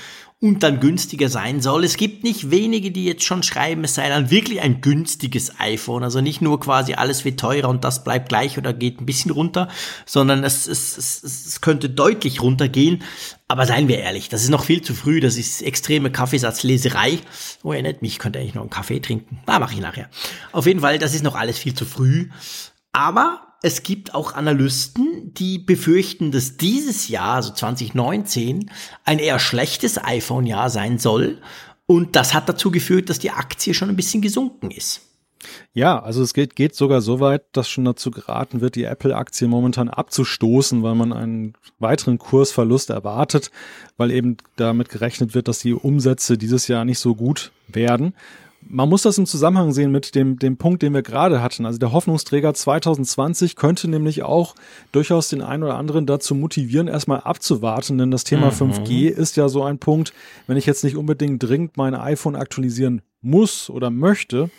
und 0.44 0.62
dann 0.62 0.78
günstiger 0.78 1.30
sein 1.30 1.62
soll. 1.62 1.84
Es 1.84 1.96
gibt 1.96 2.22
nicht 2.22 2.50
wenige, 2.50 2.90
die 2.90 3.06
jetzt 3.06 3.24
schon 3.24 3.42
schreiben, 3.42 3.82
es 3.82 3.94
sei 3.94 4.10
dann 4.10 4.30
wirklich 4.30 4.60
ein 4.60 4.82
günstiges 4.82 5.58
iPhone. 5.58 6.04
Also 6.04 6.20
nicht 6.20 6.42
nur 6.42 6.60
quasi 6.60 6.92
alles 6.92 7.24
wird 7.24 7.40
teurer 7.40 7.70
und 7.70 7.82
das 7.82 8.04
bleibt 8.04 8.28
gleich 8.28 8.58
oder 8.58 8.74
geht 8.74 9.00
ein 9.00 9.06
bisschen 9.06 9.30
runter, 9.30 9.68
sondern 10.04 10.44
es, 10.44 10.66
es, 10.66 10.98
es, 10.98 11.22
es 11.22 11.60
könnte 11.62 11.88
deutlich 11.88 12.42
runtergehen. 12.42 13.02
Aber 13.48 13.64
seien 13.64 13.88
wir 13.88 14.00
ehrlich, 14.00 14.28
das 14.28 14.42
ist 14.42 14.50
noch 14.50 14.64
viel 14.64 14.82
zu 14.82 14.92
früh. 14.92 15.20
Das 15.20 15.38
ist 15.38 15.62
extreme 15.62 16.12
Kaffeesatzleserei. 16.12 17.20
Oh, 17.62 17.72
erinnert 17.72 18.02
mich, 18.02 18.12
ich 18.12 18.18
könnte 18.18 18.38
eigentlich 18.38 18.54
noch 18.54 18.62
einen 18.62 18.70
Kaffee 18.70 19.00
trinken. 19.00 19.38
Na, 19.46 19.58
mache 19.58 19.72
ich 19.72 19.80
nachher. 19.80 20.10
Auf 20.52 20.66
jeden 20.66 20.80
Fall, 20.80 20.98
das 20.98 21.14
ist 21.14 21.24
noch 21.24 21.36
alles 21.36 21.56
viel 21.56 21.72
zu 21.72 21.86
früh. 21.86 22.28
Aber 22.92 23.53
es 23.64 23.82
gibt 23.82 24.14
auch 24.14 24.34
Analysten, 24.34 25.32
die 25.32 25.58
befürchten, 25.58 26.32
dass 26.32 26.58
dieses 26.58 27.08
Jahr, 27.08 27.36
also 27.36 27.50
2019, 27.54 28.70
ein 29.06 29.18
eher 29.18 29.38
schlechtes 29.38 29.96
iPhone-Jahr 29.96 30.68
sein 30.68 30.98
soll. 30.98 31.38
Und 31.86 32.14
das 32.14 32.34
hat 32.34 32.46
dazu 32.46 32.70
geführt, 32.70 33.08
dass 33.08 33.20
die 33.20 33.30
Aktie 33.30 33.72
schon 33.72 33.88
ein 33.88 33.96
bisschen 33.96 34.20
gesunken 34.20 34.70
ist. 34.70 35.00
Ja, 35.72 35.98
also 35.98 36.22
es 36.22 36.34
geht, 36.34 36.56
geht 36.56 36.74
sogar 36.74 37.00
so 37.00 37.20
weit, 37.20 37.44
dass 37.52 37.66
schon 37.66 37.86
dazu 37.86 38.10
geraten 38.10 38.60
wird, 38.60 38.74
die 38.74 38.84
Apple-Aktie 38.84 39.48
momentan 39.48 39.88
abzustoßen, 39.88 40.82
weil 40.82 40.94
man 40.94 41.14
einen 41.14 41.54
weiteren 41.78 42.18
Kursverlust 42.18 42.90
erwartet, 42.90 43.50
weil 43.96 44.10
eben 44.10 44.36
damit 44.56 44.90
gerechnet 44.90 45.34
wird, 45.34 45.48
dass 45.48 45.60
die 45.60 45.72
Umsätze 45.72 46.36
dieses 46.36 46.68
Jahr 46.68 46.84
nicht 46.84 46.98
so 46.98 47.14
gut 47.14 47.50
werden 47.68 48.12
man 48.68 48.88
muss 48.88 49.02
das 49.02 49.18
im 49.18 49.26
Zusammenhang 49.26 49.72
sehen 49.72 49.92
mit 49.92 50.14
dem, 50.14 50.38
dem 50.38 50.56
Punkt, 50.56 50.82
den 50.82 50.94
wir 50.94 51.02
gerade 51.02 51.42
hatten. 51.42 51.66
Also 51.66 51.78
der 51.78 51.92
Hoffnungsträger 51.92 52.54
2020 52.54 53.56
könnte 53.56 53.88
nämlich 53.88 54.22
auch 54.22 54.54
durchaus 54.92 55.28
den 55.28 55.42
einen 55.42 55.62
oder 55.62 55.76
anderen 55.76 56.06
dazu 56.06 56.34
motivieren, 56.34 56.88
erstmal 56.88 57.20
abzuwarten, 57.20 57.98
denn 57.98 58.10
das 58.10 58.24
Thema 58.24 58.46
mhm. 58.46 58.72
5G 58.72 59.08
ist 59.08 59.36
ja 59.36 59.48
so 59.48 59.62
ein 59.62 59.78
Punkt, 59.78 60.12
wenn 60.46 60.56
ich 60.56 60.66
jetzt 60.66 60.84
nicht 60.84 60.96
unbedingt 60.96 61.42
dringend 61.42 61.76
mein 61.76 61.94
iPhone 61.94 62.36
aktualisieren 62.36 63.02
muss 63.20 63.70
oder 63.70 63.90
möchte, 63.90 64.50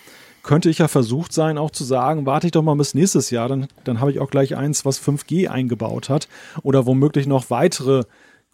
könnte 0.45 0.69
ich 0.69 0.77
ja 0.77 0.87
versucht 0.87 1.33
sein, 1.33 1.57
auch 1.57 1.71
zu 1.71 1.83
sagen, 1.83 2.25
warte 2.25 2.47
ich 2.47 2.51
doch 2.51 2.61
mal 2.61 2.75
bis 2.75 2.93
nächstes 2.93 3.31
Jahr, 3.31 3.49
dann, 3.49 3.67
dann 3.83 3.99
habe 3.99 4.11
ich 4.11 4.19
auch 4.19 4.29
gleich 4.29 4.55
eins, 4.55 4.85
was 4.85 5.01
5G 5.01 5.47
eingebaut 5.47 6.09
hat 6.09 6.27
oder 6.61 6.85
womöglich 6.85 7.25
noch 7.25 7.49
weitere 7.49 8.03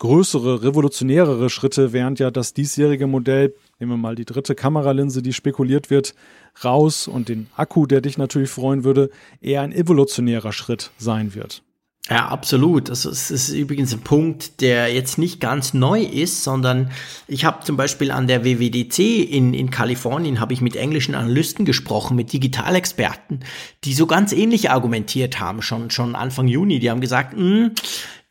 größere, 0.01 0.63
revolutionärere 0.63 1.51
Schritte, 1.51 1.93
während 1.93 2.17
ja 2.17 2.31
das 2.31 2.55
diesjährige 2.55 3.05
Modell, 3.05 3.53
nehmen 3.79 3.91
wir 3.91 3.97
mal 3.97 4.15
die 4.15 4.25
dritte 4.25 4.55
Kameralinse, 4.55 5.21
die 5.21 5.31
spekuliert 5.31 5.91
wird, 5.91 6.15
raus 6.63 7.07
und 7.07 7.29
den 7.29 7.47
Akku, 7.55 7.85
der 7.85 8.01
dich 8.01 8.17
natürlich 8.17 8.49
freuen 8.49 8.83
würde, 8.83 9.11
eher 9.41 9.61
ein 9.61 9.71
evolutionärer 9.71 10.53
Schritt 10.53 10.89
sein 10.97 11.35
wird. 11.35 11.61
Ja, 12.09 12.29
absolut. 12.29 12.89
Also 12.89 13.11
es 13.11 13.29
ist 13.29 13.49
übrigens 13.49 13.93
ein 13.93 14.01
Punkt, 14.01 14.59
der 14.61 14.91
jetzt 14.91 15.19
nicht 15.19 15.39
ganz 15.39 15.75
neu 15.75 16.01
ist, 16.01 16.43
sondern 16.43 16.89
ich 17.27 17.45
habe 17.45 17.63
zum 17.63 17.77
Beispiel 17.77 18.09
an 18.09 18.25
der 18.25 18.43
WWDC 18.43 18.99
in, 19.29 19.53
in 19.53 19.69
Kalifornien 19.69 20.39
habe 20.39 20.51
ich 20.53 20.61
mit 20.61 20.75
englischen 20.75 21.13
Analysten 21.13 21.63
gesprochen, 21.63 22.15
mit 22.15 22.33
Digitalexperten, 22.33 23.45
die 23.83 23.93
so 23.93 24.07
ganz 24.07 24.33
ähnlich 24.33 24.71
argumentiert 24.71 25.39
haben, 25.39 25.61
schon, 25.61 25.91
schon 25.91 26.15
Anfang 26.15 26.47
Juni. 26.47 26.79
Die 26.79 26.89
haben 26.89 27.01
gesagt, 27.01 27.33
hm, 27.33 27.75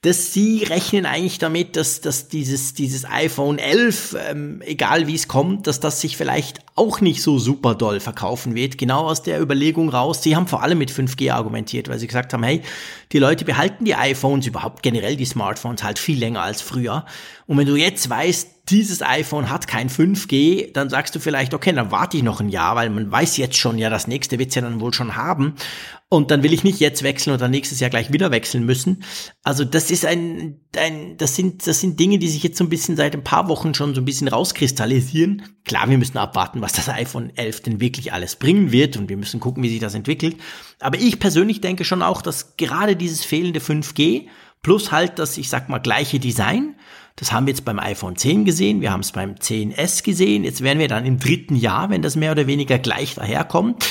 dass 0.03 0.33
sie 0.33 0.65
rechnen 0.65 1.05
eigentlich 1.05 1.39
damit, 1.39 1.77
dass, 1.77 2.01
dass 2.01 2.29
dieses, 2.29 2.73
dieses 2.73 3.05
iPhone 3.05 3.59
11, 3.59 4.17
ähm, 4.31 4.63
egal 4.65 5.07
wie 5.07 5.15
es 5.15 5.29
kommt, 5.29 5.67
dass 5.67 5.79
das 5.79 6.01
sich 6.01 6.17
vielleicht 6.17 6.61
auch 6.75 7.03
nicht 7.03 7.23
so 7.23 7.39
super 7.39 7.75
doll 7.75 8.01
verkaufen 8.01 8.55
wird. 8.55 8.79
Genau 8.79 9.07
aus 9.07 9.23
der 9.23 9.43
Überlegung 9.43 9.91
raus. 9.91 10.23
Sie 10.23 10.37
haben 10.37 10.47
vor 10.47 10.63
allem 10.63 10.79
mit 10.79 10.91
5G 10.91 11.31
argumentiert, 11.31 11.89
weil 11.89 11.99
sie 11.99 12.07
gesagt 12.07 12.33
haben, 12.33 12.43
hey, 12.43 12.63
die 13.13 13.19
Leute 13.19 13.45
behalten 13.45 13.85
die 13.85 13.95
iPhones, 13.95 14.47
überhaupt 14.47 14.83
generell 14.83 15.17
die 15.17 15.27
Smartphones 15.27 15.83
halt 15.83 15.99
viel 15.99 16.19
länger 16.19 16.41
als 16.41 16.63
früher. 16.63 17.05
Und 17.47 17.59
wenn 17.59 17.67
du 17.67 17.77
jetzt 17.77 18.09
weißt, 18.09 18.49
dieses 18.71 19.03
iPhone 19.03 19.51
hat 19.51 19.69
kein 19.69 19.91
5G, 19.91 20.73
dann 20.73 20.89
sagst 20.89 21.15
du 21.15 21.21
vielleicht, 21.21 21.53
okay, 21.53 21.73
dann 21.73 21.91
warte 21.91 22.17
ich 22.17 22.23
noch 22.23 22.41
ein 22.41 22.49
Jahr, 22.49 22.77
weil 22.77 22.89
man 22.89 23.11
weiß 23.11 23.37
jetzt 23.37 23.57
schon, 23.57 23.77
ja, 23.77 23.91
das 23.91 24.07
nächste 24.07 24.39
wird's 24.39 24.55
ja 24.55 24.63
dann 24.63 24.81
wohl 24.81 24.95
schon 24.95 25.17
haben. 25.17 25.57
Und 26.13 26.33
dann 26.33 26.43
will 26.43 26.53
ich 26.53 26.65
nicht 26.65 26.81
jetzt 26.81 27.05
wechseln 27.05 27.33
oder 27.35 27.47
nächstes 27.47 27.79
Jahr 27.79 27.89
gleich 27.89 28.13
wieder 28.13 28.33
wechseln 28.33 28.67
müssen. 28.67 29.05
Also 29.45 29.65
das 29.65 29.93
ist 29.93 30.05
ein, 30.05 30.61
ein 30.77 31.17
das 31.17 31.37
sind, 31.37 31.69
das 31.69 31.79
sind 31.79 32.01
Dinge, 32.01 32.19
die 32.19 32.27
sich 32.27 32.43
jetzt 32.43 32.59
so 32.59 32.65
ein 32.65 32.69
bisschen 32.69 32.97
seit 32.97 33.15
ein 33.15 33.23
paar 33.23 33.49
Wochen 33.49 33.75
schon 33.75 33.95
so 33.95 34.01
ein 34.01 34.05
bisschen 34.05 34.27
rauskristallisieren. 34.27 35.43
Klar, 35.65 35.89
wir 35.89 35.99
müssen 35.99 36.19
abwarten, 36.19 36.63
was 36.63 36.73
das 36.73 36.89
iPhone 36.89 37.31
11 37.37 37.61
denn 37.61 37.81
wirklich 37.81 38.13
alles 38.13 38.35
bringen 38.35 38.73
wird 38.73 38.97
und 38.97 39.09
wir 39.09 39.17
müssen 39.17 39.39
gucken, 39.39 39.63
wie 39.63 39.69
sich 39.69 39.79
das 39.79 39.95
entwickelt. 39.95 40.37
Aber 40.81 40.99
ich 40.99 41.21
persönlich 41.21 41.61
denke 41.61 41.85
schon 41.85 42.03
auch, 42.03 42.23
dass 42.23 42.57
gerade 42.57 42.97
dieses 42.97 43.25
fehlende 43.25 43.61
5G 43.61 44.27
plus 44.63 44.91
halt 44.91 45.21
das, 45.21 45.39
ich 45.39 45.49
sag 45.49 45.69
mal, 45.69 45.79
gleiche 45.79 46.19
Design. 46.19 46.75
Das 47.15 47.31
haben 47.33 47.47
wir 47.47 47.53
jetzt 47.53 47.65
beim 47.65 47.79
iPhone 47.79 48.17
10 48.17 48.45
gesehen, 48.45 48.81
wir 48.81 48.91
haben 48.91 49.01
es 49.01 49.13
beim 49.13 49.35
10S 49.35 50.03
gesehen, 50.03 50.43
jetzt 50.43 50.63
wären 50.63 50.79
wir 50.79 50.89
dann 50.89 51.07
im 51.07 51.19
dritten 51.19 51.55
Jahr, 51.55 51.91
wenn 51.91 52.03
das 52.03 52.17
mehr 52.17 52.33
oder 52.33 52.47
weniger 52.47 52.79
gleich 52.79 53.15
daherkommt. 53.15 53.85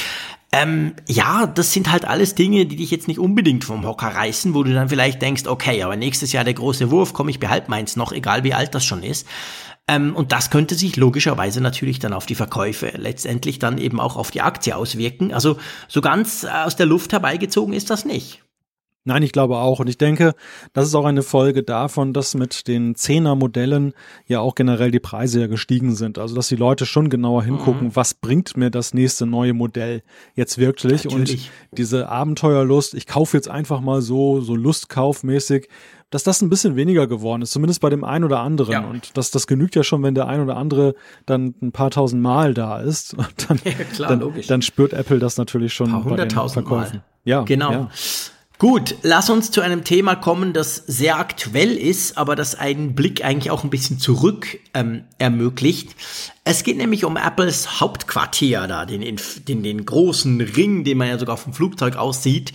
Ähm, 0.52 0.94
ja, 1.08 1.46
das 1.46 1.74
sind 1.74 1.92
halt 1.92 2.06
alles 2.06 2.34
Dinge, 2.34 2.66
die 2.66 2.76
dich 2.76 2.90
jetzt 2.90 3.08
nicht 3.08 3.20
unbedingt 3.20 3.64
vom 3.64 3.86
Hocker 3.86 4.08
reißen, 4.08 4.56
wo 4.56 4.64
du 4.64 4.74
dann 4.74 4.90
vielleicht 4.90 5.22
denkst, 5.22 5.46
okay, 5.46 5.84
aber 5.84 5.96
nächstes 5.96 6.32
Jahr 6.32 6.44
der 6.44 6.56
große 6.56 6.90
Wurf, 6.90 7.14
komm, 7.14 7.30
ich 7.30 7.40
behalte 7.40 7.70
meins 7.70 7.96
noch, 7.96 8.12
egal 8.12 8.44
wie 8.44 8.56
alt 8.56 8.74
das 8.74 8.84
schon 8.84 9.04
ist. 9.04 9.28
Ähm, 9.88 10.16
und 10.16 10.32
das 10.32 10.50
könnte 10.50 10.74
sich 10.74 10.96
logischerweise 10.96 11.62
natürlich 11.62 12.00
dann 12.00 12.14
auf 12.14 12.26
die 12.26 12.36
Verkäufe, 12.36 12.94
letztendlich 12.96 13.60
dann 13.60 13.78
eben 13.78 14.00
auch 14.00 14.18
auf 14.18 14.32
die 14.32 14.42
Aktie 14.42 14.76
auswirken. 14.76 15.34
Also 15.34 15.58
so 15.88 16.02
ganz 16.02 16.46
aus 16.46 16.76
der 16.76 16.88
Luft 16.88 17.12
herbeigezogen 17.12 17.74
ist 17.74 17.92
das 17.92 18.06
nicht. 18.06 18.44
Nein, 19.06 19.24
ich 19.24 19.32
glaube 19.32 19.58
auch. 19.58 19.80
Und 19.80 19.88
ich 19.88 19.98
denke, 19.98 20.34
das 20.74 20.88
ist 20.88 20.94
auch 20.94 21.06
eine 21.06 21.24
Folge 21.24 21.64
davon, 21.64 22.14
dass 22.14 22.36
mit 22.36 22.68
den 22.68 22.96
Zehner-Modellen 22.96 23.94
ja 24.28 24.40
auch 24.42 24.56
generell 24.56 24.92
die 24.92 25.00
Preise 25.00 25.40
ja 25.40 25.48
gestiegen 25.48 25.96
sind. 25.96 26.20
Also, 26.20 26.36
dass 26.36 26.50
die 26.50 26.58
Leute 26.58 26.86
schon 26.86 27.10
genauer 27.10 27.44
hingucken, 27.44 27.88
mhm. 27.88 27.96
was 27.96 28.14
bringt 28.14 28.58
mir 28.58 28.70
das 28.70 28.94
nächste 28.94 29.26
neue 29.26 29.54
Modell 29.54 30.04
jetzt 30.36 30.58
wirklich? 30.58 31.06
Natürlich. 31.06 31.50
Und 31.72 31.78
diese 31.78 32.10
Abenteuerlust, 32.10 32.94
ich 32.94 33.08
kaufe 33.08 33.38
jetzt 33.38 33.50
einfach 33.50 33.80
mal 33.80 34.02
so, 34.02 34.42
so 34.42 34.56
lustkaufmäßig, 34.56 35.70
dass 36.10 36.24
das 36.24 36.42
ein 36.42 36.50
bisschen 36.50 36.76
weniger 36.76 37.08
geworden 37.08 37.42
ist, 37.42 37.52
zumindest 37.52 37.82
bei 37.82 37.90
dem 37.90 38.04
einen 38.04 38.26
oder 38.26 38.40
anderen. 38.40 38.72
Ja. 38.72 38.82
Und 38.82 39.16
das, 39.16 39.32
das 39.32 39.48
genügt 39.48 39.76
ja 39.76 39.84
schon, 39.84 40.04
wenn 40.04 40.16
der 40.16 40.28
ein 40.28 40.42
oder 40.42 40.58
andere 40.58 40.96
dann 41.26 41.56
ein 41.62 41.72
paar 41.72 41.92
tausend 41.92 42.22
Mal 42.22 42.54
da 42.54 42.80
ist. 42.80 43.14
Und 43.18 43.50
dann, 43.50 43.60
ja, 43.64 43.72
klar, 43.72 44.18
dann, 44.18 44.34
dann, 44.48 44.62
spürt 44.62 44.94
Apple 44.94 45.20
das 45.20 45.38
natürlich 45.38 45.74
schon 45.74 45.92
bei 46.04 46.16
den 46.16 46.30
Verkäufen. 46.30 46.98
Mal. 46.98 47.04
Ja, 47.24 47.44
genau. 47.44 47.72
Ja. 47.72 47.90
Gut, 48.60 48.98
lass 49.04 49.30
uns 49.30 49.52
zu 49.52 49.62
einem 49.62 49.86
Thema 49.86 50.16
kommen, 50.16 50.52
das 50.52 50.76
sehr 50.76 51.18
aktuell 51.18 51.78
ist, 51.78 52.18
aber 52.18 52.36
das 52.36 52.56
einen 52.56 52.94
Blick 52.94 53.24
eigentlich 53.24 53.52
auch 53.52 53.64
ein 53.64 53.70
bisschen 53.70 54.00
zurück 54.00 54.60
ähm, 54.74 55.06
ermöglicht. 55.18 55.96
Es 56.44 56.66
geht 56.66 56.76
nämlich 56.76 57.06
um 57.06 57.16
Apples 57.16 57.80
Hauptquartier 57.80 58.68
da, 58.68 58.86
den, 58.86 59.18
den, 59.48 59.64
den 59.64 59.86
großen 59.86 60.42
Ring, 60.42 60.84
den 60.84 60.98
man 60.98 61.08
ja 61.08 61.18
sogar 61.18 61.38
vom 61.38 61.54
Flugzeug 61.54 61.96
aussieht. 61.96 62.52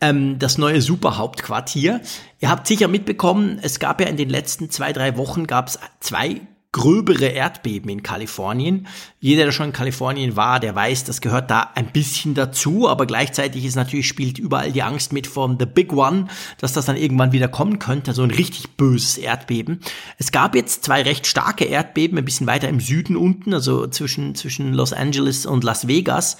Ähm, 0.00 0.38
das 0.38 0.56
neue 0.56 0.80
Superhauptquartier. 0.80 2.00
Ihr 2.40 2.48
habt 2.48 2.66
sicher 2.66 2.88
mitbekommen, 2.88 3.58
es 3.60 3.78
gab 3.78 4.00
ja 4.00 4.06
in 4.06 4.16
den 4.16 4.30
letzten 4.30 4.70
zwei, 4.70 4.94
drei 4.94 5.18
Wochen 5.18 5.46
gab 5.46 5.68
es 5.68 5.78
zwei 6.00 6.40
gröbere 6.74 7.26
Erdbeben 7.26 7.88
in 7.88 8.02
Kalifornien. 8.02 8.88
Jeder, 9.20 9.44
der 9.44 9.52
schon 9.52 9.66
in 9.66 9.72
Kalifornien 9.72 10.34
war, 10.34 10.58
der 10.58 10.74
weiß, 10.74 11.04
das 11.04 11.20
gehört 11.20 11.48
da 11.48 11.70
ein 11.76 11.92
bisschen 11.92 12.34
dazu, 12.34 12.88
aber 12.88 13.06
gleichzeitig 13.06 13.64
ist 13.64 13.76
natürlich, 13.76 14.08
spielt 14.08 14.40
überall 14.40 14.72
die 14.72 14.82
Angst 14.82 15.12
mit 15.12 15.28
von 15.28 15.56
The 15.56 15.66
Big 15.66 15.92
One, 15.92 16.26
dass 16.58 16.72
das 16.72 16.86
dann 16.86 16.96
irgendwann 16.96 17.30
wieder 17.30 17.46
kommen 17.46 17.78
könnte, 17.78 18.12
so 18.12 18.24
ein 18.24 18.32
richtig 18.32 18.70
böses 18.76 19.18
Erdbeben. 19.18 19.80
Es 20.18 20.32
gab 20.32 20.56
jetzt 20.56 20.84
zwei 20.84 21.02
recht 21.02 21.28
starke 21.28 21.64
Erdbeben, 21.64 22.18
ein 22.18 22.24
bisschen 22.24 22.48
weiter 22.48 22.68
im 22.68 22.80
Süden 22.80 23.16
unten, 23.16 23.54
also 23.54 23.86
zwischen, 23.86 24.34
zwischen 24.34 24.74
Los 24.74 24.92
Angeles 24.92 25.46
und 25.46 25.62
Las 25.62 25.86
Vegas, 25.86 26.38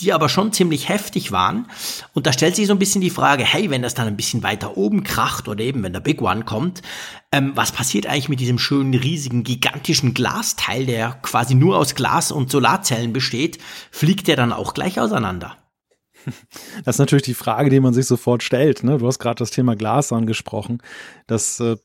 die 0.00 0.12
aber 0.12 0.28
schon 0.28 0.52
ziemlich 0.52 0.88
heftig 0.88 1.32
waren. 1.32 1.68
Und 2.12 2.26
da 2.26 2.32
stellt 2.32 2.54
sich 2.54 2.66
so 2.66 2.74
ein 2.74 2.78
bisschen 2.78 3.00
die 3.00 3.10
Frage, 3.10 3.44
hey, 3.44 3.70
wenn 3.70 3.82
das 3.82 3.94
dann 3.94 4.06
ein 4.06 4.16
bisschen 4.16 4.42
weiter 4.42 4.76
oben 4.76 5.04
kracht 5.04 5.48
oder 5.48 5.64
eben 5.64 5.82
wenn 5.82 5.92
der 5.92 6.00
Big 6.00 6.20
One 6.20 6.44
kommt, 6.44 6.82
ähm, 7.32 7.52
was 7.54 7.72
passiert 7.72 8.06
eigentlich 8.06 8.28
mit 8.28 8.40
diesem 8.40 8.58
schönen, 8.58 8.94
riesigen, 8.94 9.42
gigantischen 9.42 10.12
Glasteil, 10.12 10.86
der 10.86 11.12
quasi 11.22 11.54
nur 11.54 11.78
aus 11.78 11.94
Glas 11.94 12.30
und 12.30 12.50
Solarzellen 12.50 13.12
besteht? 13.12 13.58
Fliegt 13.90 14.28
der 14.28 14.36
dann 14.36 14.52
auch 14.52 14.74
gleich 14.74 15.00
auseinander? 15.00 15.56
Das 16.84 16.96
ist 16.96 16.98
natürlich 16.98 17.22
die 17.22 17.34
Frage, 17.34 17.70
die 17.70 17.80
man 17.80 17.94
sich 17.94 18.06
sofort 18.06 18.42
stellt. 18.42 18.82
Ne? 18.82 18.98
Du 18.98 19.06
hast 19.06 19.18
gerade 19.18 19.38
das 19.38 19.50
Thema 19.50 19.76
Glas 19.76 20.12
angesprochen. 20.12 20.82
Das 21.26 21.60
äh, 21.60 21.76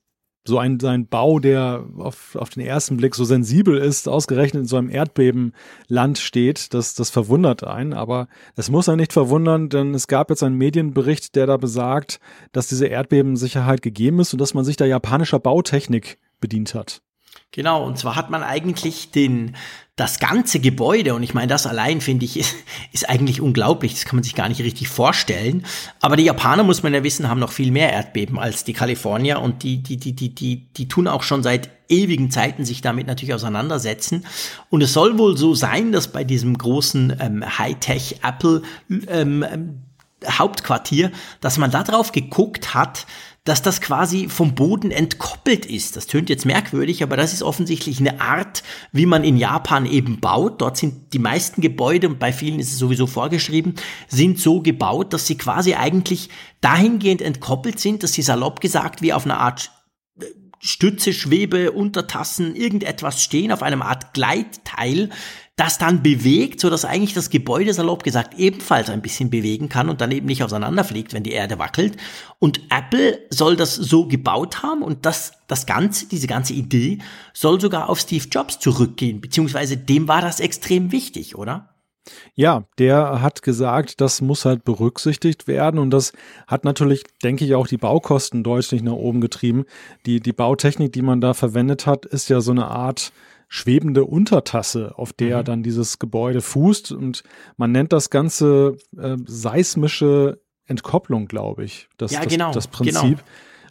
so 0.44 0.58
ein, 0.58 0.84
ein 0.84 1.08
Bau, 1.08 1.40
der 1.40 1.86
auf, 1.98 2.36
auf 2.36 2.50
den 2.50 2.64
ersten 2.66 2.98
Blick 2.98 3.14
so 3.16 3.26
sensibel 3.26 3.78
ist, 3.78 4.08
ausgerechnet 4.08 4.64
in 4.64 4.68
so 4.68 4.78
einem 4.78 4.90
Erdbebenland 4.90 6.18
steht, 6.18 6.74
das, 6.74 6.96
das 6.96 7.10
verwundert 7.12 7.64
einen. 7.64 7.94
Aber 7.94 8.28
es 8.56 8.70
muss 8.70 8.90
einen 8.90 9.00
nicht 9.00 9.14
verwundern, 9.14 9.70
denn 9.70 9.94
es 9.94 10.08
gab 10.08 10.30
jetzt 10.30 10.42
einen 10.44 10.58
Medienbericht, 10.58 11.36
der 11.36 11.46
da 11.46 11.58
besagt, 11.58 12.20
dass 12.52 12.68
diese 12.68 12.88
Erdbebensicherheit 12.88 13.82
gegeben 13.82 14.20
ist 14.20 14.34
und 14.34 14.42
dass 14.42 14.54
man 14.54 14.66
sich 14.66 14.78
da 14.78 14.86
japanischer 14.86 15.40
Bautechnik 15.40 16.18
bedient 16.40 16.74
hat. 16.74 17.02
Genau, 17.54 17.86
und 17.86 17.98
zwar 17.98 18.16
hat 18.16 18.30
man 18.30 18.44
eigentlich 18.44 19.12
den, 19.12 19.58
das 19.98 20.20
ganze 20.20 20.62
Gebäude, 20.62 21.14
und 21.14 21.22
ich 21.22 21.34
meine, 21.34 21.48
das 21.48 21.68
allein 21.68 22.00
finde 22.00 22.24
ich, 22.24 22.38
ist, 22.40 22.56
ist 22.94 23.10
eigentlich 23.10 23.42
unglaublich, 23.42 23.94
das 23.94 24.06
kann 24.06 24.16
man 24.16 24.24
sich 24.24 24.36
gar 24.36 24.48
nicht 24.48 24.62
richtig 24.62 24.88
vorstellen. 24.88 25.66
Aber 26.00 26.16
die 26.16 26.24
Japaner, 26.24 26.64
muss 26.64 26.82
man 26.82 26.94
ja 26.94 27.04
wissen, 27.04 27.28
haben 27.28 27.42
noch 27.42 27.52
viel 27.52 27.72
mehr 27.72 27.92
Erdbeben 27.92 28.40
als 28.40 28.64
die 28.64 28.74
Kalifornier 28.74 29.42
und 29.42 29.64
die, 29.64 29.84
die, 29.84 29.98
die, 29.98 30.14
die, 30.14 30.34
die, 30.34 30.74
die 30.74 30.88
tun 30.88 31.10
auch 31.10 31.24
schon 31.24 31.44
seit 31.44 31.70
ewigen 31.90 32.32
Zeiten 32.32 32.64
sich 32.64 32.80
damit 32.80 33.06
natürlich 33.06 33.34
auseinandersetzen. 33.34 34.26
Und 34.70 34.82
es 34.82 34.94
soll 34.94 35.18
wohl 35.18 35.36
so 35.36 35.54
sein, 35.54 35.92
dass 35.92 36.08
bei 36.08 36.24
diesem 36.24 36.58
großen 36.58 37.18
ähm, 37.20 37.60
Hightech 37.60 38.22
Apple 38.24 38.62
ähm, 39.08 39.82
Hauptquartier, 40.26 41.12
dass 41.42 41.58
man 41.58 41.72
da 41.72 41.84
drauf 41.84 42.12
geguckt 42.12 42.74
hat, 42.74 43.08
dass 43.44 43.64
das 43.64 43.82
quasi 43.82 44.30
vom 44.30 44.54
Boden 44.54 44.92
entkoppelt 44.92 45.66
ist. 45.66 45.96
Das 45.96 46.06
tönt 46.06 46.30
jetzt 46.30 46.46
merkwürdig, 46.46 47.02
aber 47.02 47.18
das 47.18 47.34
ist 47.34 47.42
offensichtlich 47.42 48.00
eine 48.00 48.22
Art, 48.22 48.62
wie 48.92 49.08
man 49.08 49.24
in 49.24 49.36
Japan 49.36 49.88
eben 49.88 50.20
baut. 50.20 50.62
Dort 50.62 50.78
sind 50.78 51.12
die 51.14 51.20
meisten 51.20 51.62
Gebäude, 51.62 52.08
und 52.08 52.20
bei 52.20 52.34
vielen 52.34 52.60
ist 52.60 52.72
es 52.72 52.78
sowieso 52.78 53.08
vorgeschrieben, 53.08 53.76
sind 54.08 54.40
so 54.40 54.62
gebaut, 54.62 55.14
dass 55.14 55.26
sie 55.26 55.38
quasi 55.38 55.74
eigentlich 55.74 56.30
dahingehend 56.62 57.24
entkoppelt 57.24 57.80
sind, 57.80 58.04
dass 58.04 58.14
sie 58.14 58.22
salopp 58.22 58.62
gesagt 58.62 59.02
wie 59.02 59.14
auf 59.14 59.26
einer 59.26 59.40
Art 59.40 59.72
äh, 60.20 60.26
Stütze, 60.60 61.12
Schwebe, 61.12 61.72
Untertassen, 61.72 62.56
irgendetwas 62.56 63.24
stehen 63.24 63.52
auf 63.52 63.64
einem 63.64 63.82
Art 63.82 64.14
Gleitteil, 64.14 65.10
das 65.56 65.78
dann 65.78 66.02
bewegt, 66.02 66.60
so 66.60 66.70
dass 66.70 66.86
eigentlich 66.86 67.14
das 67.14 67.30
Gebäude, 67.30 67.74
salopp 67.74 68.04
gesagt, 68.04 68.40
ebenfalls 68.40 68.90
ein 68.90 69.02
bisschen 69.02 69.30
bewegen 69.30 69.70
kann 69.70 69.90
und 69.90 70.02
dann 70.02 70.12
eben 70.12 70.26
nicht 70.26 70.44
auseinanderfliegt, 70.44 71.14
wenn 71.14 71.24
die 71.24 71.34
Erde 71.34 71.60
wackelt. 71.60 71.98
Und 72.40 72.62
Apple 72.70 73.20
soll 73.30 73.56
das 73.56 73.76
so 73.76 74.08
gebaut 74.08 74.64
haben 74.64 74.82
und 74.82 75.06
das, 75.06 75.34
das 75.48 75.66
Ganze, 75.66 76.08
diese 76.08 76.28
ganze 76.28 76.54
Idee 76.54 77.00
soll 77.34 77.60
sogar 77.60 77.90
auf 77.90 78.00
Steve 78.00 78.28
Jobs 78.32 78.60
zurückgehen, 78.60 79.22
beziehungsweise 79.22 79.78
dem 79.78 80.08
war 80.08 80.22
das 80.22 80.40
extrem 80.40 80.92
wichtig, 80.92 81.36
oder? 81.36 81.68
Ja, 82.34 82.64
der 82.80 83.22
hat 83.22 83.44
gesagt, 83.44 84.02
das 84.02 84.22
muss 84.22 84.46
halt 84.46 84.64
berücksichtigt 84.64 85.48
werden 85.48 85.80
und 85.80 85.92
das 85.92 86.14
hat 86.48 86.64
natürlich, 86.64 87.04
denke 87.24 87.46
ich, 87.46 87.54
auch 87.54 87.68
die 87.68 87.78
Baukosten 87.78 88.44
deutlich 88.44 88.82
nach 88.82 88.94
oben 88.94 89.22
getrieben. 89.22 89.66
Die, 90.06 90.20
die 90.20 90.34
Bautechnik, 90.34 90.94
die 90.94 91.04
man 91.04 91.22
da 91.22 91.34
verwendet 91.36 91.86
hat, 91.86 92.06
ist 92.06 92.30
ja 92.30 92.42
so 92.42 92.52
eine 92.52 92.68
Art 92.68 93.12
schwebende 93.54 94.06
Untertasse, 94.06 94.98
auf 94.98 95.12
der 95.12 95.40
mhm. 95.40 95.44
dann 95.44 95.64
dieses 95.64 96.00
Gebäude 96.00 96.40
fußt. 96.40 96.94
Und 96.94 97.24
man 97.58 97.74
nennt 97.74 97.92
das 97.92 98.10
Ganze 98.10 98.78
äh, 98.98 99.18
seismische 99.26 100.40
Entkopplung, 100.68 101.28
glaube 101.28 101.66
ich. 101.66 101.90
Das, 101.98 102.14
ja, 102.14 102.22
das, 102.22 102.32
genau, 102.32 102.54
das 102.54 102.68
Prinzip. 102.68 103.02
Genau. 103.02 103.20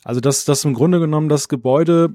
Also, 0.04 0.20
dass 0.20 0.44
das 0.44 0.66
im 0.66 0.74
Grunde 0.74 1.00
genommen 1.00 1.30
das 1.30 1.48
Gebäude 1.48 2.14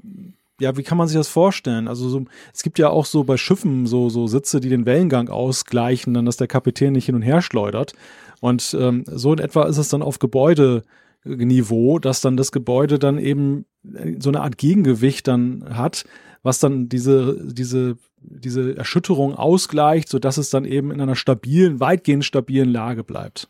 ja, 0.58 0.76
wie 0.76 0.82
kann 0.82 0.96
man 0.96 1.06
sich 1.06 1.18
das 1.18 1.28
vorstellen? 1.28 1.86
Also 1.86 2.08
so, 2.08 2.24
es 2.54 2.62
gibt 2.62 2.78
ja 2.78 2.88
auch 2.88 3.04
so 3.04 3.24
bei 3.24 3.36
Schiffen 3.36 3.86
so, 3.86 4.08
so 4.08 4.26
Sitze, 4.26 4.58
die 4.58 4.70
den 4.70 4.86
Wellengang 4.86 5.28
ausgleichen, 5.28 6.14
dann 6.14 6.24
dass 6.24 6.38
der 6.38 6.46
Kapitän 6.46 6.94
nicht 6.94 7.04
hin 7.04 7.14
und 7.14 7.20
her 7.20 7.42
schleudert. 7.42 7.92
Und 8.40 8.74
ähm, 8.80 9.04
so 9.06 9.34
in 9.34 9.38
etwa 9.38 9.64
ist 9.64 9.76
es 9.76 9.90
dann 9.90 10.00
auf 10.00 10.18
Gebäudeniveau, 10.18 11.98
dass 11.98 12.22
dann 12.22 12.38
das 12.38 12.52
Gebäude 12.52 12.98
dann 12.98 13.18
eben 13.18 13.66
äh, 13.84 14.14
so 14.18 14.30
eine 14.30 14.40
Art 14.40 14.56
Gegengewicht 14.56 15.28
dann 15.28 15.76
hat, 15.76 16.06
was 16.46 16.60
dann 16.60 16.88
diese, 16.88 17.36
diese, 17.44 17.98
diese 18.20 18.76
Erschütterung 18.76 19.34
ausgleicht, 19.34 20.08
sodass 20.08 20.36
es 20.36 20.48
dann 20.48 20.64
eben 20.64 20.92
in 20.92 21.00
einer 21.00 21.16
stabilen, 21.16 21.80
weitgehend 21.80 22.24
stabilen 22.24 22.70
Lage 22.70 23.02
bleibt. 23.02 23.48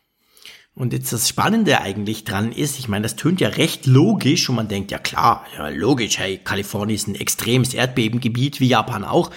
Und 0.73 0.93
jetzt 0.93 1.13
das 1.13 1.29
Spannende 1.29 1.79
eigentlich 1.81 2.23
dran 2.23 2.51
ist, 2.51 2.79
ich 2.79 2.87
meine, 2.87 3.03
das 3.03 3.15
tönt 3.15 3.39
ja 3.39 3.49
recht 3.49 3.85
logisch 3.85 4.49
und 4.49 4.55
man 4.55 4.67
denkt, 4.67 4.91
ja 4.91 4.97
klar, 4.97 5.45
ja 5.55 5.69
logisch, 5.69 6.17
hey, 6.17 6.39
Kalifornien 6.43 6.95
ist 6.95 7.07
ein 7.07 7.15
extremes 7.15 7.75
Erdbebengebiet, 7.75 8.59
wie 8.59 8.67
Japan 8.67 9.03
auch. 9.03 9.29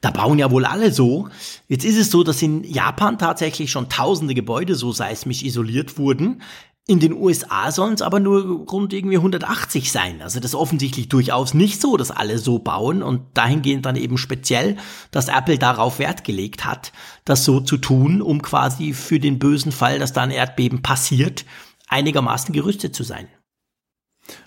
Da 0.00 0.12
bauen 0.12 0.38
ja 0.38 0.52
wohl 0.52 0.64
alle 0.64 0.92
so. 0.92 1.28
Jetzt 1.66 1.84
ist 1.84 1.98
es 1.98 2.12
so, 2.12 2.22
dass 2.22 2.40
in 2.40 2.62
Japan 2.62 3.18
tatsächlich 3.18 3.70
schon 3.72 3.88
tausende 3.88 4.34
Gebäude 4.34 4.76
so 4.76 4.92
seismisch 4.92 5.42
isoliert 5.42 5.98
wurden. 5.98 6.42
In 6.90 7.00
den 7.00 7.12
USA 7.12 7.70
sollen 7.70 7.92
es 7.92 8.00
aber 8.00 8.18
nur 8.18 8.64
rund 8.66 8.94
irgendwie 8.94 9.18
180 9.18 9.92
sein. 9.92 10.22
Also 10.22 10.40
das 10.40 10.52
ist 10.52 10.54
offensichtlich 10.54 11.10
durchaus 11.10 11.52
nicht 11.52 11.82
so, 11.82 11.98
dass 11.98 12.10
alle 12.10 12.38
so 12.38 12.60
bauen 12.60 13.02
und 13.02 13.20
dahingehend 13.34 13.84
dann 13.84 13.94
eben 13.94 14.16
speziell, 14.16 14.78
dass 15.10 15.28
Apple 15.28 15.58
darauf 15.58 15.98
Wert 15.98 16.24
gelegt 16.24 16.64
hat, 16.64 16.92
das 17.26 17.44
so 17.44 17.60
zu 17.60 17.76
tun, 17.76 18.22
um 18.22 18.40
quasi 18.40 18.94
für 18.94 19.20
den 19.20 19.38
bösen 19.38 19.70
Fall, 19.70 19.98
dass 19.98 20.14
da 20.14 20.22
ein 20.22 20.30
Erdbeben 20.30 20.80
passiert, 20.80 21.44
einigermaßen 21.88 22.54
gerüstet 22.54 22.94
zu 22.94 23.04
sein. 23.04 23.28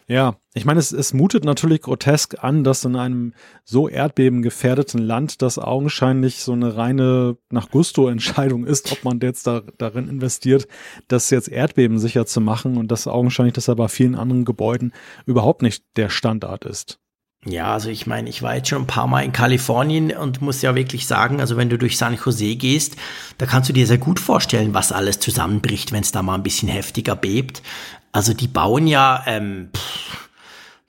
Ja, 0.07 0.35
ich 0.53 0.65
meine, 0.65 0.79
es, 0.79 0.91
es 0.91 1.13
mutet 1.13 1.45
natürlich 1.45 1.81
grotesk 1.81 2.43
an, 2.43 2.63
dass 2.63 2.83
in 2.83 2.95
einem 2.95 3.33
so 3.63 3.87
erdbebengefährdeten 3.87 5.01
Land 5.01 5.41
das 5.41 5.57
augenscheinlich 5.57 6.43
so 6.43 6.51
eine 6.51 6.75
reine 6.75 7.37
nach 7.49 7.69
Gusto-Entscheidung 7.69 8.65
ist, 8.65 8.91
ob 8.91 9.03
man 9.03 9.19
jetzt 9.21 9.47
da, 9.47 9.61
darin 9.77 10.09
investiert, 10.09 10.67
das 11.07 11.29
jetzt 11.29 11.49
erdbebensicher 11.49 12.25
zu 12.25 12.41
machen 12.41 12.77
und 12.77 12.91
das 12.91 13.07
augenscheinlich 13.07 13.53
das 13.53 13.69
aber 13.69 13.89
vielen 13.89 14.15
anderen 14.15 14.45
Gebäuden 14.45 14.93
überhaupt 15.25 15.61
nicht 15.61 15.83
der 15.95 16.09
Standard 16.09 16.65
ist. 16.65 16.99
Ja, 17.43 17.73
also 17.73 17.89
ich 17.89 18.05
meine, 18.05 18.29
ich 18.29 18.43
war 18.43 18.55
jetzt 18.55 18.69
schon 18.69 18.83
ein 18.83 18.87
paar 18.87 19.07
Mal 19.07 19.23
in 19.23 19.31
Kalifornien 19.31 20.15
und 20.15 20.43
muss 20.43 20.61
ja 20.61 20.75
wirklich 20.75 21.07
sagen, 21.07 21.39
also 21.39 21.57
wenn 21.57 21.69
du 21.69 21.77
durch 21.79 21.97
San 21.97 22.15
Jose 22.23 22.55
gehst, 22.55 22.97
da 23.39 23.47
kannst 23.47 23.67
du 23.67 23.73
dir 23.73 23.87
sehr 23.87 23.97
gut 23.97 24.19
vorstellen, 24.19 24.75
was 24.75 24.91
alles 24.91 25.19
zusammenbricht, 25.19 25.91
wenn 25.91 26.01
es 26.01 26.11
da 26.11 26.21
mal 26.21 26.35
ein 26.35 26.43
bisschen 26.43 26.69
heftiger 26.69 27.15
bebt. 27.15 27.63
Also 28.11 28.33
die 28.33 28.47
bauen 28.47 28.87
ja, 28.87 29.23
ähm, 29.25 29.69
pff, 29.75 30.29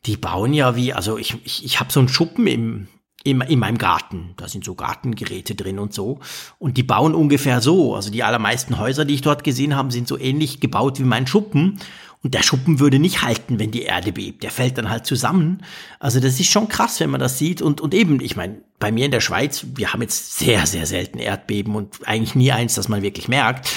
die 0.07 0.17
bauen 0.17 0.53
ja 0.53 0.75
wie, 0.75 0.93
also 0.93 1.19
ich, 1.19 1.37
ich, 1.45 1.65
ich 1.65 1.81
habe 1.81 1.93
so 1.93 2.01
einen 2.01 2.09
Schuppen 2.09 2.47
im, 2.47 2.89
im, 3.25 3.41
in 3.43 3.59
meinem 3.59 3.79
Garten. 3.79 4.35
Da 4.37 4.49
sind 4.49 4.65
so 4.65 4.75
Gartengeräte 4.75 5.55
drin 5.55 5.79
und 5.79 5.95
so. 5.95 6.19
Und 6.59 6.77
die 6.77 6.83
bauen 6.83 7.15
ungefähr 7.15 7.61
so. 7.61 7.95
Also 7.95 8.11
die 8.11 8.25
allermeisten 8.25 8.79
Häuser, 8.79 9.05
die 9.05 9.15
ich 9.15 9.23
dort 9.23 9.45
gesehen 9.45 9.77
habe, 9.77 9.93
sind 9.93 10.09
so 10.09 10.19
ähnlich 10.19 10.61
gebaut 10.61 10.99
wie 10.99 11.05
mein 11.05 11.27
Schuppen. 11.27 11.79
Und 12.23 12.35
der 12.35 12.43
Schuppen 12.45 12.79
würde 12.79 13.01
nicht 13.01 13.23
halten, 13.23 13.59
wenn 13.59 13.73
die 13.73 13.83
Erde 13.83 14.13
bebt. 14.13 14.45
Der 14.45 14.53
fällt 14.53 14.79
dann 14.79 14.89
halt 14.89 15.07
zusammen. 15.07 15.63
Also 15.99 16.21
das 16.21 16.39
ist 16.39 16.51
schon 16.51 16.69
krass, 16.69 17.01
wenn 17.01 17.11
man 17.11 17.21
das 17.21 17.37
sieht. 17.37 17.61
Und, 17.61 17.81
und 17.81 17.95
eben, 17.95 18.21
ich 18.21 18.37
meine, 18.37 18.59
bei 18.79 18.93
mir 18.93 19.07
in 19.07 19.11
der 19.11 19.21
Schweiz, 19.21 19.67
wir 19.75 19.93
haben 19.93 20.03
jetzt 20.03 20.39
sehr, 20.39 20.67
sehr 20.67 20.87
selten 20.87 21.19
Erdbeben 21.19 21.75
und 21.75 22.07
eigentlich 22.07 22.37
nie 22.37 22.53
eins, 22.53 22.75
das 22.75 22.89
man 22.89 23.03
wirklich 23.03 23.27
merkt. 23.27 23.69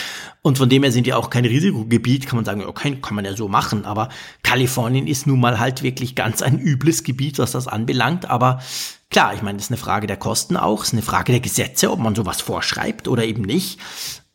Und 0.43 0.59
von 0.59 0.69
dem 0.69 0.83
her 0.83 0.91
sind 0.91 1.07
wir 1.07 1.17
auch 1.17 1.31
kein 1.31 1.43
Risikogebiet, 1.43 2.27
kann 2.27 2.35
man 2.35 2.45
sagen, 2.45 2.63
okay, 2.63 2.95
kann 3.01 3.15
man 3.15 3.25
ja 3.25 3.35
so 3.35 3.47
machen. 3.47 3.83
Aber 3.83 4.09
Kalifornien 4.43 5.07
ist 5.07 5.25
nun 5.25 5.39
mal 5.39 5.59
halt 5.59 5.81
wirklich 5.81 6.13
ganz 6.13 6.43
ein 6.43 6.59
übles 6.59 7.03
Gebiet, 7.03 7.39
was 7.39 7.51
das 7.51 7.67
anbelangt. 7.67 8.29
Aber 8.29 8.61
klar, 9.09 9.33
ich 9.33 9.41
meine, 9.41 9.57
das 9.57 9.65
ist 9.65 9.71
eine 9.71 9.77
Frage 9.77 10.05
der 10.05 10.17
Kosten 10.17 10.55
auch, 10.55 10.83
es 10.83 10.89
ist 10.89 10.93
eine 10.93 11.01
Frage 11.01 11.31
der 11.31 11.41
Gesetze, 11.41 11.91
ob 11.91 11.97
man 11.97 12.13
sowas 12.13 12.41
vorschreibt 12.41 13.07
oder 13.07 13.25
eben 13.25 13.41
nicht. 13.41 13.79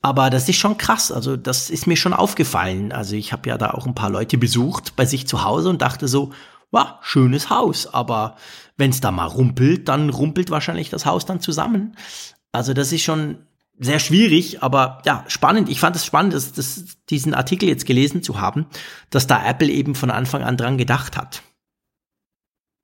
Aber 0.02 0.30
das 0.30 0.48
ist 0.48 0.56
schon 0.56 0.78
krass. 0.78 1.12
Also 1.12 1.36
das 1.36 1.68
ist 1.70 1.86
mir 1.86 1.96
schon 1.96 2.14
aufgefallen. 2.14 2.92
Also 2.92 3.16
ich 3.16 3.32
habe 3.32 3.48
ja 3.48 3.58
da 3.58 3.72
auch 3.72 3.86
ein 3.86 3.94
paar 3.94 4.10
Leute 4.10 4.38
besucht 4.38 4.96
bei 4.96 5.04
sich 5.04 5.26
zu 5.26 5.44
Hause 5.44 5.68
und 5.68 5.82
dachte 5.82 6.08
so, 6.08 6.32
wow, 6.70 6.94
schönes 7.02 7.50
Haus. 7.50 7.86
Aber 7.92 8.36
wenn 8.76 8.90
es 8.90 9.00
da 9.00 9.10
mal 9.10 9.26
rumpelt, 9.26 9.88
dann 9.88 10.08
rumpelt 10.08 10.50
wahrscheinlich 10.50 10.88
das 10.88 11.04
Haus 11.04 11.26
dann 11.26 11.40
zusammen. 11.40 11.96
Also 12.52 12.72
das 12.72 12.92
ist 12.92 13.02
schon 13.02 13.38
sehr 13.78 13.98
schwierig, 13.98 14.62
aber 14.62 15.00
ja, 15.06 15.24
spannend. 15.28 15.68
Ich 15.68 15.80
fand 15.80 15.96
es 15.96 16.04
spannend, 16.04 16.34
dass, 16.34 16.52
dass 16.52 16.98
diesen 17.08 17.34
Artikel 17.34 17.68
jetzt 17.68 17.86
gelesen 17.86 18.22
zu 18.22 18.40
haben, 18.40 18.66
dass 19.08 19.26
da 19.26 19.44
Apple 19.44 19.70
eben 19.70 19.94
von 19.94 20.10
Anfang 20.10 20.42
an 20.42 20.56
dran 20.56 20.76
gedacht 20.76 21.16
hat. 21.16 21.42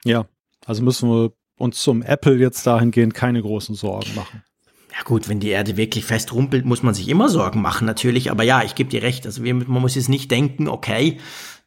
Ja, 0.05 0.27
also 0.65 0.83
müssen 0.83 1.11
wir 1.11 1.33
uns 1.59 1.83
zum 1.83 2.03
Apple 2.03 2.37
jetzt 2.37 2.67
dahingehend 2.67 3.15
keine 3.15 3.43
großen 3.43 3.75
Sorgen 3.75 4.15
machen. 4.15 4.43
Ja 4.97 5.03
gut, 5.05 5.29
wenn 5.29 5.41
die 5.41 5.51
Erde 5.51 5.77
wirklich 5.77 6.07
fest 6.07 6.33
rumpelt, 6.33 6.65
muss 6.65 6.83
man 6.83 6.95
sich 6.95 7.09
immer 7.09 7.29
Sorgen 7.29 7.61
machen, 7.61 7.87
natürlich. 7.87 8.31
Aber 8.31 8.45
ja, 8.45 8.63
ich 8.63 8.75
gebe 8.75 8.89
dir 8.89 9.03
recht. 9.03 9.27
Also 9.27 9.45
wir, 9.45 9.53
man 9.53 9.83
muss 9.83 9.95
jetzt 9.95 10.09
nicht 10.09 10.31
denken, 10.31 10.69
okay, 10.69 11.19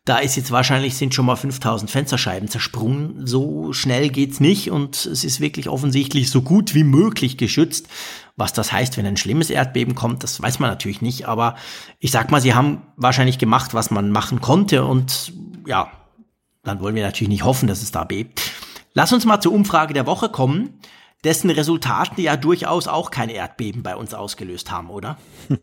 da 0.04 0.18
ist 0.18 0.36
jetzt 0.36 0.50
wahrscheinlich 0.50 0.98
sind 0.98 1.14
schon 1.14 1.28
mal 1.28 1.36
5000 1.36 1.92
Fensterscheiben 1.92 2.48
zersprungen. 2.48 3.28
So 3.28 3.72
schnell 3.72 4.10
geht's 4.10 4.40
nicht 4.40 4.72
und 4.72 5.06
es 5.06 5.24
ist 5.24 5.42
wirklich 5.42 5.70
offensichtlich 5.70 6.32
so 6.32 6.42
gut 6.42 6.74
wie 6.74 6.84
möglich 6.84 7.38
geschützt. 7.38 7.88
Was 8.36 8.52
das 8.52 8.72
heißt, 8.72 8.98
wenn 8.98 9.06
ein 9.06 9.18
schlimmes 9.18 9.52
Erdbeben 9.52 9.94
kommt, 9.94 10.24
das 10.24 10.42
weiß 10.42 10.58
man 10.58 10.72
natürlich 10.72 11.04
nicht. 11.04 11.28
Aber 11.28 11.56
ich 12.00 12.10
sag 12.10 12.32
mal, 12.32 12.42
sie 12.42 12.56
haben 12.56 12.82
wahrscheinlich 12.96 13.38
gemacht, 13.38 13.76
was 13.76 13.92
man 13.92 14.10
machen 14.10 14.42
konnte 14.42 14.86
und 14.86 15.34
ja, 15.68 15.92
dann 16.64 16.80
wollen 16.80 16.96
wir 16.96 17.04
natürlich 17.04 17.30
nicht 17.30 17.44
hoffen, 17.44 17.68
dass 17.68 17.84
es 17.84 17.92
da 17.92 18.06
bebt. 18.06 18.42
Lass 18.96 19.14
uns 19.14 19.26
mal 19.26 19.40
zur 19.40 19.54
Umfrage 19.54 19.94
der 19.94 20.08
Woche 20.08 20.30
kommen 20.30 20.80
dessen 21.24 21.50
Resultate 21.50 22.22
ja 22.22 22.38
durchaus 22.38 22.88
auch 22.88 23.12
kein 23.12 23.30
Erdbeben 23.30 23.84
bei 23.84 23.96
uns 23.96 24.14
ausgelöst 24.14 24.72
haben, 24.72 24.90
oder? 24.90 25.18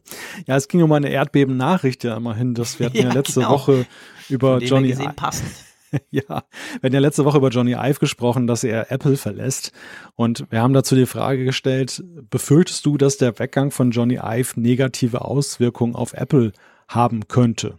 Ja, 0.46 0.56
es 0.56 0.68
ging 0.68 0.82
um 0.82 0.92
eine 0.92 1.08
Erdbeben-Nachricht 1.08 2.04
ja 2.04 2.16
immerhin. 2.16 2.54
Das 2.54 2.78
wir 2.78 2.86
hatten 2.86 2.96
ja, 2.96 3.08
ja 3.08 3.12
letzte 3.12 3.40
genau. 3.40 3.52
Woche 3.52 3.86
über 4.28 4.58
Johnny. 4.58 4.88
Gesehen, 4.88 5.14
passend. 5.14 5.50
ja, 6.10 6.22
wir 6.28 6.82
hatten 6.82 6.94
ja 6.94 7.00
letzte 7.00 7.24
Woche 7.24 7.38
über 7.38 7.48
Johnny 7.48 7.72
Ive 7.72 7.98
gesprochen, 7.98 8.46
dass 8.46 8.64
er 8.64 8.90
Apple 8.92 9.16
verlässt. 9.16 9.72
Und 10.14 10.44
wir 10.50 10.60
haben 10.60 10.74
dazu 10.74 10.94
die 10.94 11.06
Frage 11.06 11.44
gestellt, 11.44 12.04
befürchtest 12.30 12.84
du, 12.84 12.96
dass 12.96 13.16
der 13.16 13.38
Weggang 13.38 13.70
von 13.70 13.90
Johnny 13.90 14.18
Ive 14.22 14.60
negative 14.60 15.22
Auswirkungen 15.22 15.94
auf 15.94 16.12
Apple 16.12 16.52
haben 16.88 17.28
könnte? 17.28 17.78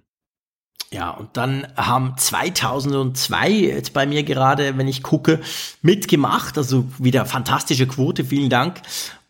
Ja, 0.92 1.12
und 1.12 1.36
dann 1.36 1.68
haben 1.76 2.16
2002 2.18 3.50
jetzt 3.50 3.94
bei 3.94 4.06
mir 4.06 4.24
gerade, 4.24 4.78
wenn 4.78 4.88
ich 4.88 5.04
gucke, 5.04 5.42
mitgemacht. 5.82 6.58
Also 6.58 6.86
wieder 6.98 7.26
fantastische 7.26 7.88
Quote, 7.88 8.24
vielen 8.24 8.50
Dank. 8.50 8.82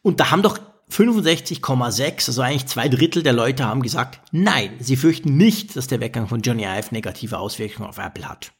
Und 0.03 0.19
da 0.19 0.29
haben 0.31 0.43
doch 0.43 0.59
65,6, 0.91 2.27
also 2.27 2.41
eigentlich 2.41 2.67
zwei 2.67 2.87
Drittel 2.87 3.23
der 3.23 3.33
Leute 3.33 3.65
haben 3.65 3.81
gesagt, 3.81 4.21
nein, 4.31 4.71
sie 4.79 4.95
fürchten 4.95 5.35
nicht, 5.35 5.75
dass 5.75 5.87
der 5.87 5.99
Weggang 5.99 6.27
von 6.27 6.41
Johnny 6.41 6.63
Ive 6.63 6.93
negative 6.93 7.37
Auswirkungen 7.39 7.89
auf 7.89 7.97
Apple 7.97 8.27
hat. 8.27 8.53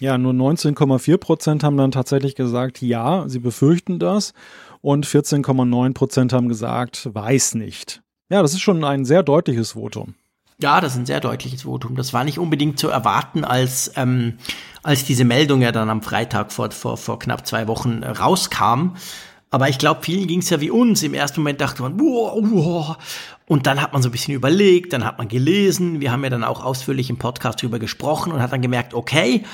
Ja, 0.00 0.18
nur 0.18 0.32
19,4 0.32 1.16
Prozent 1.18 1.64
haben 1.64 1.76
dann 1.76 1.92
tatsächlich 1.92 2.34
gesagt, 2.34 2.82
ja, 2.82 3.28
sie 3.28 3.38
befürchten 3.38 3.98
das. 3.98 4.34
Und 4.82 5.06
14,9 5.06 5.94
Prozent 5.94 6.32
haben 6.32 6.48
gesagt, 6.48 7.08
weiß 7.14 7.54
nicht. 7.54 8.02
Ja, 8.28 8.42
das 8.42 8.52
ist 8.52 8.60
schon 8.60 8.84
ein 8.84 9.04
sehr 9.04 9.22
deutliches 9.22 9.72
Votum. 9.72 10.14
Ja, 10.58 10.80
das 10.80 10.92
ist 10.92 10.98
ein 10.98 11.06
sehr 11.06 11.20
deutliches 11.20 11.62
Votum. 11.62 11.96
Das 11.96 12.14
war 12.14 12.24
nicht 12.24 12.38
unbedingt 12.38 12.78
zu 12.78 12.88
erwarten, 12.88 13.44
als, 13.44 13.92
ähm, 13.96 14.38
als 14.82 15.04
diese 15.04 15.24
Meldung 15.24 15.60
ja 15.60 15.70
dann 15.70 15.90
am 15.90 16.02
Freitag 16.02 16.50
vor, 16.50 16.70
vor, 16.70 16.96
vor 16.96 17.18
knapp 17.18 17.46
zwei 17.46 17.68
Wochen 17.68 18.02
rauskam. 18.02 18.96
Aber 19.50 19.68
ich 19.68 19.78
glaube, 19.78 20.02
vielen 20.02 20.26
ging 20.26 20.40
es 20.40 20.50
ja 20.50 20.60
wie 20.60 20.70
uns. 20.70 21.02
Im 21.02 21.12
ersten 21.14 21.40
Moment 21.40 21.60
dachte 21.60 21.82
man, 21.82 22.00
wow, 22.00 22.38
wow. 22.42 22.96
Und 23.46 23.66
dann 23.66 23.82
hat 23.82 23.92
man 23.92 24.02
so 24.02 24.08
ein 24.08 24.12
bisschen 24.12 24.34
überlegt, 24.34 24.92
dann 24.94 25.04
hat 25.04 25.18
man 25.18 25.28
gelesen. 25.28 26.00
Wir 26.00 26.10
haben 26.10 26.24
ja 26.24 26.30
dann 26.30 26.42
auch 26.42 26.64
ausführlich 26.64 27.10
im 27.10 27.18
Podcast 27.18 27.62
drüber 27.62 27.78
gesprochen 27.78 28.32
und 28.32 28.40
hat 28.40 28.52
dann 28.52 28.62
gemerkt, 28.62 28.94
okay, 28.94 29.44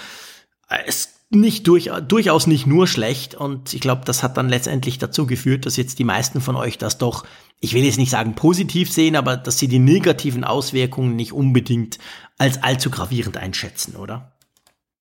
es 0.87 1.12
nicht 1.35 1.67
durch, 1.67 1.91
durchaus 2.09 2.47
nicht 2.47 2.67
nur 2.67 2.87
schlecht. 2.87 3.35
Und 3.35 3.73
ich 3.75 3.81
glaube, 3.81 4.03
das 4.05 4.23
hat 4.23 4.37
dann 4.37 4.49
letztendlich 4.49 4.99
dazu 4.99 5.27
geführt, 5.27 5.67
dass 5.67 5.77
jetzt 5.77 5.99
die 5.99 6.05
meisten 6.05 6.41
von 6.41 6.57
euch 6.57 6.79
das 6.79 6.99
doch, 6.99 7.25
ich 7.61 7.75
will 7.75 7.85
jetzt 7.85 7.99
nicht 7.99 8.11
sagen 8.11 8.35
positiv 8.35 8.91
sehen, 8.91 9.17
aber 9.17 9.37
dass 9.37 9.59
sie 9.59 9.69
die 9.69 9.79
negativen 9.79 10.45
Auswirkungen 10.45 11.17
nicht 11.17 11.33
unbedingt 11.33 11.99
als 12.39 12.63
allzu 12.63 12.91
gravierend 12.91 13.37
einschätzen, 13.37 13.97
oder? 13.97 14.33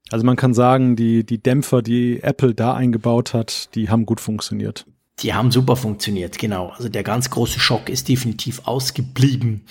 Also 0.10 0.26
man 0.26 0.36
kann 0.36 0.54
sagen, 0.54 0.96
die, 0.96 1.26
die 1.26 1.42
Dämpfer, 1.42 1.82
die 1.82 2.22
Apple 2.22 2.54
da 2.54 2.74
eingebaut 2.74 3.34
hat, 3.34 3.74
die 3.76 3.90
haben 3.90 4.06
gut 4.06 4.20
funktioniert. 4.20 4.86
Die 5.20 5.34
haben 5.34 5.52
super 5.52 5.76
funktioniert, 5.76 6.38
genau. 6.38 6.70
Also 6.70 6.90
der 6.90 7.04
ganz 7.04 7.30
große 7.30 7.60
Schock 7.60 7.90
ist 7.90 8.10
definitiv 8.10 8.62
ausgeblieben. 8.66 9.66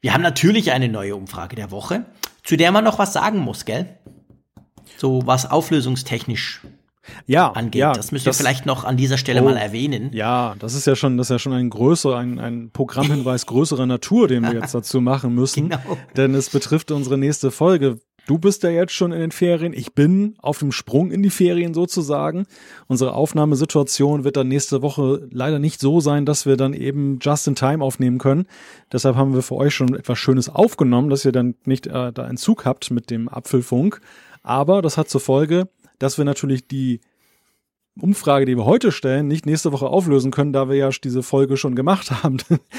Wir 0.00 0.14
haben 0.14 0.22
natürlich 0.22 0.72
eine 0.72 0.88
neue 0.88 1.16
Umfrage 1.16 1.56
der 1.56 1.70
Woche, 1.70 2.06
zu 2.42 2.56
der 2.56 2.72
man 2.72 2.84
noch 2.84 2.98
was 2.98 3.12
sagen 3.12 3.38
muss, 3.38 3.64
gell? 3.64 3.98
So 4.96 5.22
was 5.26 5.50
auflösungstechnisch 5.50 6.62
ja, 7.26 7.50
angeht. 7.50 7.80
Ja, 7.80 7.92
das 7.92 8.12
müssen 8.12 8.26
wir 8.26 8.32
vielleicht 8.32 8.66
noch 8.66 8.84
an 8.84 8.96
dieser 8.96 9.18
Stelle 9.18 9.42
oh, 9.42 9.44
mal 9.44 9.56
erwähnen. 9.56 10.10
Ja, 10.12 10.54
das 10.58 10.74
ist 10.74 10.86
ja 10.86 10.96
schon, 10.96 11.16
das 11.16 11.26
ist 11.26 11.30
ja 11.30 11.38
schon 11.38 11.52
ein 11.52 11.70
größerer, 11.70 12.16
ein, 12.16 12.38
ein 12.38 12.70
Programmhinweis 12.72 13.46
größerer 13.46 13.86
Natur, 13.86 14.28
den 14.28 14.42
wir 14.42 14.54
jetzt 14.54 14.74
dazu 14.74 15.00
machen 15.00 15.34
müssen. 15.34 15.68
Genau. 15.68 15.98
Denn 16.16 16.34
es 16.34 16.50
betrifft 16.50 16.90
unsere 16.90 17.18
nächste 17.18 17.50
Folge. 17.50 17.98
Du 18.26 18.38
bist 18.38 18.62
ja 18.62 18.70
jetzt 18.70 18.94
schon 18.94 19.12
in 19.12 19.20
den 19.20 19.32
Ferien. 19.32 19.74
Ich 19.74 19.94
bin 19.94 20.36
auf 20.38 20.58
dem 20.58 20.72
Sprung 20.72 21.10
in 21.10 21.22
die 21.22 21.28
Ferien 21.28 21.74
sozusagen. 21.74 22.46
Unsere 22.86 23.12
Aufnahmesituation 23.12 24.24
wird 24.24 24.38
dann 24.38 24.48
nächste 24.48 24.80
Woche 24.80 25.28
leider 25.30 25.58
nicht 25.58 25.78
so 25.78 26.00
sein, 26.00 26.24
dass 26.24 26.46
wir 26.46 26.56
dann 26.56 26.72
eben 26.72 27.18
just 27.20 27.46
in 27.46 27.54
time 27.54 27.84
aufnehmen 27.84 28.16
können. 28.16 28.46
Deshalb 28.90 29.16
haben 29.16 29.34
wir 29.34 29.42
für 29.42 29.56
euch 29.56 29.74
schon 29.74 29.94
etwas 29.94 30.18
Schönes 30.18 30.48
aufgenommen, 30.48 31.10
dass 31.10 31.26
ihr 31.26 31.32
dann 31.32 31.54
nicht 31.66 31.86
äh, 31.86 32.12
da 32.14 32.24
einen 32.24 32.38
Zug 32.38 32.64
habt 32.64 32.90
mit 32.90 33.10
dem 33.10 33.28
Apfelfunk. 33.28 34.00
Aber 34.44 34.82
das 34.82 34.96
hat 34.96 35.08
zur 35.08 35.20
Folge, 35.20 35.68
dass 35.98 36.18
wir 36.18 36.24
natürlich 36.24 36.68
die 36.68 37.00
Umfrage, 38.00 38.44
die 38.44 38.56
wir 38.56 38.64
heute 38.64 38.92
stellen, 38.92 39.26
nicht 39.26 39.46
nächste 39.46 39.72
Woche 39.72 39.86
auflösen 39.86 40.30
können, 40.30 40.52
da 40.52 40.68
wir 40.68 40.76
ja 40.76 40.90
diese 40.90 41.22
Folge 41.22 41.56
schon 41.56 41.74
gemacht 41.74 42.10
haben, 42.22 42.36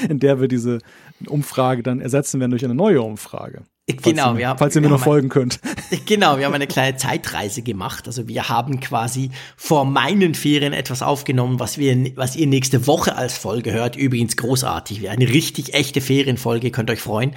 in 0.08 0.20
der 0.20 0.40
wir 0.40 0.48
diese 0.48 0.78
Umfrage 1.26 1.82
dann 1.82 2.00
ersetzen 2.00 2.40
werden 2.40 2.52
durch 2.52 2.64
eine 2.64 2.74
neue 2.74 3.02
Umfrage. 3.02 3.64
Genau, 3.88 4.24
falls 4.24 4.40
ihr, 4.40 4.56
falls 4.58 4.74
ihr 4.74 4.80
mir 4.82 4.88
noch 4.88 5.00
folgen 5.00 5.28
könnt. 5.28 5.60
Genau, 6.04 6.36
wir 6.38 6.46
haben 6.46 6.54
eine 6.54 6.66
kleine 6.66 6.96
Zeitreise 6.96 7.62
gemacht. 7.62 8.08
Also 8.08 8.26
wir 8.26 8.48
haben 8.48 8.80
quasi 8.80 9.30
vor 9.56 9.84
meinen 9.84 10.34
Ferien 10.34 10.72
etwas 10.72 11.00
aufgenommen, 11.00 11.60
was 11.60 11.78
wir, 11.78 11.96
was 12.16 12.34
ihr 12.34 12.48
nächste 12.48 12.88
Woche 12.88 13.14
als 13.14 13.38
Folge 13.38 13.72
hört. 13.72 13.94
Übrigens 13.94 14.36
großartig. 14.36 15.08
Eine 15.08 15.28
richtig 15.28 15.74
echte 15.74 16.00
Ferienfolge, 16.00 16.72
könnt 16.72 16.90
euch 16.90 17.00
freuen. 17.00 17.34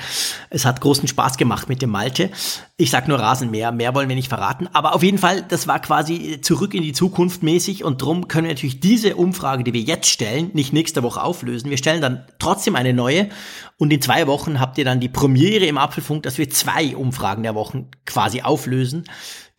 Es 0.50 0.66
hat 0.66 0.82
großen 0.82 1.08
Spaß 1.08 1.38
gemacht 1.38 1.70
mit 1.70 1.84
dem 1.84 1.92
Malte. 1.92 2.32
Ich 2.78 2.90
sag 2.90 3.08
nur 3.08 3.20
Rasenmäher, 3.20 3.72
mehr 3.72 3.94
wollen 3.94 4.10
wir 4.10 4.16
nicht 4.16 4.30
verraten. 4.30 4.68
Aber 4.74 4.96
auf 4.96 5.04
jeden 5.04 5.20
Fall, 5.20 5.44
das 5.48 5.68
war 5.68 5.80
quasi 5.80 6.42
zurück 6.42 6.74
in 6.74 6.82
die 6.82 6.94
Zukunft 6.94 7.44
mäßig 7.44 7.84
und 7.84 8.02
drum 8.02 8.28
können 8.28 8.48
wir 8.48 8.54
natürlich 8.54 8.80
diese 8.80 9.16
Umfrage, 9.16 9.64
die 9.64 9.74
wir 9.74 9.82
jetzt 9.82 10.10
stellen, 10.10 10.50
nicht 10.54 10.74
nächste 10.74 11.04
Woche 11.04 11.22
auflösen. 11.22 11.70
Wir 11.70 11.78
stellen 11.78 12.02
dann 12.02 12.26
trotzdem 12.40 12.76
eine 12.76 12.94
neue 12.94 13.30
und 13.80 13.92
in 13.92 14.02
zwei 14.02 14.28
Wochen 14.28 14.60
habt 14.60 14.78
ihr 14.78 14.86
dann 14.86 15.00
die 15.00 15.10
Premiere 15.10 15.66
im 15.66 15.80
Apfelfunk, 15.80 16.22
dass 16.22 16.38
wir 16.38 16.52
zwei 16.52 16.96
Umfragen 16.96 17.42
der 17.42 17.56
Wochen 17.56 17.88
quasi 18.06 18.44
auflösen 18.44 19.06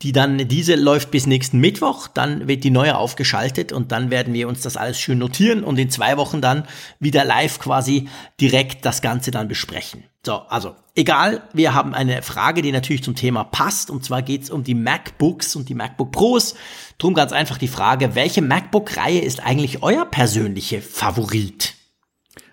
die 0.02 0.12
dann, 0.12 0.48
diese 0.48 0.76
läuft 0.76 1.10
bis 1.10 1.26
nächsten 1.26 1.58
Mittwoch, 1.58 2.08
dann 2.08 2.48
wird 2.48 2.64
die 2.64 2.70
neue 2.70 2.96
aufgeschaltet 2.96 3.70
und 3.70 3.92
dann 3.92 4.10
werden 4.10 4.32
wir 4.32 4.48
uns 4.48 4.62
das 4.62 4.78
alles 4.78 4.98
schön 4.98 5.18
notieren 5.18 5.62
und 5.62 5.78
in 5.78 5.90
zwei 5.90 6.16
Wochen 6.16 6.40
dann 6.40 6.66
wieder 7.00 7.24
live 7.24 7.58
quasi 7.58 8.08
direkt 8.40 8.86
das 8.86 9.02
Ganze 9.02 9.30
dann 9.30 9.48
besprechen. 9.48 10.04
So, 10.24 10.36
also 10.48 10.74
egal, 10.94 11.42
wir 11.52 11.74
haben 11.74 11.94
eine 11.94 12.22
Frage, 12.22 12.62
die 12.62 12.72
natürlich 12.72 13.04
zum 13.04 13.14
Thema 13.14 13.44
passt 13.44 13.90
und 13.90 14.02
zwar 14.02 14.22
geht 14.22 14.44
es 14.44 14.50
um 14.50 14.64
die 14.64 14.74
MacBooks 14.74 15.54
und 15.54 15.68
die 15.68 15.74
MacBook 15.74 16.12
Pros. 16.12 16.54
Drum 16.96 17.12
ganz 17.12 17.32
einfach 17.32 17.58
die 17.58 17.68
Frage, 17.68 18.14
welche 18.14 18.40
MacBook-Reihe 18.40 19.20
ist 19.20 19.40
eigentlich 19.40 19.82
euer 19.82 20.06
persönliche 20.06 20.80
Favorit? 20.80 21.74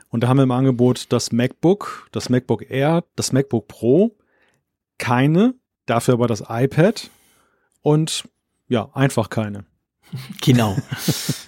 Und 0.10 0.22
da 0.22 0.28
haben 0.28 0.38
wir 0.38 0.44
im 0.44 0.52
Angebot 0.52 1.08
das 1.10 1.32
MacBook, 1.32 2.08
das 2.12 2.30
MacBook 2.30 2.70
Air, 2.70 3.04
das 3.16 3.32
MacBook 3.32 3.68
Pro, 3.68 4.16
keine, 4.98 5.56
dafür 5.86 6.16
aber 6.16 6.28
das 6.28 6.44
iPad 6.48 7.10
und 7.82 8.24
ja, 8.68 8.90
einfach 8.94 9.30
keine. 9.30 9.66
Genau. 10.42 10.78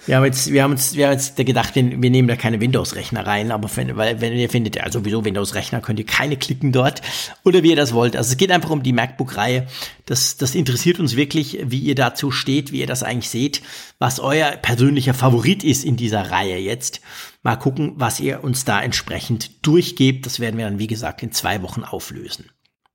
wir 0.06 0.16
haben 0.16 0.24
jetzt, 0.24 0.52
wir 0.52 0.62
haben 0.62 0.72
uns, 0.72 0.94
wir 0.94 1.06
haben 1.06 1.12
jetzt 1.12 1.36
gedacht, 1.36 1.74
wir, 1.74 1.82
nehmen 1.82 2.28
da 2.28 2.36
keine 2.36 2.60
Windows-Rechner 2.60 3.26
rein, 3.26 3.52
aber 3.52 3.70
wenn, 3.74 3.96
weil, 3.96 4.20
wenn 4.20 4.34
ihr 4.34 4.50
findet, 4.50 4.76
ja 4.76 4.90
sowieso 4.90 5.24
Windows-Rechner, 5.24 5.80
könnt 5.80 5.98
ihr 5.98 6.06
keine 6.06 6.36
klicken 6.36 6.72
dort 6.72 7.00
oder 7.44 7.62
wie 7.62 7.70
ihr 7.70 7.76
das 7.76 7.94
wollt. 7.94 8.16
Also 8.16 8.32
es 8.32 8.36
geht 8.36 8.50
einfach 8.50 8.70
um 8.70 8.82
die 8.82 8.92
MacBook-Reihe. 8.92 9.66
Das, 10.06 10.36
das 10.36 10.54
interessiert 10.54 11.00
uns 11.00 11.16
wirklich, 11.16 11.58
wie 11.64 11.78
ihr 11.78 11.94
dazu 11.94 12.30
steht, 12.30 12.72
wie 12.72 12.80
ihr 12.80 12.86
das 12.86 13.02
eigentlich 13.02 13.30
seht, 13.30 13.62
was 13.98 14.20
euer 14.20 14.50
persönlicher 14.52 15.14
Favorit 15.14 15.64
ist 15.64 15.84
in 15.84 15.96
dieser 15.96 16.30
Reihe 16.30 16.58
jetzt. 16.58 17.00
Mal 17.42 17.56
gucken, 17.56 17.94
was 17.96 18.20
ihr 18.20 18.44
uns 18.44 18.64
da 18.64 18.82
entsprechend 18.82 19.66
durchgebt. 19.66 20.26
Das 20.26 20.40
werden 20.40 20.58
wir 20.58 20.66
dann, 20.66 20.78
wie 20.78 20.86
gesagt, 20.86 21.22
in 21.22 21.32
zwei 21.32 21.62
Wochen 21.62 21.84
auflösen. 21.84 22.50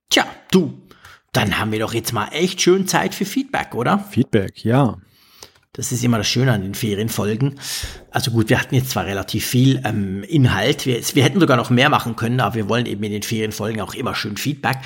Tja, 0.08 0.24
du, 0.50 0.86
dann 1.32 1.58
haben 1.58 1.72
wir 1.72 1.80
doch 1.80 1.94
jetzt 1.94 2.12
mal 2.12 2.28
echt 2.28 2.62
schön 2.62 2.86
Zeit 2.86 3.14
für 3.14 3.24
Feedback, 3.24 3.74
oder? 3.74 3.98
Feedback, 3.98 4.64
ja. 4.64 4.98
Das 5.76 5.92
ist 5.92 6.02
immer 6.02 6.16
das 6.16 6.26
Schöne 6.26 6.52
an 6.52 6.62
den 6.62 6.74
Ferienfolgen. 6.74 7.56
Also 8.10 8.30
gut, 8.30 8.48
wir 8.48 8.58
hatten 8.58 8.74
jetzt 8.74 8.90
zwar 8.90 9.04
relativ 9.04 9.44
viel 9.44 9.82
ähm, 9.84 10.22
Inhalt, 10.22 10.86
wir, 10.86 10.98
wir 11.12 11.22
hätten 11.22 11.38
sogar 11.38 11.58
noch 11.58 11.68
mehr 11.68 11.90
machen 11.90 12.16
können, 12.16 12.40
aber 12.40 12.54
wir 12.54 12.68
wollen 12.70 12.86
eben 12.86 13.02
in 13.02 13.12
den 13.12 13.22
Ferienfolgen 13.22 13.82
auch 13.82 13.92
immer 13.92 14.14
schön 14.14 14.38
Feedback, 14.38 14.78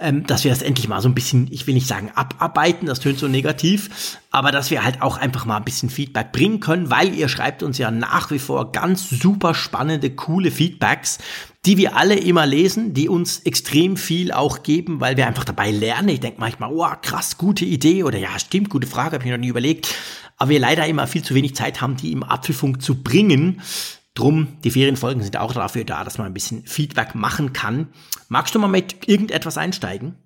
ähm, 0.00 0.26
dass 0.26 0.42
wir 0.42 0.50
das 0.50 0.62
endlich 0.62 0.88
mal 0.88 1.00
so 1.00 1.08
ein 1.08 1.14
bisschen, 1.14 1.46
ich 1.52 1.68
will 1.68 1.74
nicht 1.74 1.86
sagen 1.86 2.10
abarbeiten, 2.16 2.86
das 2.86 2.98
tönt 2.98 3.20
so 3.20 3.28
negativ, 3.28 4.18
aber 4.32 4.50
dass 4.50 4.72
wir 4.72 4.84
halt 4.84 5.00
auch 5.00 5.16
einfach 5.16 5.44
mal 5.44 5.58
ein 5.58 5.64
bisschen 5.64 5.90
Feedback 5.90 6.32
bringen 6.32 6.58
können, 6.58 6.90
weil 6.90 7.14
ihr 7.14 7.28
schreibt 7.28 7.62
uns 7.62 7.78
ja 7.78 7.92
nach 7.92 8.32
wie 8.32 8.40
vor 8.40 8.72
ganz 8.72 9.08
super 9.10 9.54
spannende, 9.54 10.10
coole 10.10 10.50
Feedbacks, 10.50 11.18
die 11.64 11.76
wir 11.76 11.96
alle 11.96 12.18
immer 12.18 12.44
lesen, 12.44 12.92
die 12.92 13.08
uns 13.08 13.40
extrem 13.40 13.96
viel 13.96 14.32
auch 14.32 14.64
geben, 14.64 15.00
weil 15.00 15.16
wir 15.16 15.28
einfach 15.28 15.44
dabei 15.44 15.70
lernen. 15.70 16.08
Ich 16.08 16.20
denke 16.20 16.40
manchmal, 16.40 16.72
oh 16.72 16.88
krass, 17.02 17.38
gute 17.38 17.64
Idee 17.64 18.02
oder 18.02 18.18
ja, 18.18 18.36
stimmt, 18.38 18.68
gute 18.68 18.88
Frage, 18.88 19.14
habe 19.14 19.18
ich 19.18 19.30
mir 19.30 19.36
noch 19.36 19.42
nie 19.42 19.48
überlegt 19.48 19.94
aber 20.42 20.50
wir 20.50 20.58
leider 20.58 20.86
immer 20.88 21.06
viel 21.06 21.22
zu 21.22 21.36
wenig 21.36 21.54
Zeit 21.54 21.80
haben, 21.80 21.96
die 21.96 22.10
im 22.10 22.24
Apfelfunk 22.24 22.82
zu 22.82 23.00
bringen. 23.00 23.62
Drum, 24.14 24.48
die 24.64 24.72
Ferienfolgen 24.72 25.22
sind 25.22 25.36
auch 25.36 25.54
dafür 25.54 25.84
da, 25.84 26.02
dass 26.02 26.18
man 26.18 26.26
ein 26.26 26.34
bisschen 26.34 26.66
Feedback 26.66 27.14
machen 27.14 27.52
kann. 27.52 27.88
Magst 28.28 28.52
du 28.52 28.58
mal 28.58 28.66
mit 28.66 29.08
irgendetwas 29.08 29.56
einsteigen? 29.56 30.16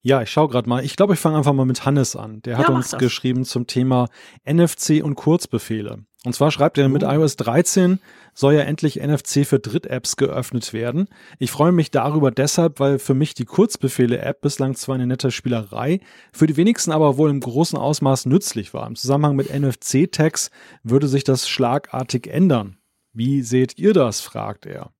Ja, 0.00 0.22
ich 0.22 0.30
schaue 0.30 0.48
gerade 0.48 0.70
mal. 0.70 0.82
Ich 0.82 0.96
glaube, 0.96 1.12
ich 1.12 1.20
fange 1.20 1.36
einfach 1.36 1.52
mal 1.52 1.66
mit 1.66 1.84
Hannes 1.84 2.16
an. 2.16 2.40
Der 2.42 2.56
hat 2.56 2.70
ja, 2.70 2.74
uns 2.74 2.92
geschrieben 2.92 3.44
zum 3.44 3.66
Thema 3.66 4.08
NFC 4.50 5.02
und 5.04 5.16
Kurzbefehle. 5.16 6.04
Und 6.24 6.32
zwar 6.32 6.50
schreibt 6.50 6.78
er, 6.78 6.88
mit 6.88 7.02
uh. 7.02 7.10
iOS 7.10 7.36
13 7.36 8.00
soll 8.38 8.54
ja 8.54 8.60
endlich 8.60 9.00
NFC 9.00 9.44
für 9.44 9.58
Dritt-Apps 9.58 10.14
geöffnet 10.14 10.72
werden. 10.72 11.08
Ich 11.40 11.50
freue 11.50 11.72
mich 11.72 11.90
darüber 11.90 12.30
deshalb, 12.30 12.78
weil 12.78 13.00
für 13.00 13.14
mich 13.14 13.34
die 13.34 13.44
Kurzbefehle-App 13.44 14.42
bislang 14.42 14.76
zwar 14.76 14.94
eine 14.94 15.08
nette 15.08 15.32
Spielerei, 15.32 15.98
für 16.32 16.46
die 16.46 16.56
wenigsten 16.56 16.92
aber 16.92 17.16
wohl 17.16 17.30
im 17.30 17.40
großen 17.40 17.76
Ausmaß 17.76 18.26
nützlich 18.26 18.72
war. 18.74 18.86
Im 18.86 18.94
Zusammenhang 18.94 19.34
mit 19.34 19.52
NFC-Tags 19.52 20.52
würde 20.84 21.08
sich 21.08 21.24
das 21.24 21.48
schlagartig 21.48 22.28
ändern. 22.28 22.78
Wie 23.12 23.42
seht 23.42 23.76
ihr 23.76 23.92
das? 23.92 24.20
fragt 24.20 24.66
er. 24.66 24.92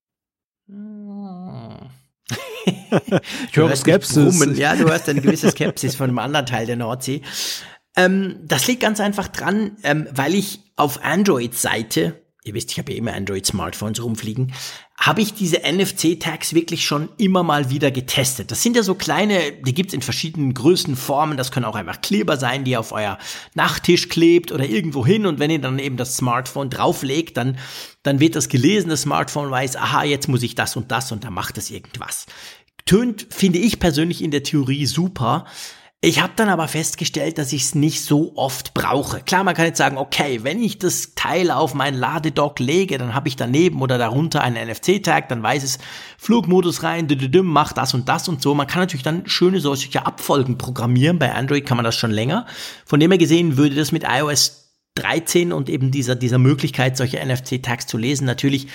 ich 3.51 3.57
höre 3.57 3.77
Skepsis. 3.77 4.59
Ja, 4.59 4.75
du 4.75 4.89
hörst 4.89 5.09
eine 5.09 5.21
gewisse 5.21 5.53
Skepsis 5.53 5.95
von 5.95 6.09
einem 6.09 6.19
anderen 6.19 6.47
Teil 6.47 6.67
der 6.67 6.75
Nordsee. 6.75 7.23
Ähm, 7.95 8.41
das 8.43 8.67
liegt 8.67 8.83
ganz 8.83 8.99
einfach 8.99 9.29
dran, 9.29 9.77
ähm, 9.85 10.09
weil 10.11 10.35
ich 10.35 10.61
auf 10.75 11.05
Android-Seite, 11.05 12.21
ihr 12.49 12.55
wisst, 12.55 12.73
ich 12.73 12.79
habe 12.79 12.93
ja 12.93 12.99
immer 12.99 13.13
Android-Smartphones 13.13 14.03
rumfliegen, 14.03 14.53
habe 14.97 15.21
ich 15.21 15.35
diese 15.35 15.59
NFC-Tags 15.59 16.55
wirklich 16.55 16.85
schon 16.85 17.09
immer 17.19 17.45
mal 17.45 17.71
wieder 17.71 17.91
getestet. 17.91 18.51
Das 18.51 18.63
sind 18.63 18.75
ja 18.75 18.83
so 18.83 18.97
kleine, 18.97 19.53
die 19.53 19.75
gibt's 19.75 19.95
in 19.95 20.03
verschiedenen 20.03 20.55
Größen, 20.55 20.97
Formen. 20.97 21.37
Das 21.37 21.53
können 21.53 21.67
auch 21.67 21.77
einfach 21.77 22.01
Kleber 22.01 22.37
sein, 22.37 22.65
die 22.65 22.73
ihr 22.73 22.81
auf 22.81 22.91
euer 22.91 23.19
Nachttisch 23.55 24.09
klebt 24.09 24.51
oder 24.51 24.67
irgendwo 24.67 25.07
hin. 25.07 25.27
Und 25.27 25.39
wenn 25.39 25.51
ihr 25.51 25.61
dann 25.61 25.79
eben 25.79 25.97
das 25.97 26.17
Smartphone 26.17 26.69
drauflegt, 26.69 27.37
dann, 27.37 27.59
dann 28.03 28.19
wird 28.19 28.35
das 28.35 28.49
gelesen. 28.49 28.89
Das 28.89 29.03
Smartphone 29.03 29.51
weiß, 29.51 29.77
aha, 29.77 30.03
jetzt 30.03 30.29
muss 30.29 30.43
ich 30.43 30.57
das 30.57 30.75
und 30.75 30.91
das 30.91 31.13
und 31.13 31.23
dann 31.23 31.33
macht 31.33 31.59
es 31.59 31.71
irgendwas. 31.71 32.27
Tönt, 32.85 33.27
finde 33.31 33.59
ich 33.59 33.79
persönlich 33.79 34.23
in 34.23 34.33
der 34.33 34.43
Theorie 34.43 34.87
super. 34.87 35.47
Ich 36.01 36.23
habe 36.23 36.33
dann 36.37 36.49
aber 36.49 36.69
festgestellt, 36.69 37.39
dass 37.39 37.53
ich 37.53 37.63
es 37.63 37.75
nicht 37.75 38.05
so 38.05 38.33
oft 38.37 38.73
brauche. 38.73 39.21
Klar, 39.21 39.43
man 39.43 39.57
kann 39.57 39.67
jetzt 39.67 39.79
sagen, 39.79 39.99
okay, 39.99 40.45
wenn 40.45 40.63
ich 40.63 40.79
das 40.79 41.17
Teil 41.17 41.51
auf 41.51 41.75
mein 41.75 41.95
Ladedock 41.95 42.61
lege, 42.61 42.99
dann 42.99 43.17
habe 43.17 43.27
ich 43.27 43.35
daneben 43.35 43.83
oder 43.83 43.99
darunter 43.99 44.41
einen 44.41 44.69
NFC-Tag, 44.69 45.29
dann 45.29 45.43
weiß 45.43 45.65
es 45.65 45.79
Flugmodus 46.17 46.85
rein, 46.85 47.09
mach 47.43 47.73
das 47.73 47.95
und 47.95 48.09
das 48.09 48.29
und 48.29 48.41
so. 48.41 48.55
Man 48.55 48.69
kann 48.69 48.81
natürlich 48.81 49.03
dann 49.03 49.27
schöne 49.27 49.59
solche 49.59 50.07
Abfolgen 50.07 50.57
programmieren. 50.57 51.19
Bei 51.19 51.35
Android 51.35 51.67
kann 51.67 51.77
man 51.77 51.85
das 51.85 51.97
schon 51.97 52.13
länger. 52.13 52.47
Von 52.87 53.01
dem 53.01 53.11
her 53.11 53.19
gesehen 53.19 53.57
würde 53.57 53.75
das 53.75 53.91
mit 53.91 54.05
iOS 54.05 54.77
13 54.95 55.53
und 55.53 55.69
eben 55.69 55.91
dieser, 55.91 56.15
dieser 56.15 56.39
Möglichkeit, 56.39 56.97
solche 56.97 57.19
NFC-Tags 57.19 57.89
zu 57.89 57.99
lesen, 57.99 58.25
natürlich 58.25 58.69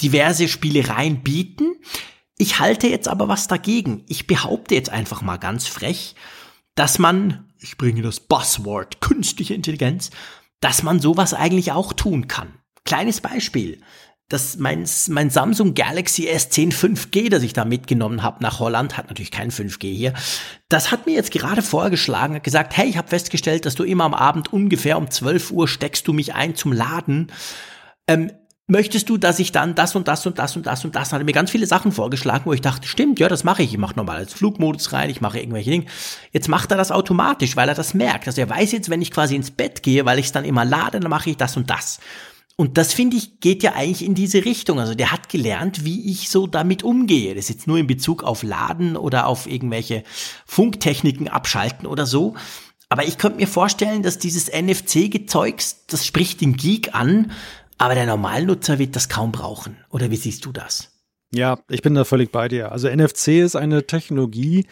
diverse 0.00 0.46
Spielereien 0.46 1.24
bieten. 1.24 1.74
Ich 2.36 2.60
halte 2.60 2.86
jetzt 2.86 3.08
aber 3.08 3.26
was 3.26 3.48
dagegen. 3.48 4.04
Ich 4.06 4.28
behaupte 4.28 4.76
jetzt 4.76 4.90
einfach 4.90 5.22
mal 5.22 5.38
ganz 5.38 5.66
frech, 5.66 6.14
dass 6.78 7.00
man, 7.00 7.44
ich 7.58 7.76
bringe 7.76 8.02
das 8.02 8.20
Buzzword 8.20 9.00
künstliche 9.00 9.54
Intelligenz, 9.54 10.10
dass 10.60 10.84
man 10.84 11.00
sowas 11.00 11.34
eigentlich 11.34 11.72
auch 11.72 11.92
tun 11.92 12.28
kann. 12.28 12.54
Kleines 12.84 13.20
Beispiel. 13.20 13.80
Das 14.28 14.58
mein, 14.58 14.86
mein 15.08 15.30
Samsung 15.30 15.74
Galaxy 15.74 16.28
S10 16.28 16.72
5G, 16.72 17.30
das 17.30 17.42
ich 17.42 17.52
da 17.52 17.64
mitgenommen 17.64 18.22
habe 18.22 18.42
nach 18.42 18.60
Holland, 18.60 18.96
hat 18.96 19.08
natürlich 19.08 19.30
kein 19.30 19.50
5G 19.50 19.92
hier. 19.92 20.12
Das 20.68 20.92
hat 20.92 21.06
mir 21.06 21.14
jetzt 21.14 21.32
gerade 21.32 21.62
vorgeschlagen, 21.62 22.36
hat 22.36 22.44
gesagt, 22.44 22.76
hey, 22.76 22.88
ich 22.88 22.96
habe 22.96 23.08
festgestellt, 23.08 23.66
dass 23.66 23.74
du 23.74 23.82
immer 23.82 24.04
am 24.04 24.14
Abend 24.14 24.52
ungefähr 24.52 24.98
um 24.98 25.10
12 25.10 25.50
Uhr 25.50 25.66
steckst 25.66 26.06
du 26.06 26.12
mich 26.12 26.34
ein 26.34 26.54
zum 26.54 26.72
Laden. 26.72 27.32
Ähm, 28.06 28.30
möchtest 28.68 29.08
du, 29.08 29.16
dass 29.16 29.38
ich 29.38 29.50
dann 29.50 29.74
das 29.74 29.96
und 29.96 30.06
das 30.06 30.26
und 30.26 30.38
das 30.38 30.54
und 30.56 30.66
das 30.66 30.84
und 30.84 30.94
das, 30.94 31.12
hat 31.12 31.24
mir 31.24 31.32
ganz 31.32 31.50
viele 31.50 31.66
Sachen 31.66 31.90
vorgeschlagen, 31.90 32.44
wo 32.44 32.52
ich 32.52 32.60
dachte, 32.60 32.86
stimmt, 32.86 33.18
ja, 33.18 33.28
das 33.28 33.42
mache 33.42 33.62
ich. 33.62 33.72
Ich 33.72 33.78
mache 33.78 33.96
nochmal 33.96 34.18
als 34.18 34.34
Flugmodus 34.34 34.92
rein, 34.92 35.10
ich 35.10 35.20
mache 35.20 35.40
irgendwelche 35.40 35.70
Dinge. 35.70 35.86
Jetzt 36.32 36.48
macht 36.48 36.70
er 36.70 36.76
das 36.76 36.92
automatisch, 36.92 37.56
weil 37.56 37.68
er 37.68 37.74
das 37.74 37.94
merkt. 37.94 38.28
Also 38.28 38.40
er 38.40 38.50
weiß 38.50 38.72
jetzt, 38.72 38.90
wenn 38.90 39.02
ich 39.02 39.10
quasi 39.10 39.34
ins 39.34 39.50
Bett 39.50 39.82
gehe, 39.82 40.04
weil 40.04 40.18
ich 40.18 40.26
es 40.26 40.32
dann 40.32 40.44
immer 40.44 40.64
lade, 40.64 41.00
dann 41.00 41.10
mache 41.10 41.30
ich 41.30 41.36
das 41.38 41.56
und 41.56 41.70
das. 41.70 41.98
Und 42.56 42.76
das 42.76 42.92
finde 42.92 43.16
ich 43.16 43.40
geht 43.40 43.62
ja 43.62 43.74
eigentlich 43.74 44.04
in 44.04 44.14
diese 44.14 44.44
Richtung. 44.44 44.80
Also 44.80 44.94
der 44.94 45.12
hat 45.12 45.28
gelernt, 45.28 45.84
wie 45.84 46.10
ich 46.10 46.28
so 46.28 46.46
damit 46.46 46.82
umgehe. 46.82 47.34
Das 47.34 47.44
ist 47.44 47.50
jetzt 47.50 47.66
nur 47.68 47.78
in 47.78 47.86
Bezug 47.86 48.22
auf 48.22 48.42
Laden 48.42 48.96
oder 48.96 49.28
auf 49.28 49.46
irgendwelche 49.46 50.02
Funktechniken 50.44 51.28
abschalten 51.28 51.86
oder 51.86 52.04
so. 52.04 52.34
Aber 52.90 53.06
ich 53.06 53.16
könnte 53.16 53.38
mir 53.38 53.46
vorstellen, 53.46 54.02
dass 54.02 54.18
dieses 54.18 54.50
NFC-Gezeugs, 54.50 55.84
das 55.86 56.04
spricht 56.04 56.40
den 56.40 56.56
Geek 56.56 56.94
an, 56.94 57.32
aber 57.78 57.94
der 57.94 58.06
Normalnutzer 58.06 58.78
wird 58.78 58.96
das 58.96 59.08
kaum 59.08 59.32
brauchen. 59.32 59.76
Oder 59.90 60.10
wie 60.10 60.16
siehst 60.16 60.44
du 60.44 60.52
das? 60.52 60.92
Ja, 61.32 61.58
ich 61.68 61.82
bin 61.82 61.94
da 61.94 62.04
völlig 62.04 62.32
bei 62.32 62.48
dir. 62.48 62.72
Also 62.72 62.88
NFC 62.88 63.28
ist 63.38 63.56
eine 63.56 63.86
Technologie, 63.86 64.66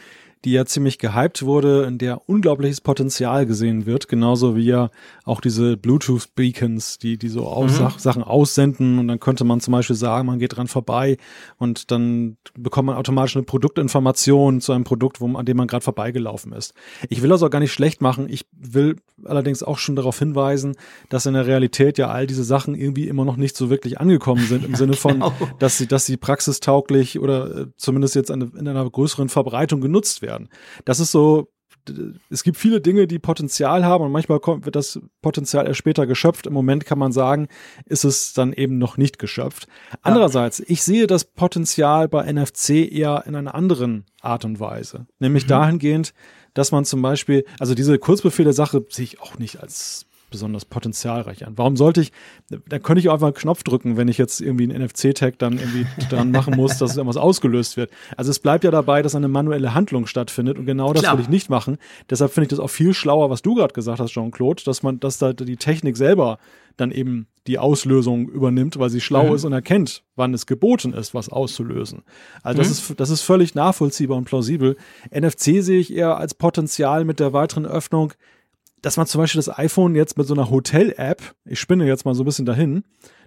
die 0.45 0.53
ja 0.53 0.65
ziemlich 0.65 0.99
gehypt 0.99 1.45
wurde, 1.45 1.85
in 1.85 1.99
der 1.99 2.29
unglaubliches 2.29 2.81
Potenzial 2.81 3.47
gesehen 3.47 3.87
wird, 3.87 4.09
genauso 4.09 4.55
wie 4.55 4.67
ja 4.67 4.91
auch 5.25 5.41
diese 5.41 5.77
Bluetooth-Beacons, 5.77 6.99
die, 6.99 7.19
die 7.19 7.29
so 7.29 7.43
mhm. 7.43 7.91
Sachen 7.99 8.23
aussenden 8.23 8.99
und 8.99 9.09
dann 9.09 9.19
könnte 9.19 9.45
man 9.45 9.61
zum 9.61 9.73
Beispiel 9.73 9.97
sagen, 9.97 10.27
man 10.27 10.39
geht 10.39 10.57
dran 10.57 10.69
vorbei 10.69 11.17
und 11.59 11.91
dann 11.91 12.37
bekommt 12.55 12.87
man 12.87 12.97
automatisch 12.97 13.37
eine 13.37 13.45
Produktinformation 13.45 14.61
zu 14.61 14.73
einem 14.73 14.85
Produkt, 14.85 15.21
wo, 15.21 15.27
an 15.37 15.47
dem 15.47 15.57
man 15.57 15.67
gerade 15.67 15.83
vorbeigelaufen 15.83 16.53
ist. 16.53 16.75
Ich 17.09 17.23
will 17.23 17.31
das 17.31 17.43
auch 17.43 17.51
gar 17.51 17.61
nicht 17.61 17.73
schlecht 17.73 18.01
machen. 18.01 18.29
Ich 18.29 18.47
will 18.53 18.97
allerdings 19.25 19.63
auch 19.63 19.79
schon 19.79 19.97
darauf 19.97 20.19
hinweisen, 20.19 20.77
dass 21.09 21.27
in 21.27 21.35
der 21.35 21.47
Realität 21.47 21.99
ja 21.99 22.09
all 22.09 22.27
diese 22.27 22.45
Sachen 22.45 22.75
irgendwie 22.75 23.09
immer 23.09 23.25
noch 23.25 23.37
nicht 23.37 23.57
so 23.57 23.71
wirklich 23.71 24.01
angekommen 24.01 24.47
sind, 24.47 24.65
im 24.65 24.71
ja, 24.73 24.77
Sinne 24.77 24.93
von, 24.93 25.15
genau. 25.15 25.33
dass 25.59 25.79
sie, 25.79 25.87
dass 25.87 26.07
sie 26.07 26.17
praxistauglich 26.17 27.19
oder 27.19 27.63
äh, 27.63 27.67
zumindest 27.77 28.15
jetzt 28.15 28.31
eine, 28.31 28.51
in 28.57 28.69
einer 28.69 28.89
größeren 28.89 29.29
Verbreitung 29.29 29.81
genutzt 29.81 30.23
werden 30.23 30.26
werden. 30.27 30.51
Das 30.85 31.01
ist 31.01 31.13
so, 31.13 31.49
es 32.31 32.43
gibt 32.43 32.57
viele 32.57 32.81
Dinge, 32.81 33.07
die 33.07 33.19
Potenzial 33.19 33.85
haben 33.85 34.05
und 34.05 34.13
manchmal 34.13 34.41
kommt, 34.41 34.65
wird 34.65 34.77
das 34.77 35.01
Potenzial 35.23 35.67
erst 35.67 35.79
später 35.79 36.07
geschöpft. 36.07 36.47
Im 36.47 36.53
Moment 36.53 36.85
kann 36.85 36.99
man 36.99 37.13
sagen, 37.13 37.49
ist 37.85 38.05
es 38.05 38.33
dann 38.33 38.53
eben 38.53 38.79
noch 38.79 38.97
nicht 38.97 39.19
geschöpft. 39.19 39.67
Andererseits, 40.03 40.61
ich 40.61 40.83
sehe 40.83 41.07
das 41.07 41.25
Potenzial 41.25 42.09
bei 42.09 42.31
NFC 42.31 42.71
eher 42.93 43.25
in 43.27 43.37
einer 43.37 43.55
anderen 43.55 44.05
Art 44.21 44.45
und 44.45 44.61
Weise. 44.61 45.07
Nämlich 45.19 45.45
mhm. 45.45 45.49
dahingehend, 45.49 46.15
dass 46.55 46.73
man 46.73 46.85
zum 46.85 47.03
Beispiel, 47.03 47.45
also 47.59 47.75
diese 47.75 47.99
Kurzbefehle-Sache 47.99 48.85
sehe 48.89 49.05
ich 49.05 49.21
auch 49.21 49.39
nicht 49.39 49.61
als 49.61 50.07
besonders 50.31 50.65
potenzialreich 50.65 51.47
an. 51.47 51.57
Warum 51.57 51.77
sollte 51.77 52.01
ich, 52.01 52.13
da 52.49 52.79
könnte 52.79 53.01
ich 53.01 53.09
auch 53.09 53.15
einfach 53.15 53.29
einen 53.29 53.35
Knopf 53.35 53.63
drücken, 53.63 53.97
wenn 53.97 54.09
ich 54.09 54.19
jetzt 54.19 54.41
irgendwie 54.41 54.65
einen 54.65 54.85
NFC-Tag 54.85 55.39
dann 55.39 55.59
irgendwie 55.59 55.87
dran 56.11 56.31
machen 56.31 56.57
muss, 56.57 56.79
dass 56.79 56.97
irgendwas 56.97 57.17
ausgelöst 57.17 57.77
wird. 57.77 57.91
Also 58.17 58.31
es 58.31 58.39
bleibt 58.39 58.65
ja 58.65 58.71
dabei, 58.71 59.03
dass 59.03 59.15
eine 59.15 59.29
manuelle 59.29 59.75
Handlung 59.75 60.07
stattfindet 60.07 60.59
und 60.59 60.67
genau 60.67 60.93
das 60.93 61.03
Klar. 61.03 61.17
will 61.17 61.23
ich 61.23 61.29
nicht 61.29 61.51
machen. 61.51 61.79
Deshalb 62.11 62.33
finde 62.33 62.47
ich 62.47 62.51
das 62.51 62.59
auch 62.59 62.71
viel 62.71 62.95
schlauer, 62.95 63.31
was 63.31 63.43
du 63.43 63.55
gerade 63.55 63.75
gesagt 63.75 64.01
hast, 64.01 64.13
Jean-Claude, 64.13 64.63
dass 64.65 64.83
man, 64.83 65.01
dass 65.01 65.19
da 65.19 65.33
die 65.33 65.57
Technik 65.57 65.97
selber 65.97 66.39
dann 66.77 66.91
eben 66.91 67.27
die 67.47 67.59
Auslösung 67.59 68.29
übernimmt, 68.29 68.79
weil 68.79 68.91
sie 68.91 69.01
schlau 69.01 69.29
mhm. 69.29 69.35
ist 69.35 69.45
und 69.45 69.53
erkennt, 69.53 70.03
wann 70.17 70.35
es 70.35 70.47
geboten 70.47 70.93
ist, 70.93 71.15
was 71.15 71.29
auszulösen. 71.29 72.03
Also 72.43 72.59
das 72.59 72.69
mhm. 72.69 72.73
ist, 72.73 73.01
das 73.01 73.11
ist 73.11 73.23
völlig 73.23 73.55
nachvollziehbar 73.55 74.19
und 74.19 74.25
plausibel. 74.25 74.77
NFC 75.11 75.63
sehe 75.63 75.79
ich 75.79 75.95
eher 75.95 76.19
als 76.19 76.35
Potenzial 76.35 77.05
mit 77.05 77.21
der 77.21 77.33
weiteren 77.33 77.67
Öffnung 77.67 78.13
dass 78.83 78.97
man 78.97 79.07
zum 79.07 79.21
Beispiel 79.21 79.39
das 79.39 79.59
iPhone 79.59 79.95
jetzt 79.95 80.19
mit 80.19 80.27
so 80.27 80.35
einer 80.35 80.51
Hotel-App, 80.51 81.35
ich 81.45 81.61
spinne 81.61 81.87
jetzt 81.87 82.05
mal 82.05 82.15
so 82.15 82.23
ein 82.23 82.27
bisschen 82.27 82.47
dahin, 82.47 82.85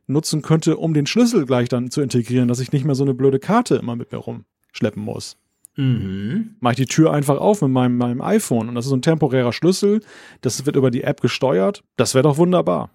nutzen 0.08 0.42
könnte, 0.42 0.78
um 0.78 0.94
den 0.94 1.06
Schlüssel 1.06 1.46
gleich 1.46 1.70
dann 1.70 1.92
zu 1.92 2.02
integrieren, 2.02 2.48
dass 2.48 2.60
ich 2.60 2.72
nicht 2.72 2.86
mehr 2.86 2.96
so 2.96 3.04
eine 3.04 3.14
blöde 3.14 3.40
Karte 3.40 3.76
immer 3.76 3.96
mit 3.96 4.12
mir 4.12 4.18
rumschleppen 4.18 5.04
muss. 5.04 5.38
Mhm. 5.76 6.56
Mache 6.60 6.74
ich 6.74 6.78
die 6.78 6.86
Tür 6.88 7.14
einfach 7.14 7.38
auf 7.38 7.62
mit 7.62 7.72
meinem, 7.72 7.98
meinem 7.98 8.22
iPhone 8.22 8.70
und 8.70 8.76
das 8.76 8.86
ist 8.86 8.90
so 8.90 8.96
ein 8.96 9.02
temporärer 9.02 9.54
Schlüssel, 9.54 10.02
das 10.42 10.66
wird 10.66 10.76
über 10.76 10.92
die 10.92 11.04
App 11.04 11.22
gesteuert. 11.22 11.84
Das 11.96 12.16
wäre 12.16 12.24
doch 12.24 12.38
wunderbar. 12.38 12.90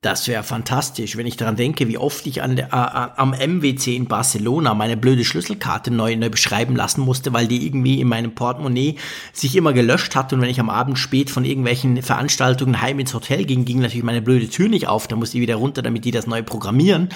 Das 0.00 0.28
wäre 0.28 0.44
fantastisch, 0.44 1.16
wenn 1.16 1.26
ich 1.26 1.36
daran 1.36 1.56
denke, 1.56 1.88
wie 1.88 1.98
oft 1.98 2.24
ich 2.28 2.40
an 2.40 2.54
der, 2.54 2.66
äh, 2.66 3.20
am 3.20 3.32
MWC 3.32 3.96
in 3.96 4.06
Barcelona 4.06 4.72
meine 4.72 4.96
blöde 4.96 5.24
Schlüsselkarte 5.24 5.90
neu, 5.90 6.14
neu 6.14 6.30
beschreiben 6.30 6.76
lassen 6.76 7.00
musste, 7.00 7.32
weil 7.32 7.48
die 7.48 7.66
irgendwie 7.66 8.00
in 8.00 8.06
meinem 8.06 8.32
Portemonnaie 8.32 8.94
sich 9.32 9.56
immer 9.56 9.72
gelöscht 9.72 10.14
hat 10.14 10.32
und 10.32 10.40
wenn 10.40 10.50
ich 10.50 10.60
am 10.60 10.70
Abend 10.70 11.00
spät 11.00 11.30
von 11.30 11.44
irgendwelchen 11.44 12.00
Veranstaltungen 12.00 12.80
heim 12.80 13.00
ins 13.00 13.12
Hotel 13.12 13.44
ging, 13.44 13.64
ging 13.64 13.80
natürlich 13.80 14.04
meine 14.04 14.22
blöde 14.22 14.48
Tür 14.48 14.68
nicht 14.68 14.86
auf, 14.86 15.08
da 15.08 15.16
musste 15.16 15.36
ich 15.38 15.42
wieder 15.42 15.56
runter, 15.56 15.82
damit 15.82 16.04
die 16.04 16.12
das 16.12 16.28
neu 16.28 16.44
programmieren. 16.44 17.08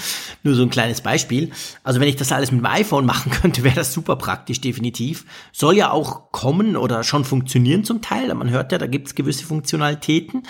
Nur 0.43 0.57
so 0.57 0.65
ein 0.65 0.71
kleines 0.71 1.03
Beispiel. 1.03 1.53
Also 1.85 2.01
wenn 2.01 2.09
ich 2.09 2.17
das 2.17 2.33
alles 2.33 2.51
mit 2.51 2.63
dem 2.63 2.67
iPhone 2.67 3.07
machen 3.13 3.31
könnte, 3.31 3.63
wäre 3.63 3.77
das 3.77 3.93
super 3.93 4.17
praktisch, 4.17 4.61
definitiv. 4.61 5.25
Soll 5.53 5.77
ja 5.77 5.93
auch 5.93 6.33
kommen 6.33 6.77
oder 6.77 7.05
schon 7.05 7.25
funktionieren 7.25 7.85
zum 7.85 8.03
Teil, 8.03 8.35
man 8.35 8.51
hört 8.51 8.73
ja, 8.73 8.79
da 8.79 8.89
gibt 8.89 9.07
es 9.07 9.15
gewisse 9.15 9.45
Funktionalitäten. 9.45 10.43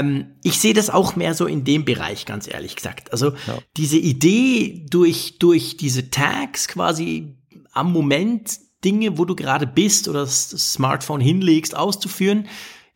Ähm, 0.00 0.36
ich 0.42 0.58
sehe 0.58 0.74
das 0.74 0.90
auch 0.90 1.16
mehr 1.16 1.34
so 1.34 1.46
in 1.46 1.64
dem 1.64 1.84
Bereich, 1.84 2.26
ganz 2.26 2.48
ehrlich 2.48 2.76
gesagt. 2.76 3.12
Also 3.12 3.30
ja. 3.30 3.58
diese 3.76 3.98
Idee 3.98 4.86
durch, 4.90 5.38
durch 5.38 5.76
diese 5.76 6.10
Tags 6.10 6.68
quasi 6.68 7.36
am 7.72 7.92
Moment 7.92 8.58
Dinge, 8.84 9.18
wo 9.18 9.24
du 9.24 9.34
gerade 9.34 9.66
bist 9.66 10.08
oder 10.08 10.20
das 10.20 10.50
Smartphone 10.50 11.20
hinlegst, 11.20 11.76
auszuführen. 11.76 12.46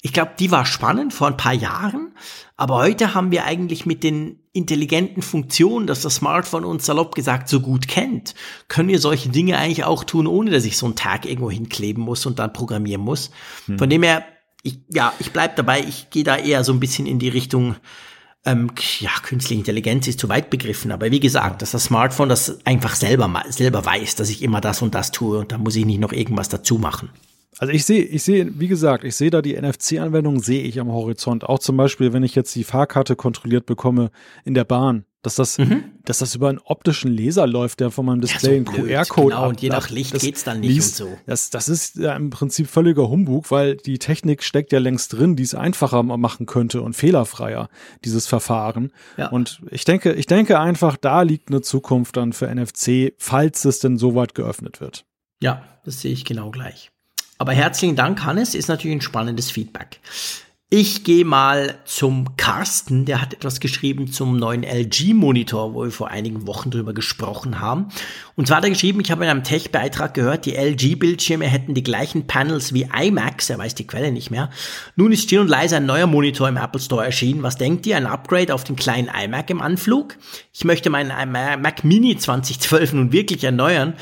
Ich 0.02 0.12
glaube, 0.12 0.32
die 0.38 0.50
war 0.50 0.64
spannend 0.64 1.12
vor 1.12 1.26
ein 1.26 1.36
paar 1.36 1.52
Jahren, 1.52 2.14
aber 2.56 2.76
heute 2.76 3.14
haben 3.14 3.30
wir 3.30 3.44
eigentlich 3.44 3.84
mit 3.84 4.02
den 4.02 4.38
intelligenten 4.52 5.22
Funktionen, 5.22 5.86
dass 5.86 6.02
das 6.02 6.16
Smartphone 6.16 6.64
uns 6.64 6.86
salopp 6.86 7.14
gesagt 7.14 7.48
so 7.48 7.60
gut 7.60 7.86
kennt, 7.86 8.34
können 8.68 8.88
wir 8.88 8.98
solche 8.98 9.28
Dinge 9.28 9.58
eigentlich 9.58 9.84
auch 9.84 10.04
tun, 10.04 10.26
ohne 10.26 10.50
dass 10.50 10.64
ich 10.64 10.76
so 10.76 10.86
einen 10.86 10.96
Tag 10.96 11.26
irgendwo 11.26 11.50
hinkleben 11.50 12.02
muss 12.02 12.24
und 12.24 12.38
dann 12.38 12.52
programmieren 12.52 13.02
muss. 13.02 13.30
Hm. 13.66 13.78
Von 13.78 13.90
dem 13.90 14.02
her, 14.02 14.24
ich, 14.62 14.80
ja, 14.88 15.12
ich 15.18 15.32
bleib 15.32 15.56
dabei, 15.56 15.80
ich 15.80 16.10
gehe 16.10 16.24
da 16.24 16.36
eher 16.36 16.64
so 16.64 16.72
ein 16.72 16.80
bisschen 16.80 17.06
in 17.06 17.18
die 17.18 17.28
Richtung, 17.28 17.76
ähm, 18.44 18.70
ja, 19.00 19.10
künstliche 19.22 19.60
Intelligenz 19.60 20.08
ist 20.08 20.20
zu 20.20 20.28
weit 20.28 20.50
begriffen, 20.50 20.92
aber 20.92 21.10
wie 21.10 21.20
gesagt, 21.20 21.62
dass 21.62 21.72
das 21.72 21.84
Smartphone 21.84 22.28
das 22.28 22.64
einfach 22.64 22.94
selber, 22.94 23.42
selber 23.48 23.84
weiß, 23.84 24.16
dass 24.16 24.30
ich 24.30 24.42
immer 24.42 24.60
das 24.60 24.82
und 24.82 24.94
das 24.94 25.12
tue 25.12 25.38
und 25.38 25.52
da 25.52 25.58
muss 25.58 25.76
ich 25.76 25.84
nicht 25.84 26.00
noch 26.00 26.12
irgendwas 26.12 26.48
dazu 26.48 26.78
machen. 26.78 27.10
Also 27.58 27.74
ich 27.74 27.84
sehe, 27.84 28.02
ich 28.02 28.22
sehe, 28.22 28.58
wie 28.58 28.68
gesagt, 28.68 29.04
ich 29.04 29.14
sehe 29.16 29.30
da 29.30 29.42
die 29.42 29.60
NFC-Anwendung, 29.60 30.40
sehe 30.40 30.62
ich 30.62 30.80
am 30.80 30.90
Horizont. 30.90 31.44
Auch 31.44 31.58
zum 31.58 31.76
Beispiel, 31.76 32.14
wenn 32.14 32.22
ich 32.22 32.34
jetzt 32.34 32.54
die 32.54 32.64
Fahrkarte 32.64 33.16
kontrolliert 33.16 33.66
bekomme 33.66 34.10
in 34.44 34.54
der 34.54 34.64
Bahn, 34.64 35.04
dass 35.22 35.34
das, 35.34 35.58
mhm. 35.58 35.84
dass 36.04 36.18
das 36.18 36.34
über 36.34 36.48
einen 36.48 36.58
optischen 36.58 37.10
Laser 37.12 37.46
läuft, 37.46 37.80
der 37.80 37.90
von 37.90 38.06
meinem 38.06 38.20
Display 38.20 38.58
ja, 38.58 38.64
so 38.64 38.70
einen 38.72 38.88
QR-Code 38.88 39.34
Genau, 39.34 39.48
und 39.48 39.60
je 39.60 39.68
nach 39.68 39.90
Licht 39.90 40.14
das 40.14 40.22
geht's 40.22 40.44
dann 40.44 40.60
nicht 40.60 40.70
liest, 40.70 41.00
und 41.00 41.08
so. 41.08 41.18
Das, 41.26 41.50
das 41.50 41.68
ist 41.68 41.96
ja 41.96 42.14
im 42.16 42.30
Prinzip 42.30 42.68
völliger 42.68 43.08
Humbug, 43.08 43.50
weil 43.50 43.76
die 43.76 43.98
Technik 43.98 44.42
steckt 44.42 44.72
ja 44.72 44.78
längst 44.78 45.12
drin, 45.12 45.36
die 45.36 45.42
es 45.42 45.54
einfacher 45.54 46.02
machen 46.02 46.46
könnte 46.46 46.80
und 46.80 46.94
fehlerfreier, 46.94 47.68
dieses 48.04 48.26
Verfahren. 48.26 48.92
Ja. 49.16 49.28
Und 49.28 49.60
ich 49.70 49.84
denke, 49.84 50.12
ich 50.14 50.26
denke 50.26 50.58
einfach, 50.58 50.96
da 50.96 51.22
liegt 51.22 51.50
eine 51.50 51.60
Zukunft 51.60 52.16
dann 52.16 52.32
für 52.32 52.52
NFC, 52.52 53.12
falls 53.18 53.64
es 53.64 53.80
denn 53.80 53.98
so 53.98 54.14
weit 54.14 54.34
geöffnet 54.34 54.80
wird. 54.80 55.04
Ja, 55.42 55.64
das 55.84 56.00
sehe 56.00 56.12
ich 56.12 56.24
genau 56.24 56.50
gleich. 56.50 56.90
Aber 57.38 57.52
herzlichen 57.52 57.96
Dank, 57.96 58.22
Hannes, 58.24 58.54
ist 58.54 58.68
natürlich 58.68 58.98
ein 58.98 59.00
spannendes 59.00 59.50
Feedback. 59.50 60.00
Ich 60.72 61.02
gehe 61.02 61.24
mal 61.24 61.80
zum 61.84 62.36
Carsten, 62.36 63.04
der 63.04 63.20
hat 63.20 63.34
etwas 63.34 63.58
geschrieben 63.58 64.12
zum 64.12 64.36
neuen 64.36 64.62
LG-Monitor, 64.62 65.74
wo 65.74 65.82
wir 65.82 65.90
vor 65.90 66.12
einigen 66.12 66.46
Wochen 66.46 66.70
drüber 66.70 66.92
gesprochen 66.92 67.58
haben. 67.58 67.88
Und 68.36 68.46
zwar 68.46 68.58
hat 68.58 68.64
er 68.64 68.70
geschrieben, 68.70 69.00
ich 69.00 69.10
habe 69.10 69.24
in 69.24 69.30
einem 69.30 69.42
Tech-Beitrag 69.42 70.14
gehört, 70.14 70.46
die 70.46 70.54
LG-Bildschirme 70.54 71.44
hätten 71.44 71.74
die 71.74 71.82
gleichen 71.82 72.28
Panels 72.28 72.72
wie 72.72 72.88
iMacs, 72.88 73.50
er 73.50 73.58
weiß 73.58 73.74
die 73.74 73.88
Quelle 73.88 74.12
nicht 74.12 74.30
mehr. 74.30 74.50
Nun 74.94 75.10
ist 75.10 75.24
still 75.24 75.40
und 75.40 75.48
leise 75.48 75.74
ein 75.74 75.86
neuer 75.86 76.06
Monitor 76.06 76.48
im 76.48 76.56
Apple 76.56 76.80
Store 76.80 77.04
erschienen. 77.04 77.42
Was 77.42 77.56
denkt 77.56 77.84
ihr? 77.86 77.96
Ein 77.96 78.06
Upgrade 78.06 78.54
auf 78.54 78.62
den 78.62 78.76
kleinen 78.76 79.08
iMac 79.08 79.50
im 79.50 79.60
Anflug? 79.60 80.18
Ich 80.52 80.62
möchte 80.62 80.88
meinen 80.88 81.32
Mac 81.32 81.82
Mini 81.82 82.16
2012 82.16 82.92
nun 82.92 83.10
wirklich 83.10 83.42
erneuern 83.42 83.94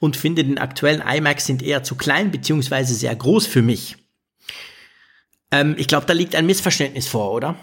und 0.00 0.16
finde, 0.16 0.42
den 0.42 0.58
aktuellen 0.58 1.04
iMacs 1.06 1.46
sind 1.46 1.62
eher 1.62 1.84
zu 1.84 1.94
klein 1.94 2.32
bzw. 2.32 2.82
sehr 2.82 3.14
groß 3.14 3.46
für 3.46 3.62
mich. 3.62 3.96
Ähm, 5.50 5.74
ich 5.78 5.86
glaube, 5.86 6.06
da 6.06 6.12
liegt 6.12 6.34
ein 6.34 6.46
Missverständnis 6.46 7.08
vor, 7.08 7.32
oder? 7.32 7.56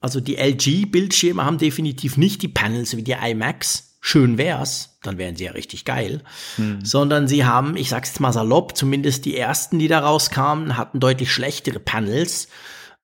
Also 0.00 0.20
die 0.20 0.36
LG-Bildschirme 0.36 1.44
haben 1.44 1.58
definitiv 1.58 2.16
nicht 2.16 2.42
die 2.42 2.48
Panels 2.48 2.96
wie 2.96 3.02
die 3.02 3.12
iMacs. 3.12 3.98
Schön 4.00 4.38
wär's, 4.38 4.98
dann 5.02 5.18
wären 5.18 5.36
sie 5.36 5.44
ja 5.44 5.52
richtig 5.52 5.84
geil. 5.84 6.22
Hm. 6.56 6.82
Sondern 6.82 7.28
sie 7.28 7.44
haben, 7.44 7.76
ich 7.76 7.90
sag's 7.90 8.08
jetzt 8.10 8.20
mal 8.20 8.32
salopp, 8.32 8.76
zumindest 8.76 9.26
die 9.26 9.36
ersten, 9.36 9.78
die 9.78 9.88
da 9.88 10.00
rauskamen, 10.00 10.78
hatten 10.78 11.00
deutlich 11.00 11.30
schlechtere 11.30 11.80
Panels. 11.80 12.48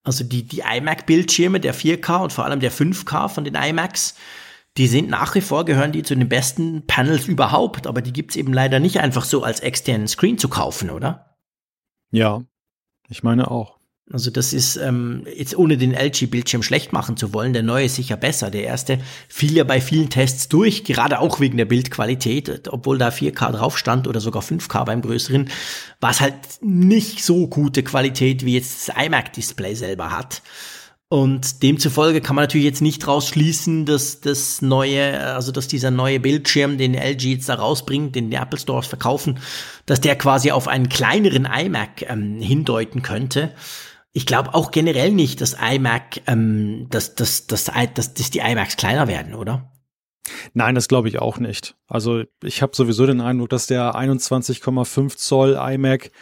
Also 0.03 0.25
die, 0.25 0.45
die 0.45 0.61
iMac-Bildschirme 0.61 1.61
der 1.61 1.75
4K 1.75 2.23
und 2.23 2.33
vor 2.33 2.47
allem 2.47 2.61
der 2.61 2.73
5K 2.73 3.29
von 3.29 3.45
den 3.45 3.57
iMacs, 3.57 4.15
die 4.79 4.87
sind 4.87 5.11
nach 5.11 5.35
wie 5.35 5.41
vor, 5.41 5.65
gehören 5.65 5.93
die 5.93 6.03
zu 6.03 6.15
den 6.15 6.29
besten 6.29 6.87
Panels 6.87 7.29
überhaupt, 7.29 7.87
aber 7.87 8.03
die 8.03 8.13
gibt's 8.13 8.37
eben 8.37 8.53
leider 8.53 8.79
nicht 8.79 9.01
einfach 9.01 9.25
so 9.25 9.43
als 9.43 9.61
externen 9.61 10.09
Screen 10.09 10.39
zu 10.39 10.49
kaufen, 10.49 10.91
oder? 10.91 11.37
Ja, 12.11 12.43
ich 13.09 13.23
meine 13.23 13.51
auch. 13.51 13.79
Also 14.13 14.31
das 14.31 14.53
ist 14.53 14.77
ähm, 14.77 15.27
jetzt 15.37 15.59
ohne 15.59 15.77
den 15.77 15.93
LG-Bildschirm 15.93 16.63
schlecht 16.63 16.93
machen 16.93 17.17
zu 17.17 17.33
wollen, 17.33 17.53
der 17.53 17.65
neue 17.65 17.87
ist 17.87 17.97
sicher 17.97 18.17
besser. 18.17 18.53
Der 18.53 18.63
erste 18.63 19.01
fiel 19.29 19.57
ja 19.57 19.65
bei 19.65 19.81
vielen 19.81 20.11
Tests 20.11 20.49
durch, 20.49 20.85
gerade 20.85 21.19
auch 21.19 21.41
wegen 21.41 21.57
der 21.57 21.65
Bildqualität, 21.65 22.69
obwohl 22.69 22.99
da 22.99 23.09
4K 23.09 23.51
drauf 23.51 23.77
stand 23.77 24.07
oder 24.07 24.21
sogar 24.21 24.43
5K 24.43 24.85
beim 24.85 25.03
größeren, 25.03 25.51
war 26.01 26.11
es 26.11 26.21
halt 26.21 26.35
nicht 26.61 27.25
so 27.25 27.49
gute 27.49 27.83
Qualität, 27.83 28.45
wie 28.45 28.55
jetzt 28.55 28.89
das 28.89 28.97
iMac-Display 28.97 29.75
selber 29.75 30.17
hat. 30.17 30.41
Und 31.09 31.63
demzufolge 31.63 32.21
kann 32.21 32.35
man 32.35 32.43
natürlich 32.45 32.65
jetzt 32.65 32.83
nicht 32.83 33.07
rausschließen, 33.07 33.87
dass 33.87 34.21
das 34.21 34.61
neue, 34.61 35.21
also 35.21 35.53
dass 35.53 35.69
dieser 35.69 35.93
neue 35.93 36.19
Bildschirm, 36.19 36.79
den 36.79 36.95
LG 36.95 37.23
jetzt 37.23 37.49
da 37.49 37.55
rausbringt, 37.55 38.17
den 38.17 38.31
die 38.31 38.37
Apple 38.37 38.59
Stores 38.59 38.89
verkaufen, 38.89 39.39
dass 39.87 40.01
der 40.01 40.17
quasi 40.17 40.51
auf 40.51 40.67
einen 40.67 40.89
kleineren 40.89 41.47
iMac 41.47 42.03
ähm, 42.09 42.41
hindeuten 42.41 43.03
könnte. 43.03 43.53
Ich 44.17 44.25
glaube 44.25 44.55
auch 44.55 44.71
generell 44.71 45.13
nicht, 45.13 45.43
dass 45.43 45.55
iMac, 45.61 46.23
ähm, 46.27 46.87
dass, 46.89 47.17
dass, 47.17 47.47
dass, 47.47 47.67
dass, 47.67 48.15
dass 48.15 48.31
die 48.31 48.39
iMacs 48.39 48.79
kleiner 48.79 49.09
werden, 49.09 49.35
oder? 49.35 49.71
Nein, 50.55 50.75
das 50.75 50.89
glaube 50.89 51.11
ich 51.11 51.19
auch 51.19 51.39
nicht. 51.39 51.77
Also 51.87 52.23
ich 52.43 52.63
habe 52.63 52.75
sowieso 52.75 53.05
den 53.05 53.21
Eindruck, 53.21 53.51
dass 53.51 53.67
der 53.67 53.95
21,5 53.95 55.19
Zoll 55.19 55.59
iMac 55.61 56.13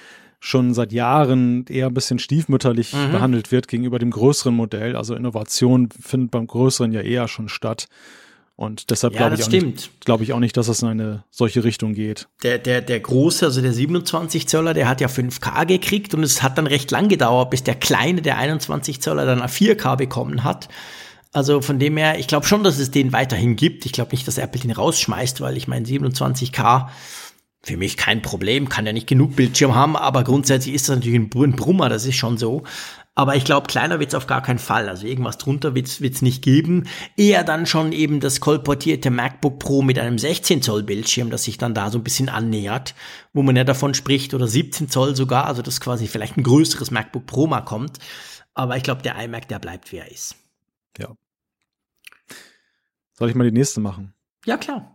schon 0.40 0.74
seit 0.74 0.92
Jahren 0.92 1.66
eher 1.68 1.86
ein 1.86 1.94
bisschen 1.94 2.18
stiefmütterlich 2.18 2.94
mhm. 2.94 3.12
behandelt 3.12 3.52
wird 3.52 3.68
gegenüber 3.68 4.00
dem 4.00 4.10
größeren 4.10 4.56
Modell. 4.56 4.96
Also 4.96 5.14
Innovation 5.14 5.88
findet 5.88 6.32
beim 6.32 6.48
größeren 6.48 6.90
ja 6.90 7.00
eher 7.00 7.28
schon 7.28 7.48
statt. 7.48 7.86
Und 8.56 8.90
deshalb 8.90 9.14
ja, 9.14 9.28
glaube 9.28 9.56
ich, 9.56 9.90
glaub 10.00 10.20
ich 10.20 10.32
auch 10.32 10.38
nicht, 10.38 10.56
dass 10.56 10.68
es 10.68 10.80
in 10.80 10.88
eine 10.88 11.24
solche 11.30 11.64
Richtung 11.64 11.92
geht. 11.92 12.28
Der, 12.44 12.58
der, 12.58 12.82
der 12.82 13.00
große, 13.00 13.44
also 13.44 13.60
der 13.60 13.72
27 13.72 14.46
Zöller, 14.46 14.74
der 14.74 14.88
hat 14.88 15.00
ja 15.00 15.08
5K 15.08 15.66
gekriegt 15.66 16.14
und 16.14 16.22
es 16.22 16.40
hat 16.40 16.56
dann 16.56 16.68
recht 16.68 16.90
lang 16.92 17.08
gedauert, 17.08 17.50
bis 17.50 17.64
der 17.64 17.74
kleine, 17.74 18.22
der 18.22 18.38
21 18.38 19.02
Zöller, 19.02 19.26
dann 19.26 19.42
4K 19.42 19.96
bekommen 19.96 20.44
hat. 20.44 20.68
Also 21.32 21.62
von 21.62 21.80
dem 21.80 21.96
her, 21.96 22.20
ich 22.20 22.28
glaube 22.28 22.46
schon, 22.46 22.62
dass 22.62 22.78
es 22.78 22.92
den 22.92 23.12
weiterhin 23.12 23.56
gibt. 23.56 23.86
Ich 23.86 23.92
glaube 23.92 24.12
nicht, 24.12 24.28
dass 24.28 24.38
Apple 24.38 24.60
den 24.60 24.70
rausschmeißt, 24.70 25.40
weil 25.40 25.56
ich 25.56 25.66
meine 25.66 25.84
27K 25.84 26.86
für 27.64 27.76
mich 27.76 27.96
kein 27.96 28.22
Problem, 28.22 28.68
kann 28.68 28.86
ja 28.86 28.92
nicht 28.92 29.08
genug 29.08 29.34
Bildschirm 29.34 29.74
haben, 29.74 29.96
aber 29.96 30.22
grundsätzlich 30.22 30.74
ist 30.74 30.88
das 30.88 30.96
natürlich 30.96 31.18
ein 31.18 31.56
Brummer, 31.56 31.88
das 31.88 32.04
ist 32.04 32.16
schon 32.16 32.38
so. 32.38 32.62
Aber 33.16 33.36
ich 33.36 33.44
glaube, 33.44 33.68
kleiner 33.68 34.00
wird's 34.00 34.14
auf 34.14 34.26
gar 34.26 34.42
keinen 34.42 34.58
Fall. 34.58 34.88
Also 34.88 35.06
irgendwas 35.06 35.38
drunter 35.38 35.74
wird's 35.74 36.00
wird's 36.00 36.20
nicht 36.20 36.42
geben. 36.42 36.88
Eher 37.16 37.44
dann 37.44 37.64
schon 37.64 37.92
eben 37.92 38.18
das 38.18 38.40
kolportierte 38.40 39.10
MacBook 39.10 39.60
Pro 39.60 39.82
mit 39.82 39.98
einem 39.98 40.18
16 40.18 40.62
Zoll 40.62 40.82
Bildschirm, 40.82 41.30
das 41.30 41.44
sich 41.44 41.56
dann 41.56 41.74
da 41.74 41.90
so 41.90 41.98
ein 41.98 42.04
bisschen 42.04 42.28
annähert, 42.28 42.94
wo 43.32 43.42
man 43.42 43.54
ja 43.54 43.62
davon 43.62 43.94
spricht, 43.94 44.34
oder 44.34 44.48
17 44.48 44.88
Zoll 44.88 45.14
sogar, 45.14 45.46
also 45.46 45.62
dass 45.62 45.80
quasi 45.80 46.08
vielleicht 46.08 46.36
ein 46.36 46.42
größeres 46.42 46.90
MacBook 46.90 47.26
Pro 47.26 47.46
mal 47.46 47.60
kommt. 47.60 47.98
Aber 48.52 48.76
ich 48.76 48.82
glaube, 48.82 49.02
der 49.02 49.16
iMac, 49.22 49.46
der 49.48 49.60
bleibt, 49.60 49.92
wie 49.92 49.98
er 49.98 50.10
ist. 50.10 50.34
Ja. 50.98 51.16
Soll 53.12 53.30
ich 53.30 53.36
mal 53.36 53.44
die 53.44 53.56
nächste 53.56 53.80
machen? 53.80 54.12
Ja, 54.44 54.56
klar. 54.56 54.93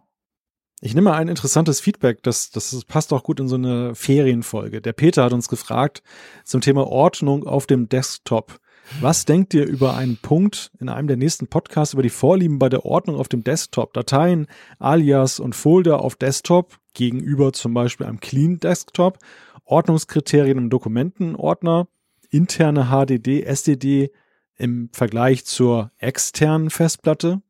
Ich 0.81 0.95
nehme 0.95 1.13
ein 1.13 1.27
interessantes 1.27 1.81
Feedback, 1.81 2.23
das, 2.23 2.51
das 2.51 2.85
passt 2.85 3.11
auch 3.11 3.23
gut 3.23 3.39
in 3.39 3.49
so 3.49 3.55
eine 3.55 3.95
Ferienfolge. 3.95 4.81
Der 4.81 4.93
Peter 4.93 5.25
hat 5.25 5.33
uns 5.33 5.49
gefragt 5.49 6.01
zum 6.45 6.61
Thema 6.61 6.87
Ordnung 6.87 7.45
auf 7.45 7.67
dem 7.67 7.89
Desktop. 7.89 8.59
Was 9.01 9.25
denkt 9.25 9.53
ihr 9.53 9.67
über 9.67 9.95
einen 9.95 10.17
Punkt 10.17 10.71
in 10.79 10.89
einem 10.89 11.07
der 11.07 11.17
nächsten 11.17 11.47
Podcasts 11.47 11.93
über 11.93 12.01
die 12.01 12.09
Vorlieben 12.09 12.59
bei 12.59 12.69
der 12.69 12.85
Ordnung 12.85 13.17
auf 13.17 13.27
dem 13.27 13.43
Desktop? 13.43 13.93
Dateien, 13.93 14.47
Alias 14.79 15.39
und 15.39 15.53
Folder 15.53 16.01
auf 16.01 16.15
Desktop 16.15 16.77
gegenüber 16.93 17.53
zum 17.53 17.73
Beispiel 17.73 18.07
einem 18.07 18.19
Clean 18.19 18.59
Desktop, 18.59 19.19
Ordnungskriterien 19.65 20.57
im 20.57 20.69
Dokumentenordner, 20.69 21.87
interne 22.29 22.85
HDD, 22.85 23.43
SDD 23.43 24.11
im 24.55 24.89
Vergleich 24.91 25.45
zur 25.45 25.91
externen 25.97 26.69
Festplatte. 26.69 27.41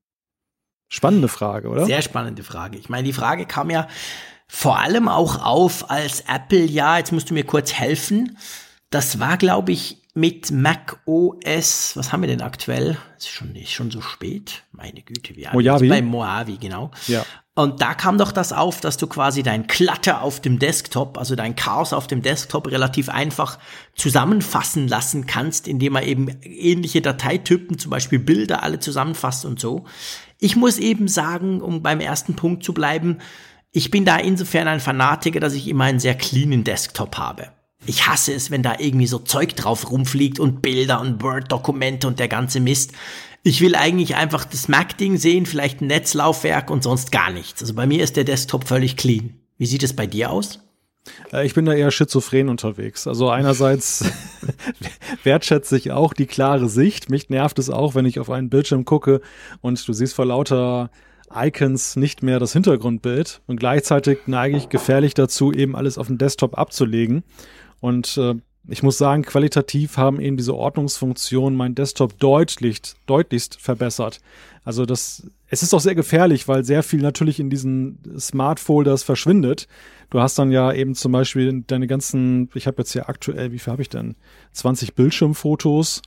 Spannende 0.90 1.28
Frage, 1.28 1.70
oder? 1.70 1.86
Sehr 1.86 2.02
spannende 2.02 2.44
Frage. 2.44 2.78
Ich 2.78 2.90
meine, 2.90 3.04
die 3.04 3.14
Frage 3.14 3.46
kam 3.46 3.70
ja 3.70 3.88
vor 4.48 4.80
allem 4.80 5.08
auch 5.08 5.46
auf, 5.46 5.92
als 5.92 6.22
Apple, 6.22 6.66
ja, 6.66 6.98
jetzt 6.98 7.12
musst 7.12 7.30
du 7.30 7.36
mir 7.36 7.46
kurz 7.46 7.74
helfen. 7.74 8.38
Das 8.90 9.20
war, 9.20 9.38
glaube 9.38 9.72
ich, 9.72 9.98
mit 10.16 10.50
Mac 10.50 11.00
OS, 11.06 11.96
was 11.96 12.12
haben 12.12 12.22
wir 12.22 12.28
denn 12.28 12.42
aktuell? 12.42 12.98
ist 13.18 13.30
schon, 13.30 13.56
ist 13.56 13.72
schon 13.72 13.92
so 13.92 14.02
spät. 14.02 14.64
Meine 14.72 15.02
Güte, 15.02 15.36
wie 15.36 15.48
Mojave. 15.52 15.88
Bei 15.88 16.02
Mojave, 16.02 16.58
genau. 16.58 16.92
Ja. 17.08 17.26
Und 17.54 17.82
da 17.82 17.94
kam 17.94 18.18
doch 18.18 18.32
das 18.32 18.54
auf, 18.54 18.80
dass 18.80 18.98
du 18.98 19.08
quasi 19.08 19.44
dein 19.44 19.68
Klatter 19.68 20.22
auf 20.22 20.40
dem 20.40 20.60
Desktop, 20.60 21.18
also 21.18 21.36
dein 21.36 21.56
Chaos 21.56 21.92
auf 21.92 22.08
dem 22.08 22.22
Desktop 22.22 22.72
relativ 22.72 23.10
einfach 23.10 23.60
zusammenfassen 23.96 24.88
lassen 24.88 25.26
kannst, 25.28 25.68
indem 25.68 25.94
man 25.94 26.04
eben 26.04 26.30
ähnliche 26.42 27.02
Dateitypen, 27.02 27.78
zum 27.78 27.92
Beispiel 27.92 28.20
Bilder, 28.20 28.64
alle 28.64 28.80
zusammenfasst 28.80 29.46
und 29.46 29.60
so. 29.60 29.86
Ich 30.40 30.56
muss 30.56 30.78
eben 30.78 31.08
sagen, 31.08 31.62
um 31.62 31.84
beim 31.84 32.00
ersten 32.00 32.36
Punkt 32.36 32.64
zu 32.64 32.74
bleiben, 32.74 33.18
ich 33.72 33.92
bin 33.92 34.06
da 34.06 34.18
insofern 34.18 34.68
ein 34.68 34.80
Fanatiker, 34.80 35.40
dass 35.40 35.54
ich 35.54 35.68
immer 35.68 35.84
einen 35.84 36.00
sehr 36.00 36.16
cleanen 36.16 36.64
Desktop 36.64 37.18
habe. 37.18 37.50
Ich 37.86 38.08
hasse 38.08 38.34
es, 38.34 38.50
wenn 38.50 38.64
da 38.64 38.76
irgendwie 38.80 39.08
so 39.08 39.20
Zeug 39.20 39.56
drauf 39.56 39.92
rumfliegt 39.92 40.40
und 40.40 40.62
Bilder 40.62 41.02
und 41.02 41.22
Word-Dokumente 41.22 42.08
und 42.08 42.20
der 42.20 42.28
ganze 42.28 42.60
Mist. 42.60 42.94
Ich 43.44 43.62
will 43.62 43.76
eigentlich 43.76 44.16
einfach 44.16 44.46
das 44.46 44.68
Mac-Ding 44.68 45.18
sehen, 45.18 45.46
vielleicht 45.46 45.82
ein 45.82 45.88
Netzlaufwerk 45.88 46.70
und 46.72 46.84
sonst 46.84 47.12
gar 47.12 47.32
nichts. 47.32 47.62
Also 47.62 47.74
bei 47.74 47.86
mir 47.86 48.04
ist 48.04 48.18
der 48.18 48.24
Desktop 48.24 48.68
völlig 48.68 48.98
clean. 48.98 49.36
Wie 49.58 49.66
sieht 49.66 49.84
es 49.84 49.96
bei 49.96 50.08
dir 50.08 50.32
aus? 50.32 50.60
Äh, 51.32 51.46
ich 51.46 51.54
bin 51.54 51.66
da 51.66 51.74
eher 51.74 51.92
schizophren 51.92 52.50
unterwegs. 52.50 53.08
Also 53.08 53.30
einerseits 53.30 54.06
wertschätze 55.24 55.78
ich 55.78 55.92
auch 55.92 56.14
die 56.14 56.28
klare 56.28 56.70
Sicht. 56.70 57.10
Mich 57.10 57.30
nervt 57.30 57.60
es 57.60 57.70
auch, 57.70 57.96
wenn 57.96 58.06
ich 58.06 58.20
auf 58.20 58.30
einen 58.30 58.50
Bildschirm 58.50 58.86
gucke 58.86 59.22
und 59.62 59.88
du 59.88 59.94
siehst 59.94 60.16
vor 60.16 60.26
lauter 60.26 60.90
Icons 61.34 61.96
nicht 61.96 62.24
mehr 62.24 62.40
das 62.40 62.54
Hintergrundbild. 62.54 63.42
Und 63.48 63.60
gleichzeitig 63.60 64.20
neige 64.26 64.58
ich 64.58 64.70
gefährlich 64.70 65.14
dazu, 65.14 65.52
eben 65.52 65.76
alles 65.76 65.98
auf 65.98 66.08
dem 66.08 66.18
Desktop 66.18 66.58
abzulegen. 66.58 67.24
Und 67.80 68.18
äh, 68.18 68.36
ich 68.68 68.84
muss 68.84 68.98
sagen, 68.98 69.24
qualitativ 69.24 69.98
haben 69.98 70.20
eben 70.20 70.38
diese 70.38 70.56
Ordnungsfunktionen 70.56 71.58
mein 71.58 71.76
Desktop 71.76 72.20
deutlich, 72.20 72.82
deutlichst 73.06 73.60
verbessert. 73.60 74.20
Also 74.64 74.86
das, 74.86 75.28
es 75.48 75.64
ist 75.64 75.74
auch 75.74 75.80
sehr 75.80 75.96
gefährlich, 75.96 76.48
weil 76.48 76.64
sehr 76.64 76.84
viel 76.84 77.02
natürlich 77.02 77.40
in 77.40 77.50
diesen 77.50 78.00
Smart 78.20 78.60
Folders 78.60 79.04
verschwindet. 79.04 79.68
Du 80.10 80.20
hast 80.20 80.40
dann 80.40 80.52
ja 80.52 80.74
eben 80.74 80.96
zum 80.96 81.12
Beispiel 81.12 81.64
deine 81.68 81.88
ganzen, 81.88 82.50
ich 82.56 82.68
habe 82.68 82.78
jetzt 82.80 82.94
hier 82.94 83.10
aktuell, 83.10 83.52
wie 83.52 83.60
viel 83.60 83.72
habe 83.72 83.82
ich 83.82 83.90
denn? 83.90 84.16
20 84.54 84.96
Bildschirmfotos 84.96 86.02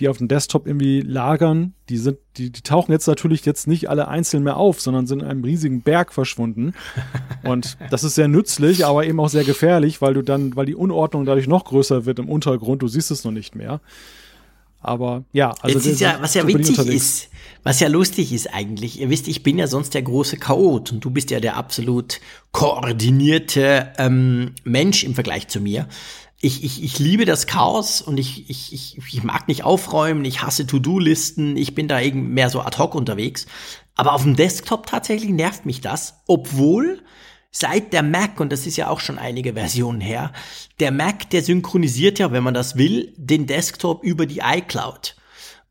die 0.00 0.08
auf 0.08 0.18
dem 0.18 0.28
Desktop 0.28 0.66
irgendwie 0.66 1.00
lagern, 1.00 1.74
die 1.88 1.98
sind, 1.98 2.18
die, 2.36 2.50
die 2.50 2.62
tauchen 2.62 2.92
jetzt 2.92 3.06
natürlich 3.06 3.44
jetzt 3.44 3.66
nicht 3.66 3.90
alle 3.90 4.08
einzeln 4.08 4.42
mehr 4.42 4.56
auf, 4.56 4.80
sondern 4.80 5.06
sind 5.06 5.20
in 5.20 5.28
einem 5.28 5.44
riesigen 5.44 5.82
Berg 5.82 6.12
verschwunden. 6.12 6.72
Und 7.44 7.76
das 7.90 8.02
ist 8.02 8.14
sehr 8.14 8.28
nützlich, 8.28 8.86
aber 8.86 9.04
eben 9.04 9.20
auch 9.20 9.28
sehr 9.28 9.44
gefährlich, 9.44 10.00
weil 10.00 10.14
du 10.14 10.22
dann, 10.22 10.56
weil 10.56 10.66
die 10.66 10.74
Unordnung 10.74 11.24
dadurch 11.24 11.46
noch 11.46 11.64
größer 11.64 12.06
wird 12.06 12.18
im 12.18 12.28
Untergrund, 12.28 12.82
du 12.82 12.88
siehst 12.88 13.10
es 13.10 13.24
noch 13.24 13.32
nicht 13.32 13.54
mehr. 13.54 13.80
Aber 14.80 15.24
ja, 15.32 15.54
also 15.60 15.78
ist 15.78 16.00
ja, 16.00 16.18
was 16.20 16.34
ja 16.34 16.46
witzig 16.46 16.78
ist, 16.78 17.28
was 17.62 17.80
ja 17.80 17.88
lustig 17.88 18.32
ist 18.32 18.52
eigentlich. 18.52 19.00
Ihr 19.00 19.10
wisst, 19.10 19.28
ich 19.28 19.42
bin 19.42 19.58
ja 19.58 19.66
sonst 19.66 19.94
der 19.94 20.02
große 20.02 20.36
Chaot 20.36 20.92
und 20.92 21.04
du 21.04 21.10
bist 21.10 21.30
ja 21.30 21.40
der 21.40 21.56
absolut 21.56 22.20
koordinierte 22.50 23.92
ähm, 23.98 24.54
Mensch 24.64 25.04
im 25.04 25.14
Vergleich 25.14 25.48
zu 25.48 25.60
mir 25.60 25.88
ich, 26.44 26.64
ich, 26.64 26.82
ich 26.82 26.98
liebe 26.98 27.24
das 27.24 27.46
Chaos 27.46 28.02
und 28.02 28.18
ich, 28.18 28.50
ich, 28.50 28.72
ich, 28.72 28.98
ich 28.98 29.22
mag 29.22 29.46
nicht 29.46 29.62
aufräumen, 29.62 30.24
ich 30.24 30.42
hasse 30.42 30.66
To-Do-Listen, 30.66 31.56
ich 31.56 31.74
bin 31.76 31.86
da 31.86 32.00
eben 32.00 32.34
mehr 32.34 32.50
so 32.50 32.60
ad 32.60 32.76
hoc 32.78 32.96
unterwegs. 32.96 33.46
Aber 33.94 34.12
auf 34.12 34.24
dem 34.24 34.34
Desktop 34.34 34.86
tatsächlich 34.86 35.30
nervt 35.30 35.66
mich 35.66 35.80
das, 35.80 36.20
obwohl 36.26 37.02
seit 37.52 37.92
der 37.92 38.02
Mac, 38.02 38.40
und 38.40 38.50
das 38.50 38.66
ist 38.66 38.76
ja 38.76 38.88
auch 38.88 38.98
schon 38.98 39.18
einige 39.18 39.52
Versionen 39.52 40.00
her, 40.00 40.32
der 40.80 40.90
Mac, 40.90 41.30
der 41.30 41.42
synchronisiert 41.42 42.18
ja, 42.18 42.32
wenn 42.32 42.42
man 42.42 42.54
das 42.54 42.76
will, 42.76 43.14
den 43.16 43.46
Desktop 43.46 44.02
über 44.02 44.26
die 44.26 44.40
iCloud. 44.44 45.14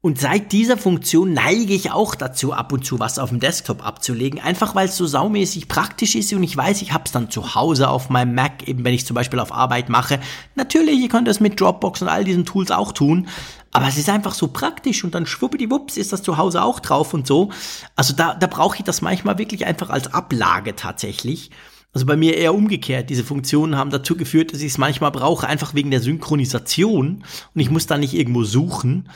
Und 0.03 0.19
seit 0.19 0.52
dieser 0.52 0.78
Funktion 0.78 1.34
neige 1.34 1.76
ich 1.76 1.91
auch 1.91 2.15
dazu, 2.15 2.53
ab 2.53 2.73
und 2.73 2.84
zu 2.84 2.99
was 2.99 3.19
auf 3.19 3.30
dem 3.30 3.40
Desktop 3.40 3.86
abzulegen, 3.86 4.40
einfach 4.40 4.73
weil 4.73 4.88
es 4.88 4.98
so 4.98 5.06
saumäßig 5.06 5.68
praktisch 5.68 6.15
ist 6.15 6.34
und 6.34 6.41
ich 6.41 6.57
weiß, 6.57 6.82
ich 6.82 6.91
habe 6.91 7.03
es 7.06 7.11
dann 7.11 7.30
zu 7.30 7.53
Hause 7.53 7.88
auf 7.88 8.10
meinem 8.10 8.34
Mac, 8.34 8.68
eben 8.68 8.84
wenn 8.84 8.95
ich 8.95 9.06
zum 9.06 9.14
Beispiel 9.14 9.38
auf 9.38 9.52
Arbeit 9.52 9.90
mache. 9.90 10.19
Natürlich, 10.56 10.99
ihr 10.99 11.07
könnt 11.07 11.28
das 11.28 11.40
mit 11.40 11.61
Dropbox 11.61 12.02
und 12.02 12.07
all 12.07 12.23
diesen 12.23 12.48
Tools 12.48 12.72
auch 12.72 12.94
tun, 12.94 13.28
aber 13.72 13.88
es 13.88 13.99
ist 13.99 14.10
einfach 14.10 14.34
so 14.34 14.48
praktisch 14.48 15.03
und 15.03 15.14
dann 15.14 15.28
schwuppdiwupps 15.28 15.98
ist 15.98 16.11
das 16.11 16.23
zu 16.23 16.38
Hause 16.38 16.64
auch 16.64 16.80
drauf 16.80 17.14
und 17.14 17.28
so. 17.28 17.52
Also 17.95 18.15
da, 18.15 18.34
da 18.34 18.48
brauche 18.48 18.78
ich 18.78 18.84
das 18.84 19.03
manchmal 19.03 19.38
wirklich 19.38 19.68
einfach 19.68 19.91
als 19.91 20.11
Ablage 20.11 20.76
tatsächlich. 20.76 21.52
Also 21.94 22.07
bei 22.07 22.15
mir 22.15 22.38
eher 22.38 22.56
umgekehrt. 22.56 23.10
Diese 23.11 23.23
Funktionen 23.23 23.78
haben 23.78 23.91
dazu 23.91 24.15
geführt, 24.15 24.52
dass 24.52 24.61
ich 24.61 24.72
es 24.72 24.78
manchmal 24.80 25.11
brauche, 25.11 25.45
einfach 25.45 25.76
wegen 25.76 25.91
der 25.91 26.02
Synchronisation 26.02 27.23
und 27.53 27.61
ich 27.61 27.69
muss 27.69 27.86
da 27.86 27.99
nicht 27.99 28.15
irgendwo 28.15 28.44
suchen. 28.44 29.07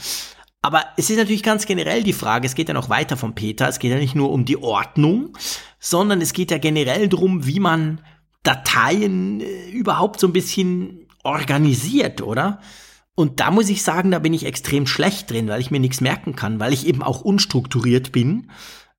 Aber 0.66 0.84
es 0.98 1.12
ist 1.12 1.18
natürlich 1.18 1.44
ganz 1.44 1.68
generell 1.68 2.02
die 2.02 2.12
Frage, 2.12 2.48
es 2.48 2.56
geht 2.56 2.70
ja 2.70 2.74
noch 2.74 2.90
weiter 2.90 3.18
von 3.18 3.36
Peter, 3.36 3.68
es 3.68 3.78
geht 3.78 3.92
ja 3.92 4.00
nicht 4.00 4.16
nur 4.16 4.32
um 4.32 4.46
die 4.46 4.58
Ordnung, 4.58 5.38
sondern 5.80 6.22
es 6.22 6.34
geht 6.34 6.50
ja 6.50 6.58
generell 6.58 7.08
darum, 7.08 7.46
wie 7.46 7.60
man 7.60 8.02
Dateien 8.42 9.42
äh, 9.42 9.70
überhaupt 9.70 10.20
so 10.20 10.26
ein 10.26 10.34
bisschen 10.34 11.06
organisiert, 11.24 12.24
oder? 12.24 12.62
Und 13.14 13.42
da 13.42 13.52
muss 13.52 13.70
ich 13.70 13.84
sagen, 13.84 14.10
da 14.10 14.18
bin 14.18 14.34
ich 14.34 14.44
extrem 14.44 14.88
schlecht 14.88 15.30
drin, 15.30 15.50
weil 15.50 15.62
ich 15.62 15.70
mir 15.70 15.80
nichts 15.80 16.02
merken 16.02 16.36
kann, 16.36 16.60
weil 16.60 16.74
ich 16.74 16.88
eben 16.88 17.04
auch 17.04 17.22
unstrukturiert 17.22 18.12
bin. 18.12 18.50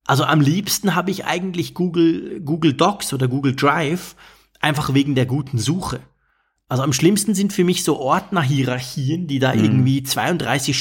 Also 0.05 0.23
am 0.23 0.39
liebsten 0.39 0.95
habe 0.95 1.11
ich 1.11 1.25
eigentlich 1.25 1.73
Google, 1.73 2.39
Google 2.39 2.75
Docs 2.75 3.11
oder 3.11 3.27
Google 3.27 3.57
Drive, 3.57 4.15
einfach 4.61 4.93
wegen 4.93 5.15
der 5.15 5.25
guten 5.25 5.57
Suche. 5.57 5.99
Also 6.69 6.83
am 6.83 6.93
schlimmsten 6.93 7.33
sind 7.33 7.53
für 7.53 7.63
mich 7.63 7.83
so 7.83 7.97
Ordnerhierarchien, 7.97 9.27
die 9.27 9.39
da 9.39 9.53
mhm. 9.53 9.63
irgendwie 9.63 10.03
32 10.03 10.77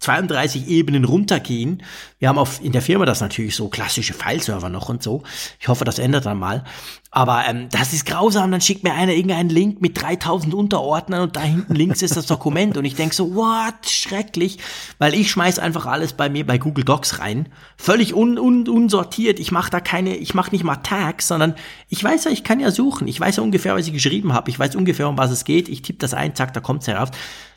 32 0.00 0.68
Ebenen 0.68 1.04
runtergehen. 1.04 1.82
Wir 2.20 2.28
haben 2.28 2.38
auf, 2.38 2.62
in 2.62 2.70
der 2.70 2.82
Firma 2.82 3.04
das 3.04 3.20
natürlich 3.20 3.56
so 3.56 3.68
klassische 3.68 4.14
Fileserver 4.14 4.68
noch 4.68 4.88
und 4.88 5.02
so. 5.02 5.24
Ich 5.58 5.66
hoffe, 5.66 5.84
das 5.84 5.98
ändert 5.98 6.24
dann 6.24 6.38
mal. 6.38 6.62
Aber 7.10 7.44
ähm, 7.48 7.68
das 7.70 7.92
ist 7.92 8.06
grausam. 8.06 8.52
Dann 8.52 8.60
schickt 8.60 8.84
mir 8.84 8.92
einer 8.94 9.12
irgendeinen 9.12 9.48
Link 9.48 9.80
mit 9.80 10.00
3000 10.00 10.54
Unterordnern 10.54 11.22
und 11.22 11.34
da 11.34 11.40
hinten 11.40 11.74
links 11.74 12.02
ist 12.02 12.16
das 12.16 12.26
Dokument. 12.26 12.76
Und 12.76 12.84
ich 12.84 12.94
denk 12.94 13.12
so, 13.12 13.34
what? 13.34 13.88
Schrecklich. 13.88 14.58
Weil 14.98 15.14
ich 15.14 15.32
schmeiß 15.32 15.58
einfach 15.58 15.86
alles 15.86 16.12
bei 16.12 16.28
mir 16.28 16.46
bei 16.46 16.58
Google 16.58 16.84
Docs 16.84 17.18
rein. 17.18 17.48
Völlig 17.76 18.14
un, 18.14 18.38
un, 18.38 18.68
unsortiert. 18.68 19.40
Ich 19.40 19.50
mache 19.50 19.70
da 19.70 19.80
keine, 19.80 20.16
ich 20.16 20.32
mache 20.32 20.52
nicht 20.52 20.62
mal 20.62 20.76
Tags, 20.76 21.26
sondern 21.26 21.54
ich 21.88 22.04
weiß 22.04 22.24
ja, 22.24 22.30
ich 22.30 22.44
kann 22.44 22.60
ja 22.60 22.70
suchen. 22.70 23.08
Ich 23.08 23.18
weiß 23.18 23.36
ja 23.36 23.42
ungefähr, 23.42 23.74
was 23.74 23.86
ich 23.88 23.92
geschrieben 23.92 24.32
habe. 24.32 24.48
Ich 24.50 24.58
weiß 24.58 24.76
ungefähr, 24.76 25.08
um 25.08 25.18
was 25.18 25.32
es 25.32 25.44
geht. 25.44 25.68
Ich 25.68 25.82
tippe 25.82 25.98
das 25.98 26.14
ein, 26.14 26.36
zack, 26.36 26.52
da 26.52 26.60
kommt's 26.60 26.86
heraus. 26.86 27.08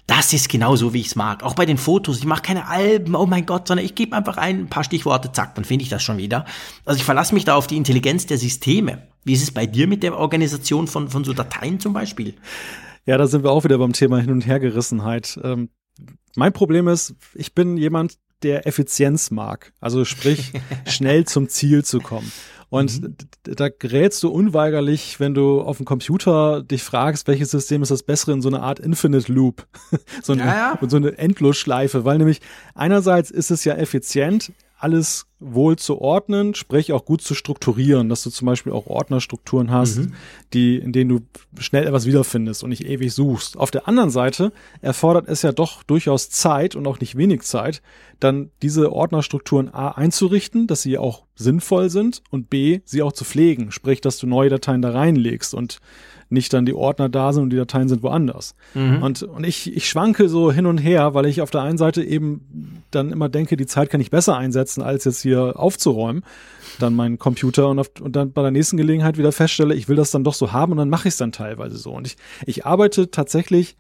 Das 0.08 0.34
ist 0.34 0.50
genau 0.50 0.76
so, 0.76 0.94
wie 0.94 1.00
ich 1.00 1.08
es 1.08 1.16
mag. 1.16 1.44
Auch 1.44 1.56
bei 1.56 1.66
den 1.66 1.78
Fotos. 1.78 2.18
Ich 2.20 2.26
mache 2.26 2.42
keine 2.42 2.68
Alben, 2.68 3.16
oh 3.16 3.26
mein 3.26 3.46
Gott, 3.46 3.68
sondern 3.68 3.86
ich 3.86 3.96
gebe 3.96 4.16
einfach 4.16 4.38
ein, 4.38 4.62
ein 4.62 4.70
paar 4.70 4.84
Stichworte, 4.84 5.32
zack, 5.32 5.56
dann 5.56 5.66
finde 5.66 5.84
ich 5.84 5.90
das 5.90 6.04
schon 6.04 6.18
wieder. 6.18 6.46
Also 6.86 6.98
ich 6.98 7.04
verlasse 7.04 7.34
mich 7.34 7.46
da 7.46 7.56
auf 7.56 7.68
die 7.68 7.78
Intelligenz 7.78 8.26
der 8.26 8.38
Systeme. 8.38 9.08
Wie 9.24 9.34
ist 9.34 9.44
es 9.44 9.52
bei 9.52 9.66
dir 9.66 9.88
mit 9.88 10.04
der 10.04 10.18
Organisation 10.18 10.88
von, 10.88 11.10
von 11.10 11.24
so 11.24 11.34
Dateien 11.34 11.80
zum 11.80 11.94
Beispiel? 11.94 12.36
Ja, 13.06 13.18
da 13.18 13.28
sind 13.28 13.44
wir 13.44 13.52
auch 13.52 13.64
wieder 13.64 13.78
beim 13.78 13.94
Thema 13.94 14.20
Hin- 14.20 14.32
und 14.32 14.46
Hergerissenheit. 14.46 15.40
Ähm, 15.44 15.70
mein 16.36 16.54
Problem 16.54 16.88
ist, 16.88 17.16
ich 17.34 17.54
bin 17.54 17.78
jemand, 17.78 18.18
der 18.44 18.68
Effizienz 18.68 19.32
mag. 19.32 19.74
Also 19.80 20.06
sprich, 20.06 20.52
schnell 20.88 21.26
zum 21.26 21.50
Ziel 21.50 21.84
zu 21.84 22.00
kommen. 22.00 22.32
Und 22.72 23.02
mhm. 23.02 23.16
da 23.44 23.68
gerätst 23.68 24.24
du 24.24 24.30
unweigerlich, 24.30 25.20
wenn 25.20 25.34
du 25.34 25.60
auf 25.60 25.76
dem 25.76 25.86
Computer 25.86 26.64
dich 26.64 26.84
fragst, 26.84 27.28
welches 27.28 27.52
System 27.52 27.84
ist 27.84 27.92
das 27.92 28.02
bessere 28.02 28.32
in 28.32 28.42
so 28.42 28.48
eine 28.48 28.62
Art 28.62 28.80
Infinite 28.80 29.30
Loop. 29.30 29.68
so, 30.24 30.32
eine, 30.32 30.44
ja, 30.44 30.78
ja. 30.82 30.90
so 30.90 30.96
eine 30.96 31.18
Endlosschleife, 31.18 32.06
weil 32.06 32.18
nämlich 32.18 32.40
einerseits 32.74 33.30
ist 33.30 33.52
es 33.52 33.66
ja 33.66 33.74
effizient, 33.76 34.54
alles 34.84 35.28
wohl 35.40 35.76
zu 35.78 36.00
ordnen, 36.00 36.54
sprich 36.54 36.94
auch 36.94 37.04
gut 37.04 37.22
zu 37.22 37.34
strukturieren, 37.34 38.10
dass 38.10 38.24
du 38.24 38.30
zum 38.30 38.46
Beispiel 38.46 38.72
auch 38.72 38.86
Ordnerstrukturen 38.86 39.72
hast, 39.72 39.98
mhm. 39.98 40.14
die, 40.54 40.78
in 40.78 40.94
denen 40.94 41.10
du 41.10 41.20
schnell 41.60 41.88
etwas 41.88 42.06
wiederfindest 42.06 42.64
und 42.64 42.70
nicht 42.70 42.86
ewig 42.86 43.14
suchst. 43.14 43.58
Auf 43.58 43.72
der 43.72 43.88
anderen 43.88 44.12
Seite 44.12 44.52
erfordert 44.82 45.28
es 45.28 45.42
ja 45.42 45.52
doch 45.52 45.84
durchaus 45.84 46.30
Zeit 46.30 46.76
und 46.76 46.86
auch 46.86 47.00
nicht 47.00 47.18
wenig 47.18 47.42
Zeit, 47.42 47.82
dann 48.20 48.52
diese 48.62 48.94
Ordnerstrukturen 48.94 49.74
A 49.74 49.90
einzurichten, 49.90 50.68
dass 50.68 50.84
sie 50.84 50.98
auch 50.98 51.26
sinnvoll 51.36 51.90
sind 51.90 52.22
und 52.30 52.50
B, 52.50 52.82
sie 52.86 53.02
auch 53.02 53.14
zu 53.14 53.26
pflegen, 53.26 53.72
sprich, 53.72 54.00
dass 54.00 54.20
du 54.20 54.28
neue 54.28 54.50
Dateien 54.50 54.82
da 54.82 54.92
reinlegst 54.92 55.56
und 55.56 55.80
nicht 56.32 56.54
dann 56.54 56.66
die 56.66 56.74
Ordner 56.74 57.10
da 57.10 57.34
sind 57.34 57.44
und 57.44 57.50
die 57.50 57.58
Dateien 57.58 57.90
sind 57.90 58.04
woanders. 58.04 58.56
Mhm. 58.74 59.04
Und, 59.04 59.24
und 59.24 59.46
ich, 59.46 59.76
ich 59.76 59.88
schwanke 59.90 60.30
so 60.30 60.52
hin 60.52 60.66
und 60.66 60.78
her, 60.78 61.14
weil 61.14 61.26
ich 61.26 61.42
auf 61.42 61.52
der 61.52 61.62
einen 61.62 61.78
Seite 61.78 62.04
eben 62.04 62.84
dann 62.92 63.12
immer 63.12 63.30
denke, 63.30 63.58
die 63.58 63.66
Zeit 63.66 63.90
kann 63.90 64.02
ich 64.02 64.12
besser 64.12 64.38
einsetzen, 64.38 64.82
als 64.82 65.06
jetzt 65.06 65.22
hier 65.22 65.60
aufzuräumen, 65.60 66.24
dann 66.80 66.96
meinen 66.96 67.20
Computer 67.20 67.70
und, 67.70 67.80
auf, 67.80 67.92
und 68.00 68.16
dann 68.16 68.32
bei 68.32 68.42
der 68.42 68.52
nächsten 68.52 68.78
Gelegenheit 68.78 69.18
wieder 69.18 69.32
feststelle, 69.32 69.76
ich 69.76 69.90
will 69.90 69.96
das 69.96 70.12
dann 70.12 70.24
doch 70.24 70.34
so 70.34 70.52
haben 70.52 70.72
und 70.72 70.78
dann 70.78 70.90
mache 70.90 71.08
ich 71.08 71.14
es 71.14 71.18
dann 71.18 71.32
teilweise 71.32 71.78
so. 71.78 71.92
Und 71.92 72.08
ich, 72.08 72.18
ich 72.46 72.66
arbeite 72.66 73.12
tatsächlich 73.12 73.76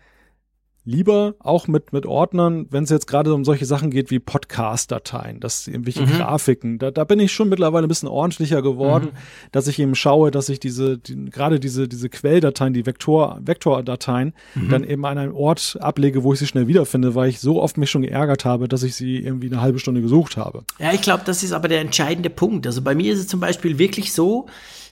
lieber 0.83 1.35
auch 1.39 1.67
mit, 1.67 1.93
mit 1.93 2.05
Ordnern, 2.05 2.65
wenn 2.71 2.83
es 2.83 2.89
jetzt 2.89 3.05
gerade 3.05 3.33
um 3.33 3.45
solche 3.45 3.65
Sachen 3.65 3.91
geht 3.91 4.09
wie 4.09 4.19
Podcast-Dateien, 4.19 5.39
das 5.39 5.67
irgendwelche 5.67 6.01
mhm. 6.01 6.17
Grafiken, 6.17 6.79
da, 6.79 6.89
da 6.89 7.03
bin 7.03 7.19
ich 7.19 7.31
schon 7.31 7.49
mittlerweile 7.49 7.85
ein 7.85 7.89
bisschen 7.89 8.09
ordentlicher 8.09 8.63
geworden, 8.63 9.09
mhm. 9.13 9.49
dass 9.51 9.67
ich 9.67 9.77
eben 9.77 9.93
schaue, 9.93 10.31
dass 10.31 10.49
ich 10.49 10.59
diese, 10.59 10.97
die, 10.97 11.25
gerade 11.25 11.59
diese, 11.59 11.87
diese 11.87 12.09
Quelldateien, 12.09 12.73
die 12.73 12.85
Vektor, 12.85 13.39
Vektordateien, 13.41 14.33
mhm. 14.55 14.69
dann 14.69 14.83
eben 14.83 15.05
an 15.05 15.19
einem 15.19 15.35
Ort 15.35 15.77
ablege, 15.79 16.23
wo 16.23 16.33
ich 16.33 16.39
sie 16.39 16.47
schnell 16.47 16.67
wiederfinde, 16.67 17.13
weil 17.13 17.29
ich 17.29 17.39
so 17.39 17.61
oft 17.61 17.77
mich 17.77 17.91
schon 17.91 18.01
geärgert 18.01 18.45
habe, 18.45 18.67
dass 18.67 18.81
ich 18.81 18.95
sie 18.95 19.17
irgendwie 19.17 19.47
eine 19.47 19.61
halbe 19.61 19.77
Stunde 19.77 20.01
gesucht 20.01 20.35
habe. 20.35 20.63
Ja, 20.79 20.93
ich 20.93 21.01
glaube, 21.01 21.23
das 21.25 21.43
ist 21.43 21.51
aber 21.51 21.67
der 21.67 21.81
entscheidende 21.81 22.31
Punkt. 22.31 22.65
Also 22.65 22.81
bei 22.81 22.95
mir 22.95 23.13
ist 23.13 23.19
es 23.19 23.27
zum 23.27 23.39
Beispiel 23.39 23.77
wirklich 23.77 24.13
so, 24.13 24.47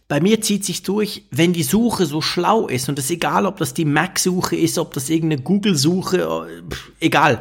bei 0.09 0.19
mir 0.19 0.41
zieht 0.41 0.65
sich 0.65 0.81
durch, 0.81 1.23
wenn 1.29 1.53
die 1.53 1.63
Suche 1.63 2.07
so 2.07 2.19
schlau 2.19 2.67
ist 2.67 2.89
und 2.89 2.97
es 2.97 3.11
egal, 3.11 3.45
ob 3.45 3.57
das 3.57 3.75
die 3.75 3.85
Mac-Suche 3.85 4.55
ist, 4.55 4.79
ob 4.79 4.91
das 4.93 5.07
irgendeine 5.09 5.43
Google-Suche, 5.43 6.47
egal. 6.99 7.39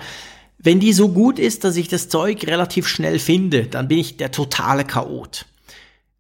Wenn 0.58 0.78
die 0.78 0.92
so 0.92 1.08
gut 1.08 1.38
ist, 1.38 1.64
dass 1.64 1.76
ich 1.76 1.88
das 1.88 2.10
Zeug 2.10 2.46
relativ 2.46 2.86
schnell 2.86 3.18
finde, 3.18 3.66
dann 3.66 3.88
bin 3.88 3.98
ich 3.98 4.18
der 4.18 4.32
totale 4.32 4.84
Chaot. 4.84 5.46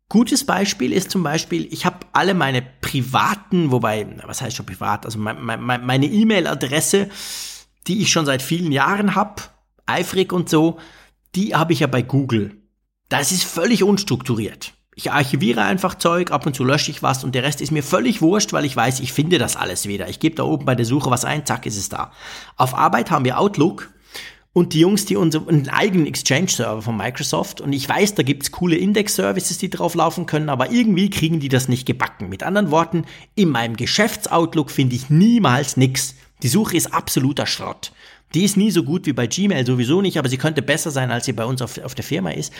Gutes 0.08 0.46
Beispiel 0.46 0.94
ist 0.94 1.10
zum 1.10 1.22
Beispiel, 1.22 1.68
ich 1.70 1.84
habe 1.84 1.98
alle 2.14 2.32
meine 2.32 2.62
privaten, 2.62 3.70
wobei, 3.70 4.06
was 4.24 4.40
heißt 4.40 4.56
schon 4.56 4.64
privat, 4.64 5.04
also 5.04 5.18
meine 5.18 6.06
E-Mail-Adresse, 6.06 7.10
die 7.86 8.00
ich 8.00 8.10
schon 8.10 8.24
seit 8.24 8.40
vielen 8.40 8.72
Jahren 8.72 9.14
habe, 9.14 9.42
eifrig 9.84 10.32
und 10.32 10.48
so, 10.48 10.78
die 11.34 11.54
habe 11.54 11.74
ich 11.74 11.80
ja 11.80 11.88
bei 11.88 12.00
Google. 12.00 12.56
Das 13.10 13.32
ist 13.32 13.44
völlig 13.44 13.82
unstrukturiert. 13.82 14.72
Ich 14.98 15.12
archiviere 15.12 15.62
einfach 15.62 15.94
Zeug, 15.94 16.32
ab 16.32 16.44
und 16.44 16.56
zu 16.56 16.64
lösche 16.64 16.90
ich 16.90 17.04
was 17.04 17.22
und 17.22 17.36
der 17.36 17.44
Rest 17.44 17.60
ist 17.60 17.70
mir 17.70 17.84
völlig 17.84 18.20
wurscht, 18.20 18.52
weil 18.52 18.64
ich 18.64 18.74
weiß, 18.74 18.98
ich 18.98 19.12
finde 19.12 19.38
das 19.38 19.54
alles 19.54 19.86
wieder. 19.86 20.08
Ich 20.08 20.18
gebe 20.18 20.34
da 20.34 20.42
oben 20.42 20.64
bei 20.64 20.74
der 20.74 20.84
Suche 20.84 21.08
was 21.08 21.24
ein, 21.24 21.46
zack, 21.46 21.66
ist 21.66 21.76
es 21.76 21.88
da. 21.88 22.10
Auf 22.56 22.74
Arbeit 22.74 23.12
haben 23.12 23.24
wir 23.24 23.38
Outlook 23.38 23.90
und 24.52 24.74
die 24.74 24.80
Jungs, 24.80 25.04
die 25.04 25.14
unseren 25.14 25.68
eigenen 25.68 26.08
Exchange-Server 26.08 26.82
von 26.82 26.96
Microsoft 26.96 27.60
und 27.60 27.72
ich 27.72 27.88
weiß, 27.88 28.16
da 28.16 28.24
gibt's 28.24 28.50
coole 28.50 28.74
Index-Services, 28.74 29.58
die 29.58 29.70
drauf 29.70 29.94
laufen 29.94 30.26
können, 30.26 30.48
aber 30.48 30.72
irgendwie 30.72 31.10
kriegen 31.10 31.38
die 31.38 31.48
das 31.48 31.68
nicht 31.68 31.86
gebacken. 31.86 32.28
Mit 32.28 32.42
anderen 32.42 32.72
Worten, 32.72 33.04
in 33.36 33.50
meinem 33.50 33.76
Geschäftsoutlook 33.76 34.68
finde 34.68 34.96
ich 34.96 35.10
niemals 35.10 35.76
nix. 35.76 36.16
Die 36.42 36.48
Suche 36.48 36.76
ist 36.76 36.92
absoluter 36.92 37.46
Schrott. 37.46 37.92
Die 38.34 38.44
ist 38.44 38.56
nie 38.56 38.70
so 38.70 38.82
gut 38.82 39.06
wie 39.06 39.12
bei 39.12 39.26
Gmail 39.26 39.64
sowieso 39.66 40.02
nicht, 40.02 40.18
aber 40.18 40.28
sie 40.28 40.36
könnte 40.36 40.62
besser 40.62 40.90
sein, 40.90 41.10
als 41.10 41.24
sie 41.24 41.32
bei 41.32 41.44
uns 41.44 41.62
auf, 41.62 41.78
auf 41.78 41.94
der 41.94 42.04
Firma 42.04 42.30
ist. 42.30 42.52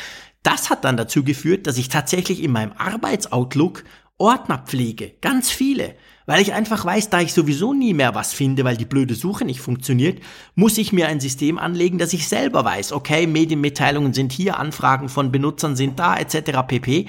Das 0.43 0.71
hat 0.71 0.85
dann 0.85 0.97
dazu 0.97 1.25
geführt, 1.25 1.67
dass 1.67 1.79
ich 1.79 1.89
tatsächlich 1.89 2.43
in 2.43 2.53
meinem 2.53 2.73
Arbeitsoutlook 2.77 3.85
Ordner 4.19 4.59
pflege. 4.59 5.13
Ganz 5.21 5.51
viele. 5.51 5.95
Weil 6.27 6.43
ich 6.43 6.53
einfach 6.53 6.85
weiß, 6.85 7.09
da 7.09 7.21
ich 7.21 7.33
sowieso 7.33 7.73
nie 7.73 7.95
mehr 7.95 8.15
was 8.15 8.35
finde, 8.35 8.65
weil 8.65 8.77
die 8.77 8.85
blöde 8.85 9.15
Suche 9.15 9.45
nicht 9.45 9.61
funktioniert, 9.61 10.21
muss 10.55 10.77
ich 10.77 10.93
mir 10.93 11.09
ein 11.09 11.21
System 11.21 11.57
anlegen, 11.57 11.99
dass 11.99 12.13
ich 12.13 12.29
selber 12.29 12.65
weiß, 12.65 12.93
okay, 12.93 13.27
Medienmitteilungen 13.27 14.13
sind 14.13 14.33
hier, 14.33 14.59
Anfragen 14.59 15.09
von 15.09 15.33
Benutzern 15.33 15.77
sind 15.77 15.99
da, 15.99 16.17
etc. 16.17 16.67
pp. 16.67 17.07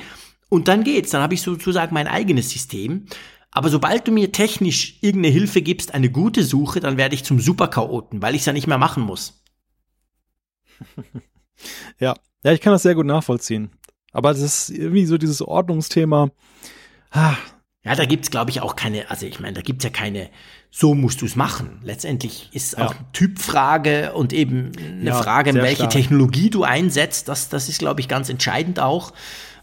Und 0.48 0.68
dann 0.68 0.84
geht's. 0.84 1.12
Dann 1.12 1.22
habe 1.22 1.34
ich 1.34 1.42
sozusagen 1.42 1.94
mein 1.94 2.08
eigenes 2.08 2.50
System. 2.52 3.08
Aber 3.52 3.70
sobald 3.70 4.08
du 4.08 4.12
mir 4.12 4.32
technisch 4.32 5.00
irgendeine 5.02 5.34
Hilfe 5.34 5.62
gibst, 5.62 5.94
eine 5.94 6.12
gute 6.12 6.44
Suche, 6.44 6.80
dann 6.80 6.98
werde 6.98 7.16
ich 7.16 7.24
zum 7.24 7.40
Superchaoten, 7.40 8.22
weil 8.22 8.36
ich 8.36 8.42
es 8.42 8.46
ja 8.46 8.54
nicht 8.54 8.68
mehr 8.68 8.78
machen 8.78 9.04
muss. 9.04 9.44
ja, 12.00 12.16
ja, 12.44 12.52
ich 12.52 12.62
kann 12.62 12.74
das 12.74 12.84
sehr 12.84 12.96
gut 12.96 13.08
nachvollziehen. 13.08 13.72
Aber 14.12 14.32
das 14.32 14.42
ist 14.42 14.70
irgendwie 14.70 15.06
so 15.06 15.18
dieses 15.18 15.42
Ordnungsthema. 15.42 16.30
Ah. 17.12 17.36
Ja, 17.84 17.96
da 17.96 18.06
gibt's 18.06 18.30
glaube 18.30 18.52
ich, 18.52 18.62
auch 18.62 18.76
keine, 18.76 19.10
also 19.10 19.26
ich 19.26 19.40
meine, 19.40 19.54
da 19.54 19.62
gibt's 19.62 19.86
ja 19.86 19.90
keine, 19.90 20.30
so 20.70 20.94
musst 20.94 21.22
du's 21.22 21.36
machen. 21.36 21.80
Letztendlich 21.82 22.50
ist 22.52 22.78
ja. 22.78 22.86
auch 22.86 22.92
eine 22.92 23.12
Typfrage 23.14 24.14
und 24.14 24.34
eben 24.34 24.72
eine 24.78 25.12
ja, 25.12 25.22
Frage, 25.22 25.54
welche 25.54 25.76
stark. 25.78 25.92
Technologie 25.92 26.50
du 26.50 26.64
einsetzt. 26.64 27.30
Das, 27.30 27.50
das 27.50 27.70
ist, 27.70 27.80
glaube 27.80 28.02
ich, 28.02 28.08
ganz 28.08 28.30
entscheidend 28.30 28.80
auch. 28.80 29.14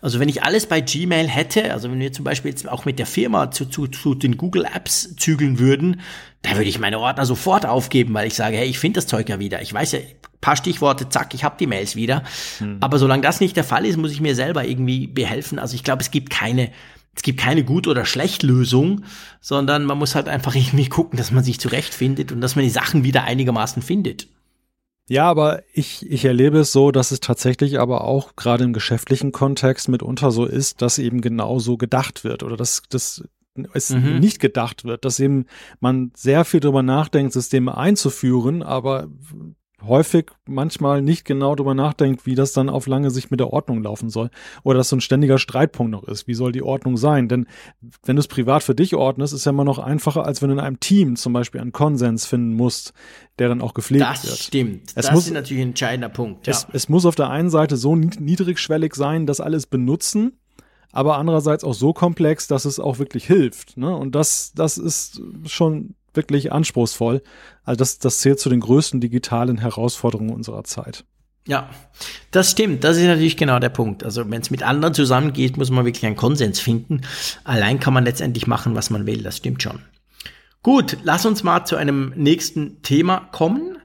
Also 0.01 0.21
wenn 0.21 0.29
ich 0.29 0.43
alles 0.43 0.67
bei 0.67 0.81
Gmail 0.81 1.29
hätte, 1.29 1.73
also 1.73 1.91
wenn 1.91 1.99
wir 2.01 2.13
zum 2.13 2.25
Beispiel 2.25 2.51
jetzt 2.51 2.69
auch 2.69 2.85
mit 2.85 2.99
der 2.99 3.07
Firma 3.07 3.51
zu, 3.51 3.67
zu, 3.67 3.87
zu 3.87 4.15
den 4.15 4.37
Google 4.37 4.67
Apps 4.73 5.17
zügeln 5.17 5.59
würden, 5.59 6.01
da 6.43 6.53
würde 6.53 6.69
ich 6.69 6.79
meine 6.79 7.01
Ordner 7.01 7.27
sofort 7.27 7.67
aufgeben, 7.67 8.15
weil 8.15 8.27
ich 8.27 8.35
sage, 8.35 8.57
hey, 8.57 8.67
ich 8.67 8.79
finde 8.79 8.99
das 8.99 9.07
Zeug 9.07 9.29
ja 9.29 9.39
wieder. 9.39 9.63
Ich 9.63 9.73
weiß 9.73 9.93
ja, 9.93 9.99
paar 10.41 10.57
Stichworte, 10.57 11.09
zack, 11.09 11.35
ich 11.35 11.45
habe 11.45 11.57
die 11.59 11.67
Mails 11.67 11.97
wieder. 11.97 12.23
Hm. 12.59 12.77
Aber 12.81 12.99
solange 12.99 13.23
das 13.23 13.41
nicht 13.41 13.57
der 13.57 13.65
Fall 13.65 13.85
ist, 13.85 13.97
muss 13.97 14.13
ich 14.13 14.21
mir 14.21 14.35
selber 14.35 14.65
irgendwie 14.65 15.07
behelfen. 15.07 15.59
Also 15.59 15.75
ich 15.75 15.83
glaube, 15.83 16.03
es 16.03 16.11
gibt 16.11 16.31
keine, 16.31 16.71
es 17.17 17.23
gibt 17.23 17.41
keine 17.41 17.65
gut 17.65 17.89
oder 17.89 18.05
schlecht 18.05 18.43
Lösung, 18.43 19.03
sondern 19.41 19.85
man 19.85 19.99
muss 19.99 20.15
halt 20.15 20.29
einfach 20.29 20.55
irgendwie 20.55 20.89
gucken, 20.89 21.17
dass 21.17 21.33
man 21.33 21.43
sich 21.43 21.59
zurechtfindet 21.59 22.31
und 22.31 22.41
dass 22.41 22.55
man 22.55 22.65
die 22.65 22.71
Sachen 22.71 23.03
wieder 23.03 23.25
einigermaßen 23.25 23.83
findet. 23.83 24.29
Ja, 25.09 25.31
aber 25.31 25.63
ich, 25.73 26.05
ich 26.11 26.25
erlebe 26.25 26.59
es 26.59 26.73
so, 26.73 26.91
dass 26.91 27.13
es 27.13 27.21
tatsächlich 27.21 27.79
aber 27.79 28.03
auch 28.03 28.35
gerade 28.35 28.65
im 28.65 28.73
geschäftlichen 28.73 29.31
Kontext 29.31 29.89
mitunter 29.89 30.33
so 30.33 30.45
ist, 30.47 30.83
dass 30.83 30.99
eben 30.99 31.21
genau 31.21 31.61
so 31.61 31.77
gedacht 31.77 32.25
wird 32.25 32.43
oder 32.43 32.57
dass 32.57 32.83
das 32.89 33.23
es 33.73 33.91
mhm. 33.91 34.19
nicht 34.19 34.41
gedacht 34.41 34.85
wird, 34.85 35.05
dass 35.05 35.19
eben 35.19 35.47
man 35.81 36.13
sehr 36.15 36.45
viel 36.45 36.61
darüber 36.61 36.83
nachdenkt, 36.83 37.33
Systeme 37.33 37.77
einzuführen, 37.77 38.63
aber 38.63 39.09
häufig 39.87 40.31
manchmal 40.47 41.03
nicht 41.03 41.25
genau 41.25 41.55
darüber 41.55 41.75
nachdenkt, 41.75 42.27
wie 42.27 42.35
das 42.35 42.53
dann 42.53 42.69
auf 42.69 42.87
lange 42.87 43.11
Sicht 43.11 43.31
mit 43.31 43.41
der 43.41 43.53
Ordnung 43.53 43.83
laufen 43.83 44.11
soll. 44.11 44.31
Oder 44.63 44.79
dass 44.79 44.89
so 44.89 44.97
ein 44.97 45.01
ständiger 45.01 45.39
Streitpunkt 45.39 45.93
noch 45.93 46.05
ist. 46.05 46.27
Wie 46.27 46.35
soll 46.35 46.53
die 46.53 46.63
Ordnung 46.63 46.97
sein? 46.97 47.29
Denn 47.29 47.47
wenn 48.05 48.17
du 48.17 48.21
es 48.21 48.29
privat 48.29 48.63
für 48.63 48.75
dich 48.75 48.95
ordnest, 48.95 49.35
ist 49.35 49.47
ja 49.47 49.51
immer 49.51 49.65
noch 49.65 49.79
einfacher, 49.79 50.25
als 50.25 50.43
wenn 50.43 50.49
du 50.49 50.55
in 50.55 50.61
einem 50.61 50.81
Team 50.81 51.17
zum 51.17 51.33
Beispiel 51.33 51.61
einen 51.61 51.73
Konsens 51.73 52.27
finden 52.27 52.55
musst, 52.55 52.93
der 53.39 53.49
dann 53.49 53.61
auch 53.61 53.75
gepflegt 53.75 54.05
das 54.05 54.23
wird. 54.23 54.33
Das 54.33 54.43
stimmt. 54.43 54.83
Es 54.95 55.07
das 55.07 55.13
muss, 55.13 55.27
ist 55.27 55.33
natürlich 55.33 55.63
ein 55.63 55.69
entscheidender 55.71 56.09
Punkt. 56.09 56.47
Ja. 56.47 56.53
Es, 56.53 56.67
es 56.73 56.89
muss 56.89 57.07
auf 57.07 57.15
der 57.15 57.31
einen 57.31 57.51
Seite 57.51 57.77
so 57.77 57.95
niedrigschwellig 57.95 58.95
sein, 58.95 59.27
dass 59.27 59.41
alles 59.41 59.67
benutzen, 59.67 60.39
aber 60.93 61.19
andererseits 61.19 61.65
auch 61.65 61.75
so 61.75 61.93
komplex, 61.93 62.47
dass 62.47 62.65
es 62.65 62.81
auch 62.81 62.99
wirklich 62.99 63.27
hilft. 63.27 63.77
Ne? 63.77 63.95
Und 63.95 64.15
das, 64.15 64.53
das 64.55 64.79
ist 64.79 65.21
schon 65.47 65.95
wirklich 66.17 66.53
anspruchsvoll. 66.53 67.23
Also 67.65 67.79
das, 67.79 67.99
das 67.99 68.21
zählt 68.21 68.41
zu 68.41 68.49
den 68.49 68.61
größten 68.61 69.01
digitalen 69.01 69.59
Herausforderungen 69.59 70.35
unserer 70.35 70.65
Zeit. 70.65 71.05
Ja, 71.47 71.71
das 72.33 72.51
stimmt. 72.51 72.83
Das 72.83 72.97
ist 72.97 73.05
natürlich 73.05 73.37
genau 73.37 73.59
der 73.61 73.69
Punkt. 73.69 74.03
Also 74.03 74.29
wenn 74.29 74.41
es 74.41 74.51
mit 74.51 74.65
anderen 74.65 74.95
zusammengeht, 74.95 75.57
muss 75.57 75.71
man 75.71 75.85
wirklich 75.85 76.05
einen 76.05 76.17
Konsens 76.17 76.59
finden. 76.59 77.03
Allein 77.45 77.79
kann 77.79 77.95
man 77.95 78.05
letztendlich 78.05 78.47
machen, 78.47 78.75
was 78.75 78.91
man 78.91 79.07
will. 79.07 79.23
Das 79.23 79.37
stimmt 79.37 79.63
schon. 79.63 79.81
Gut, 80.63 80.99
lass 81.05 81.25
uns 81.25 81.45
mal 81.45 81.65
zu 81.65 81.77
einem 81.77 82.13
nächsten 82.17 82.83
Thema 82.83 83.29
kommen, 83.31 83.79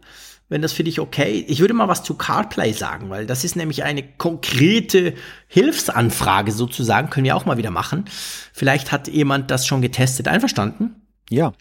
wenn 0.49 0.64
das 0.64 0.74
für 0.74 0.84
dich 0.84 0.99
okay. 0.99 1.45
Ich 1.48 1.60
würde 1.60 1.76
mal 1.76 1.88
was 1.88 2.02
zu 2.02 2.16
CarPlay 2.16 2.74
sagen, 2.74 3.12
weil 3.12 3.28
das 3.28 3.44
ist 3.44 3.56
nämlich 3.56 3.84
eine 3.84 4.02
konkrete 4.02 5.14
Hilfsanfrage 5.48 6.52
sozusagen. 6.52 7.12
Können 7.12 7.26
wir 7.26 7.36
auch 7.36 7.45
mal 7.45 7.58
wieder 7.58 7.70
machen. 7.70 8.06
Vielleicht 8.52 8.91
hat 8.91 9.08
jemand 9.08 9.52
das 9.52 9.68
schon 9.68 9.84
getestet. 9.84 10.28
Einverstanden? 10.28 10.95
Ja. 11.30 11.53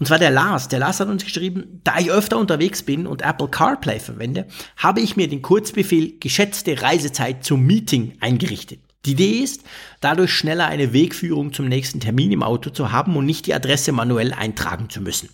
Und 0.00 0.06
zwar 0.06 0.18
der 0.18 0.30
Lars. 0.30 0.68
Der 0.68 0.78
Lars 0.78 0.98
hat 0.98 1.08
uns 1.08 1.24
geschrieben, 1.24 1.82
da 1.84 1.98
ich 1.98 2.10
öfter 2.10 2.38
unterwegs 2.38 2.82
bin 2.82 3.06
und 3.06 3.20
Apple 3.20 3.48
CarPlay 3.48 4.00
verwende, 4.00 4.46
habe 4.78 5.00
ich 5.00 5.16
mir 5.16 5.28
den 5.28 5.42
Kurzbefehl 5.42 6.18
geschätzte 6.18 6.80
Reisezeit 6.80 7.44
zum 7.44 7.66
Meeting 7.66 8.16
eingerichtet. 8.18 8.80
Die 9.04 9.12
Idee 9.12 9.40
ist, 9.40 9.62
dadurch 10.00 10.32
schneller 10.32 10.66
eine 10.66 10.94
Wegführung 10.94 11.52
zum 11.52 11.68
nächsten 11.68 12.00
Termin 12.00 12.32
im 12.32 12.42
Auto 12.42 12.70
zu 12.70 12.92
haben 12.92 13.14
und 13.16 13.26
nicht 13.26 13.46
die 13.46 13.54
Adresse 13.54 13.92
manuell 13.92 14.32
eintragen 14.32 14.88
zu 14.88 15.02
müssen. 15.02 15.28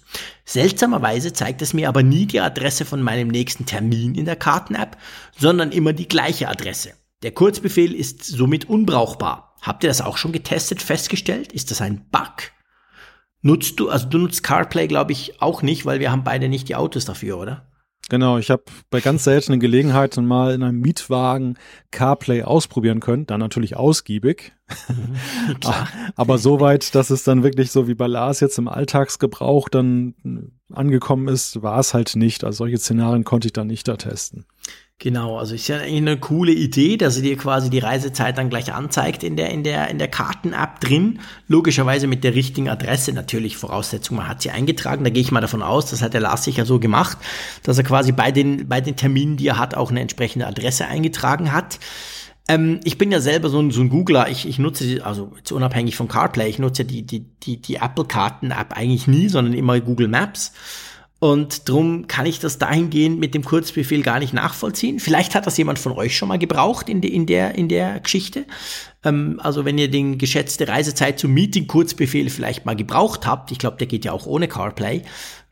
Seltsamerweise 0.45 1.33
zeigt 1.33 1.63
es 1.63 1.73
mir 1.73 1.89
aber 1.89 2.03
nie 2.03 2.27
die 2.27 2.41
Adresse 2.41 2.85
von 2.85 3.03
meinem 3.03 3.29
nächsten 3.29 3.67
Termin 3.67 4.17
in 4.17 4.25
der 4.25 4.37
Karten-App, 4.37 4.97
sondern 5.39 5.71
immer 5.71 5.93
die 5.93 6.09
gleiche 6.09 6.49
Adresse. 6.49 6.93
Der 7.23 7.33
Kurzbefehl 7.33 7.95
ist 7.95 8.25
somit 8.25 8.69
unbrauchbar. 8.69 9.57
Habt 9.63 9.85
ihr 9.85 9.89
das 9.91 10.01
auch 10.01 10.17
schon 10.17 10.33
getestet, 10.33 10.83
festgestellt? 10.83 11.53
Ist 11.53 11.71
das 11.71 11.81
ein 11.81 12.07
Bug? 12.11 12.56
Nutzt 13.43 13.79
du, 13.79 13.89
also 13.89 14.09
du 14.09 14.19
nutzt 14.19 14.43
CarPlay, 14.43 14.89
glaube 14.89 15.13
ich, 15.13 15.41
auch 15.41 15.63
nicht, 15.63 15.87
weil 15.87 16.01
wir 16.01 16.11
haben 16.11 16.25
beide 16.25 16.49
nicht 16.49 16.69
die 16.69 16.77
Autos 16.77 17.05
dafür, 17.05 17.39
oder? 17.39 17.67
Genau, 18.09 18.39
ich 18.39 18.51
habe 18.51 18.63
bei 18.91 19.01
ganz 19.01 19.25
seltenen 19.25 19.59
Gelegenheiten 19.59 20.27
mal 20.27 20.55
in 20.55 20.63
einem 20.63 20.79
Mietwagen 20.79 21.59
CarPlay 21.91 22.45
ausprobieren 22.45 23.01
können, 23.01 23.27
dann 23.27 23.41
natürlich 23.41 23.77
ausgiebig. 23.77 24.53
Mhm, 24.89 25.17
Aber 26.17 26.39
so 26.39 26.61
weit, 26.61 26.95
dass 26.95 27.11
es 27.11 27.25
dann 27.25 27.43
wirklich 27.43 27.73
so 27.73 27.89
wie 27.89 27.95
bei 27.95 28.07
Lars 28.07 28.41
jetzt 28.41 28.59
im 28.59 28.69
Alltagsgebrauch 28.69 29.69
dann 29.69 30.15
angekommen 30.73 31.27
ist, 31.27 31.63
war 31.63 31.81
es 31.81 31.95
halt 31.95 32.15
nicht. 32.15 32.45
Also 32.45 32.59
solche 32.59 32.79
Szenarien 32.79 33.25
konnte 33.25 33.49
ich 33.49 33.53
dann 33.53 33.67
nicht 33.67 33.89
da 33.89 33.97
testen. 33.97 34.47
Genau, 34.99 35.37
also 35.37 35.55
ist 35.55 35.69
ja 35.69 35.77
eigentlich 35.77 35.97
eine 35.97 36.17
coole 36.17 36.53
Idee, 36.53 36.97
dass 36.97 37.17
sie 37.17 37.23
dir 37.23 37.37
quasi 37.37 37.69
die 37.69 37.81
Reisezeit 37.81 38.39
dann 38.39 38.49
gleich 38.49 38.73
anzeigt 38.73 39.25
in 39.25 39.37
der, 39.37 39.51
in 39.51 39.63
der, 39.63 39.89
in 39.89 39.99
der 39.99 40.09
Karten-App 40.09 40.81
drin. 40.81 41.21
Logischerweise 41.49 42.07
mit 42.07 42.25
der 42.25 42.35
richtigen 42.35 42.71
Adresse 42.71 43.13
natürlich 43.13 43.59
Voraussetzung, 43.59 44.17
man 44.17 44.27
hat 44.27 44.41
sie 44.41 44.51
eingetragen. 44.51 45.05
Da 45.05 45.11
gehe 45.11 45.21
ich 45.21 45.31
mal 45.31 45.43
davon 45.43 45.63
aus, 45.63 45.91
das 45.91 46.01
hat 46.01 46.15
der 46.15 46.23
Lars 46.23 46.45
sicher 46.45 46.65
so 46.65 46.81
gemacht, 46.81 47.19
dass 47.63 47.77
er 47.77 47.85
quasi 47.85 48.13
bei 48.13 48.33
den, 48.33 48.69
bei 48.69 48.81
den 48.81 48.97
Terminen, 48.97 49.37
die 49.37 49.49
er 49.49 49.59
hat, 49.59 49.75
auch 49.75 49.91
eine 49.91 50.01
entsprechende 50.01 50.47
Adresse 50.47 50.87
eingetragen 50.87 51.53
hat. 51.53 51.79
Ähm, 52.49 52.81
ich 52.85 52.97
bin 52.97 53.13
ja 53.13 53.21
selber 53.21 53.51
so 53.51 53.61
ein, 53.61 53.73
so 53.73 53.83
ein 53.83 53.91
Googler. 53.91 54.31
Ich, 54.31 54.49
ich 54.49 54.59
nutze, 54.59 55.05
also 55.05 55.31
jetzt 55.37 55.53
unabhängig 55.53 55.95
von 55.95 56.09
CarPlay, 56.09 56.49
ich 56.49 56.59
nutze 56.59 56.87
die, 56.87 57.03
die, 57.03 57.21
die, 57.43 57.61
die 57.61 57.77
Apple-Karten-App 57.77 58.73
eigentlich 58.75 59.07
nie, 59.07 59.29
sondern 59.29 59.53
immer 59.53 59.79
Google 59.79 60.09
Maps. 60.09 60.53
Und 61.19 61.67
drum 61.69 62.09
kann 62.09 62.27
ich 62.27 62.41
das 62.41 62.59
dahingehend 62.59 63.19
mit 63.19 63.33
dem 63.33 63.43
Kurzbefehl 63.43 64.03
gar 64.03 64.19
nicht 64.19 64.35
nachvollziehen. 64.35 65.01
Vielleicht 65.01 65.35
hat 65.35 65.47
das 65.47 65.57
jemand 65.57 65.79
von 65.79 65.93
euch 65.93 66.17
schon 66.17 66.29
mal 66.29 66.39
gebraucht 66.39 66.91
in, 66.91 67.01
de, 67.01 67.11
in, 67.11 67.25
der, 67.25 67.55
in 67.55 67.71
der 67.71 68.01
Geschichte. 68.01 68.45
Ähm, 69.03 69.41
also 69.43 69.65
wenn 69.65 69.79
ihr 69.79 69.91
den 69.91 70.19
geschätzte 70.19 70.69
Reisezeit 70.69 71.19
zum 71.19 71.33
Meeting-Kurzbefehl 71.33 72.29
vielleicht 72.29 72.67
mal 72.67 72.77
gebraucht 72.77 73.27
habt, 73.27 73.51
ich 73.51 73.59
glaube, 73.59 73.79
der 73.79 73.87
geht 73.87 74.05
ja 74.05 74.13
auch 74.13 74.27
ohne 74.27 74.47
CarPlay, 74.47 75.03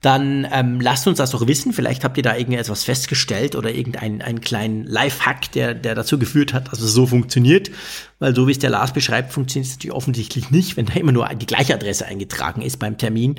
dann 0.03 0.47
ähm, 0.53 0.81
lasst 0.83 1.07
uns 1.07 1.17
das 1.17 1.31
doch 1.31 1.47
wissen. 1.47 1.73
Vielleicht 1.73 2.05
habt 2.05 2.19
ihr 2.19 2.23
da 2.23 2.37
irgendetwas 2.37 2.85
festgestellt 2.85 3.57
oder 3.57 3.73
irgendeinen 3.73 4.21
einen 4.21 4.43
kleinen 4.43 4.85
Life-Hack, 4.85 5.51
der, 5.53 5.73
der 5.73 5.95
dazu 5.95 6.19
geführt 6.19 6.53
hat, 6.53 6.71
dass 6.71 6.83
es 6.83 6.93
so 6.93 7.07
funktioniert. 7.07 7.71
Weil 8.19 8.37
so 8.37 8.47
wie 8.47 8.53
es 8.53 8.59
der 8.59 8.69
Lars 8.69 8.93
beschreibt, 8.93 9.33
funktioniert 9.33 9.69
es 9.69 9.77
natürlich 9.77 9.97
offensichtlich 9.97 10.51
nicht, 10.51 10.77
wenn 10.77 10.85
da 10.85 10.93
immer 10.93 11.13
nur 11.13 11.27
die 11.31 11.47
gleiche 11.47 11.73
Adresse 11.73 12.05
eingetragen 12.05 12.61
ist 12.61 12.79
beim 12.79 12.99
Termin. 12.99 13.37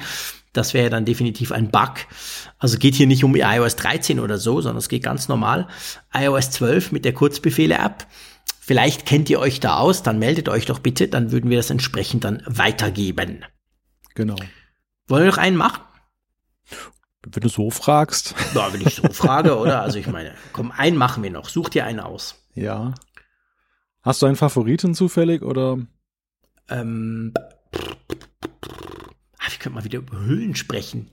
Das 0.57 0.73
wäre 0.73 0.89
dann 0.89 1.05
definitiv 1.05 1.51
ein 1.51 1.69
Bug. 1.69 1.93
Also 2.57 2.77
geht 2.77 2.95
hier 2.95 3.07
nicht 3.07 3.23
um 3.23 3.35
iOS 3.35 3.75
13 3.75 4.19
oder 4.19 4.37
so, 4.37 4.61
sondern 4.61 4.77
es 4.77 4.89
geht 4.89 5.03
ganz 5.03 5.27
normal. 5.27 5.67
iOS 6.13 6.51
12 6.51 6.91
mit 6.91 7.05
der 7.05 7.13
Kurzbefehle-App. 7.13 8.07
Vielleicht 8.59 9.05
kennt 9.05 9.29
ihr 9.29 9.39
euch 9.39 9.59
da 9.59 9.77
aus, 9.77 10.01
dann 10.01 10.17
meldet 10.17 10.49
euch 10.49 10.65
doch 10.65 10.79
bitte, 10.79 11.07
dann 11.07 11.31
würden 11.31 11.49
wir 11.49 11.57
das 11.57 11.69
entsprechend 11.69 12.23
dann 12.23 12.41
weitergeben. 12.47 13.45
Genau. 14.15 14.37
Wollen 15.07 15.23
wir 15.23 15.29
noch 15.29 15.37
einen 15.37 15.57
machen? 15.57 15.81
Wenn 17.21 17.41
du 17.41 17.49
so 17.49 17.69
fragst. 17.69 18.33
Ja, 18.53 18.71
wenn 18.73 18.81
ich 18.81 18.95
so 18.95 19.03
frage, 19.11 19.57
oder? 19.57 19.81
Also 19.81 19.99
ich 19.99 20.07
meine, 20.07 20.33
komm, 20.53 20.71
einen 20.71 20.97
machen 20.97 21.21
wir 21.21 21.31
noch. 21.31 21.49
Such 21.49 21.69
dir 21.69 21.85
einen 21.85 21.99
aus. 21.99 22.43
Ja. 22.53 22.93
Hast 24.01 24.21
du 24.21 24.25
einen 24.25 24.35
Favoriten 24.35 24.95
zufällig 24.95 25.41
oder? 25.41 25.77
Ähm, 26.69 27.33
Ah, 29.45 29.51
wir 29.51 29.59
können 29.59 29.75
mal 29.75 29.83
wieder 29.83 29.99
über 29.99 30.19
Hüllen 30.19 30.55
sprechen. 30.55 31.07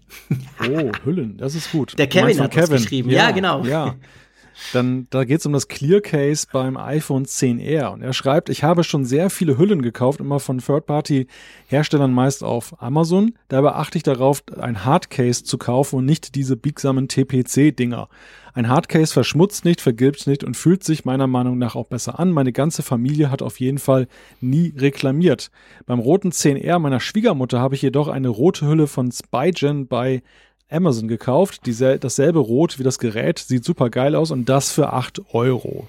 oh, 0.60 0.90
Hüllen, 1.04 1.36
das 1.36 1.54
ist 1.54 1.70
gut. 1.70 1.98
Der 1.98 2.06
Kevin 2.06 2.40
hat 2.40 2.52
Kevin. 2.52 2.76
geschrieben. 2.76 3.10
Ja, 3.10 3.24
ja, 3.28 3.30
genau. 3.32 3.64
Ja. 3.64 3.94
Dann, 4.73 5.07
da 5.11 5.24
geht 5.24 5.41
es 5.41 5.47
um 5.47 5.53
das 5.53 5.69
Clear 5.69 6.01
Case 6.01 6.47
beim 6.53 6.77
iPhone 6.77 7.24
10R. 7.24 7.89
Und 7.89 8.03
er 8.03 8.12
schreibt, 8.12 8.49
ich 8.49 8.65
habe 8.65 8.85
schon 8.85 9.05
sehr 9.05 9.31
viele 9.31 9.59
Hüllen 9.59 9.83
gekauft, 9.83 10.20
immer 10.20 10.41
von 10.41 10.59
Third-Party-Herstellern, 10.59 12.12
meist 12.12 12.45
auf 12.45 12.81
Amazon. 12.83 13.35
Dabei 13.49 13.73
achte 13.73 13.99
ich 13.99 14.03
darauf, 14.03 14.43
ein 14.59 14.85
Hardcase 14.85 15.45
zu 15.45 15.59
kaufen 15.59 15.97
und 15.97 16.05
nicht 16.05 16.35
diese 16.35 16.57
biegsamen 16.57 17.09
TPC-Dinger. 17.09 18.09
Ein 18.55 18.69
Hardcase 18.69 19.15
verschmutzt 19.15 19.65
nicht, 19.65 19.81
vergilbt 19.81 20.27
nicht 20.27 20.45
und 20.45 20.59
fühlt 20.59 20.85
sich 20.85 21.07
meiner 21.07 21.27
Meinung 21.27 21.57
nach 21.57 21.74
auch 21.74 21.87
besser 21.87 22.19
an. 22.19 22.31
Meine 22.31 22.53
ganze 22.53 22.83
Familie 22.83 23.31
hat 23.31 23.41
auf 23.41 23.61
jeden 23.61 23.79
Fall 23.79 24.09
nie 24.43 24.74
reklamiert. 24.77 25.51
Beim 25.87 26.01
roten 26.01 26.31
10R 26.31 26.79
meiner 26.79 27.01
Schwiegermutter 27.01 27.61
habe 27.61 27.74
ich 27.74 27.83
jedoch 27.83 28.09
eine 28.09 28.29
rote 28.29 28.66
Hülle 28.66 28.89
von 28.89 29.11
Spygen 29.11 29.89
bei 29.89 30.23
Amazon 30.73 31.09
gekauft. 31.09 31.62
Diese, 31.66 31.99
dasselbe 31.99 32.39
Rot 32.39 32.78
wie 32.78 32.82
das 32.82 32.99
Gerät, 32.99 33.39
sieht 33.39 33.65
super 33.65 33.90
geil 33.90 34.15
aus 34.15 34.31
und 34.31 34.49
das 34.49 34.73
für 34.73 34.93
8 34.93 35.35
Euro. 35.35 35.89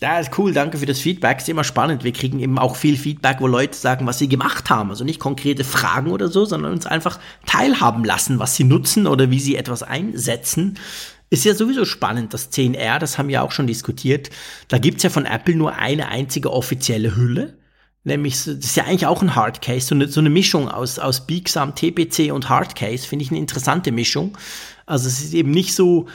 Ja, 0.00 0.18
ist 0.18 0.38
cool, 0.38 0.54
danke 0.54 0.78
für 0.78 0.86
das 0.86 0.98
Feedback. 0.98 1.38
Ist 1.38 1.48
immer 1.50 1.64
spannend. 1.64 2.04
Wir 2.04 2.12
kriegen 2.12 2.40
eben 2.40 2.58
auch 2.58 2.76
viel 2.76 2.96
Feedback, 2.96 3.36
wo 3.40 3.46
Leute 3.46 3.76
sagen, 3.76 4.06
was 4.06 4.18
sie 4.18 4.28
gemacht 4.28 4.70
haben. 4.70 4.88
Also 4.88 5.04
nicht 5.04 5.20
konkrete 5.20 5.62
Fragen 5.62 6.10
oder 6.10 6.28
so, 6.28 6.46
sondern 6.46 6.72
uns 6.72 6.86
einfach 6.86 7.18
teilhaben 7.44 8.02
lassen, 8.04 8.38
was 8.38 8.56
sie 8.56 8.64
nutzen 8.64 9.06
oder 9.06 9.30
wie 9.30 9.40
sie 9.40 9.56
etwas 9.56 9.82
einsetzen. 9.82 10.78
Ist 11.28 11.44
ja 11.44 11.54
sowieso 11.54 11.84
spannend, 11.84 12.32
das 12.32 12.50
10R, 12.50 12.98
das 12.98 13.18
haben 13.18 13.28
wir 13.28 13.42
auch 13.44 13.52
schon 13.52 13.66
diskutiert. 13.66 14.30
Da 14.68 14.78
gibt's 14.78 15.02
ja 15.02 15.10
von 15.10 15.26
Apple 15.26 15.54
nur 15.54 15.74
eine 15.76 16.08
einzige 16.08 16.50
offizielle 16.50 17.14
Hülle. 17.14 17.59
Nämlich, 18.02 18.34
das 18.34 18.46
ist 18.46 18.76
ja 18.76 18.84
eigentlich 18.84 19.06
auch 19.06 19.20
ein 19.20 19.34
Hardcase, 19.34 19.86
so 19.86 19.94
eine, 19.94 20.08
so 20.08 20.20
eine 20.20 20.30
Mischung 20.30 20.68
aus, 20.68 20.98
aus 20.98 21.26
biegsam 21.26 21.74
TPC 21.74 22.32
und 22.32 22.48
Hardcase, 22.48 23.06
finde 23.06 23.24
ich 23.24 23.30
eine 23.30 23.38
interessante 23.38 23.92
Mischung. 23.92 24.36
Also 24.86 25.06
es 25.06 25.20
ist 25.20 25.34
eben 25.34 25.50
nicht 25.50 25.74
so 25.74 26.06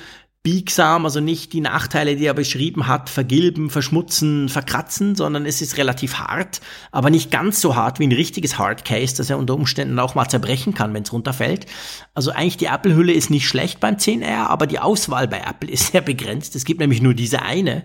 biegsam, 0.46 1.06
also 1.06 1.22
nicht 1.22 1.54
die 1.54 1.60
Nachteile, 1.60 2.16
die 2.16 2.28
er 2.28 2.36
beschrieben 2.36 2.88
hat, 2.88 3.10
vergilben, 3.10 3.72
verschmutzen, 3.72 4.48
verkratzen, 4.48 5.16
sondern 5.16 5.48
es 5.48 5.60
ist 5.60 5.78
relativ 5.78 6.20
hart, 6.20 6.62
aber 6.92 7.10
nicht 7.10 7.32
ganz 7.32 7.60
so 7.62 7.76
hart 7.76 7.98
wie 7.98 8.06
ein 8.06 8.12
richtiges 8.12 8.60
Hardcase, 8.60 9.18
das 9.18 9.32
er 9.32 9.40
unter 9.40 9.56
Umständen 9.56 9.98
auch 9.98 10.14
mal 10.14 10.30
zerbrechen 10.30 10.76
kann, 10.76 10.94
wenn 10.94 11.02
es 11.02 11.12
runterfällt. 11.12 11.66
Also 12.14 12.30
eigentlich 12.30 12.58
die 12.58 12.68
Apple-Hülle 12.68 13.12
ist 13.12 13.32
nicht 13.32 13.48
schlecht 13.48 13.80
beim 13.80 13.96
10R, 13.96 14.46
aber 14.46 14.68
die 14.68 14.78
Auswahl 14.78 15.28
bei 15.28 15.40
Apple 15.40 15.70
ist 15.72 15.92
sehr 15.92 16.02
begrenzt. 16.02 16.56
Es 16.56 16.64
gibt 16.64 16.80
nämlich 16.80 17.02
nur 17.02 17.16
diese 17.16 17.42
eine, 17.42 17.84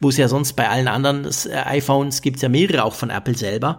wo 0.00 0.08
es 0.08 0.16
ja 0.16 0.26
sonst 0.26 0.54
bei 0.54 0.68
allen 0.68 0.88
anderen 0.88 1.24
äh, 1.24 1.56
iPhones 1.66 2.20
gibt 2.20 2.36
es 2.36 2.42
ja 2.42 2.48
mehrere 2.48 2.82
auch 2.82 2.94
von 2.94 3.10
Apple 3.10 3.36
selber. 3.36 3.78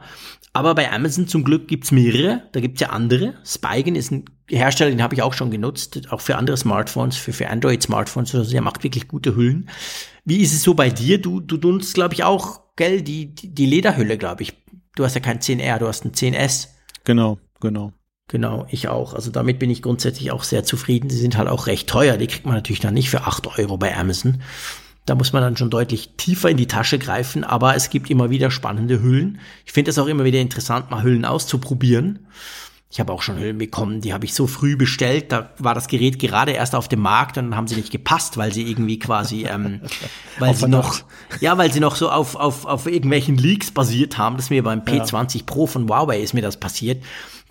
Aber 0.53 0.75
bei 0.75 0.89
Amazon 0.89 1.27
zum 1.27 1.43
Glück 1.43 1.67
gibt's 1.67 1.91
mehrere, 1.91 2.43
da 2.53 2.61
gibt's 2.61 2.79
ja 2.79 2.91
andere. 2.91 3.33
Spigen 3.43 3.95
ist 3.95 4.11
ein 4.11 4.23
Hersteller, 4.49 4.91
den 4.91 5.01
habe 5.01 5.15
ich 5.15 5.21
auch 5.21 5.33
schon 5.33 5.51
genutzt, 5.51 6.01
auch 6.09 6.21
für 6.21 6.35
andere 6.35 6.57
Smartphones, 6.57 7.15
für, 7.15 7.33
für 7.33 7.49
Android-Smartphones. 7.49 8.35
Also 8.35 8.51
der 8.51 8.61
macht 8.61 8.83
wirklich 8.83 9.07
gute 9.07 9.35
Hüllen. 9.35 9.69
Wie 10.25 10.41
ist 10.41 10.53
es 10.53 10.63
so 10.63 10.73
bei 10.73 10.89
dir? 10.89 11.21
Du, 11.21 11.39
du 11.39 11.57
nutzt, 11.57 11.93
glaube 11.93 12.13
ich, 12.13 12.23
auch, 12.23 12.61
gell, 12.75 13.01
die, 13.01 13.33
die, 13.33 13.53
die 13.53 13.65
Lederhülle, 13.65 14.17
glaube 14.17 14.43
ich. 14.43 14.53
Du 14.95 15.03
hast 15.03 15.15
ja 15.15 15.21
kein 15.21 15.39
10R, 15.39 15.79
du 15.79 15.87
hast 15.87 16.05
ein 16.05 16.11
10S. 16.11 16.67
Genau, 17.03 17.39
genau. 17.59 17.93
Genau, 18.29 18.65
ich 18.69 18.87
auch. 18.87 19.13
Also 19.13 19.31
damit 19.31 19.59
bin 19.59 19.69
ich 19.69 19.81
grundsätzlich 19.81 20.31
auch 20.31 20.43
sehr 20.43 20.63
zufrieden. 20.63 21.09
Sie 21.09 21.17
sind 21.17 21.37
halt 21.37 21.49
auch 21.49 21.67
recht 21.67 21.89
teuer. 21.89 22.17
Die 22.17 22.27
kriegt 22.27 22.45
man 22.45 22.55
natürlich 22.55 22.79
dann 22.79 22.93
nicht 22.93 23.09
für 23.09 23.21
8 23.21 23.59
Euro 23.59 23.77
bei 23.77 23.95
Amazon. 23.95 24.41
Da 25.05 25.15
muss 25.15 25.33
man 25.33 25.41
dann 25.41 25.57
schon 25.57 25.69
deutlich 25.69 26.11
tiefer 26.15 26.49
in 26.49 26.55
die 26.55 26.67
Tasche 26.67 26.97
greifen, 26.97 27.43
aber 27.43 27.75
es 27.75 27.89
gibt 27.89 28.09
immer 28.09 28.29
wieder 28.29 28.49
spannende 28.51 29.01
Hüllen. 29.01 29.39
Ich 29.65 29.73
finde 29.73 29.91
es 29.91 29.99
auch 29.99 30.07
immer 30.07 30.23
wieder 30.23 30.39
interessant, 30.39 30.89
mal 30.91 31.03
Hüllen 31.03 31.25
auszuprobieren. 31.25 32.27
Ich 32.93 32.99
habe 32.99 33.11
auch 33.11 33.23
schon 33.23 33.39
Hüllen 33.39 33.57
bekommen, 33.57 34.01
die 34.01 34.13
habe 34.13 34.25
ich 34.25 34.35
so 34.35 34.45
früh 34.45 34.77
bestellt, 34.77 35.31
da 35.31 35.49
war 35.57 35.73
das 35.73 35.87
Gerät 35.87 36.19
gerade 36.19 36.51
erst 36.51 36.75
auf 36.75 36.87
dem 36.87 36.99
Markt 36.99 37.39
und 37.39 37.45
dann 37.45 37.55
haben 37.55 37.67
sie 37.67 37.75
nicht 37.75 37.91
gepasst, 37.91 38.37
weil 38.37 38.53
sie 38.53 38.69
irgendwie 38.69 38.99
quasi, 38.99 39.45
ähm, 39.45 39.81
weil 40.37 40.53
sie 40.53 40.67
noch, 40.67 40.99
ja, 41.39 41.57
weil 41.57 41.73
sie 41.73 41.79
noch 41.79 41.95
so 41.95 42.11
auf, 42.11 42.35
auf, 42.35 42.65
auf 42.65 42.85
irgendwelchen 42.85 43.35
Leaks 43.35 43.71
basiert 43.71 44.19
haben. 44.19 44.35
Das 44.35 44.45
ist 44.45 44.49
mir 44.51 44.61
beim 44.61 44.81
P20 44.81 45.37
ja. 45.37 45.43
Pro 45.43 45.65
von 45.65 45.89
Huawei 45.89 46.19
ist 46.19 46.35
mir 46.35 46.43
das 46.43 46.57
passiert. 46.57 47.03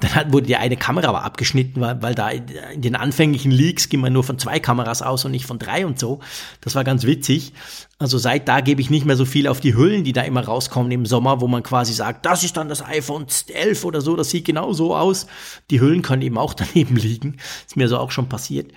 Dann 0.03 0.17
hat, 0.17 0.33
wurde 0.33 0.49
die 0.49 0.57
eine 0.57 0.77
Kamera 0.77 1.09
aber 1.09 1.23
abgeschnitten, 1.23 1.81
weil, 1.81 2.03
weil 2.03 2.15
da 2.17 2.29
in 2.29 2.83
den 2.83 2.97
anfänglichen 2.97 3.53
Leaks 3.53 3.89
ging 3.89 4.01
man 4.01 4.13
nur 4.13 4.25
von 4.25 4.37
zwei 4.37 4.59
Kameras 4.59 5.01
aus 5.01 5.25
und 5.25 5.31
nicht 5.31 5.47
von 5.47 5.61
drei 5.61 5.87
und 5.87 5.99
so. 5.99 6.19
Das 6.61 6.75
war 6.75 6.83
ganz 6.83 7.05
witzig. 7.05 7.53
Also 8.01 8.19
seit 8.19 8.49
da 8.49 8.61
gebe 8.61 8.81
ich 8.81 8.91
nicht 8.91 9.07
mehr 9.07 9.15
so 9.15 9.25
viel 9.25 9.47
auf 9.47 9.61
die 9.61 9.77
Hüllen, 9.77 10.03
die 10.03 10.13
da 10.13 10.23
immer 10.23 10.45
rauskommen 10.45 10.91
im 10.91 11.07
Sommer, 11.07 11.41
wo 11.41 11.47
man 11.47 11.63
quasi 11.63 11.93
sagt, 11.93 12.27
das 12.27 12.43
ist 12.43 12.57
dann 12.57 12.69
das 12.69 12.85
iPhone 12.85 13.27
11 13.47 13.85
oder 13.85 14.01
so, 14.01 14.17
das 14.17 14.31
sieht 14.31 14.45
genau 14.45 14.73
so 14.73 14.97
aus. 14.97 15.29
Die 15.71 15.81
Hüllen 15.81 16.03
können 16.03 16.23
eben 16.23 16.37
auch 16.37 16.55
daneben 16.75 16.97
liegen. 16.97 17.37
Ist 17.65 17.77
mir 17.77 17.87
so 17.87 17.99
auch 17.99 18.11
schon 18.11 18.29
passiert. 18.29 18.73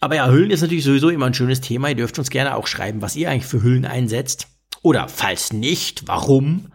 Aber 0.00 0.16
ja, 0.16 0.28
Hüllen 0.28 0.50
ist 0.50 0.62
natürlich 0.62 0.84
sowieso 0.84 1.10
immer 1.10 1.26
ein 1.26 1.34
schönes 1.34 1.60
Thema. 1.60 1.90
Ihr 1.90 1.94
dürft 1.94 2.18
uns 2.18 2.30
gerne 2.30 2.56
auch 2.56 2.66
schreiben, 2.66 3.02
was 3.02 3.14
ihr 3.14 3.30
eigentlich 3.30 3.46
für 3.46 3.62
Hüllen 3.62 3.84
einsetzt. 3.84 4.48
Oder 4.82 5.08
falls 5.08 5.52
nicht, 5.52 6.08
warum? 6.08 6.72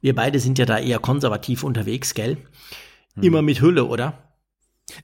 Wir 0.00 0.14
beide 0.14 0.40
sind 0.40 0.58
ja 0.58 0.66
da 0.66 0.78
eher 0.78 0.98
konservativ 0.98 1.62
unterwegs, 1.62 2.14
gell? 2.14 2.38
Immer 3.20 3.42
mit 3.42 3.60
Hülle, 3.60 3.84
oder? 3.86 4.24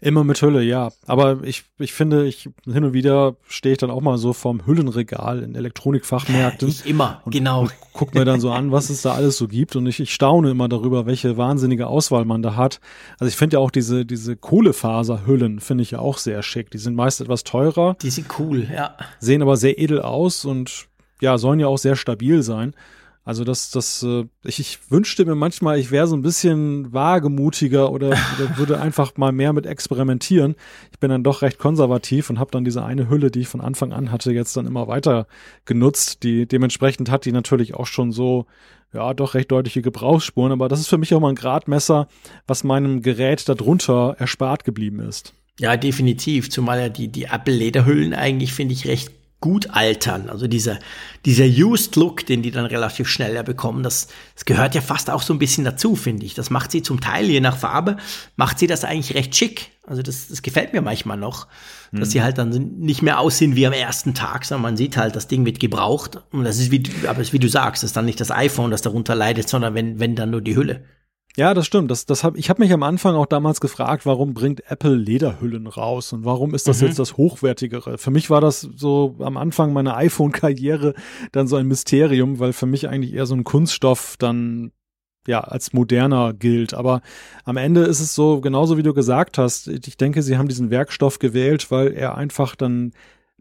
Immer 0.03 0.24
mit 0.24 0.41
Hülle, 0.43 0.62
ja. 0.62 0.91
Aber 1.07 1.43
ich, 1.43 1.65
ich 1.78 1.95
finde, 1.95 2.27
ich 2.27 2.51
hin 2.65 2.85
und 2.85 2.93
wieder 2.93 3.37
stehe 3.49 3.73
ich 3.73 3.78
dann 3.78 3.91
auch 3.91 4.03
mal 4.03 4.19
so 4.19 4.35
vorm 4.35 4.66
Hüllenregal 4.66 5.43
in 5.43 5.55
Elektronikfachmärkten. 5.55 6.69
Ich 6.69 6.87
immer, 6.87 7.23
und, 7.24 7.32
genau. 7.32 7.62
Und 7.62 7.74
guck 7.95 8.15
mir 8.15 8.27
dann 8.27 8.41
so 8.41 8.51
an, 8.51 8.73
was 8.73 8.91
es 8.91 9.03
da 9.03 9.15
alles 9.15 9.39
so 9.39 9.49
gibt. 9.49 9.77
Und 9.77 9.87
ich, 9.87 9.99
ich 9.99 10.12
staune 10.12 10.51
immer 10.51 10.69
darüber, 10.69 11.07
welche 11.07 11.39
wahnsinnige 11.39 11.87
Auswahl 11.87 12.27
man 12.27 12.43
da 12.43 12.57
hat. 12.57 12.81
Also 13.19 13.31
ich 13.31 13.37
finde 13.37 13.57
ja 13.57 13.61
auch 13.61 13.70
diese, 13.70 14.05
diese 14.05 14.37
Kohlefaserhüllen 14.37 15.61
finde 15.61 15.82
ich 15.82 15.93
ja 15.93 16.01
auch 16.01 16.19
sehr 16.19 16.43
schick. 16.43 16.70
Die 16.70 16.78
sind 16.78 16.95
meist 16.95 17.23
etwas 17.23 17.45
teurer. 17.45 17.97
Die 18.03 18.11
sind 18.11 18.27
cool, 18.39 18.69
ja. 18.70 18.97
Sehen 19.19 19.41
aber 19.41 19.57
sehr 19.57 19.78
edel 19.78 20.03
aus 20.03 20.45
und 20.45 20.89
ja, 21.23 21.39
sollen 21.39 21.61
ja 21.61 21.69
auch 21.69 21.78
sehr 21.78 21.97
stabil 21.97 22.43
sein. 22.43 22.74
Also 23.25 23.45
das, 23.45 23.71
das, 23.71 24.03
äh, 24.03 24.25
ich, 24.45 24.61
ich 24.61 24.91
wünschte 24.91 25.25
mir 25.25 25.35
manchmal, 25.35 25.79
ich 25.79 25.91
wäre 25.91 26.07
so 26.07 26.17
ein 26.17 26.23
bisschen 26.23 26.93
wagemutiger 26.93 27.93
oder, 27.93 28.09
oder 28.09 28.17
würde 28.57 28.81
einfach 28.81 29.17
mal 29.17 29.31
mehr 29.31 29.53
mit 29.53 29.67
experimentieren. 29.67 30.57
Ich 30.91 30.99
bin 30.99 31.11
dann 31.11 31.23
doch 31.23 31.43
recht 31.43 31.59
konservativ 31.59 32.31
und 32.31 32.39
habe 32.39 32.51
dann 32.51 32.65
diese 32.65 32.85
eine 32.85 33.11
Hülle, 33.11 33.31
die 33.31 33.41
ich 33.41 33.49
von 33.49 33.61
Anfang 33.61 33.93
an 33.93 34.11
hatte, 34.11 34.33
jetzt 34.33 34.57
dann 34.57 34.67
immer 34.67 34.89
weiter 34.89 35.27
genutzt. 35.67 36.23
Die 36.23 36.47
dementsprechend 36.47 37.11
hat 37.11 37.25
die 37.25 37.33
natürlich 37.33 37.75
auch 37.75 37.87
schon 37.87 38.11
so 38.11 38.47
ja, 38.93 39.15
doch 39.15 39.35
recht 39.35 39.53
deutliche 39.53 39.83
Gebrauchsspuren, 39.83 40.51
aber 40.51 40.69
das 40.69 40.81
ist 40.81 40.89
für 40.89 40.99
mich 40.99 41.15
auch 41.15 41.21
mal 41.21 41.29
ein 41.29 41.37
Gradmesser, 41.37 42.09
was 42.47 42.65
meinem 42.65 43.03
Gerät 43.03 43.49
darunter 43.49 44.17
erspart 44.19 44.65
geblieben 44.65 44.99
ist. 44.99 45.35
Ja, 45.61 45.77
definitiv, 45.77 46.51
zumal 46.51 46.81
ja 46.81 46.89
die, 46.89 47.09
die 47.09 47.25
Apple-Lederhüllen 47.25 48.15
eigentlich, 48.15 48.53
finde 48.53 48.73
ich, 48.73 48.87
recht 48.89 49.13
gut 49.41 49.71
altern. 49.71 50.29
Also 50.29 50.47
dieser, 50.47 50.79
dieser 51.25 51.45
Used 51.45 51.97
Look, 51.97 52.27
den 52.27 52.43
die 52.43 52.51
dann 52.51 52.67
relativ 52.67 53.09
schnell 53.09 53.35
ja 53.35 53.43
bekommen, 53.43 53.83
das, 53.83 54.09
das 54.35 54.45
gehört 54.45 54.75
ja 54.75 54.83
fast 54.83 55.11
auch 55.11 55.23
so 55.23 55.33
ein 55.33 55.39
bisschen 55.39 55.65
dazu, 55.65 55.97
finde 55.97 56.27
ich. 56.27 56.35
Das 56.35 56.51
macht 56.51 56.71
sie 56.71 56.83
zum 56.83 57.01
Teil, 57.01 57.27
je 57.27 57.41
nach 57.41 57.57
Farbe, 57.57 57.97
macht 58.37 58.59
sie 58.59 58.67
das 58.67 58.85
eigentlich 58.85 59.17
recht 59.17 59.35
schick. 59.35 59.71
Also 59.87 60.03
das, 60.03 60.29
das 60.29 60.43
gefällt 60.43 60.73
mir 60.73 60.83
manchmal 60.83 61.17
noch, 61.17 61.47
dass 61.91 62.09
mhm. 62.09 62.12
sie 62.12 62.23
halt 62.23 62.39
dann 62.39 62.51
nicht 62.79 63.03
mehr 63.03 63.19
aussehen 63.19 63.57
wie 63.57 63.67
am 63.67 63.73
ersten 63.73 64.15
Tag, 64.15 64.45
sondern 64.45 64.62
man 64.62 64.77
sieht 64.77 64.97
halt, 64.97 65.17
das 65.17 65.27
Ding 65.27 65.47
wird 65.47 65.59
gebraucht. 65.59 66.23
Und 66.33 66.45
das 66.45 66.59
ist 66.59 66.71
wie, 66.71 66.83
aber 67.09 67.23
ist 67.23 67.33
wie 67.33 67.39
du 67.39 67.49
sagst, 67.49 67.83
das 67.83 67.91
ist 67.91 67.97
dann 67.97 68.05
nicht 68.05 68.21
das 68.21 68.31
iPhone, 68.31 68.71
das 68.71 68.83
darunter 68.83 69.15
leidet, 69.15 69.49
sondern 69.49 69.75
wenn, 69.75 69.99
wenn 69.99 70.15
dann 70.15 70.31
nur 70.31 70.43
die 70.43 70.55
Hülle. 70.55 70.85
Ja, 71.36 71.55
das 71.55 71.66
stimmt. 71.66 71.90
Das, 71.90 72.07
das 72.07 72.24
hab, 72.24 72.36
ich 72.36 72.51
habe 72.51 72.62
mich 72.62 72.73
am 72.73 72.82
Anfang 72.82 73.15
auch 73.15 73.27
damals 73.27 73.61
gefragt, 73.61 74.05
warum 74.05 74.35
bringt 74.35 74.69
Apple 74.70 74.94
Lederhüllen 74.94 75.66
raus 75.66 76.12
und 76.12 76.24
warum 76.24 76.55
ist 76.55 76.66
das 76.66 76.81
mhm. 76.81 76.89
jetzt 76.89 76.98
das 76.98 77.16
Hochwertigere? 77.16 77.98
Für 77.98 78.11
mich 78.11 78.31
war 78.31 78.40
das 78.40 78.61
so 78.61 79.16
am 79.20 79.36
Anfang 79.36 79.73
meiner 79.73 79.97
iPhone-Karriere 79.98 80.94
dann 81.32 81.47
so 81.47 81.57
ein 81.57 81.66
Mysterium, 81.66 82.40
weil 82.40 82.52
für 82.52 82.66
mich 82.66 82.89
eigentlich 82.89 83.15
eher 83.15 83.27
so 83.27 83.35
ein 83.35 83.44
Kunststoff 83.44 84.16
dann 84.19 84.73
ja 85.27 85.40
als 85.40 85.73
moderner 85.73 86.32
gilt. 86.32 86.74
Aber 86.74 87.01
am 87.44 87.57
Ende 87.57 87.82
ist 87.82 88.01
es 88.01 88.15
so, 88.15 88.40
genauso 88.40 88.77
wie 88.77 88.82
du 88.82 88.93
gesagt 88.93 89.39
hast, 89.39 89.69
ich 89.69 89.97
denke, 89.97 90.23
sie 90.23 90.36
haben 90.36 90.48
diesen 90.48 90.70
Werkstoff 90.70 91.20
gewählt, 91.20 91.70
weil 91.70 91.93
er 91.93 92.16
einfach 92.16 92.57
dann 92.57 92.93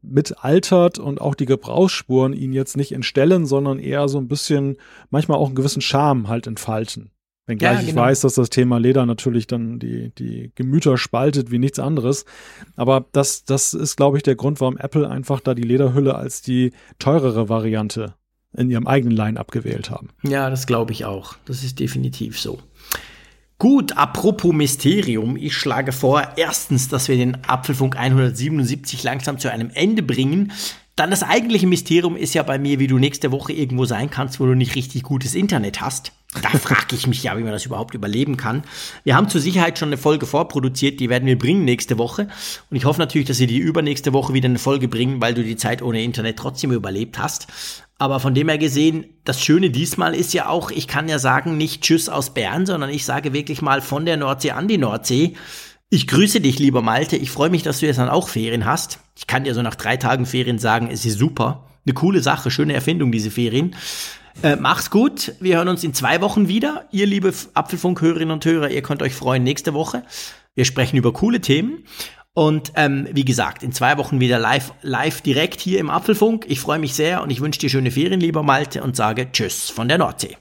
mitaltert 0.01 0.99
und 0.99 1.19
auch 1.19 1.35
die 1.35 1.45
Gebrauchsspuren 1.45 2.33
ihn 2.33 2.53
jetzt 2.53 2.77
nicht 2.77 2.91
entstellen, 2.91 3.45
sondern 3.45 3.79
eher 3.79 4.07
so 4.07 4.17
ein 4.19 4.27
bisschen, 4.27 4.77
manchmal 5.09 5.37
auch 5.37 5.47
einen 5.47 5.55
gewissen 5.55 5.81
Charme 5.81 6.27
halt 6.27 6.47
entfalten. 6.47 7.11
Wenngleich 7.49 7.71
ja, 7.71 7.79
genau. 7.79 7.89
ich 7.89 7.95
weiß, 7.95 8.21
dass 8.21 8.35
das 8.35 8.49
Thema 8.49 8.77
Leder 8.79 9.05
natürlich 9.05 9.47
dann 9.47 9.79
die, 9.79 10.11
die 10.15 10.51
Gemüter 10.53 10.97
spaltet 10.97 11.49
wie 11.51 11.57
nichts 11.57 11.79
anderes. 11.79 12.25
Aber 12.75 13.07
das, 13.11 13.43
das 13.43 13.73
ist, 13.73 13.97
glaube 13.97 14.17
ich, 14.17 14.23
der 14.23 14.35
Grund, 14.35 14.61
warum 14.61 14.77
Apple 14.77 15.09
einfach 15.09 15.39
da 15.39 15.55
die 15.55 15.63
Lederhülle 15.63 16.15
als 16.15 16.43
die 16.43 16.71
teurere 16.99 17.49
Variante 17.49 18.13
in 18.55 18.69
ihrem 18.69 18.87
eigenen 18.87 19.15
Line 19.15 19.39
abgewählt 19.39 19.89
haben. 19.89 20.09
Ja, 20.23 20.49
das 20.49 20.67
glaube 20.67 20.91
ich 20.91 21.05
auch. 21.05 21.35
Das 21.45 21.63
ist 21.63 21.79
definitiv 21.79 22.39
so. 22.39 22.59
Gut, 23.57 23.97
apropos 23.97 24.53
Mysterium, 24.53 25.35
ich 25.35 25.53
schlage 25.55 25.91
vor, 25.91 26.23
erstens, 26.37 26.87
dass 26.87 27.09
wir 27.09 27.17
den 27.17 27.43
Apfelfunk 27.45 27.97
177 27.97 29.03
langsam 29.03 29.37
zu 29.37 29.51
einem 29.51 29.69
Ende 29.73 30.01
bringen. 30.01 30.53
Dann 30.95 31.09
das 31.09 31.23
eigentliche 31.23 31.67
Mysterium 31.67 32.15
ist 32.15 32.35
ja 32.35 32.43
bei 32.43 32.59
mir, 32.59 32.79
wie 32.79 32.87
du 32.87 32.99
nächste 32.99 33.31
Woche 33.31 33.53
irgendwo 33.53 33.85
sein 33.85 34.09
kannst, 34.09 34.39
wo 34.39 34.45
du 34.45 34.53
nicht 34.53 34.75
richtig 34.75 35.03
gutes 35.03 35.35
Internet 35.35 35.81
hast. 35.81 36.13
Da 36.33 36.49
frage 36.49 36.95
ich 36.95 37.07
mich 37.07 37.23
ja, 37.23 37.35
wie 37.37 37.43
man 37.43 37.51
das 37.51 37.65
überhaupt 37.65 37.95
überleben 37.95 38.37
kann. 38.37 38.63
Wir 39.03 39.15
haben 39.15 39.29
zur 39.29 39.41
Sicherheit 39.41 39.79
schon 39.79 39.89
eine 39.89 39.97
Folge 39.97 40.27
vorproduziert, 40.27 40.99
die 40.99 41.09
werden 41.09 41.25
wir 41.25 41.39
bringen 41.39 41.65
nächste 41.65 41.97
Woche. 41.97 42.27
Und 42.69 42.77
ich 42.77 42.85
hoffe 42.85 42.99
natürlich, 42.99 43.27
dass 43.27 43.39
wir 43.39 43.47
die 43.47 43.57
übernächste 43.57 44.13
Woche 44.13 44.33
wieder 44.33 44.47
eine 44.47 44.59
Folge 44.59 44.87
bringen, 44.87 45.21
weil 45.21 45.33
du 45.33 45.43
die 45.43 45.55
Zeit 45.55 45.81
ohne 45.81 46.03
Internet 46.03 46.37
trotzdem 46.37 46.71
überlebt 46.71 47.17
hast. 47.17 47.47
Aber 47.97 48.19
von 48.19 48.35
dem 48.35 48.47
her 48.47 48.59
gesehen, 48.59 49.05
das 49.25 49.41
Schöne 49.41 49.71
diesmal 49.71 50.13
ist 50.13 50.33
ja 50.33 50.47
auch, 50.47 50.69
ich 50.69 50.87
kann 50.87 51.09
ja 51.09 51.17
sagen, 51.17 51.57
nicht 51.57 51.81
Tschüss 51.81 52.09
aus 52.09 52.33
Bern, 52.33 52.67
sondern 52.67 52.91
ich 52.91 53.05
sage 53.05 53.33
wirklich 53.33 53.63
mal 53.63 53.81
von 53.81 54.05
der 54.05 54.15
Nordsee 54.15 54.51
an 54.51 54.67
die 54.67 54.77
Nordsee. 54.77 55.35
Ich 55.89 56.05
grüße 56.05 56.41
dich, 56.41 56.59
lieber 56.59 56.83
Malte. 56.83 57.17
Ich 57.17 57.31
freue 57.31 57.49
mich, 57.49 57.63
dass 57.63 57.79
du 57.79 57.87
jetzt 57.87 57.97
dann 57.97 58.07
auch 58.07 58.29
Ferien 58.29 58.65
hast. 58.65 58.99
Ich 59.17 59.25
kann 59.25 59.45
dir 59.45 59.55
so 59.55 59.63
nach 59.63 59.75
drei 59.75 59.97
Tagen 59.97 60.27
Ferien 60.27 60.59
sagen, 60.59 60.89
es 60.91 61.03
ist 61.05 61.17
super. 61.17 61.65
Eine 61.85 61.95
coole 61.95 62.21
Sache, 62.21 62.51
schöne 62.51 62.73
Erfindung, 62.73 63.11
diese 63.11 63.31
Ferien. 63.31 63.75
Äh, 64.41 64.55
mach's 64.55 64.89
gut. 64.89 65.33
Wir 65.41 65.57
hören 65.57 65.67
uns 65.67 65.83
in 65.83 65.93
zwei 65.93 66.21
Wochen 66.21 66.47
wieder. 66.47 66.85
Ihr 66.91 67.05
liebe 67.05 67.33
Apfelfunk-Hörerinnen 67.53 68.31
und 68.31 68.45
Hörer, 68.45 68.69
ihr 68.69 68.81
könnt 68.81 69.01
euch 69.01 69.13
freuen 69.13 69.43
nächste 69.43 69.73
Woche. 69.73 70.03
Wir 70.55 70.63
sprechen 70.63 70.95
über 70.95 71.11
coole 71.11 71.41
Themen. 71.41 71.83
Und 72.33 72.71
ähm, 72.75 73.07
wie 73.11 73.25
gesagt, 73.25 73.63
in 73.63 73.73
zwei 73.73 73.97
Wochen 73.97 74.21
wieder 74.21 74.39
live, 74.39 74.71
live 74.81 75.19
direkt 75.21 75.59
hier 75.59 75.79
im 75.79 75.89
Apfelfunk. 75.89 76.45
Ich 76.47 76.61
freue 76.61 76.79
mich 76.79 76.93
sehr 76.93 77.21
und 77.21 77.31
ich 77.31 77.41
wünsche 77.41 77.59
dir 77.59 77.69
schöne 77.69 77.91
Ferien, 77.91 78.21
lieber 78.21 78.43
Malte, 78.43 78.81
und 78.81 78.95
sage 78.95 79.29
Tschüss 79.31 79.69
von 79.69 79.89
der 79.89 79.97
Nordsee. 79.97 80.37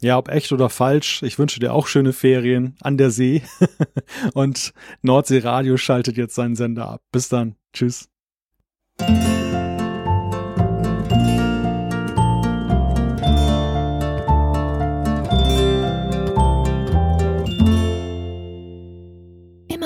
Ja, 0.00 0.16
ob 0.16 0.28
echt 0.28 0.52
oder 0.52 0.70
falsch, 0.70 1.22
ich 1.22 1.38
wünsche 1.38 1.60
dir 1.60 1.74
auch 1.74 1.88
schöne 1.88 2.14
Ferien 2.14 2.76
an 2.80 2.96
der 2.96 3.10
See. 3.10 3.42
und 4.34 4.72
Nordsee 5.02 5.40
Radio 5.40 5.76
schaltet 5.76 6.16
jetzt 6.16 6.34
seinen 6.34 6.56
Sender 6.56 6.88
ab. 6.88 7.02
Bis 7.12 7.28
dann. 7.28 7.56
Tschüss. 7.74 8.08